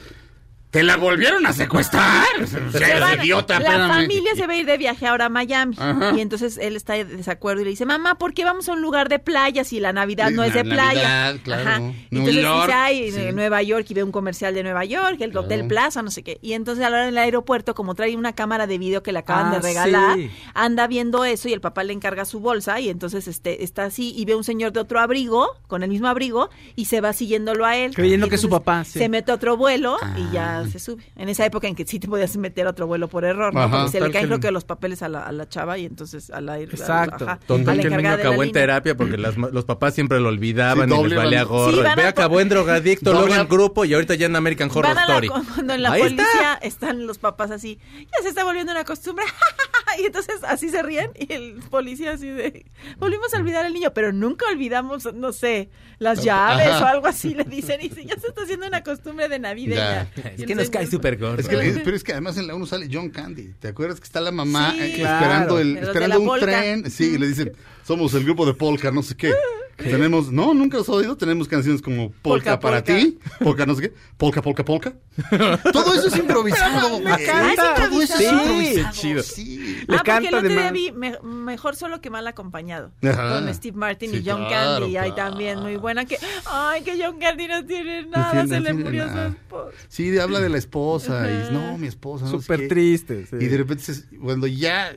¿te 0.75 0.83
la 0.83 0.97
volvieron 0.99 1.47
a 1.47 1.53
secuestrar? 1.55 2.27
Se 2.47 2.99
van- 3.01 3.21
idiota, 3.21 3.59
la 3.61 3.67
espérame. 3.67 3.89
familia 3.95 4.35
se 4.35 4.47
va 4.47 4.53
a 4.53 4.57
ir 4.57 4.67
de 4.67 4.77
viaje 4.77 5.07
ahora 5.07 5.27
a 5.27 5.29
Miami 5.29 5.77
Ajá. 5.79 6.13
y 6.17 6.21
entonces 6.21 6.59
él 6.59 6.77
está 6.77 6.93
de 6.95 7.05
desacuerdo 7.07 7.63
y 7.63 7.65
le 7.65 7.71
dice, 7.71 7.87
mamá, 7.87 8.17
¿por 8.19 8.35
qué 8.35 8.45
vamos 8.45 8.69
a 8.69 8.73
un 8.73 8.83
lugar 8.83 9.09
de 9.09 9.19
playa 9.19 9.65
si 9.65 9.81
la 9.81 9.93
Navidad 9.93 10.31
no 10.33 10.45
es 10.45 10.53
de 10.53 10.65
la 10.65 10.75
playa? 10.75 11.09
Navidad, 11.09 11.37
claro. 11.43 11.95
Y 12.11 12.15
New 12.15 12.21
entonces 12.29 12.43
York, 12.43 12.67
dice, 12.67 12.73
ay, 12.79 13.13
sí. 13.13 13.21
en 13.21 13.37
Nueva 13.37 13.63
York 13.63 13.87
y 13.89 13.95
ve 13.95 14.03
un 14.03 14.13
comercial 14.13 14.53
de 14.55 14.63
Nueva 14.63 14.85
York, 14.85 15.17
el 15.21 15.37
Hotel. 15.37 15.67
Plaza, 15.69 16.03
no 16.03 16.11
sé 16.11 16.23
qué. 16.23 16.39
Y 16.43 16.53
entonces 16.55 16.85
a 16.85 16.91
la 16.91 16.97
hora 16.97 17.07
del 17.07 17.17
aeropuerto, 17.17 17.75
como 17.75 17.95
trae 17.95 18.17
una 18.17 18.33
cámara 18.35 18.67
de 18.67 18.77
video 18.77 19.03
que 19.03 19.13
le 19.13 19.21
acaban 19.21 19.47
Ah, 19.53 19.57
de 19.57 19.61
regalar, 19.61 20.17
sí. 20.17 20.31
anda 20.55 20.87
viendo 20.89 21.25
eso 21.25 21.49
y 21.49 21.53
el 21.53 21.61
papá 21.61 21.85
le 21.85 21.93
encarga 21.93 22.25
su 22.25 22.41
bolsa 22.41 22.81
y 22.81 22.89
entonces 22.89 23.29
este 23.29 23.63
está 23.63 23.85
así 23.85 24.13
y 24.17 24.25
ve 24.25 24.35
un 24.35 24.43
señor 24.45 24.73
de 24.73 24.81
otro 24.81 24.99
abrigo, 25.01 25.49
con 25.69 25.83
el 25.85 25.91
mismo 25.91 26.09
abrigo, 26.09 26.51
y 26.77 26.87
se 26.87 27.01
va 27.01 27.13
siguiéndolo 27.13 27.65
a 27.65 27.77
él. 27.77 27.95
Creyendo 27.95 28.29
que 28.29 28.35
es 28.35 28.41
su 28.41 28.51
papá, 28.51 28.85
sí. 28.85 28.99
Se 28.99 29.09
mete 29.09 29.31
a 29.31 29.37
otro 29.37 29.57
vuelo 29.57 29.97
y 30.33 30.37
Ah. 30.37 30.64
Se 30.71 30.79
sube. 30.79 31.03
En 31.17 31.29
esa 31.29 31.45
época 31.47 31.69
en 31.69 31.75
que 31.75 31.87
sí 31.87 31.99
te 31.99 32.09
podías 32.09 32.37
meter 32.37 32.67
a 32.67 32.71
otro 32.71 32.87
vuelo 32.87 33.09
por 33.09 33.25
error, 33.25 33.53
¿no? 33.55 33.63
Ajá. 33.63 33.77
Porque 33.85 33.91
se 33.93 34.01
le 34.01 34.11
caen 34.11 34.25
que 34.25 34.29
creo 34.29 34.41
que 34.41 34.51
los 34.51 34.65
papeles 34.65 35.03
a 35.03 35.09
la, 35.09 35.23
a 35.27 35.33
la 35.33 35.49
chava 35.49 35.79
y 35.79 35.85
entonces 35.87 36.31
a 36.31 36.41
la 36.41 36.59
Exacto. 36.61 37.25
ajá, 37.25 37.39
Total 37.47 37.69
a 37.69 37.75
la 37.75 37.81
que 37.83 37.89
el 37.89 37.93
niño 37.93 37.99
encargada 38.01 38.17
de 38.17 38.23
la 38.25 38.29
acabó 38.31 38.43
en 38.45 38.53
terapia 38.53 38.97
porque 38.97 39.17
las 39.19 39.37
ma- 39.37 39.49
los 39.53 39.65
papás 39.65 39.95
siempre 39.95 40.21
lo 40.21 40.29
olvidaban 40.29 40.89
Sí, 40.91 40.95
y 40.99 41.09
les 41.09 41.17
valía 41.19 41.43
gorro. 41.45 41.73
Sí, 41.83 41.83
Ve, 41.97 42.05
acabó 42.05 42.41
en 42.41 42.49
drogadicto, 42.49 43.13
Doble 43.13 43.27
luego 43.29 43.43
en 43.43 43.49
grupo 43.49 43.85
y 43.85 43.95
ahorita 43.95 44.15
ya 44.15 44.27
en 44.27 44.37
American 44.37 44.71
Horror 44.71 44.95
Van 44.95 44.99
a 44.99 45.07
la- 45.07 45.15
Story. 45.15 45.29
cuando 45.29 45.75
en 45.75 45.83
la 45.83 45.93
Ahí 45.93 46.03
está. 46.03 46.23
policía 46.25 46.55
están 46.63 47.07
los 47.07 47.19
papás 47.19 47.51
así, 47.51 47.79
ya 47.99 48.23
se 48.23 48.29
está 48.29 48.45
volviendo 48.45 48.73
una 48.73 48.85
costumbre, 48.85 49.25
y 50.03 50.07
entonces 50.07 50.37
así 50.47 50.69
se 50.71 50.83
ríen 50.83 51.11
y 51.19 51.33
el 51.33 51.55
policía 51.71 52.13
así 52.13 52.29
de, 52.29 52.65
volvimos 52.99 53.33
a 53.35 53.39
olvidar 53.39 53.65
al 53.67 53.73
niño, 53.73 53.93
pero 53.95 54.13
nunca 54.13 54.47
olvidamos, 54.51 55.13
no 55.15 55.33
sé, 55.33 55.71
las 55.99 56.23
llaves 56.25 56.67
Ajá. 56.69 56.85
o 56.85 56.87
algo 56.89 57.07
así, 57.07 57.35
le 57.35 57.45
dicen, 57.45 57.81
y 57.81 57.89
dice, 57.89 58.05
ya 58.05 58.19
se 58.19 58.27
está 58.29 58.43
haciendo 58.43 58.67
una 58.67 58.83
costumbre 58.83 59.29
de 59.29 59.39
navideña. 59.39 60.09
Es 60.37 60.45
que 60.45 60.54
nos 60.55 60.71
cae 60.71 60.87
súper 60.87 61.17
gordo. 61.19 61.39
Es 61.41 61.49
que, 61.49 61.57
le- 61.57 61.81
pero 61.81 61.97
es 61.97 62.05
que 62.05 62.13
además 62.13 62.37
en 62.39 62.47
la 62.47 62.55
1 62.55 62.67
sale 62.67 62.89
John 62.93 63.11
Candy. 63.11 63.55
¿Te 63.61 63.69
acuerdas 63.69 64.01
que 64.01 64.05
está 64.07 64.21
la 64.21 64.31
mamá 64.33 64.73
Sí, 64.73 64.81
eh, 64.83 64.93
claro. 64.97 65.15
esperando, 65.25 65.59
el, 65.59 65.77
esperando 65.79 66.21
un 66.21 66.27
polka. 66.27 66.47
tren? 66.47 66.91
Sí, 66.91 67.13
y 67.15 67.19
le 67.19 67.29
dicen, 67.29 67.53
somos 67.87 68.15
el 68.15 68.25
grupo 68.25 68.47
de 68.47 68.55
Polka, 68.55 68.91
no 68.91 69.03
sé 69.03 69.17
qué. 69.17 69.33
Tenemos, 69.77 70.31
no, 70.31 70.55
nunca 70.55 70.79
has 70.79 70.89
oído, 70.89 71.17
tenemos 71.17 71.49
canciones 71.49 71.83
como 71.83 72.11
Polka, 72.11 72.59
Polka, 72.59 72.61
para 72.61 72.85
polka. 72.85 72.97
ti, 72.97 73.19
Polka 73.43 73.67
no 73.67 73.75
sé 73.75 73.83
qué, 73.83 73.95
Polka, 74.17 74.41
Polka, 74.41 74.65
Polka. 74.65 74.95
Todo 75.73 75.95
eso 75.95 76.09
es 76.09 76.17
improvisado. 76.17 77.01
me 77.01 77.11
güey. 77.11 77.23
encanta. 77.25 77.75
Todo 77.89 78.03
eso 78.03 78.15
es 78.15 78.19
Sí, 78.21 78.25
improvisado. 78.27 78.93
chido. 78.95 79.23
Sí. 79.23 79.57
Le 79.59 79.83
ah, 79.83 79.85
porque 79.99 80.03
canta 80.11 80.29
el 80.29 80.35
otro 80.37 80.49
día 80.49 80.59
además. 80.69 80.73
vi 80.73 80.93
me- 80.93 81.19
mejor 81.23 81.77
solo 81.77 82.01
que 82.01 82.11
mal 82.11 82.27
acompañado. 82.27 82.93
Ajá. 83.03 83.41
Con 83.41 83.53
Steve 83.55 83.77
Martin 83.77 84.11
Sí, 84.11 84.17
y 84.19 84.29
John 84.29 84.47
claro, 84.47 84.81
Candy. 84.83 84.97
Ahí 84.97 85.13
claro. 85.13 85.31
también 85.31 85.59
muy 85.61 85.77
buena. 85.77 86.05
que 86.05 86.19
Ay, 86.47 86.83
que 86.83 87.03
John 87.03 87.19
Candy 87.19 87.49
no 87.49 87.65
tiene 87.67 88.07
nada. 88.07 88.31
tiene- 88.31 88.49
se 88.49 88.55
no 88.55 88.61
le 88.61 88.75
murió 88.75 89.07
nada. 89.07 89.29
su 89.29 89.35
esposa. 89.37 89.77
Sí, 89.89 90.11
de- 90.11 90.21
habla 90.21 90.41
de 90.41 90.49
la 90.51 90.59
esposa 90.59 91.31
y 91.31 91.53
no, 91.53 91.79
mi 91.79 91.87
esposa. 91.89 92.27
no 92.27 92.31
sé 92.33 92.39
Súper 92.43 92.69
triste. 92.69 93.27
sí. 93.27 93.37
Y 93.41 93.47
de 93.47 93.57
repente, 93.57 93.93
cuando 94.23 94.47
ya, 94.47 94.95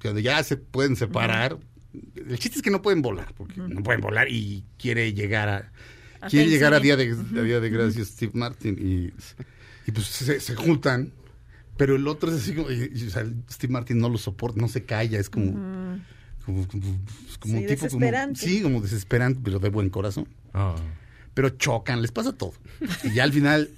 cuando 0.00 0.20
ya 0.20 0.42
se 0.42 0.56
pueden 0.56 0.96
separar, 0.96 1.58
el 2.14 2.38
chiste 2.38 2.58
es 2.58 2.62
que 2.62 2.70
no 2.70 2.82
pueden 2.82 3.02
volar, 3.02 3.32
porque 3.36 3.60
no 3.60 3.82
pueden 3.82 4.00
volar 4.00 4.28
y 4.30 4.64
quiere 4.78 5.12
llegar 5.12 5.48
a, 5.48 5.72
A 6.20 6.28
quiere 6.28 6.48
llegar 6.48 6.72
a 6.74 6.80
día 6.80 6.96
de, 6.96 7.10
a 7.12 7.42
día 7.42 7.60
de 7.60 7.70
gracias 7.70 8.08
Steve 8.08 8.32
Martin 8.34 8.76
y, 8.78 9.12
y 9.88 9.92
pues 9.92 10.06
se, 10.06 10.40
se 10.40 10.54
juntan, 10.54 11.12
pero 11.76 11.96
el 11.96 12.06
otro 12.08 12.30
es 12.30 12.42
así 12.42 12.54
como, 12.54 12.70
y- 12.70 12.90
y, 12.94 13.06
o 13.06 13.10
sea, 13.10 13.24
Steve 13.50 13.72
Martin 13.72 13.98
no 13.98 14.08
lo 14.08 14.18
soporta, 14.18 14.60
no 14.60 14.68
se 14.68 14.84
calla, 14.84 15.18
es 15.18 15.28
como, 15.30 15.52
como, 16.46 16.66
como, 16.68 16.82
pues, 17.24 17.38
como 17.38 17.54
Sí, 17.54 17.60
un 17.60 17.66
tipo 17.66 17.88
como, 17.88 18.00
desesperante. 18.00 18.40
sí, 18.40 18.62
como 18.62 18.80
desesperante, 18.80 19.40
pero 19.44 19.58
de 19.58 19.68
buen 19.68 19.90
corazón 19.90 20.26
Ah. 20.54 20.74
pero 21.34 21.48
chocan, 21.50 22.02
les 22.02 22.12
pasa 22.12 22.32
todo. 22.32 22.52
Y 23.04 23.12
ya 23.14 23.24
al 23.24 23.32
final, 23.32 23.70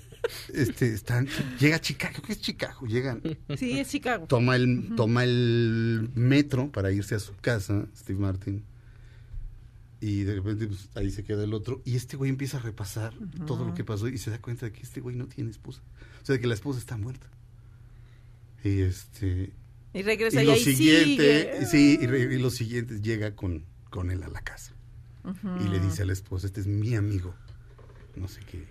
este, 0.53 0.93
están, 0.95 1.29
llega 1.61 1.81
Chicago, 1.81 2.23
¿qué 2.27 2.33
es 2.33 2.41
Chicago? 2.41 2.87
Llegan, 2.87 3.23
Sí, 3.57 3.79
es 3.79 3.89
Chicago. 3.89 4.27
toma 4.27 4.57
el, 4.57 4.93
toma 4.97 5.25
el 5.25 6.11
metro 6.15 6.71
para 6.73 6.91
irse 6.93 7.15
a 7.15 7.19
su 7.19 7.35
casa, 7.37 7.87
Steve 7.97 8.19
Martin. 8.19 8.65
Y 10.01 10.25
de 10.25 10.35
repente 10.35 10.67
pues, 10.67 10.91
ahí 10.97 11.11
se 11.11 11.25
queda 11.25 11.45
el 11.45 11.55
otro. 11.55 11.81
Y 11.85 11.97
este 11.97 12.17
güey 12.17 12.31
empieza 12.31 12.59
a 12.59 12.61
repasar 12.61 13.15
todo 13.47 13.65
lo 13.67 13.73
que 13.75 13.85
pasó 13.85 14.07
y 14.09 14.19
se 14.19 14.31
da 14.31 14.39
cuenta 14.39 14.67
de 14.67 14.73
que 14.73 14.83
este 14.83 15.01
güey 15.01 15.17
no 15.17 15.27
tiene 15.27 15.51
esposa. 15.51 15.81
O 16.23 16.27
sea, 16.27 16.35
de 16.35 16.41
que 16.41 16.47
la 16.47 16.55
esposa 16.55 16.79
está 16.79 16.97
muerta. 16.99 17.27
Y 18.63 18.81
este. 18.83 19.51
Y 19.95 20.03
regresa 20.03 20.43
Y 20.43 20.45
y, 20.45 20.49
lo 20.51 20.57
siguiente, 20.57 21.53
sigue. 21.55 21.67
sí, 21.67 21.99
y, 22.03 22.07
re- 22.07 22.35
y 22.35 22.39
lo 22.39 22.51
siguiente 22.51 23.01
llega 23.01 23.35
con, 23.35 23.65
con 23.91 24.11
él 24.11 24.23
a 24.25 24.29
la 24.29 24.41
casa. 24.43 24.73
Y 25.65 25.69
le 25.69 25.81
dice 25.81 26.03
a 26.03 26.05
la 26.07 26.13
esposa, 26.13 26.47
este 26.49 26.61
es 26.61 26.67
mi 26.67 26.97
amigo. 26.97 27.35
No 28.17 28.29
sé 28.29 28.41
qué. 28.51 28.63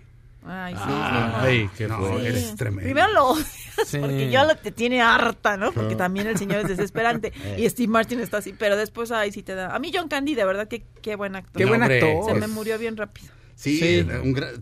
Ay, 0.46 0.74
sí. 0.74 0.80
Ay, 0.86 1.70
qué 1.76 1.88
No, 1.88 1.98
fuerte. 2.00 2.28
eres 2.28 2.54
tremendo. 2.54 2.82
Primero 2.82 3.12
lo 3.12 3.26
odias, 3.28 3.48
Sí. 3.86 3.98
porque 3.98 4.30
lo 4.30 4.56
te 4.56 4.72
tiene 4.72 5.00
harta, 5.00 5.56
¿no? 5.56 5.72
Porque 5.72 5.96
también 5.96 6.26
el 6.26 6.36
señor 6.36 6.58
es 6.60 6.68
desesperante. 6.68 7.32
y 7.58 7.68
Steve 7.70 7.88
Martin 7.88 8.20
está 8.20 8.38
así, 8.38 8.52
pero 8.58 8.76
después 8.76 9.10
ahí 9.10 9.32
sí 9.32 9.42
te 9.42 9.54
da. 9.54 9.74
A 9.74 9.78
mí 9.78 9.90
John 9.94 10.08
Candy, 10.08 10.34
de 10.34 10.44
verdad, 10.44 10.68
que 10.68 10.84
qué 11.00 11.16
buen 11.16 11.34
actor. 11.34 11.54
Qué 11.56 11.64
buen 11.64 11.82
actor. 11.82 12.24
Se 12.26 12.34
me 12.34 12.46
murió 12.46 12.78
bien 12.78 12.96
rápido. 12.96 13.28
Sí, 13.54 13.78
Sí. 13.78 13.94
era 13.98 14.20
un 14.20 14.32
gran- 14.34 14.54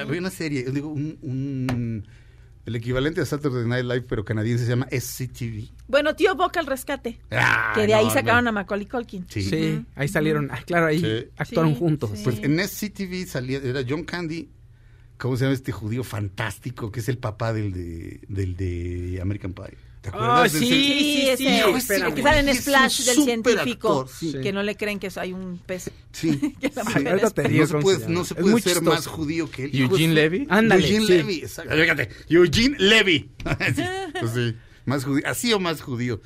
había 0.00 0.20
una 0.20 0.30
serie, 0.30 0.64
yo 0.64 0.70
digo, 0.72 0.88
un, 0.88 1.18
un, 1.20 2.08
El 2.64 2.74
equivalente 2.74 3.20
a 3.20 3.24
Saturday 3.26 3.64
Night 3.64 3.84
Live, 3.84 4.06
pero 4.08 4.24
canadiense, 4.24 4.64
se 4.64 4.70
llama 4.70 4.88
SCTV. 4.90 5.68
Bueno, 5.86 6.16
tío 6.16 6.34
Boca 6.34 6.58
al 6.58 6.66
rescate. 6.66 7.20
Ah, 7.30 7.70
que 7.76 7.86
de 7.86 7.94
ahí 7.94 8.06
no, 8.06 8.10
sacaron 8.10 8.42
no. 8.42 8.50
a 8.50 8.52
Macaulay 8.52 8.86
Culkin. 8.86 9.24
Sí. 9.28 9.42
Sí, 9.42 9.84
ahí 9.94 10.08
salieron. 10.08 10.48
Ah, 10.50 10.58
claro, 10.66 10.86
ahí 10.86 10.98
Sí. 10.98 11.28
actuaron 11.36 11.74
Sí, 11.74 11.78
juntos. 11.78 12.10
sí. 12.14 12.24
Pues 12.24 12.42
en 12.42 12.58
SCTV 12.58 13.24
salía, 13.26 13.58
era 13.58 13.82
John 13.88 14.02
Candy, 14.02 14.48
¿cómo 15.18 15.36
se 15.36 15.44
llama 15.44 15.54
este 15.54 15.72
judío 15.72 16.04
fantástico 16.04 16.90
que 16.92 17.00
es 17.00 17.08
el 17.08 17.18
papá 17.18 17.52
del 17.52 17.72
de, 17.72 18.20
del 18.28 18.56
de 18.56 19.18
American 19.20 19.52
Pie? 19.52 19.76
¿Te 20.02 20.10
acuerdas? 20.10 20.38
Ah, 20.38 20.42
de 20.44 20.48
sí, 20.50 20.56
ese? 20.56 21.36
Sí, 21.36 21.36
sí, 21.36 21.36
sí, 21.36 21.76
espérame. 21.76 22.14
que 22.14 22.22
sale 22.22 22.38
en 22.50 22.56
Splash 22.56 23.04
del 23.04 23.24
científico, 23.24 24.00
actor, 24.02 24.08
sí. 24.08 24.36
que 24.40 24.52
no 24.52 24.62
le 24.62 24.76
creen 24.76 25.00
que 25.00 25.10
hay 25.16 25.32
un 25.32 25.58
pez. 25.58 25.90
Sí. 26.12 26.54
Que 26.60 26.70
la 26.74 26.84
sí. 26.84 27.24
es 27.26 27.34
te 27.34 27.48
digo 27.48 27.62
No 27.62 27.66
se 27.66 27.78
puede, 27.78 28.08
no 28.08 28.24
se 28.24 28.34
ser 28.34 28.44
chistoso. 28.74 28.82
más 28.82 29.06
judío 29.06 29.50
que 29.50 29.64
él. 29.64 29.70
Eugene 29.74 30.08
de 30.08 30.14
Levy. 30.14 30.46
Ándale, 30.48 30.82
Eugene 30.82 31.06
sí. 31.06 31.12
Levy, 31.12 31.36
exacto. 31.40 31.74
Fíjate, 31.74 32.08
Eugene 32.28 32.76
Levy. 32.78 33.30
Sí, 33.74 33.82
pues 34.20 34.32
sí, 34.32 34.56
más 34.84 35.04
judío, 35.04 35.24
así 35.26 35.52
o 35.52 35.58
más 35.58 35.80
judío. 35.82 36.20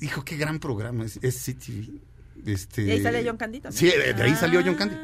Hijo, 0.00 0.22
qué 0.24 0.36
gran 0.36 0.58
programa 0.60 1.06
es, 1.06 1.18
es 1.22 1.42
CTV. 1.42 1.98
Este, 2.44 2.82
Y 2.82 2.90
ahí 2.90 3.02
sale 3.02 3.24
John 3.24 3.38
Candy 3.38 3.60
también. 3.60 3.78
Sí, 3.78 3.98
de, 3.98 4.12
de 4.12 4.22
ahí 4.22 4.34
salió 4.36 4.62
John 4.62 4.74
Candy. 4.74 4.94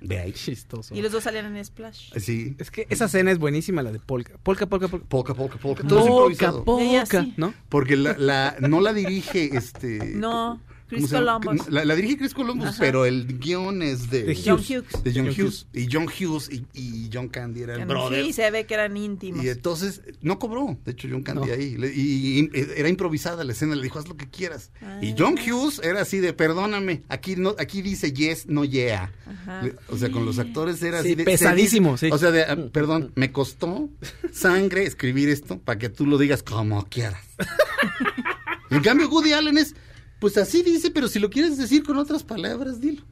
De 0.00 0.18
ahí. 0.18 0.32
Chistoso. 0.32 0.94
Y 0.94 1.02
los 1.02 1.12
dos 1.12 1.24
salían 1.24 1.54
en 1.56 1.64
Splash. 1.64 2.12
Sí. 2.16 2.54
Es 2.58 2.70
que 2.70 2.86
esa 2.90 3.06
escena 3.06 3.30
es 3.30 3.38
buenísima, 3.38 3.82
la 3.82 3.92
de 3.92 3.98
Polka. 3.98 4.38
Polka, 4.42 4.66
Polka, 4.66 4.88
Polka. 4.88 5.06
Polka, 5.08 5.34
polka, 5.34 5.58
polka. 5.58 5.86
Todo 5.86 6.30
es 6.30 6.38
Polka, 6.38 6.64
Polka. 6.64 7.26
¿no? 7.36 7.54
Porque 7.68 7.96
la, 7.96 8.16
la, 8.16 8.56
no 8.60 8.80
la 8.80 8.92
dirige 8.92 9.56
este. 9.56 9.98
No, 10.14 10.60
¿cómo 10.60 10.68
Chris? 10.88 11.10
Columbus. 11.10 11.68
La, 11.68 11.84
la 11.84 11.94
dirige 11.94 12.16
Chris 12.18 12.34
Columbus, 12.34 12.68
Ajá. 12.68 12.76
pero 12.80 13.04
el 13.04 13.38
guion 13.38 13.82
es 13.82 14.10
de, 14.10 14.24
De 14.24 14.34
John 14.34 14.54
Hughes. 14.58 14.70
Hughes. 14.92 15.04
de 15.04 15.12
John, 15.14 15.26
John 15.26 15.44
Hughes. 15.46 15.66
Y 15.72 15.88
John 15.92 16.06
Hughes 16.08 16.50
y, 16.50 16.64
y 16.74 17.10
John 17.12 17.28
Candy 17.28 17.62
eran 17.62 17.86
brothers. 17.86 18.26
Sí, 18.26 18.32
se 18.32 18.50
ve 18.50 18.66
que 18.66 18.74
eran 18.74 18.96
íntimos. 18.96 19.44
Y 19.44 19.48
entonces 19.48 20.02
no 20.22 20.38
cobró, 20.38 20.78
de 20.84 20.92
hecho 20.92 21.08
John 21.10 21.22
Candy 21.22 21.46
No. 21.48 21.52
ahí. 21.52 21.76
Le- 21.76 21.94
Y, 21.94 22.40
y 22.40 22.50
era 22.76 22.88
improvisada 22.88 23.44
la 23.44 23.52
escena, 23.52 23.76
le 23.76 23.82
dijo, 23.82 23.98
haz 23.98 24.08
lo 24.08 24.16
que 24.16 24.28
quieras. 24.28 24.70
Ah. 24.82 24.98
Y 25.02 25.14
John 25.16 25.36
Hughes 25.38 25.80
era 25.84 26.00
así 26.00 26.18
de, 26.18 26.32
perdóname, 26.32 27.02
aquí 27.08 27.36
no 27.36 27.54
aquí 27.58 27.82
dice 27.82 28.12
yes, 28.12 28.46
no 28.46 28.64
yeah. 28.64 29.12
Ajá. 29.26 29.62
Le- 29.62 29.76
O 29.88 29.96
sea, 29.96 30.10
con 30.10 30.24
los 30.24 30.38
actores 30.38 30.82
era 30.82 31.02
Sí, 31.02 31.08
así 31.08 31.14
de... 31.16 31.24
pesadísimo, 31.24 31.96
se 31.96 32.06
sí. 32.08 32.12
O 32.12 32.18
sea, 32.18 32.30
de, 32.30 32.44
perdón, 32.70 33.12
me 33.14 33.30
costó 33.32 33.90
sangre 34.32 34.84
escribir 34.84 35.28
esto 35.28 35.58
para 35.58 35.78
que 35.78 35.88
tú 35.88 36.06
lo 36.06 36.18
digas 36.18 36.42
como 36.42 36.84
quieras. 36.88 37.22
en 38.70 38.80
cambio, 38.82 39.08
Woody 39.08 39.32
Allen 39.32 39.58
es, 39.58 39.74
pues 40.18 40.36
así 40.36 40.62
dice, 40.62 40.90
pero 40.90 41.08
si 41.08 41.18
lo 41.18 41.30
quieres 41.30 41.56
decir 41.58 41.82
con 41.84 41.96
otras 41.96 42.22
palabras, 42.24 42.80
dilo. 42.80 43.02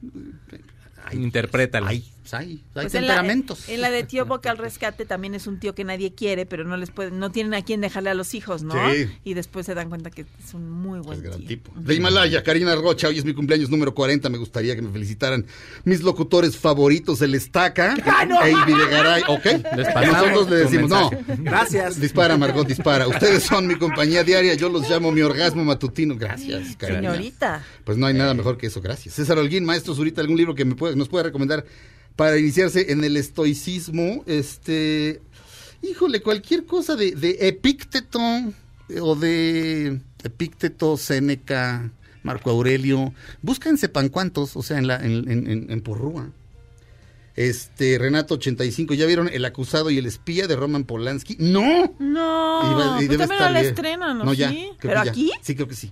Hay- 1.05 1.17
Interprétalo. 1.23 1.87
Hay, 1.87 2.03
pues 2.29 2.33
hay, 2.33 2.51
hay 2.75 2.83
Pues 2.83 2.95
en 2.95 3.07
la, 3.07 3.13
temperamentos. 3.15 3.69
en 3.69 3.81
la 3.81 3.89
de 3.89 4.03
tío 4.03 4.25
Boca 4.27 4.51
al 4.51 4.57
rescate 4.57 5.05
también 5.05 5.33
es 5.35 5.47
un 5.47 5.59
tío 5.59 5.73
que 5.73 5.83
nadie 5.83 6.13
quiere, 6.13 6.45
pero 6.45 6.63
no 6.65 6.75
les 6.77 6.91
puede, 6.91 7.11
no 7.11 7.31
tienen 7.31 7.53
a 7.53 7.61
quién 7.63 7.79
dejarle 7.81 8.09
a 8.09 8.13
los 8.13 8.33
hijos, 8.33 8.63
¿no? 8.63 8.73
Sí. 8.93 9.09
Y 9.23 9.33
después 9.33 9.65
se 9.65 9.73
dan 9.75 9.89
cuenta 9.89 10.09
que 10.11 10.21
es 10.45 10.53
un 10.53 10.69
muy 10.69 10.99
buen 10.99 11.17
Es 11.19 11.23
gran 11.23 11.39
tío. 11.39 11.47
tipo. 11.47 11.71
De 11.75 11.95
Himalaya, 11.95 12.43
Karina 12.43 12.75
Rocha, 12.75 13.07
hoy 13.07 13.17
es 13.17 13.25
mi 13.25 13.33
cumpleaños 13.33 13.69
número 13.69 13.93
40. 13.93 14.29
Me 14.29 14.37
gustaría 14.37 14.75
que 14.75 14.81
me 14.81 14.91
felicitaran 14.91 15.45
mis 15.85 16.01
locutores 16.03 16.57
favoritos, 16.57 17.21
el 17.21 17.33
Estaca 17.35 17.93
e 18.45 18.51
Ivy 18.51 18.73
de 18.73 18.87
Garay. 18.89 19.23
¿Ok? 19.27 19.45
Les 19.77 19.87
Nosotros 20.07 20.49
le 20.49 20.55
decimos, 20.57 20.89
no. 20.89 21.09
Gracias. 21.39 21.99
Dispara, 21.99 22.37
Margot, 22.37 22.67
dispara. 22.67 23.07
Ustedes 23.07 23.43
son 23.43 23.67
mi 23.67 23.75
compañía 23.75 24.23
diaria. 24.23 24.53
Yo 24.55 24.69
los 24.69 24.89
llamo 24.89 25.11
mi 25.11 25.21
orgasmo 25.21 25.63
matutino. 25.63 26.15
Gracias, 26.17 26.75
Karina. 26.75 26.99
Señorita. 27.13 27.63
Pues 27.83 27.97
no 27.97 28.05
hay 28.05 28.13
nada 28.13 28.33
mejor 28.33 28.57
que 28.57 28.67
eso, 28.67 28.81
gracias. 28.81 29.15
César 29.15 29.37
Holguín, 29.37 29.63
maestro 29.65 29.93
Zurita, 29.95 30.21
algún 30.21 30.37
libro 30.37 30.55
que 30.55 30.65
me 30.65 30.75
puede- 30.75 30.95
nos 30.95 31.07
pueda 31.09 31.23
recomendar 31.23 31.65
para 32.17 32.37
iniciarse 32.37 32.91
en 32.91 33.03
el 33.05 33.15
estoicismo, 33.15 34.23
este, 34.25 35.21
híjole, 35.81 36.21
cualquier 36.21 36.65
cosa 36.65 36.95
de, 36.97 37.11
de 37.13 37.37
Epícteto 37.47 38.19
eh, 38.89 38.99
o 38.99 39.15
de 39.15 40.01
Epícteto, 40.23 40.97
Séneca, 40.97 41.89
Marco 42.23 42.49
Aurelio, 42.49 43.13
buscan 43.41 43.77
sepan 43.77 44.09
cuántos, 44.09 44.57
o 44.57 44.63
sea, 44.63 44.77
en 44.79 44.87
la 44.87 44.97
en- 44.97 45.67
en 45.69 45.81
Porrúa. 45.81 46.29
Este, 47.37 47.99
Renato 47.99 48.33
85, 48.33 48.95
¿ya 48.95 49.05
vieron 49.05 49.29
El 49.31 49.45
acusado 49.45 49.91
y 49.91 49.99
el 49.99 50.07
espía 50.07 50.47
de 50.47 50.55
Roman 50.55 50.85
Polanski? 50.85 51.37
¡No! 51.39 51.93
No, 51.99 52.61
Y 52.63 53.03
y 53.03 53.07
pues 53.07 53.09
debe 53.09 53.23
estar 53.25 53.51
la 53.51 53.61
estrenan, 53.61 54.17
¿no? 54.17 54.25
No, 54.25 54.33
ya. 54.33 54.49
¿Sí? 54.49 54.71
creo 54.79 54.93
¿Pero 54.93 55.03
ya. 55.05 55.11
aquí? 55.11 55.31
Sí, 55.43 55.53
creo 55.53 55.67
que 55.67 55.75
sí. 55.75 55.91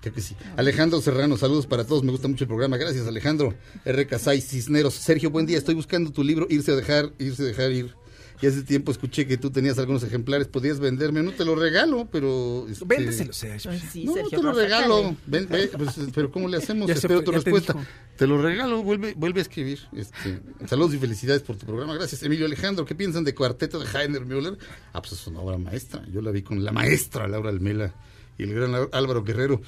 Creo 0.00 0.14
que 0.14 0.20
sí. 0.20 0.36
Alejandro 0.56 1.00
Serrano, 1.00 1.36
saludos 1.36 1.66
para 1.66 1.84
todos. 1.84 2.04
Me 2.04 2.12
gusta 2.12 2.28
mucho 2.28 2.44
el 2.44 2.48
programa. 2.48 2.76
Gracias, 2.76 3.04
Alejandro. 3.06 3.52
R. 3.84 4.06
Casay 4.06 4.40
Cisneros. 4.40 4.94
Sergio, 4.94 5.30
buen 5.30 5.44
día. 5.44 5.58
Estoy 5.58 5.74
buscando 5.74 6.12
tu 6.12 6.22
libro, 6.22 6.46
Irse 6.48 6.70
a 6.70 6.76
dejar, 6.76 7.10
irse 7.18 7.42
a 7.42 7.46
dejar 7.46 7.72
ir. 7.72 7.92
Y 8.40 8.46
hace 8.46 8.62
tiempo 8.62 8.92
escuché 8.92 9.26
que 9.26 9.36
tú 9.36 9.50
tenías 9.50 9.78
algunos 9.78 10.02
ejemplares. 10.02 10.48
Podías 10.48 10.78
venderme. 10.78 11.22
No 11.22 11.32
te 11.32 11.44
lo 11.44 11.54
regalo, 11.54 12.08
pero. 12.10 12.66
este, 12.68 12.84
Véndeselo, 12.84 13.32
Sergio. 13.32 13.70
Sí, 13.90 14.04
no, 14.04 14.14
Sergio, 14.14 14.38
te 14.38 14.42
lo 14.42 14.52
regalo. 14.52 15.16
Ven, 15.26 15.48
ve, 15.48 15.68
pues, 15.68 15.98
pero 16.14 16.30
¿cómo 16.30 16.48
le 16.48 16.58
hacemos? 16.58 16.90
Espero 16.90 17.22
tu 17.22 17.30
te 17.30 17.38
respuesta. 17.38 17.74
Te, 18.16 18.26
lo 18.26 18.40
regalo. 18.40 18.82
Vuelve, 18.82 19.14
vuelve 19.14 19.40
a 19.40 19.42
escribir. 19.42 19.80
Este, 19.94 20.40
saludos 20.66 20.94
y 20.94 20.98
felicidades 20.98 21.42
por 21.42 21.56
tu 21.56 21.66
programa. 21.66 21.94
Gracias, 21.94 22.22
Emilio 22.22 22.46
Alejandro. 22.46 22.84
¿Qué 22.84 22.94
piensan 22.94 23.24
de 23.24 23.34
Cuarteto 23.34 23.78
de 23.78 23.86
Heiner 23.86 24.24
Müller? 24.24 24.58
Ah, 24.92 25.00
pues 25.00 25.12
es 25.12 25.26
una 25.26 25.40
obra 25.40 25.58
maestra. 25.58 26.04
Yo 26.12 26.20
la 26.20 26.30
vi 26.30 26.42
con 26.42 26.64
la 26.64 26.72
maestra 26.72 27.26
Laura 27.28 27.50
Almela 27.50 27.94
y 28.38 28.42
el 28.42 28.54
gran 28.54 28.74
Álvaro 28.92 29.22
Guerrero. 29.22 29.60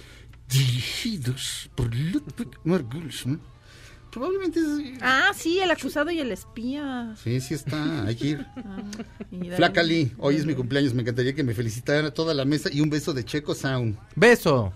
Dirigidos 0.49 1.71
por 1.75 1.95
Ludwig 1.95 2.59
Margulis. 2.65 3.27
¿no? 3.27 3.39
Probablemente 4.11 4.59
es- 4.61 4.99
Ah, 5.03 5.31
sí, 5.35 5.59
el 5.61 5.71
acusado 5.71 6.11
y 6.11 6.19
el 6.21 6.33
espía. 6.33 7.15
Sí, 7.23 7.41
sí 7.41 7.55
está, 7.55 8.05
hay 8.07 8.17
que 8.17 8.27
ir. 8.29 8.47
Ah, 8.57 9.57
Flaca 9.57 9.83
Lee, 9.83 10.13
hoy 10.19 10.37
es 10.37 10.47
mi 10.47 10.55
cumpleaños, 10.55 10.95
me 10.95 11.03
encantaría 11.03 11.35
que 11.35 11.45
me 11.45 11.55
felicitaran 11.55 12.07
a 12.07 12.11
toda 12.11 12.33
la 12.35 12.45
mesa 12.45 12.71
y 12.73 12.81
un 12.81 12.89
beso 12.91 13.13
de 13.13 13.25
Checo 13.25 13.55
Sound. 13.55 13.97
Beso. 14.17 14.73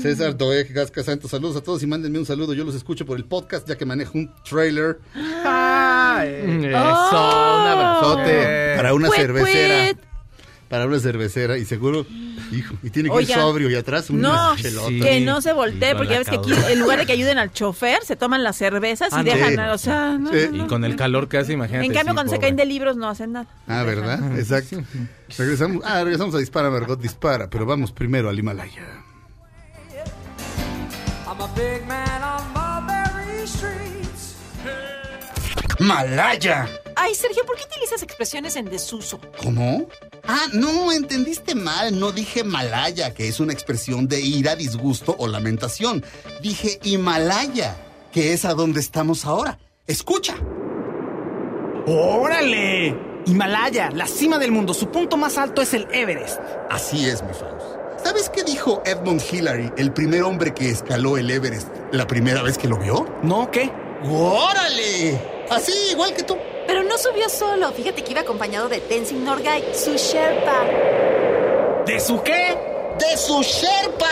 César 0.00 0.36
Doeg, 0.36 0.72
Gasca 0.72 1.02
Santos, 1.02 1.30
saludos 1.30 1.56
a 1.56 1.60
todos 1.62 1.82
y 1.82 1.86
mándenme 1.86 2.18
un 2.18 2.26
saludo. 2.26 2.54
Yo 2.54 2.64
los 2.64 2.74
escucho 2.74 3.06
por 3.06 3.16
el 3.18 3.24
podcast 3.24 3.68
ya 3.68 3.76
que 3.76 3.84
manejo 3.86 4.18
un 4.18 4.30
trailer 4.48 4.98
Ay. 5.14 6.28
Eso, 6.28 6.66
un 6.66 7.66
abrazote. 7.66 8.74
para 8.76 8.94
una 8.94 9.08
Puet, 9.08 9.20
cervecera. 9.20 9.84
puet. 9.94 9.98
Para 10.68 10.86
una 10.86 10.98
cervecera 10.98 11.58
y 11.58 11.64
seguro, 11.64 12.06
hijo, 12.52 12.74
y 12.82 12.90
tiene 12.90 13.10
que 13.10 13.22
ir 13.22 13.28
sobrio 13.28 13.70
y 13.70 13.74
atrás 13.74 14.10
un 14.10 14.20
No. 14.20 14.56
Sí. 14.56 15.00
que 15.00 15.20
no 15.20 15.40
se 15.40 15.52
voltee, 15.52 15.94
porque 15.94 16.12
ya 16.12 16.18
ves 16.18 16.28
que 16.28 16.36
aquí, 16.36 16.52
en 16.70 16.78
lugar 16.80 16.98
de 16.98 17.06
que 17.06 17.12
ayuden 17.12 17.38
al 17.38 17.52
chofer, 17.52 18.04
se 18.04 18.16
toman 18.16 18.42
las 18.42 18.56
cervezas 18.56 19.08
y 19.12 19.16
Ándale. 19.16 19.50
dejan, 19.50 19.70
o 19.70 19.78
sea, 19.78 20.16
no, 20.18 20.30
Sí. 20.30 20.48
no, 20.52 20.64
Y 20.64 20.66
con 20.68 20.84
el 20.84 20.96
calor 20.96 21.28
que 21.28 21.38
hace, 21.38 21.52
imagínate. 21.52 21.86
En 21.86 21.92
cambio, 21.92 22.12
sí, 22.12 22.14
cuando 22.16 22.30
se 22.30 22.36
pobre. 22.36 22.46
caen 22.48 22.56
de 22.56 22.64
libros 22.66 22.96
no 22.96 23.08
hacen 23.08 23.32
nada. 23.32 23.46
Ah, 23.66 23.82
¿verdad? 23.84 24.38
Exacto. 24.38 24.82
Regresamos, 25.38 25.82
ah, 25.84 26.02
regresamos 26.04 26.34
a 26.34 26.38
Dispara, 26.38 26.70
Margot 26.70 27.00
Dispara, 27.00 27.48
pero 27.48 27.64
vamos 27.66 27.92
primero 27.92 28.28
al 28.28 28.38
Himalaya. 28.38 28.82
I'm 31.26 31.40
a 31.40 31.46
big 31.54 31.86
man 31.86 32.22
on 32.22 32.52
Mulberry 32.52 33.44
Street. 33.44 34.08
¡Malaya! 35.80 36.68
Ay, 36.96 37.14
Sergio, 37.14 37.44
¿por 37.44 37.56
qué 37.56 37.64
utilizas 37.64 38.02
expresiones 38.02 38.56
en 38.56 38.66
desuso? 38.66 39.20
¿Cómo? 39.42 39.88
Ah, 40.26 40.46
no, 40.52 40.92
entendiste 40.92 41.54
mal. 41.54 41.98
No 41.98 42.12
dije 42.12 42.44
Malaya, 42.44 43.14
que 43.14 43.28
es 43.28 43.40
una 43.40 43.52
expresión 43.52 44.08
de 44.08 44.20
ira, 44.20 44.56
disgusto 44.56 45.14
o 45.18 45.26
lamentación. 45.26 46.04
Dije 46.40 46.78
Himalaya, 46.82 47.76
que 48.12 48.32
es 48.32 48.44
a 48.44 48.54
donde 48.54 48.80
estamos 48.80 49.24
ahora. 49.24 49.58
Escucha. 49.86 50.34
¡Órale! 51.86 52.96
Himalaya, 53.26 53.90
la 53.90 54.06
cima 54.06 54.38
del 54.38 54.52
mundo. 54.52 54.74
Su 54.74 54.88
punto 54.90 55.16
más 55.16 55.38
alto 55.38 55.62
es 55.62 55.74
el 55.74 55.86
Everest. 55.92 56.40
Así 56.70 57.08
es, 57.08 57.22
mi 57.22 57.32
Faust. 57.32 57.82
¿Sabes 58.04 58.28
qué 58.28 58.42
dijo 58.42 58.82
Edmund 58.84 59.22
Hillary, 59.30 59.72
el 59.76 59.92
primer 59.92 60.22
hombre 60.22 60.52
que 60.52 60.68
escaló 60.70 61.18
el 61.18 61.30
Everest, 61.30 61.68
la 61.92 62.06
primera 62.06 62.42
vez 62.42 62.58
que 62.58 62.66
lo 62.66 62.76
vio? 62.78 63.06
¿No? 63.22 63.48
¿Qué? 63.50 63.70
¡Órale! 64.04 65.20
Así, 65.50 65.72
igual 65.92 66.12
que 66.14 66.24
tú. 66.24 66.36
Pero 66.66 66.82
no 66.82 66.96
subió 66.98 67.28
solo. 67.28 67.70
Fíjate 67.72 68.02
que 68.02 68.12
iba 68.12 68.20
acompañado 68.20 68.68
de 68.68 68.80
Tenzin 68.80 69.24
Norgay, 69.24 69.74
su 69.74 69.92
Sherpa. 69.92 70.64
¿De 71.86 71.98
su 72.00 72.22
qué? 72.22 72.56
¡De 72.98 73.16
su 73.16 73.42
Sherpa! 73.42 74.06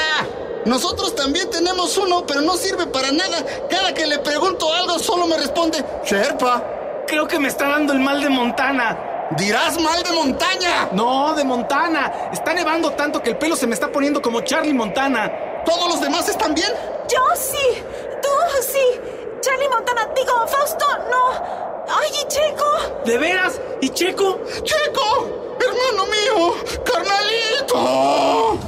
Nosotros 0.64 1.14
también 1.14 1.48
tenemos 1.51 1.96
uno, 1.96 2.26
pero 2.26 2.40
no 2.42 2.57
sirve 2.57 2.86
para 2.86 3.11
nada. 3.12 3.44
Cada 3.70 3.94
que 3.94 4.07
le 4.07 4.18
pregunto 4.18 4.72
algo, 4.72 4.98
solo 4.98 5.26
me 5.26 5.36
responde 5.36 5.82
Sherpa. 6.05 7.05
Creo 7.07 7.26
que 7.26 7.38
me 7.38 7.48
está 7.48 7.68
dando 7.68 7.92
el 7.92 8.01
mal 8.01 8.20
de 8.22 8.28
Montana. 8.28 9.28
Dirás 9.36 9.80
mal 9.80 10.03
de 10.03 10.11
montaña. 10.12 10.89
No, 10.93 11.35
de 11.35 11.44
Montana. 11.44 12.31
Está 12.32 12.52
nevando 12.52 12.90
tanto 12.93 13.22
que 13.22 13.31
el 13.31 13.39
pelo 13.39 13.55
se 13.55 13.66
me 13.66 13.74
está 13.74 13.90
poniendo 13.90 14.20
como 14.20 14.40
Charlie 14.40 14.74
Montana. 14.74 15.62
¿Todos 15.64 15.89
los 15.89 16.01
demás 16.01 16.28
están 16.28 16.55
bien? 16.55 16.72
Yo 17.09 17.20
sí. 17.36 17.82
Tú 18.22 18.28
sí. 18.62 19.01
Charlie 19.40 19.68
Montana, 19.68 20.09
digo, 20.14 20.47
Fausto, 20.47 20.86
no. 21.10 21.80
Ay, 21.91 22.09
y 22.23 22.29
Checo. 22.29 23.03
¿De 23.05 23.19
veras? 23.19 23.61
¿Y 23.81 23.89
Checo? 23.89 24.41
¡Checo! 24.62 25.59
¡Hermano 25.61 26.07
mío! 26.07 26.55
¡Carnalito! 26.85 28.59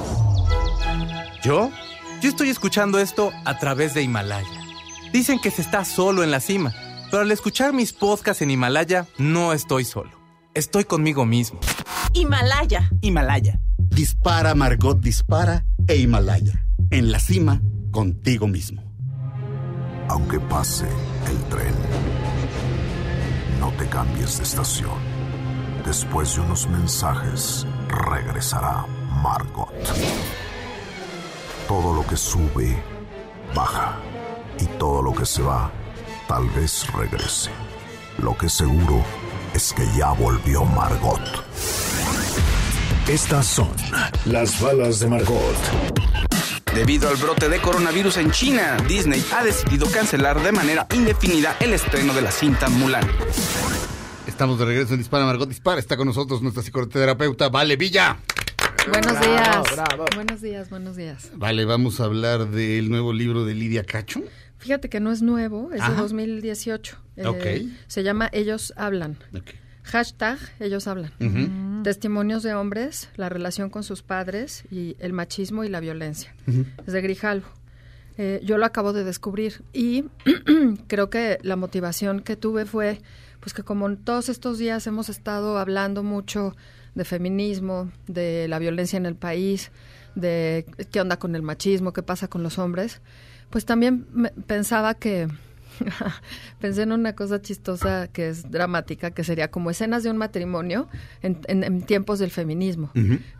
¿Yo? 1.44 1.70
Yo 2.20 2.28
estoy 2.28 2.50
escuchando 2.50 2.98
esto 2.98 3.32
a 3.44 3.58
través 3.58 3.94
de 3.94 4.02
Himalaya. 4.02 4.60
Dicen 5.12 5.38
que 5.40 5.50
se 5.50 5.62
está 5.62 5.84
solo 5.84 6.24
en 6.24 6.30
la 6.30 6.40
cima, 6.40 6.74
pero 7.10 7.22
al 7.22 7.30
escuchar 7.30 7.72
mis 7.72 7.92
podcasts 7.92 8.42
en 8.42 8.50
Himalaya, 8.50 9.06
no 9.18 9.52
estoy 9.52 9.84
solo. 9.84 10.10
Estoy 10.54 10.84
conmigo 10.84 11.24
mismo. 11.24 11.60
Himalaya. 12.14 12.90
Himalaya. 13.00 13.60
Dispara, 13.78 14.54
Margot, 14.54 14.98
dispara 15.00 15.64
e 15.86 15.96
Himalaya. 15.96 16.64
En 16.90 17.12
la 17.12 17.20
cima, 17.20 17.62
contigo 17.90 18.48
mismo. 18.48 18.82
Aunque 20.08 20.40
pase 20.40 20.86
cambies 23.92 24.38
de 24.38 24.44
estación. 24.44 24.98
Después 25.84 26.34
de 26.34 26.40
unos 26.40 26.66
mensajes, 26.66 27.66
regresará 27.88 28.86
Margot. 29.22 29.68
Todo 31.68 31.94
lo 31.94 32.06
que 32.06 32.16
sube, 32.16 32.82
baja. 33.54 33.98
Y 34.58 34.64
todo 34.78 35.02
lo 35.02 35.12
que 35.12 35.26
se 35.26 35.42
va, 35.42 35.70
tal 36.26 36.48
vez 36.50 36.90
regrese. 36.94 37.50
Lo 38.18 38.36
que 38.36 38.48
seguro 38.48 39.04
es 39.52 39.74
que 39.74 39.84
ya 39.94 40.12
volvió 40.12 40.64
Margot. 40.64 41.20
Estas 43.06 43.46
son 43.46 43.72
las 44.24 44.58
balas 44.58 45.00
de 45.00 45.08
Margot. 45.08 45.56
Debido 46.74 47.10
al 47.10 47.16
brote 47.16 47.50
de 47.50 47.60
coronavirus 47.60 48.16
en 48.16 48.30
China, 48.30 48.78
Disney 48.88 49.22
ha 49.36 49.44
decidido 49.44 49.86
cancelar 49.90 50.42
de 50.42 50.52
manera 50.52 50.86
indefinida 50.94 51.56
el 51.60 51.74
estreno 51.74 52.14
de 52.14 52.22
la 52.22 52.30
cinta 52.30 52.70
Mulan. 52.70 53.06
Estamos 54.32 54.58
de 54.58 54.64
regreso 54.64 54.94
en 54.94 54.98
Dispara 54.98 55.24
Margot 55.24 55.48
Dispara. 55.48 55.78
Está 55.78 55.96
con 55.96 56.06
nosotros 56.06 56.42
nuestra 56.42 56.62
psicoterapeuta 56.62 57.48
Vale 57.48 57.76
Villa. 57.76 58.18
Buenos 58.90 59.12
Bravo, 59.12 59.26
días. 59.26 59.62
bravo. 59.76 60.04
Buenos 60.16 60.40
días, 60.40 60.70
buenos 60.70 60.96
días. 60.96 61.30
Vale, 61.36 61.64
vamos 61.64 62.00
a 62.00 62.04
hablar 62.04 62.48
del 62.50 62.90
nuevo 62.90 63.12
libro 63.12 63.44
de 63.44 63.54
Lidia 63.54 63.84
Cacho. 63.84 64.20
Fíjate 64.58 64.88
que 64.88 64.98
no 65.00 65.12
es 65.12 65.22
nuevo, 65.22 65.70
es 65.72 65.80
Ajá. 65.80 65.92
de 65.92 65.98
2018. 65.98 66.96
Eh, 67.16 67.26
Ok. 67.26 67.44
Se 67.86 68.02
llama 68.02 68.28
Ellos 68.32 68.72
Hablan. 68.76 69.18
Hashtag 69.84 70.38
Ellos 70.58 70.86
Hablan. 70.88 71.12
Ujú. 71.20 71.82
Testimonios 71.84 72.42
de 72.42 72.54
hombres, 72.54 73.08
la 73.16 73.28
relación 73.28 73.70
con 73.70 73.84
sus 73.84 74.02
padres 74.02 74.64
y 74.70 74.96
el 74.98 75.12
machismo 75.12 75.62
y 75.62 75.68
la 75.68 75.78
violencia. 75.80 76.34
Es 76.86 76.92
de 76.92 77.00
Grijalvo. 77.00 77.46
Eh, 78.18 78.40
yo 78.44 78.58
lo 78.58 78.66
acabo 78.66 78.92
de 78.92 79.04
descubrir 79.04 79.62
y 79.72 80.04
creo 80.88 81.10
que 81.10 81.38
la 81.42 81.56
motivación 81.56 82.20
que 82.20 82.36
tuve 82.36 82.66
fue 82.66 83.00
pues 83.42 83.52
que 83.52 83.62
como 83.62 83.94
todos 83.96 84.30
estos 84.30 84.56
días 84.56 84.86
hemos 84.86 85.10
estado 85.10 85.58
hablando 85.58 86.02
mucho 86.02 86.56
de 86.94 87.04
feminismo, 87.04 87.90
de 88.06 88.46
la 88.48 88.58
violencia 88.58 88.96
en 88.96 89.04
el 89.04 89.16
país, 89.16 89.70
de 90.14 90.64
qué 90.90 91.00
onda 91.02 91.18
con 91.18 91.34
el 91.36 91.42
machismo, 91.42 91.92
qué 91.92 92.02
pasa 92.02 92.28
con 92.28 92.42
los 92.42 92.58
hombres, 92.58 93.00
pues 93.50 93.64
también 93.66 94.06
me- 94.12 94.30
pensaba 94.30 94.94
que 94.94 95.28
pensé 96.60 96.82
en 96.82 96.92
una 96.92 97.14
cosa 97.14 97.40
chistosa 97.40 98.08
que 98.08 98.28
es 98.28 98.50
dramática, 98.50 99.10
que 99.10 99.24
sería 99.24 99.50
como 99.50 99.70
escenas 99.70 100.02
de 100.02 100.10
un 100.10 100.16
matrimonio 100.18 100.88
en, 101.22 101.40
en- 101.48 101.64
en 101.64 101.82
tiempos 101.82 102.18
del 102.18 102.30
feminismo, 102.30 102.90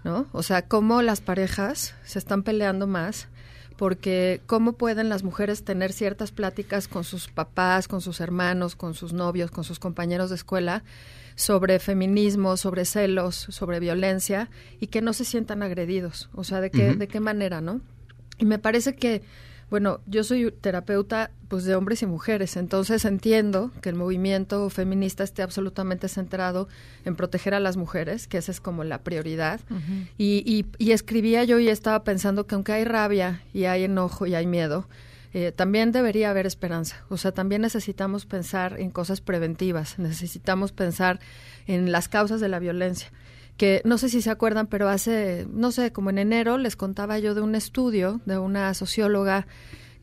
¿no? 0.05 0.27
O 0.33 0.43
sea, 0.43 0.63
cómo 0.67 1.03
las 1.03 1.21
parejas 1.21 1.95
se 2.05 2.19
están 2.19 2.43
peleando 2.43 2.87
más 2.87 3.29
porque 3.83 4.41
cómo 4.47 4.75
pueden 4.75 5.09
las 5.09 5.25
mujeres 5.25 5.65
tener 5.65 5.93
ciertas 5.93 6.31
pláticas 6.31 6.87
con 6.87 7.03
sus 7.03 7.27
papás, 7.27 7.89
con 7.89 8.01
sus 8.01 8.21
hermanos, 8.21 8.77
con 8.77 8.95
sus 8.95 9.13
novios, 9.13 9.51
con 9.51 9.65
sus 9.65 9.81
compañeros 9.81 10.31
de 10.31 10.37
escuela 10.37 10.85
sobre 11.35 11.81
feminismo, 11.81 12.57
sobre 12.57 12.85
celos, 12.85 13.35
sobre 13.35 13.81
violencia 13.81 14.51
y 14.79 14.87
que 14.87 15.03
no 15.03 15.13
se 15.13 15.25
sientan 15.25 15.65
agredidos, 15.65 16.31
o 16.33 16.45
sea, 16.45 16.61
de 16.61 16.71
qué 16.71 16.95
de 16.95 17.09
qué 17.09 17.19
manera, 17.19 17.61
¿no? 17.61 17.81
Y 18.39 18.45
me 18.45 18.61
parece 18.61 18.95
que 18.95 19.23
bueno, 19.73 20.03
yo 20.05 20.23
soy 20.23 20.53
terapeuta 20.53 21.31
pues 21.49 21.65
de 21.65 21.75
hombres 21.75 22.03
y 22.03 22.07
mujeres, 22.07 22.59
entonces 22.59 23.07
entiendo 23.07 23.71
que 23.81 23.89
el 23.89 23.95
movimiento 23.95 24.69
feminista 24.69 25.25
esté 25.25 25.41
absolutamente 25.41 26.09
centrado 26.09 26.69
en 27.07 27.17
proteger 27.17 27.55
a 27.55 27.59
las 27.59 27.79
mujeres, 27.79 28.29
que 28.29 28.37
esa 28.37 28.53
es 28.53 28.61
como 28.61 28.85
la 28.85 28.99
prioridad. 28.99 29.61
Y, 30.19 30.43
y, 30.45 30.67
y 30.77 30.93
escribía 30.93 31.45
yo 31.45 31.59
y 31.59 31.71
estaba 31.71 32.05
pensando 32.05 32.47
que 32.47 32.55
aunque 32.55 32.73
hay 32.73 32.85
rabia 32.85 33.41
y 33.55 33.65
hay 33.65 33.85
enojo 33.85 34.27
y 34.27 34.35
hay 34.35 34.47
miedo, 34.47 34.89
eh, 35.33 35.53
también 35.53 35.91
debería 35.91 36.29
haber 36.29 36.45
esperanza. 36.45 37.07
O 37.09 37.17
sea, 37.17 37.33
también 37.33 37.63
necesitamos 37.63 38.27
pensar 38.27 38.79
en 38.79 38.91
cosas 38.91 39.23
preventivas, 39.23 39.99
necesitamos 39.99 40.73
pensar 40.73 41.19
en 41.67 41.93
las 41.93 42.11
causas 42.11 42.43
de 42.43 42.49
la 42.51 42.59
violencia. 42.59 43.11
Que 43.57 43.83
no 43.85 43.99
sé 43.99 44.09
si 44.09 44.23
se 44.23 44.31
acuerdan, 44.31 44.67
pero 44.67 44.89
hace, 44.89 45.47
no 45.51 45.73
sé, 45.73 45.93
como 45.93 46.11
en 46.11 46.19
enero 46.19 46.59
les 46.59 46.77
contaba 46.77 47.19
yo 47.19 47.35
de 47.35 47.43
un 47.43 47.55
estudio 47.55 48.21
de 48.25 48.39
una 48.39 48.73
socióloga 48.75 49.47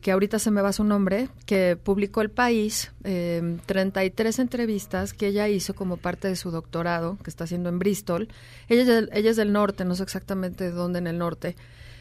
que 0.00 0.12
ahorita 0.12 0.38
se 0.38 0.50
me 0.50 0.62
va 0.62 0.72
su 0.72 0.84
nombre, 0.84 1.28
que 1.44 1.76
publicó 1.76 2.22
El 2.22 2.30
País, 2.30 2.92
eh, 3.04 3.58
33 3.66 4.38
entrevistas 4.38 5.12
que 5.12 5.26
ella 5.26 5.48
hizo 5.48 5.74
como 5.74 5.98
parte 5.98 6.28
de 6.28 6.36
su 6.36 6.50
doctorado, 6.50 7.18
que 7.22 7.28
está 7.28 7.44
haciendo 7.44 7.68
en 7.68 7.78
Bristol. 7.78 8.28
Ella 8.68 8.82
es, 8.82 8.88
del, 8.88 9.10
ella 9.12 9.30
es 9.30 9.36
del 9.36 9.52
norte, 9.52 9.84
no 9.84 9.94
sé 9.94 10.02
exactamente 10.02 10.64
de 10.64 10.70
dónde 10.70 11.00
en 11.00 11.06
el 11.06 11.18
norte, 11.18 11.54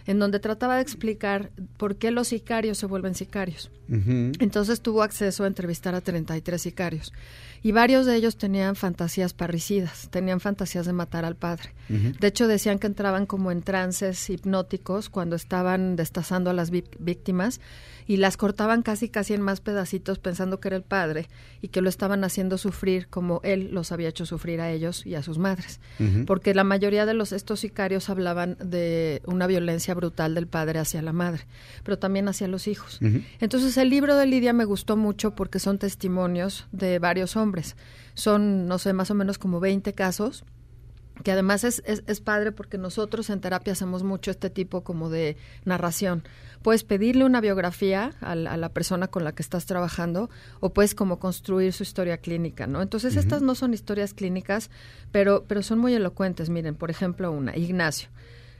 en 0.06 0.20
donde 0.20 0.40
trataba 0.40 0.76
de 0.76 0.82
explicar 0.82 1.52
por 1.78 1.98
qué 1.98 2.12
los 2.12 2.30
sicarios 2.30 2.78
se 2.78 2.86
vuelven 2.86 3.16
sicarios. 3.16 3.72
Entonces 3.90 4.82
tuvo 4.82 5.02
acceso 5.02 5.44
a 5.44 5.48
entrevistar 5.48 5.96
a 5.96 6.02
33 6.02 6.62
sicarios. 6.62 7.12
Y 7.62 7.72
varios 7.72 8.06
de 8.06 8.16
ellos 8.16 8.38
tenían 8.38 8.76
fantasías 8.76 9.34
parricidas, 9.34 10.10
tenían 10.12 10.40
fantasías 10.40 10.86
de 10.86 10.94
matar 10.94 11.26
al 11.26 11.36
padre. 11.36 11.74
De 11.90 12.28
hecho, 12.28 12.48
decían 12.48 12.78
que 12.78 12.88
entraban 12.88 13.26
como 13.26 13.52
en 13.52 13.64
trances 13.64 14.30
hipnóticos 14.30 15.10
cuando 15.10 15.36
estaban 15.36 15.96
destazando 15.96 16.52
a 16.52 16.54
las 16.54 16.70
víctimas 16.70 17.60
y 18.10 18.18
las 18.18 18.38
cortaban 18.38 18.82
casi 18.82 19.10
casi 19.10 19.34
en 19.34 19.42
más 19.42 19.62
pedacitos 19.62 20.18
pensando 20.20 20.60
que 20.60 20.70
era 20.70 20.78
el 20.78 20.84
padre 20.84 21.28
y 21.62 21.68
que 21.68 21.82
lo 21.82 21.90
estaban 21.90 22.24
haciendo 22.24 22.58
sufrir 22.58 23.08
como 23.08 23.40
él 23.44 23.70
los 23.72 23.92
había 23.92 24.10
hecho 24.10 24.26
sufrir 24.26 24.62
a 24.62 24.72
ellos 24.72 25.06
y 25.06 25.16
a 25.16 25.24
sus 25.24 25.38
madres. 25.38 25.80
Porque 26.26 26.54
la 26.54 26.64
mayoría 26.64 27.06
de 27.06 27.14
los 27.14 27.32
estos 27.32 27.60
sicarios 27.60 28.10
hablaban 28.10 28.58
de 28.64 29.22
una 29.26 29.48
violencia 29.48 29.89
brutal 29.94 30.36
del 30.36 30.48
padre 30.48 30.80
hacia 30.80 31.02
la 31.02 31.14
madre, 31.14 31.45
pero 31.84 31.99
también 31.99 32.28
hacia 32.28 32.48
los 32.48 32.68
hijos. 32.68 32.99
Entonces 33.40 33.78
el 33.78 33.90
libro 33.90 34.16
de 34.16 34.26
Lidia 34.26 34.53
me 34.53 34.66
gustó 34.66 34.98
mucho 34.98 35.36
porque 35.36 35.60
son 35.60 35.78
testimonios 35.78 36.68
de 36.72 36.99
varios 36.99 37.36
hombres. 37.36 37.76
Son, 38.14 38.68
no 38.68 38.80
sé, 38.80 38.94
más 38.94 39.11
o 39.11 39.16
menos 39.16 39.38
como 39.38 39.60
20 39.60 39.94
casos 39.94 40.44
que 41.24 41.32
además 41.32 41.64
es, 41.64 41.84
es, 41.86 42.03
es 42.07 42.22
padre 42.22 42.52
porque 42.52 42.78
nosotros 42.78 43.30
en 43.30 43.41
terapia 43.41 43.74
hacemos 43.74 44.03
mucho 44.03 44.32
este 44.32 44.49
tipo 44.49 44.84
como 44.84 45.10
de 45.10 45.38
narración. 45.66 46.24
Puedes 46.61 46.84
pedirle 46.84 47.26
una 47.26 47.41
biografía 47.41 48.14
a 48.22 48.36
la, 48.36 48.53
a 48.53 48.57
la 48.57 48.70
persona 48.70 49.07
con 49.07 49.24
la 49.24 49.34
que 49.34 49.41
estás 49.41 49.66
trabajando 49.66 50.30
o 50.60 50.74
puedes 50.74 50.95
como 50.95 51.20
construir 51.20 51.74
su 51.74 51.84
historia 51.84 52.18
clínica, 52.18 52.68
¿no? 52.68 52.82
Entonces 52.82 53.16
estas 53.16 53.41
no 53.41 53.56
son 53.56 53.74
historias 53.74 54.14
clínicas, 54.14 54.70
pero, 55.11 55.45
pero 55.48 55.64
son 55.64 55.80
muy 55.80 55.94
elocuentes. 55.94 56.49
Miren, 56.49 56.76
por 56.76 56.90
ejemplo, 56.90 57.32
una, 57.32 57.56
Ignacio. 57.56 58.10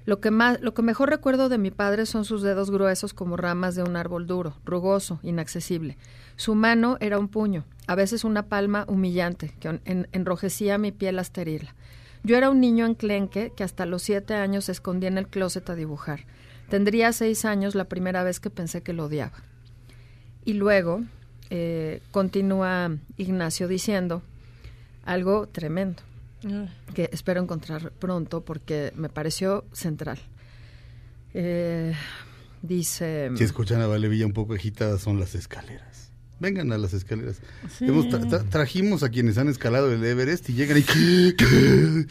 Lo 0.10 0.20
que, 0.20 0.32
más, 0.32 0.60
lo 0.62 0.74
que 0.74 0.82
mejor 0.82 1.12
recuerdo 1.12 1.50
de 1.50 1.60
mi 1.60 1.70
padre 1.70 2.08
son 2.08 2.26
sus 2.26 2.42
dedos 2.42 2.72
gruesos 2.72 3.14
como 3.14 3.38
ramas 3.38 3.76
de 3.76 3.84
un 3.84 3.96
árbol 3.96 4.26
duro, 4.26 4.56
rugoso, 4.66 5.20
inaccesible. 5.22 6.00
Su 6.36 6.56
mano 6.56 6.98
era 7.00 7.20
un 7.20 7.28
puño, 7.28 7.64
a 7.86 7.94
veces 7.94 8.24
una 8.24 8.48
palma 8.48 8.86
humillante 8.88 9.54
que 9.60 9.68
en- 9.86 10.08
enrojecía 10.12 10.80
mi 10.80 10.92
piel 10.92 11.20
hasta. 11.20 11.76
Yo 12.24 12.36
era 12.36 12.50
un 12.50 12.60
niño 12.60 12.88
enclenque 12.88 13.54
que 13.56 13.64
hasta 13.64 13.86
los 13.86 14.02
siete 14.02 14.34
años 14.34 14.66
se 14.66 14.72
escondía 14.72 15.10
en 15.10 15.20
el 15.20 15.28
closet 15.28 15.70
a 15.70 15.76
dibujar. 15.76 16.22
Tendría 16.70 17.14
seis 17.14 17.46
años 17.46 17.76
la 17.76 17.86
primera 17.86 18.24
vez 18.24 18.40
que 18.40 18.50
pensé 18.50 18.82
que 18.82 18.94
lo 18.94 19.06
odiaba. 19.06 19.38
Y 20.44 20.54
luego 20.54 21.02
eh, 21.52 22.02
continúa 22.10 22.90
Ignacio 23.18 23.68
diciendo 23.68 24.24
algo 25.06 25.48
tremendo 25.48 26.02
que 26.94 27.10
espero 27.12 27.42
encontrar 27.42 27.92
pronto 27.92 28.44
porque 28.46 28.92
me 28.96 29.10
pareció 29.10 29.66
central. 29.74 30.20
Eh, 31.34 31.94
dice... 32.62 33.30
Si 33.36 33.44
escuchan 33.44 33.82
a 33.82 33.88
Vale 33.88 34.08
Villa 34.08 34.26
un 34.26 34.34
poco 34.34 34.54
agitada, 34.54 34.98
son 34.98 35.20
las 35.20 35.36
escaleras. 35.36 36.12
Vengan 36.40 36.72
a 36.72 36.78
las 36.78 36.94
escaleras. 36.94 37.42
Sí. 37.78 37.86
Hemos 37.86 38.06
tra- 38.08 38.22
tra- 38.30 38.48
trajimos 38.50 39.04
a 39.04 39.10
quienes 39.10 39.38
han 39.38 39.50
escalado 39.50 39.92
el 39.92 40.04
Everest 40.04 40.50
y 40.50 40.54
llegan 40.54 40.78
y... 40.78 40.84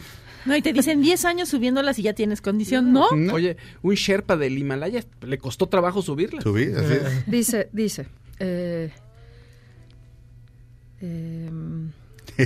No, 0.45 0.55
y 0.55 0.61
te 0.61 0.71
dicen 0.71 1.01
10 1.01 1.25
años 1.25 1.49
subiéndolas 1.49 1.99
y 1.99 2.03
ya 2.03 2.13
tienes 2.13 2.39
condición, 2.39 2.93
¿no? 2.93 3.07
Oye, 3.33 3.57
un 3.81 3.93
Sherpa 3.95 4.37
del 4.37 4.57
Himalaya 4.57 5.03
le 5.21 5.37
costó 5.37 5.67
trabajo 5.67 6.01
subirla. 6.01 6.41
Subir, 6.41 6.77
así 6.77 6.93
es. 6.93 7.25
Dice, 7.27 7.69
dice. 7.73 8.07
eh, 8.39 8.89
em, 11.01 11.91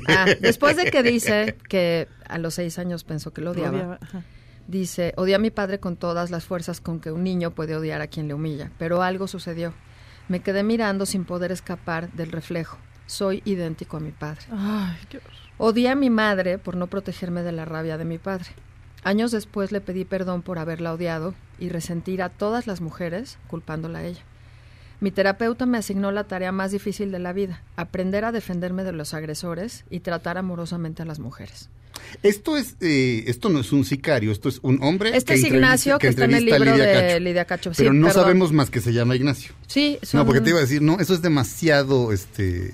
ah, 0.07 0.25
después 0.41 0.75
de 0.77 0.89
que 0.91 1.03
dice 1.03 1.55
que 1.69 2.07
a 2.27 2.37
los 2.37 2.55
seis 2.55 2.79
años 2.79 3.03
pensó 3.03 3.31
que 3.33 3.41
lo 3.41 3.51
odiaba, 3.51 3.69
Odiaba, 3.77 3.99
ajá. 4.01 4.23
dice, 4.67 5.13
odié 5.17 5.35
a 5.35 5.39
mi 5.39 5.51
padre 5.51 5.79
con 5.79 5.95
todas 5.97 6.31
las 6.31 6.45
fuerzas 6.45 6.81
con 6.81 6.99
que 6.99 7.11
un 7.11 7.23
niño 7.23 7.51
puede 7.51 7.75
odiar 7.75 8.01
a 8.01 8.07
quien 8.07 8.27
le 8.27 8.33
humilla, 8.33 8.71
pero 8.77 9.01
algo 9.01 9.27
sucedió. 9.27 9.73
Me 10.29 10.39
quedé 10.41 10.63
mirando 10.63 11.05
sin 11.05 11.25
poder 11.25 11.51
escapar 11.51 12.11
del 12.13 12.31
reflejo. 12.31 12.77
Soy 13.05 13.41
idéntico 13.45 13.97
a 13.97 13.99
mi 13.99 14.11
padre. 14.11 14.45
Ay. 14.51 14.95
Odié 15.57 15.89
a 15.89 15.95
mi 15.95 16.09
madre 16.09 16.57
por 16.57 16.75
no 16.77 16.87
protegerme 16.87 17.43
de 17.43 17.51
la 17.51 17.65
rabia 17.65 17.97
de 17.97 18.05
mi 18.05 18.17
padre. 18.17 18.47
Años 19.03 19.31
después 19.31 19.73
le 19.73 19.81
pedí 19.81 20.05
perdón 20.05 20.41
por 20.41 20.59
haberla 20.59 20.93
odiado 20.93 21.35
y 21.59 21.67
resentir 21.67 22.21
a 22.23 22.29
todas 22.29 22.67
las 22.67 22.79
mujeres 22.79 23.37
culpándola 23.47 23.99
a 23.99 24.03
ella. 24.05 24.21
Mi 25.03 25.11
terapeuta 25.11 25.65
me 25.65 25.77
asignó 25.77 26.13
la 26.13 26.23
tarea 26.23 26.53
más 26.53 26.71
difícil 26.71 27.11
de 27.11 27.19
la 27.19 27.33
vida, 27.33 27.61
aprender 27.75 28.23
a 28.23 28.31
defenderme 28.31 28.85
de 28.85 28.93
los 28.93 29.13
agresores 29.13 29.83
y 29.89 29.99
tratar 29.99 30.37
amorosamente 30.37 31.01
a 31.01 31.05
las 31.05 31.19
mujeres. 31.19 31.67
Esto 32.23 32.55
es, 32.55 32.77
eh, 32.79 33.25
esto 33.27 33.49
no 33.49 33.59
es 33.59 33.73
un 33.73 33.83
sicario, 33.83 34.31
esto 34.31 34.47
es 34.47 34.59
un 34.61 34.81
hombre. 34.81 35.09
Este 35.13 35.33
que 35.33 35.39
es 35.41 35.45
Ignacio, 35.45 35.99
que 35.99 36.07
está 36.07 36.23
en 36.23 36.35
el 36.35 36.45
libro 36.45 36.63
Lidia 36.71 36.85
de 36.85 36.93
Cacho. 37.09 37.19
Lidia 37.19 37.45
Cacho. 37.45 37.73
Sí, 37.73 37.77
Pero 37.83 37.91
no 37.91 38.07
perdón. 38.07 38.23
sabemos 38.23 38.53
más 38.53 38.69
que 38.69 38.79
se 38.79 38.93
llama 38.93 39.17
Ignacio. 39.17 39.51
Sí, 39.67 39.99
son- 40.03 40.19
No, 40.21 40.25
porque 40.25 40.39
te 40.39 40.51
iba 40.51 40.59
a 40.59 40.61
decir, 40.61 40.81
no, 40.81 40.97
eso 41.01 41.13
es 41.13 41.21
demasiado, 41.21 42.13
este... 42.13 42.73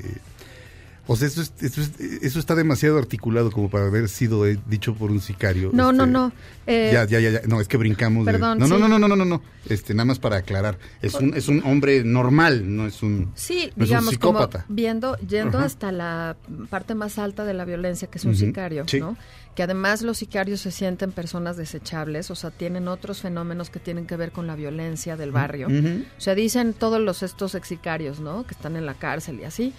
O 1.11 1.15
sea, 1.15 1.27
eso, 1.27 1.41
es- 1.41 1.53
eso, 1.60 1.81
es- 1.81 1.91
eso 2.22 2.38
está 2.40 2.53
demasiado 2.53 2.99
articulado 2.99 3.49
como 3.52 3.68
para 3.69 3.88
haber 3.88 4.07
sido 4.10 4.45
eh, 4.45 4.60
dicho 4.68 4.94
por 4.94 5.10
un 5.10 5.22
sicario. 5.22 5.72
No, 5.73 5.91
no, 5.91 6.03
este, 6.03 6.14
no. 6.14 6.31
Eh, 6.68 6.91
ya, 6.94 7.06
ya, 7.06 7.19
ya, 7.19 7.31
ya. 7.31 7.41
No, 7.48 7.60
es 7.60 7.68
que 7.68 7.77
brincamos. 7.77 8.26
Perdón, 8.26 8.60
no, 8.60 8.68
no, 8.68 8.76
sí. 8.76 8.81
no, 8.84 8.88
no, 8.88 8.99
no, 8.99 9.07
no, 9.07 9.15
no, 9.15 9.26
no. 9.26 9.41
Este, 9.68 9.95
nada 9.95 10.06
más 10.06 10.19
para 10.19 10.38
aclarar. 10.38 10.77
Es 11.02 11.15
un, 11.15 11.34
es 11.34 11.48
un 11.48 11.64
hombre 11.65 12.03
normal, 12.03 12.76
no 12.76 12.86
es 12.86 13.02
un, 13.02 13.31
Sí, 13.34 13.72
no 13.76 13.86
es 13.86 13.90
un 13.90 13.98
digamos, 13.98 14.18
como 14.19 14.40
psicópata. 14.40 14.65
viendo, 14.69 15.18
yendo 15.18 15.57
hasta 15.57 15.91
la 15.91 16.38
parte 16.69 16.94
más 16.94 17.18
alta 17.18 17.44
de 17.44 17.56
la 17.56 17.65
violencia, 17.65 18.07
que 18.07 18.19
es 18.19 18.26
un 18.26 18.31
Ujú, 18.31 18.40
sicario, 18.41 18.84
sí. 18.88 18.99
¿no? 18.99 19.18
Que 19.60 19.64
además 19.64 20.03
los 20.03 20.19
sicarios 20.19 20.61
se 20.61 20.72
sienten 20.72 21.11
personas 21.11 21.57
desechables, 21.57 22.31
o 22.31 22.36
sea, 22.36 22.49
tienen 22.49 22.88
otros 22.88 23.19
fenómenos 23.19 23.69
que 23.69 23.80
tienen 23.81 24.07
que 24.07 24.15
ver 24.15 24.31
con 24.31 24.48
la 24.48 24.56
violencia 24.56 25.18
del 25.18 25.31
barrio. 25.31 25.68
O 25.68 26.22
sea, 26.22 26.34
dicen 26.34 26.72
todos 26.72 27.02
los 27.02 27.23
estos 27.23 27.56
ex 27.56 27.68
sicarios, 27.68 28.22
¿no? 28.22 28.45
Que 28.48 28.53
están 28.53 28.77
en 28.77 28.86
la 28.86 28.94
cárcel 28.94 29.41
y 29.41 29.44
así, 29.44 29.73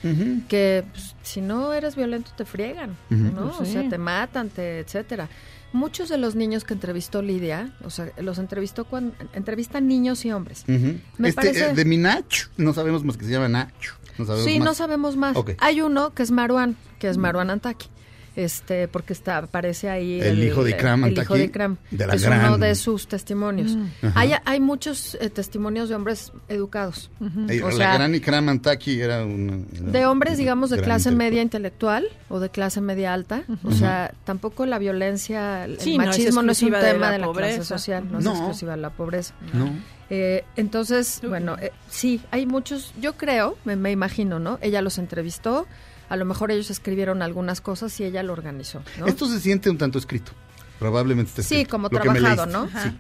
que 0.51 0.85
pues, 0.93 1.15
si 1.23 1.41
no 1.41 1.73
eres 1.73 1.97
violento 1.97 2.31
te 2.37 2.45
friegan. 2.45 2.95
¿no? 3.09 3.53
Pues 3.57 3.61
O 3.61 3.65
sea, 3.65 3.81
sí. 3.85 3.89
te 3.89 3.97
matan, 3.97 4.51
te, 4.51 4.81
etcétera. 4.81 5.31
Muchos 5.73 6.11
de 6.11 6.19
los 6.19 6.35
niños 6.35 6.65
que 6.65 6.75
entrevistó 6.75 7.23
Lidia, 7.23 7.73
o 7.83 7.89
sea, 7.89 8.13
los 8.19 8.37
entrevistó 8.39 8.85
cuando 8.85 9.15
entrevistan 9.33 9.89
niños 9.89 10.27
y 10.27 10.31
hombres. 10.31 10.65
Me 10.69 11.29
este, 11.31 11.33
parece- 11.41 11.71
eh, 11.71 11.75
de 11.75 11.85
mi 11.87 11.97
Nacho, 11.97 12.49
no 12.59 12.75
sabemos 12.75 13.03
más 13.03 13.17
que 13.17 13.25
se 13.25 13.31
llama 13.31 13.49
Nacho. 13.49 13.95
No 14.19 14.27
Sí, 14.37 14.59
más. 14.59 14.67
no 14.67 14.75
sabemos 14.75 15.17
más. 15.17 15.35
Hay 15.59 15.81
uno 15.81 16.13
que 16.13 16.23
es 16.23 16.31
Maruán, 16.33 16.77
que 16.99 17.09
es 17.09 17.17
Maruán 17.17 17.49
Antaki. 17.49 17.89
Este, 18.37 18.87
porque 18.89 19.13
está, 19.13 19.39
aparece 19.39 19.91
ahí 19.91 20.21
El 20.21 20.43
hijo 20.45 20.63
de 20.63 20.71
Ikram 20.71 21.05
el 21.05 21.13
hijo 21.13 21.21
Antaki, 21.23 21.39
de 21.41 21.45
Ikram, 21.47 21.77
de 21.91 22.07
la 22.07 22.15
es 22.15 22.23
gran- 22.23 22.47
uno 22.47 22.59
de 22.59 22.75
sus 22.77 23.09
testimonios. 23.09 23.77
Ajá. 24.03 24.13
Hay, 24.21 24.33
hay 24.45 24.61
muchos 24.61 25.17
eh, 25.21 25.31
testimonios 25.31 25.89
de 25.89 25.97
hombres 25.97 26.33
educados. 26.49 27.11
O 27.21 27.27
la 27.71 27.73
sea, 27.73 27.95
gran 27.95 28.15
Ikram 28.15 28.49
Antaki 28.49 29.01
era 29.01 29.23
era 29.23 29.25
de 29.27 30.07
hombres, 30.07 30.35
una 30.35 30.39
digamos, 30.39 30.71
de 30.71 30.81
clase 30.81 31.11
media 31.11 31.43
intelectual 31.43 32.07
o 32.29 32.39
de 32.39 32.51
clase 32.51 32.81
media 32.81 33.13
alta. 33.13 33.43
O 33.65 33.73
sea, 33.73 34.15
tampoco 34.25 34.65
la 34.65 34.79
violencia, 34.79 35.65
el 35.65 35.81
Sí, 35.81 35.97
no 35.99 36.05
es 36.05 36.09
machismo 36.11 36.43
no 36.43 36.53
es, 36.53 36.63
un 36.63 36.71
de 36.71 36.81
tema 36.81 37.07
la 37.07 37.13
de 37.13 37.19
la, 37.19 37.33
clase 37.33 37.65
social, 37.65 38.05
no, 38.11 38.21
No. 38.21 38.31
es 38.33 38.37
exclusiva 38.39 38.77
de 38.77 38.81
la 38.83 38.91
pobreza. 38.91 39.35
No. 39.53 39.71
Eh, 40.13 40.45
entonces, 40.57 41.21
bueno, 41.29 41.57
eh, 41.61 41.71
sí, 41.89 42.21
hay 42.31 42.45
muchos, 42.47 42.93
yo 43.01 43.17
creo, 43.17 43.57
me, 43.65 43.77
me 43.77 43.91
imagino, 43.93 44.39
¿no? 44.41 44.59
Ella 44.61 44.83
los 44.83 44.99
entrevistó, 44.99 45.67
a 46.11 46.17
lo 46.17 46.27
mejor 46.27 46.51
ellos 46.51 46.69
escribieron 46.71 47.23
algunas 47.23 47.63
cosas 47.63 47.99
y 48.01 48.05
ella 48.05 48.23
lo 48.23 48.35
organizó, 48.35 48.83
¿no? 48.99 49.07
Esto 49.07 49.27
se 49.27 49.41
siente 49.41 49.71
un 49.71 49.79
tanto 49.79 49.99
escrito. 49.99 50.33
Probablemente 50.79 51.31
está 51.31 51.43
Sí, 51.43 51.55
escrito. 51.55 51.71
como 51.71 51.89
Lo 51.91 52.01
que 52.01 52.11
me 52.11 52.21
trabajado. 52.21 52.47
¿no? 52.47 52.69
Sí. 52.83 52.91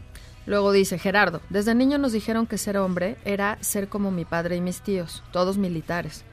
Luego 0.47 0.73
dice 0.73 0.99
Gerardo, 0.99 1.41
desde 1.51 1.75
niño 1.75 1.99
nos 1.99 2.13
dijeron 2.13 2.47
que 2.47 2.57
ser 2.57 2.79
hombre 2.79 3.17
era 3.25 3.59
ser 3.61 3.89
como 3.89 4.11
mi 4.11 4.25
padre 4.25 4.57
y 4.57 4.61
mis 4.63 4.81
tíos, 4.81 5.23
todos 5.33 5.59
militares. 5.59 6.25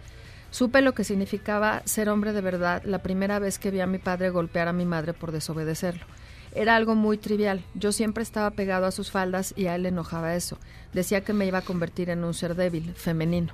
Supe 0.49 0.81
lo 0.81 0.93
que 0.93 1.03
significaba 1.03 1.81
ser 1.85 2.07
hombre 2.09 2.31
de 2.31 2.39
verdad 2.41 2.81
la 2.85 3.03
primera 3.03 3.37
vez 3.39 3.59
que 3.59 3.69
vi 3.69 3.81
a 3.81 3.85
mi 3.87 3.97
padre 3.97 4.29
golpear 4.29 4.69
a 4.69 4.73
mi 4.73 4.85
madre 4.85 5.13
por 5.13 5.31
desobedecerlo. 5.33 6.05
Era 6.55 6.75
algo 6.77 6.95
muy 6.95 7.17
trivial. 7.17 7.63
Yo 7.75 7.91
siempre 7.91 8.23
estaba 8.23 8.51
pegado 8.51 8.85
a 8.85 8.91
sus 8.91 9.11
faldas 9.11 9.53
y 9.57 9.67
a 9.67 9.75
él 9.75 9.83
le 9.83 9.89
enojaba 9.89 10.35
eso. 10.35 10.57
Decía 10.93 11.21
que 11.21 11.33
me 11.33 11.45
iba 11.45 11.59
a 11.59 11.63
convertir 11.63 12.09
en 12.09 12.23
un 12.23 12.33
ser 12.33 12.55
débil, 12.55 12.93
femenino. 12.95 13.53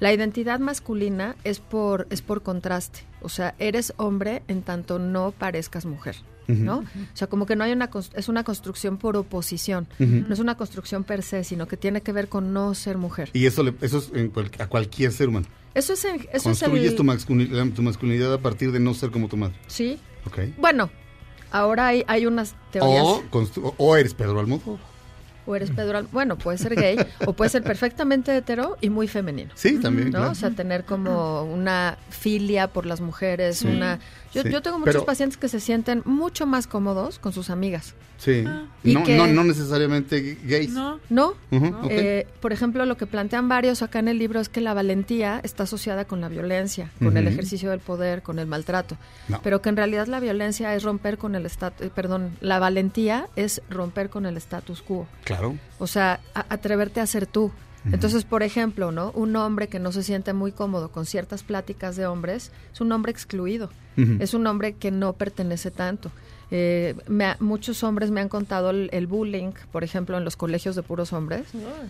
La 0.00 0.12
identidad 0.12 0.60
masculina 0.60 1.34
es 1.44 1.58
por, 1.60 2.06
es 2.10 2.22
por 2.22 2.42
contraste. 2.42 3.00
O 3.20 3.28
sea, 3.28 3.54
eres 3.58 3.92
hombre 3.96 4.42
en 4.48 4.62
tanto 4.62 4.98
no 4.98 5.32
parezcas 5.32 5.84
mujer. 5.86 6.16
¿no? 6.50 6.78
O 6.78 6.84
sea, 7.12 7.26
como 7.26 7.44
que 7.44 7.56
no 7.56 7.64
hay 7.64 7.72
una 7.72 7.90
es 8.14 8.28
una 8.30 8.42
construcción 8.42 8.96
por 8.96 9.18
oposición, 9.18 9.86
no 9.98 10.32
es 10.32 10.40
una 10.40 10.56
construcción 10.56 11.04
per 11.04 11.22
se, 11.22 11.44
sino 11.44 11.68
que 11.68 11.76
tiene 11.76 12.00
que 12.00 12.10
ver 12.10 12.28
con 12.30 12.54
no 12.54 12.74
ser 12.74 12.96
mujer. 12.96 13.28
Y 13.34 13.44
eso, 13.44 13.62
le- 13.62 13.74
eso 13.82 13.98
es 13.98 14.10
en 14.14 14.30
cual- 14.30 14.50
a 14.58 14.66
cualquier 14.66 15.12
ser 15.12 15.28
humano. 15.28 15.46
Eso 15.74 15.92
es 15.92 16.02
en- 16.06 16.22
eso 16.22 16.28
es 16.36 16.42
Construyes 16.60 16.92
el 16.92 16.96
tu, 16.96 17.04
masculinidad, 17.04 17.66
tu 17.74 17.82
masculinidad 17.82 18.32
a 18.32 18.38
partir 18.38 18.72
de 18.72 18.80
no 18.80 18.94
ser 18.94 19.10
como 19.10 19.28
tu 19.28 19.36
madre. 19.36 19.56
sí. 19.66 19.98
¿Ok? 20.24 20.38
Bueno, 20.58 20.88
ahora 21.50 21.88
hay, 21.88 22.02
hay 22.08 22.24
unas 22.24 22.54
teorías 22.72 23.02
O, 23.04 23.22
o 23.76 23.96
eres 23.96 24.14
Pedro 24.14 24.40
Almodóvar. 24.40 24.80
O 25.48 25.56
eres 25.56 25.70
Pedro, 25.70 26.06
bueno, 26.12 26.36
puede 26.36 26.58
ser 26.58 26.74
gay 26.76 26.96
o 27.26 27.32
puede 27.32 27.48
ser 27.48 27.62
perfectamente 27.62 28.36
hetero 28.36 28.76
y 28.80 28.90
muy 28.90 29.08
femenino. 29.08 29.50
Sí, 29.54 29.78
también. 29.80 30.10
¿no? 30.10 30.18
claro. 30.18 30.32
O 30.32 30.34
sea, 30.34 30.50
tener 30.50 30.84
como 30.84 31.42
una 31.44 31.96
filia 32.10 32.68
por 32.68 32.84
las 32.86 33.00
mujeres, 33.00 33.58
Sí. 33.58 33.66
una... 33.68 33.98
Yo, 34.34 34.42
Sí. 34.42 34.50
yo 34.50 34.60
tengo 34.62 34.78
muchos 34.78 34.94
Pero- 34.94 35.04
pacientes 35.06 35.36
que 35.38 35.48
se 35.48 35.60
sienten 35.60 36.02
mucho 36.04 36.46
más 36.46 36.66
cómodos 36.66 37.18
con 37.18 37.32
sus 37.32 37.50
amigas. 37.50 37.94
Sí. 38.18 38.44
Y 38.82 38.94
No, 38.94 39.04
que- 39.04 39.16
no, 39.16 39.26
no 39.28 39.44
necesariamente 39.44 40.38
gays. 40.44 40.70
No. 40.70 40.98
¿No? 41.08 41.34
Eh, 41.88 42.26
por 42.40 42.52
ejemplo, 42.52 42.84
lo 42.84 42.96
que 42.96 43.06
plantean 43.06 43.48
varios 43.48 43.80
acá 43.82 44.00
en 44.00 44.08
el 44.08 44.18
libro 44.18 44.40
es 44.40 44.48
que 44.48 44.60
la 44.60 44.74
valentía 44.74 45.40
está 45.44 45.62
asociada 45.62 46.04
con 46.04 46.20
la 46.20 46.28
violencia, 46.28 46.90
con 46.98 47.16
el 47.16 47.28
ejercicio 47.28 47.70
del 47.70 47.80
poder, 47.80 48.22
con 48.22 48.38
el 48.40 48.46
maltrato. 48.46 48.96
No. 49.28 49.40
Pero 49.42 49.62
que 49.62 49.68
en 49.68 49.76
realidad 49.76 50.08
la 50.08 50.18
violencia 50.20 50.74
es 50.74 50.82
romper 50.82 51.16
con 51.16 51.34
el 51.36 51.46
status, 51.46 51.88
perdón, 51.90 52.36
la 52.40 52.58
valentía 52.58 53.28
es 53.36 53.62
romper 53.70 54.10
con 54.10 54.26
el 54.26 54.36
status 54.36 54.82
quo. 54.82 55.06
Claro. 55.24 55.56
O 55.78 55.86
sea, 55.86 56.20
a- 56.34 56.46
atreverte 56.48 57.00
a 57.00 57.06
ser 57.06 57.26
tú. 57.26 57.52
Entonces, 57.84 58.24
por 58.24 58.42
ejemplo, 58.42 58.90
¿no? 58.92 59.12
Un 59.12 59.34
hombre 59.36 59.68
que 59.68 59.78
no 59.78 59.92
se 59.92 60.02
siente 60.02 60.32
muy 60.32 60.52
cómodo 60.52 60.90
con 60.90 61.06
ciertas 61.06 61.42
pláticas 61.42 61.96
de 61.96 62.06
hombres 62.06 62.50
es 62.72 62.80
un 62.80 62.90
hombre 62.92 63.12
excluido. 63.12 63.70
Es 64.20 64.32
un 64.34 64.46
hombre 64.46 64.74
que 64.74 64.90
no 64.92 65.12
pertenece 65.14 65.70
tanto. 65.72 66.10
Eh, 66.50 66.94
me 67.08 67.24
ha- 67.24 67.36
muchos 67.40 67.82
hombres 67.82 68.10
me 68.12 68.20
han 68.20 68.28
contado 68.28 68.70
el, 68.70 68.88
el 68.92 69.06
bullying, 69.08 69.50
por 69.72 69.82
ejemplo, 69.84 70.16
en 70.16 70.24
los 70.24 70.36
colegios 70.36 70.76
de 70.76 70.82
puros 70.82 71.12
hombres, 71.12 71.46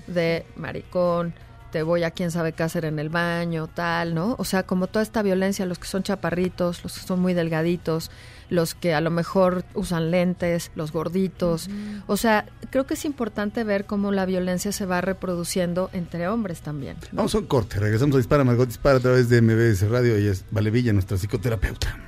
de 0.07 0.45
maricón, 0.57 1.35
te 1.71 1.83
voy 1.83 2.03
a 2.03 2.11
quién 2.11 2.31
sabe 2.31 2.53
qué 2.53 2.63
hacer 2.63 2.85
en 2.85 2.99
el 2.99 3.09
baño, 3.09 3.69
tal, 3.69 4.15
¿no? 4.15 4.37
O 4.39 4.45
sea, 4.45 4.65
como 4.65 4.87
toda 4.87 5.03
esta 5.03 5.23
violencia, 5.23 5.67
los 5.67 5.79
que 5.79 5.87
son 5.87 6.03
chaparritos, 6.03 6.83
los 6.83 6.99
que 6.99 7.07
son 7.07 7.21
muy 7.21 7.35
delgaditos, 7.35 8.11
los 8.51 8.75
que 8.75 8.95
a 8.95 9.01
lo 9.01 9.11
mejor 9.11 9.65
usan 9.75 10.11
lentes, 10.11 10.71
los 10.75 10.93
gorditos. 10.93 11.69
O 12.07 12.17
sea, 12.17 12.47
creo 12.71 12.87
que 12.87 12.95
es 12.95 13.05
importante 13.05 13.65
ver 13.65 13.85
cómo 13.85 14.13
la 14.13 14.27
violencia 14.27 14.73
se 14.73 14.87
va 14.87 15.01
reproduciendo 15.01 15.91
entre 15.93 16.29
hombres 16.29 16.61
también. 16.61 16.97
¿no? 17.13 17.19
Vamos 17.19 17.35
a 17.35 17.39
un 17.39 17.47
corte. 17.47 17.79
Regresamos 17.79 18.15
a 18.15 18.19
Dispara, 18.19 18.45
Margot 18.45 18.67
Dispara 18.67 18.99
a 18.99 19.01
través 19.01 19.29
de 19.29 19.43
MBS 19.43 19.89
Radio. 19.89 20.17
Ella 20.17 20.33
es 20.33 20.45
Vale 20.51 20.71
Villa, 20.71 20.93
nuestra 20.93 21.19
psicoterapeuta. 21.19 22.08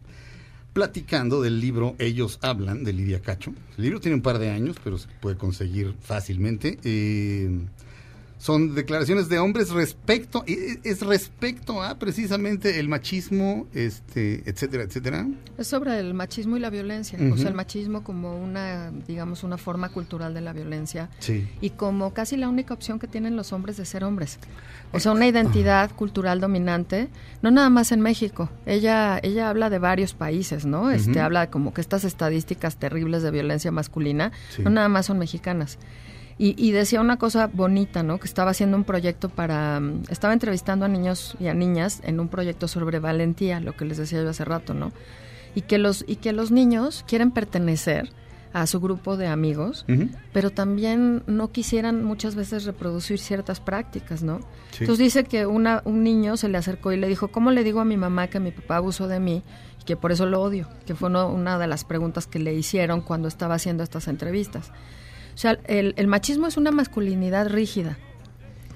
platicando 0.73 1.41
del 1.41 1.59
libro 1.59 1.95
Ellos 1.99 2.39
Hablan, 2.41 2.83
de 2.83 2.93
Lidia 2.93 3.21
Cacho. 3.21 3.53
El 3.77 3.83
libro 3.83 3.99
tiene 3.99 4.15
un 4.15 4.21
par 4.21 4.39
de 4.39 4.49
años, 4.49 4.77
pero 4.83 4.97
se 4.97 5.07
puede 5.19 5.37
conseguir 5.37 5.93
fácilmente. 6.01 6.77
Eh, 6.83 7.49
son 8.41 8.73
declaraciones 8.73 9.29
de 9.29 9.37
hombres 9.37 9.69
respecto, 9.69 10.43
eh, 10.47 10.79
es 10.83 11.01
respecto 11.01 11.83
a 11.83 11.99
precisamente 11.99 12.79
el 12.79 12.89
machismo, 12.89 13.67
este, 13.71 14.41
etcétera, 14.49 14.81
etcétera. 14.81 15.27
Es 15.59 15.67
sobre 15.67 15.99
el 15.99 16.15
machismo 16.15 16.57
y 16.57 16.59
la 16.59 16.71
violencia. 16.71 17.19
O 17.31 17.37
sea, 17.37 17.49
el 17.49 17.53
machismo 17.53 18.03
como 18.03 18.41
una, 18.41 18.89
digamos, 19.07 19.43
una 19.43 19.59
forma 19.59 19.89
cultural 19.89 20.33
de 20.33 20.41
la 20.41 20.53
violencia. 20.53 21.11
Sí. 21.19 21.47
Y 21.61 21.69
como 21.69 22.15
casi 22.15 22.35
la 22.35 22.49
única 22.49 22.73
opción 22.73 22.97
que 22.97 23.05
tienen 23.05 23.35
los 23.35 23.53
hombres 23.53 23.77
de 23.77 23.85
ser 23.85 24.03
hombres. 24.03 24.39
O 24.91 24.99
sea, 24.99 25.11
una 25.11 25.27
identidad 25.27 25.91
cultural 25.91 26.39
dominante, 26.41 27.09
no 27.43 27.51
nada 27.51 27.69
más 27.69 27.91
en 27.91 28.01
México. 28.01 28.49
Ella, 28.65 29.19
ella 29.21 29.49
habla 29.49 29.69
de 29.69 29.77
varios 29.77 30.15
países, 30.15 30.65
¿no? 30.65 30.89
Este, 30.89 31.19
habla 31.19 31.51
como 31.51 31.75
que 31.75 31.81
estas 31.81 32.05
estadísticas 32.05 32.77
terribles 32.77 33.21
de 33.21 33.29
violencia 33.29 33.71
masculina, 33.71 34.31
Sí. 34.49 34.63
no 34.63 34.71
nada 34.71 34.89
más 34.89 35.05
son 35.05 35.19
mexicanas. 35.19 35.77
Y, 36.43 36.55
y 36.57 36.71
decía 36.71 37.01
una 37.01 37.17
cosa 37.17 37.45
bonita, 37.53 38.01
¿no? 38.01 38.19
Que 38.19 38.25
estaba 38.25 38.49
haciendo 38.51 38.75
un 38.75 38.83
proyecto 38.83 39.29
para... 39.29 39.79
mm, 39.79 40.03
Estaba 40.09 40.33
entrevistando 40.33 40.85
a 40.85 40.87
niños 40.87 41.35
y 41.39 41.47
a 41.47 41.53
niñas 41.53 42.01
en 42.03 42.19
un 42.19 42.29
proyecto 42.29 42.67
sobre 42.67 42.97
valentía, 42.99 43.59
lo 43.59 43.73
que 43.77 43.85
les 43.85 43.97
decía 43.97 44.23
yo 44.23 44.29
hace 44.29 44.43
rato, 44.43 44.73
¿no? 44.73 44.91
Y 45.53 45.61
que 45.61 45.77
los, 45.77 46.03
y 46.07 46.15
que 46.15 46.33
los 46.33 46.49
niños 46.49 47.05
quieren 47.07 47.29
pertenecer, 47.31 48.09
a 48.53 48.67
su 48.67 48.81
grupo 48.81 49.15
de 49.15 49.27
amigos, 49.27 49.85
pero 50.33 50.49
también 50.49 51.23
no 51.25 51.51
quisieran 51.53 52.03
muchas 52.03 52.35
veces 52.35 52.65
reproducir 52.65 53.17
ciertas 53.19 53.61
prácticas, 53.61 54.23
¿no? 54.23 54.39
Sí. 54.71 54.79
Entonces 54.81 54.97
dice 54.97 55.23
que 55.23 55.45
una, 55.45 55.81
un 55.85 56.03
niño 56.03 56.35
se 56.35 56.49
le 56.49 56.57
acercó 56.57 56.91
y 56.91 56.97
le 56.97 57.07
dijo, 57.07 57.29
¿cómo 57.29 57.51
le 57.51 57.63
digo 57.63 57.79
a 57.79 57.85
mi 57.85 57.95
mamá 57.95 58.27
que 58.27 58.41
mi 58.41 58.51
papá 58.51 58.75
abusó 58.75 59.07
de 59.07 59.21
mí 59.21 59.41
y 59.79 59.83
que 59.85 59.95
por 59.95 60.11
eso 60.11 60.25
lo 60.25 60.41
odio? 60.41 60.67
Que 60.85 60.95
fue 60.95 61.07
uno- 61.07 61.29
una 61.29 61.57
de 61.59 61.67
las 61.67 61.85
preguntas 61.85 62.27
que 62.27 62.39
le 62.39 62.53
hicieron 62.53 62.99
cuando 62.99 63.29
estaba 63.29 63.55
haciendo 63.55 63.83
estas 63.83 64.09
entrevistas. 64.09 64.71
O 65.33 65.37
sea, 65.37 65.59
el, 65.65 65.93
el 65.97 66.07
machismo 66.07 66.47
es 66.47 66.57
una 66.57 66.71
masculinidad 66.71 67.49
rígida 67.49 67.97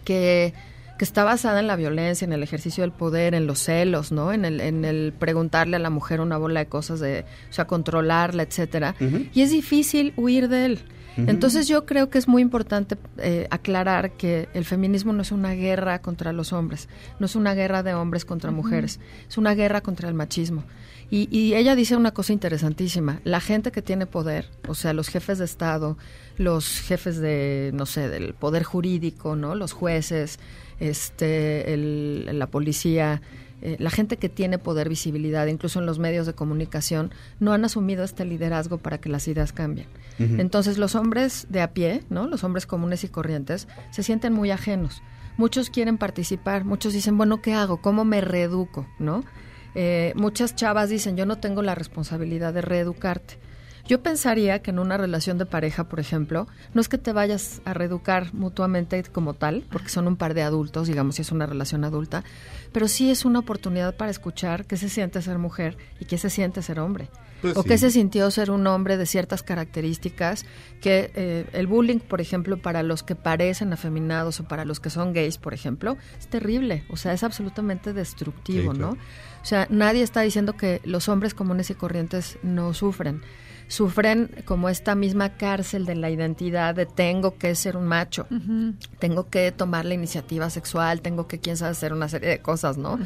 que, 0.03 0.53
que 0.97 1.03
está 1.05 1.23
basada 1.23 1.59
en 1.59 1.67
la 1.67 1.75
violencia, 1.75 2.25
en 2.25 2.33
el 2.33 2.43
ejercicio 2.43 2.83
del 2.83 2.91
poder, 2.91 3.33
en 3.33 3.47
los 3.47 3.59
celos, 3.59 4.11
¿no? 4.11 4.31
En 4.31 4.45
el, 4.45 4.61
en 4.61 4.85
el 4.85 5.13
preguntarle 5.17 5.75
a 5.75 5.79
la 5.79 5.89
mujer 5.89 6.21
una 6.21 6.37
bola 6.37 6.61
de 6.61 6.67
cosas, 6.67 6.99
de, 6.99 7.25
o 7.49 7.53
sea, 7.53 7.65
controlarla, 7.65 8.43
etcétera. 8.43 8.95
Y 9.33 9.41
es 9.41 9.51
difícil 9.51 10.13
huir 10.15 10.47
de 10.47 10.65
él. 10.65 10.79
Entonces 11.17 11.67
yo 11.67 11.85
creo 11.85 12.09
que 12.09 12.17
es 12.17 12.27
muy 12.27 12.41
importante 12.41 12.97
eh, 13.17 13.47
aclarar 13.49 14.11
que 14.11 14.49
el 14.53 14.65
feminismo 14.65 15.13
no 15.13 15.21
es 15.21 15.31
una 15.31 15.51
guerra 15.53 15.99
contra 16.01 16.33
los 16.33 16.51
hombres, 16.53 16.89
no 17.19 17.25
es 17.25 17.35
una 17.35 17.53
guerra 17.53 17.83
de 17.83 17.93
hombres 17.93 18.25
contra 18.25 18.51
mujeres, 18.51 18.99
es 19.29 19.37
una 19.37 19.53
guerra 19.55 19.81
contra 19.81 20.09
el 20.09 20.13
machismo. 20.15 20.63
Y, 21.11 21.27
y 21.31 21.53
ella 21.53 21.75
dice 21.75 21.95
una 21.95 22.11
cosa 22.11 22.33
interesantísima, 22.33 23.21
la 23.23 23.39
gente 23.39 23.71
que 23.71 23.81
tiene 23.83 24.07
poder, 24.07 24.49
o 24.67 24.73
sea, 24.73 24.91
los 24.91 25.07
jefes 25.07 25.37
de 25.37 25.45
Estado, 25.45 25.97
los 26.37 26.79
jefes 26.81 27.17
de, 27.17 27.69
no 27.75 27.85
sé, 27.85 28.09
del 28.09 28.33
poder 28.33 28.63
jurídico, 28.63 29.35
¿no? 29.35 29.53
Los 29.55 29.71
jueces, 29.71 30.39
este, 30.79 31.73
el- 31.73 32.37
la 32.39 32.47
policía, 32.47 33.21
eh, 33.61 33.77
la 33.79 33.89
gente 33.89 34.17
que 34.17 34.29
tiene 34.29 34.57
poder, 34.57 34.89
visibilidad, 34.89 35.47
incluso 35.47 35.79
en 35.79 35.85
los 35.85 35.99
medios 35.99 36.25
de 36.27 36.33
comunicación, 36.33 37.11
no 37.39 37.53
han 37.53 37.65
asumido 37.65 38.03
este 38.03 38.25
liderazgo 38.25 38.77
para 38.77 38.99
que 38.99 39.09
las 39.09 39.27
ideas 39.27 39.53
cambien. 39.53 39.87
Entonces 40.17 40.77
los 40.77 40.95
hombres 40.95 41.47
de 41.49 41.61
a 41.61 41.73
pie, 41.73 42.03
¿no? 42.09 42.27
Los 42.27 42.45
hombres 42.45 42.65
comunes 42.65 43.03
y 43.03 43.09
corrientes, 43.09 43.67
se 43.91 44.01
sienten 44.01 44.31
muy 44.31 44.49
ajenos. 44.49 45.01
Muchos 45.35 45.69
quieren 45.69 45.97
participar, 45.97 46.63
muchos 46.63 46.93
dicen, 46.93 47.17
bueno, 47.17 47.41
¿qué 47.41 47.53
hago? 47.53 47.81
¿Cómo 47.81 48.05
me 48.05 48.21
reeduco? 48.21 48.87
¿No? 48.97 49.23
Eh, 49.75 50.13
muchas 50.15 50.55
chavas 50.55 50.89
dicen, 50.89 51.17
yo 51.17 51.25
no 51.25 51.37
tengo 51.37 51.61
la 51.61 51.75
responsabilidad 51.75 52.53
de 52.53 52.61
reeducarte. 52.61 53.37
Yo 53.87 54.01
pensaría 54.01 54.63
que 54.63 54.71
en 54.71 54.79
una 54.79 54.97
relación 54.97 55.37
de 55.37 55.45
pareja, 55.45 55.83
por 55.83 55.99
ejemplo, 55.99 56.47
no 56.73 56.81
es 56.81 56.89
que 56.89 56.97
te 56.97 57.13
vayas 57.13 57.61
a 57.65 57.73
reeducar 57.73 58.33
mutuamente 58.33 59.03
como 59.03 59.35
tal, 59.35 59.63
porque 59.71 59.89
son 59.89 60.07
un 60.07 60.15
par 60.15 60.33
de 60.33 60.41
adultos, 60.41 60.87
digamos, 60.87 61.15
si 61.15 61.21
es 61.21 61.31
una 61.31 61.45
relación 61.45 61.83
adulta, 61.83 62.23
pero 62.71 62.87
sí 62.87 63.11
es 63.11 63.25
una 63.25 63.39
oportunidad 63.39 63.95
para 63.95 64.09
escuchar 64.09 64.65
qué 64.65 64.75
se 64.75 64.89
siente 64.89 65.21
ser 65.21 65.37
mujer 65.37 65.77
y 65.99 66.05
qué 66.05 66.17
se 66.17 66.31
siente 66.31 66.63
ser 66.63 66.79
hombre. 66.79 67.09
Pues 67.41 67.55
o 67.57 67.61
sí. 67.61 67.69
qué 67.69 67.77
se 67.77 67.91
sintió 67.91 68.31
ser 68.31 68.49
un 68.49 68.65
hombre 68.65 68.97
de 68.97 69.05
ciertas 69.05 69.43
características 69.43 70.45
que 70.81 71.11
eh, 71.13 71.45
el 71.53 71.67
bullying, 71.67 71.99
por 71.99 72.21
ejemplo, 72.21 72.57
para 72.57 72.81
los 72.81 73.03
que 73.03 73.13
parecen 73.13 73.71
afeminados 73.71 74.39
o 74.39 74.47
para 74.47 74.65
los 74.65 74.79
que 74.79 74.89
son 74.89 75.13
gays, 75.13 75.37
por 75.37 75.53
ejemplo, 75.53 75.97
es 76.17 76.27
terrible, 76.27 76.85
o 76.89 76.97
sea, 76.97 77.13
es 77.13 77.23
absolutamente 77.23 77.93
destructivo, 77.93 78.71
Sí, 78.71 78.79
claro. 78.79 78.95
¿no? 78.95 79.01
O 79.43 79.45
sea, 79.45 79.67
nadie 79.69 80.01
está 80.01 80.21
diciendo 80.21 80.57
que 80.57 80.81
los 80.85 81.07
hombres 81.07 81.35
comunes 81.35 81.69
y 81.69 81.75
corrientes 81.75 82.39
no 82.41 82.73
sufren. 82.73 83.21
Sufren 83.67 84.29
como 84.45 84.69
esta 84.69 84.93
misma 84.95 85.29
cárcel 85.37 85.85
de 85.85 85.95
la 85.95 86.09
identidad 86.09 86.75
de 86.75 86.85
tengo 86.85 87.37
que 87.37 87.55
ser 87.55 87.75
un 87.77 87.85
macho, 87.85 88.27
tengo 88.99 89.29
que 89.29 89.51
tomar 89.51 89.85
la 89.85 89.95
iniciativa 89.95 90.49
sexual, 90.49 91.01
tengo 91.01 91.27
que, 91.27 91.39
quién 91.39 91.57
sabe, 91.57 91.71
hacer 91.71 91.91
una 91.91 92.07
serie 92.07 92.29
de 92.29 92.39
cosas, 92.39 92.77
¿no? 92.77 92.99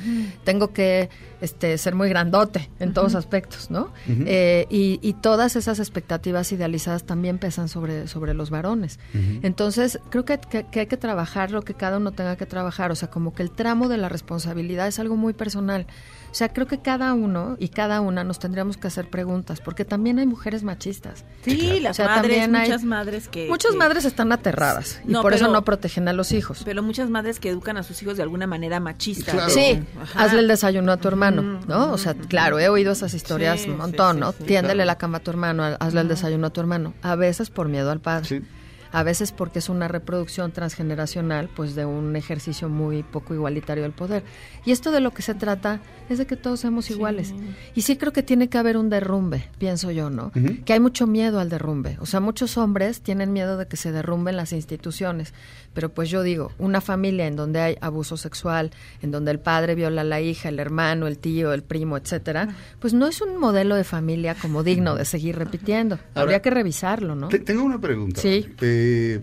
Tengo 0.43 0.73
que 0.73 1.09
este, 1.41 1.77
ser 1.77 1.95
muy 1.95 2.09
grandote 2.09 2.69
en 2.79 2.93
todos 2.93 3.15
aspectos, 3.15 3.71
¿no? 3.71 3.91
Eh, 4.07 4.67
y, 4.69 4.99
y 5.01 5.13
todas 5.13 5.55
esas 5.55 5.79
expectativas 5.79 6.51
idealizadas 6.51 7.05
también 7.05 7.37
pesan 7.37 7.69
sobre, 7.69 8.07
sobre 8.07 8.33
los 8.33 8.49
varones. 8.49 8.99
Entonces, 9.43 9.99
creo 10.09 10.25
que, 10.25 10.39
que- 10.39 10.65
que 10.69 10.81
hay 10.81 10.87
que 10.87 10.97
trabajar 10.97 11.51
lo 11.51 11.61
que 11.61 11.73
cada 11.73 11.97
uno 11.97 12.11
tenga 12.11 12.35
que 12.35 12.45
trabajar, 12.45 12.91
o 12.91 12.95
sea, 12.95 13.09
como 13.09 13.33
que 13.33 13.43
el 13.43 13.51
tramo 13.51 13.87
de 13.87 13.97
la 13.97 14.09
responsabilidad 14.09 14.87
es 14.87 14.99
algo 14.99 15.15
muy 15.15 15.33
personal. 15.33 15.87
O 16.31 16.33
sea, 16.33 16.49
creo 16.53 16.67
que 16.67 16.79
cada 16.79 17.13
uno 17.13 17.55
y 17.59 17.69
cada 17.69 18.01
una 18.01 18.23
nos 18.23 18.39
tendríamos 18.39 18.77
que 18.77 18.87
hacer 18.87 19.09
preguntas, 19.09 19.61
porque 19.61 19.83
también 19.85 20.19
hay 20.19 20.25
mujeres 20.25 20.63
machistas. 20.63 21.25
Sí, 21.43 21.79
las 21.79 21.91
O 21.91 21.93
sea, 21.95 22.05
madres, 22.07 22.21
también 22.37 22.55
hay- 22.55 22.67
muchas 22.67 22.83
madres 22.83 23.27
que... 23.27 23.47
Muchas 23.47 23.71
que- 23.71 23.77
madres 23.77 24.05
están 24.05 24.31
aterradas 24.31 25.01
y 25.07 25.11
No, 25.11 25.21
por 25.21 25.33
eso 25.33 25.47
no 25.47 25.63
protegen 25.63 26.07
a 26.07 26.13
los 26.13 26.31
hijos. 26.31 26.61
Pero 26.65 26.83
muchas 26.83 27.09
madres 27.09 27.39
que 27.39 27.49
educan 27.49 27.77
a 27.77 27.83
sus 27.83 28.01
hijos 28.03 28.17
de 28.17 28.23
alguna 28.23 28.45
manera 28.47 28.79
machista. 28.79 29.31
Claro. 29.31 29.49
Sí, 29.49 29.81
Ajá. 30.01 30.23
hazle 30.25 30.39
el 30.41 30.47
desayuno 30.47 30.91
a 30.91 30.97
tu 30.97 31.07
hermano, 31.07 31.59
¿no? 31.67 31.91
O 31.91 31.97
sea, 31.97 32.13
claro, 32.13 32.59
he 32.59 32.69
oído 32.69 32.91
esas 32.91 33.13
historias 33.13 33.61
Sí, 33.61 33.69
un 33.69 33.77
montón, 33.77 34.15
sí, 34.17 34.19
¿no? 34.21 34.31
sí, 34.33 34.43
Tiéndele 34.45 34.75
claro. 34.75 34.87
la 34.87 34.97
cama 34.97 35.17
a 35.17 35.21
tu 35.21 35.31
hermano, 35.31 35.63
hazle 35.79 36.01
el 36.01 36.07
desayuno 36.07 36.47
a 36.47 36.49
tu 36.51 36.61
hermano. 36.61 36.93
A 37.01 37.15
veces 37.15 37.49
por 37.49 37.67
miedo 37.69 37.89
al 37.91 37.99
padre. 38.01 38.43
A 38.91 39.03
veces 39.03 39.31
porque 39.31 39.59
es 39.59 39.69
una 39.69 39.87
reproducción 39.87 40.51
transgeneracional, 40.51 41.49
pues 41.55 41.75
de 41.75 41.85
un 41.85 42.15
ejercicio 42.15 42.69
muy 42.69 43.03
poco 43.03 43.33
igualitario 43.33 43.83
del 43.83 43.91
poder. 43.91 44.23
Y 44.65 44.71
esto 44.71 44.91
de 44.91 44.99
lo 44.99 45.11
que 45.11 45.21
se 45.21 45.35
trata 45.35 45.81
es 46.09 46.17
de 46.17 46.25
que 46.25 46.35
todos 46.35 46.59
seamos 46.59 46.89
iguales. 46.89 47.33
Y 47.75 47.81
sí 47.83 47.97
creo 47.97 48.13
que 48.13 48.23
tiene 48.23 48.49
que 48.49 48.57
haber 48.57 48.77
un 48.77 48.89
derrumbe, 48.89 49.47
pienso 49.57 49.91
yo, 49.91 50.09
¿no? 50.09 50.31
Que 50.65 50.73
hay 50.73 50.79
mucho 50.79 51.07
miedo 51.07 51.39
al 51.39 51.49
derrumbe. 51.49 51.97
O 52.01 52.05
sea, 52.05 52.19
muchos 52.19 52.57
hombres 52.57 53.01
tienen 53.01 53.31
miedo 53.31 53.57
de 53.57 53.67
que 53.67 53.77
se 53.77 53.91
derrumben 53.91 54.35
las 54.35 54.53
instituciones. 54.53 55.33
Pero 55.73 55.89
pues 55.89 56.09
yo 56.09 56.23
digo, 56.23 56.51
una 56.57 56.81
familia 56.81 57.27
en 57.27 57.35
donde 57.35 57.59
hay 57.59 57.77
abuso 57.81 58.17
sexual, 58.17 58.71
en 59.01 59.11
donde 59.11 59.31
el 59.31 59.39
padre 59.39 59.75
viola 59.75 60.01
a 60.01 60.03
la 60.03 60.19
hija, 60.19 60.49
el 60.49 60.59
hermano, 60.59 61.07
el 61.07 61.17
tío, 61.19 61.53
el 61.53 61.63
primo, 61.63 61.95
etcétera, 61.97 62.49
pues 62.79 62.93
no 62.93 63.07
es 63.07 63.21
un 63.21 63.37
modelo 63.37 63.75
de 63.75 63.83
familia 63.83 64.35
como 64.35 64.63
digno 64.63 64.95
de 64.95 65.05
seguir 65.05 65.37
repitiendo. 65.37 65.99
Habría 66.15 66.41
que 66.41 66.49
revisarlo, 66.49 67.15
¿no? 67.15 67.27
Te- 67.29 67.39
tengo 67.39 67.63
una 67.63 67.79
pregunta. 67.79 68.19
Sí. 68.19 68.47
Eh, 68.61 69.21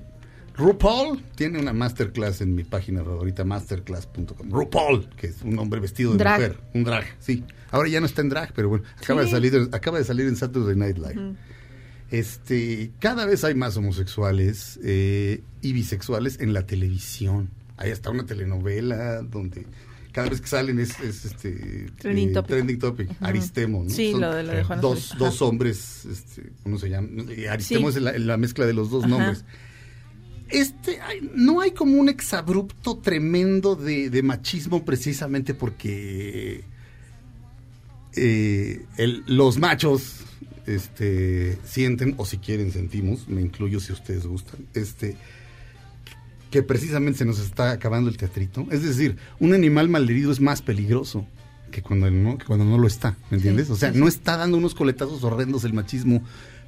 RuPaul 0.56 1.20
tiene 1.34 1.58
una 1.58 1.72
masterclass 1.74 2.40
en 2.40 2.54
mi 2.54 2.64
página 2.64 3.04
favorita, 3.04 3.44
masterclass.com. 3.44 4.50
RuPaul, 4.50 5.08
que 5.16 5.26
es 5.26 5.42
un 5.42 5.58
hombre 5.58 5.80
vestido 5.80 6.12
de 6.12 6.18
Drag. 6.18 6.38
mujer, 6.40 6.58
un 6.74 6.84
drag, 6.84 7.04
sí. 7.18 7.44
Ahora 7.70 7.88
ya 7.88 8.00
no 8.00 8.06
está 8.06 8.22
en 8.22 8.30
drag, 8.30 8.52
pero 8.54 8.68
bueno, 8.70 8.84
acaba, 8.96 9.22
de, 9.22 9.28
salir, 9.28 9.68
acaba 9.72 9.98
de 9.98 10.04
salir 10.04 10.26
en 10.26 10.36
Saturday 10.36 10.76
Night 10.76 10.96
Live. 10.96 11.34
Este, 12.10 12.92
cada 13.00 13.26
vez 13.26 13.42
hay 13.44 13.54
más 13.54 13.76
homosexuales 13.76 14.78
eh, 14.84 15.42
y 15.62 15.72
bisexuales 15.72 16.38
en 16.40 16.52
la 16.52 16.64
televisión. 16.66 17.50
Hay 17.76 17.90
hasta 17.90 18.10
una 18.10 18.24
telenovela 18.24 19.22
donde 19.22 19.66
cada 20.12 20.30
vez 20.30 20.40
que 20.40 20.46
salen 20.46 20.78
es, 20.78 20.98
es, 21.00 21.24
este 21.26 21.90
Trending 21.98 22.32
topic. 22.32 22.48
trending 22.48 22.78
topic. 22.78 23.10
Ujú. 23.10 23.24
Aristemo, 23.24 23.84
¿no? 23.84 23.90
Sí, 23.90 24.12
lo 24.14 24.32
de- 24.34 24.44
lo 24.44 24.52
de 24.52 24.64
Juana 24.64 24.80
dos, 24.80 25.42
hombres, 25.42 26.06
este, 26.06 26.52
¿cómo 26.62 26.78
se 26.78 26.88
llama? 26.88 27.08
Eh, 27.30 27.48
Aristemo 27.50 27.90
Sí. 27.90 27.98
es 27.98 28.02
la, 28.02 28.16
la 28.18 28.36
mezcla 28.38 28.64
de 28.66 28.72
los 28.72 28.88
dos 28.88 29.04
Ajá. 29.04 29.10
nombres. 29.10 29.44
Este, 30.48 31.00
hay- 31.00 31.28
no 31.34 31.60
hay 31.60 31.72
como 31.72 31.98
un 31.98 32.08
exabrupto 32.08 32.98
tremendo 32.98 33.74
de, 33.74 34.08
de 34.10 34.22
machismo 34.22 34.84
precisamente 34.84 35.52
porque 35.54 36.64
eh, 38.14 38.86
el- 38.96 39.24
los 39.26 39.58
machos 39.58 40.20
este, 40.66 41.58
sienten, 41.64 42.14
o 42.16 42.26
si 42.26 42.38
quieren 42.38 42.72
sentimos, 42.72 43.28
me 43.28 43.40
incluyo 43.40 43.80
si 43.80 43.92
ustedes 43.92 44.26
gustan, 44.26 44.66
este, 44.74 45.16
que 46.50 46.62
precisamente 46.62 47.18
se 47.18 47.24
nos 47.24 47.38
está 47.38 47.72
acabando 47.72 48.08
el 48.10 48.16
teatrito. 48.16 48.66
Es 48.70 48.82
decir, 48.82 49.16
un 49.38 49.54
animal 49.54 49.88
malherido 49.88 50.32
es 50.32 50.40
más 50.40 50.62
peligroso 50.62 51.26
que 51.70 51.82
cuando 51.82 52.10
no, 52.10 52.38
que 52.38 52.46
cuando 52.46 52.64
no 52.64 52.78
lo 52.78 52.86
está, 52.86 53.16
¿me 53.30 53.38
entiendes? 53.38 53.70
o 53.70 53.76
sea, 53.76 53.92
sí, 53.92 53.98
no 53.98 54.08
está 54.08 54.36
dando 54.36 54.56
unos 54.56 54.74
coletazos 54.74 55.24
horrendos 55.24 55.64
el 55.64 55.72
machismo 55.72 56.22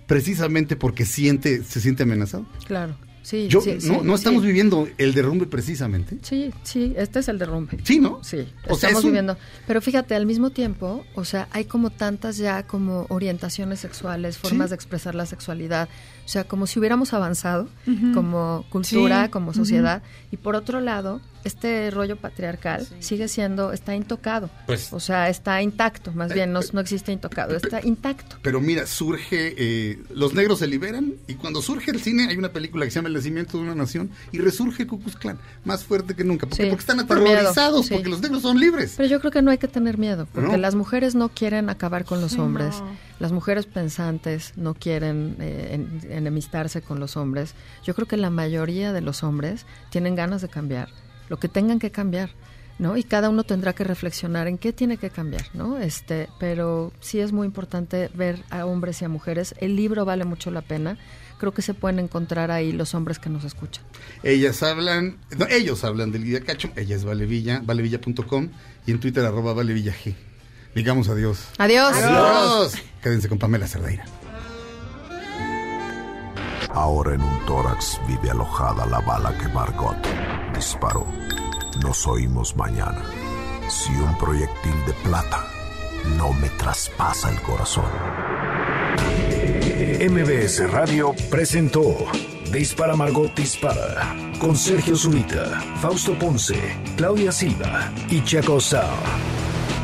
precisamente 0.06 0.74
porque 0.74 1.04
siente, 1.04 1.62
se 1.62 1.80
siente 1.80 2.02
amenazado. 2.02 2.46
Claro, 2.66 2.96
sí. 3.28 3.46
Yo, 3.48 3.60
sí, 3.60 3.74
no, 3.74 3.80
sí, 3.80 4.00
no 4.04 4.14
estamos 4.14 4.42
viviendo 4.42 4.88
el 4.96 5.12
derrumbe 5.12 5.46
precisamente. 5.46 6.16
Sí, 6.22 6.50
sí, 6.62 6.94
este 6.96 7.18
es 7.18 7.28
el 7.28 7.38
derrumbe. 7.38 7.78
Sí, 7.84 7.98
¿no? 7.98 8.24
Sí, 8.24 8.38
O 8.66 8.74
sea, 8.76 8.88
estamos 8.88 8.98
es 9.00 9.04
un- 9.04 9.10
viviendo. 9.10 9.36
Pero 9.66 9.80
fíjate, 9.80 10.14
al 10.14 10.24
mismo 10.26 10.50
tiempo, 10.50 11.04
o 11.14 11.24
sea, 11.24 11.48
hay 11.50 11.64
como 11.66 11.90
tantas 11.90 12.36
ya 12.38 12.62
como 12.66 13.06
orientaciones 13.10 13.80
sexuales, 13.80 14.38
formas 14.38 14.70
de 14.70 14.76
expresar 14.76 15.14
la 15.14 15.26
sexualidad. 15.26 15.88
O 16.28 16.30
sea, 16.30 16.44
como 16.44 16.66
si 16.66 16.78
hubiéramos 16.78 17.14
avanzado 17.14 17.70
como 18.12 18.66
cultura, 18.68 19.24
Sí, 19.24 19.30
como 19.30 19.54
sociedad. 19.54 20.02
Y 20.30 20.36
por 20.36 20.56
otro 20.56 20.78
lado, 20.82 21.22
este 21.42 21.90
rollo 21.90 22.16
patriarcal 22.16 22.86
sigue 22.98 23.28
siendo, 23.28 23.72
está 23.72 23.94
intocado. 23.94 24.50
Pues- 24.66 24.92
o 24.92 25.00
sea, 25.00 25.30
está 25.30 25.62
intacto, 25.62 26.12
más 26.12 26.34
bien, 26.34 26.52
no, 26.52 26.60
no 26.74 26.80
existe 26.80 27.12
intocado, 27.12 27.56
está 27.56 27.80
intacto. 27.82 28.36
Pero 28.42 28.60
mira, 28.60 28.86
surge, 28.86 29.54
eh, 29.56 30.02
los 30.14 30.34
negros 30.34 30.58
se 30.58 30.66
liberan 30.66 31.14
y 31.26 31.34
cuando 31.36 31.62
surge 31.62 31.92
el 31.92 32.00
cine 32.02 32.26
hay 32.28 32.36
una 32.36 32.50
película 32.50 32.84
que 32.84 32.90
se 32.90 32.96
llama 32.96 33.08
El 33.08 33.14
nacimiento 33.14 33.56
de 33.56 33.62
una 33.62 33.74
nación 33.74 34.10
y 34.30 34.38
resurge 34.38 34.86
Ku 34.86 35.00
Klux 35.00 35.16
Klan, 35.16 35.38
más 35.64 35.82
fuerte 35.84 36.14
que 36.14 36.24
nunca. 36.24 36.46
¿Por 36.46 36.58
qué? 36.58 36.64
Sí, 36.64 36.68
porque 36.68 36.80
están 36.82 37.00
aterrorizados, 37.00 37.86
sí. 37.86 37.94
porque 37.94 38.10
los 38.10 38.20
negros 38.20 38.42
son 38.42 38.60
libres. 38.60 38.94
Pero 38.98 39.08
yo 39.08 39.18
creo 39.20 39.32
que 39.32 39.40
no 39.40 39.50
hay 39.50 39.56
que 39.58 39.68
tener 39.68 39.96
miedo, 39.96 40.26
porque 40.30 40.52
¿No? 40.52 40.58
las 40.58 40.74
mujeres 40.74 41.14
no 41.14 41.30
quieren 41.30 41.70
acabar 41.70 42.04
con 42.04 42.20
los 42.20 42.36
hombres, 42.36 42.80
no. 42.80 43.08
las 43.18 43.32
mujeres 43.32 43.64
pensantes 43.64 44.52
no 44.56 44.74
quieren 44.74 45.36
eh, 45.40 45.70
en- 45.72 46.10
enemistarse 46.18 46.82
con 46.82 47.00
los 47.00 47.16
hombres. 47.16 47.54
Yo 47.84 47.94
creo 47.94 48.06
que 48.06 48.16
la 48.16 48.30
mayoría 48.30 48.92
de 48.92 49.00
los 49.00 49.22
hombres 49.22 49.64
tienen 49.90 50.14
ganas 50.14 50.42
de 50.42 50.48
cambiar, 50.48 50.88
lo 51.28 51.38
que 51.38 51.48
tengan 51.48 51.78
que 51.78 51.90
cambiar. 51.90 52.30
¿no? 52.78 52.96
Y 52.96 53.02
cada 53.02 53.28
uno 53.28 53.44
tendrá 53.44 53.72
que 53.72 53.84
reflexionar 53.84 54.46
en 54.46 54.56
qué 54.56 54.72
tiene 54.72 54.96
que 54.96 55.10
cambiar, 55.10 55.46
¿no? 55.52 55.78
Este, 55.78 56.28
pero 56.38 56.92
sí 57.00 57.18
es 57.20 57.32
muy 57.32 57.46
importante 57.46 58.08
ver 58.14 58.44
a 58.50 58.66
hombres 58.66 59.02
y 59.02 59.04
a 59.04 59.08
mujeres. 59.08 59.54
El 59.58 59.76
libro 59.76 60.04
vale 60.04 60.24
mucho 60.24 60.50
la 60.50 60.62
pena. 60.62 60.96
Creo 61.38 61.52
que 61.52 61.62
se 61.62 61.74
pueden 61.74 61.98
encontrar 61.98 62.50
ahí 62.50 62.72
los 62.72 62.94
hombres 62.94 63.18
que 63.18 63.30
nos 63.30 63.44
escuchan. 63.44 63.84
Ellas 64.22 64.62
hablan, 64.62 65.18
no, 65.36 65.46
ellos 65.46 65.84
hablan 65.84 66.10
de 66.12 66.18
Lidia 66.18 66.40
Cacho, 66.40 66.70
ella 66.76 66.96
es 66.96 67.04
Valevilla, 67.04 67.60
valevilla.com 67.64 68.48
y 68.86 68.90
en 68.90 69.00
Twitter 69.00 69.24
arroba 69.24 69.52
valevillag. 69.52 70.14
Digamos 70.74 71.08
adiós. 71.08 71.48
Adiós. 71.58 71.94
Adiós. 71.94 72.74
Quédense 73.02 73.28
con 73.28 73.38
Pamela 73.38 73.66
Cerdeira. 73.66 74.04
Ahora 76.70 77.14
en 77.14 77.22
un 77.22 77.46
tórax 77.46 78.00
vive 78.06 78.30
alojada 78.30 78.86
la 78.86 79.00
bala 79.00 79.36
que 79.38 79.48
Margot 79.48 79.96
disparó. 80.54 81.06
Nos 81.82 82.06
oímos 82.06 82.56
mañana. 82.56 83.02
Si 83.68 83.92
un 83.92 84.16
proyectil 84.18 84.74
de 84.86 84.92
plata 85.04 85.44
no 86.16 86.32
me 86.32 86.48
traspasa 86.50 87.30
el 87.30 87.40
corazón. 87.42 87.90
MBS 90.00 90.70
Radio 90.70 91.14
presentó 91.30 91.82
Dispara 92.52 92.96
Margot 92.96 93.34
Dispara 93.34 94.14
con 94.38 94.56
Sergio 94.56 94.96
Zurita, 94.96 95.60
Fausto 95.80 96.18
Ponce, 96.18 96.56
Claudia 96.96 97.32
Silva 97.32 97.92
y 98.08 98.22
Chaco 98.22 98.60
Sao. 98.60 98.88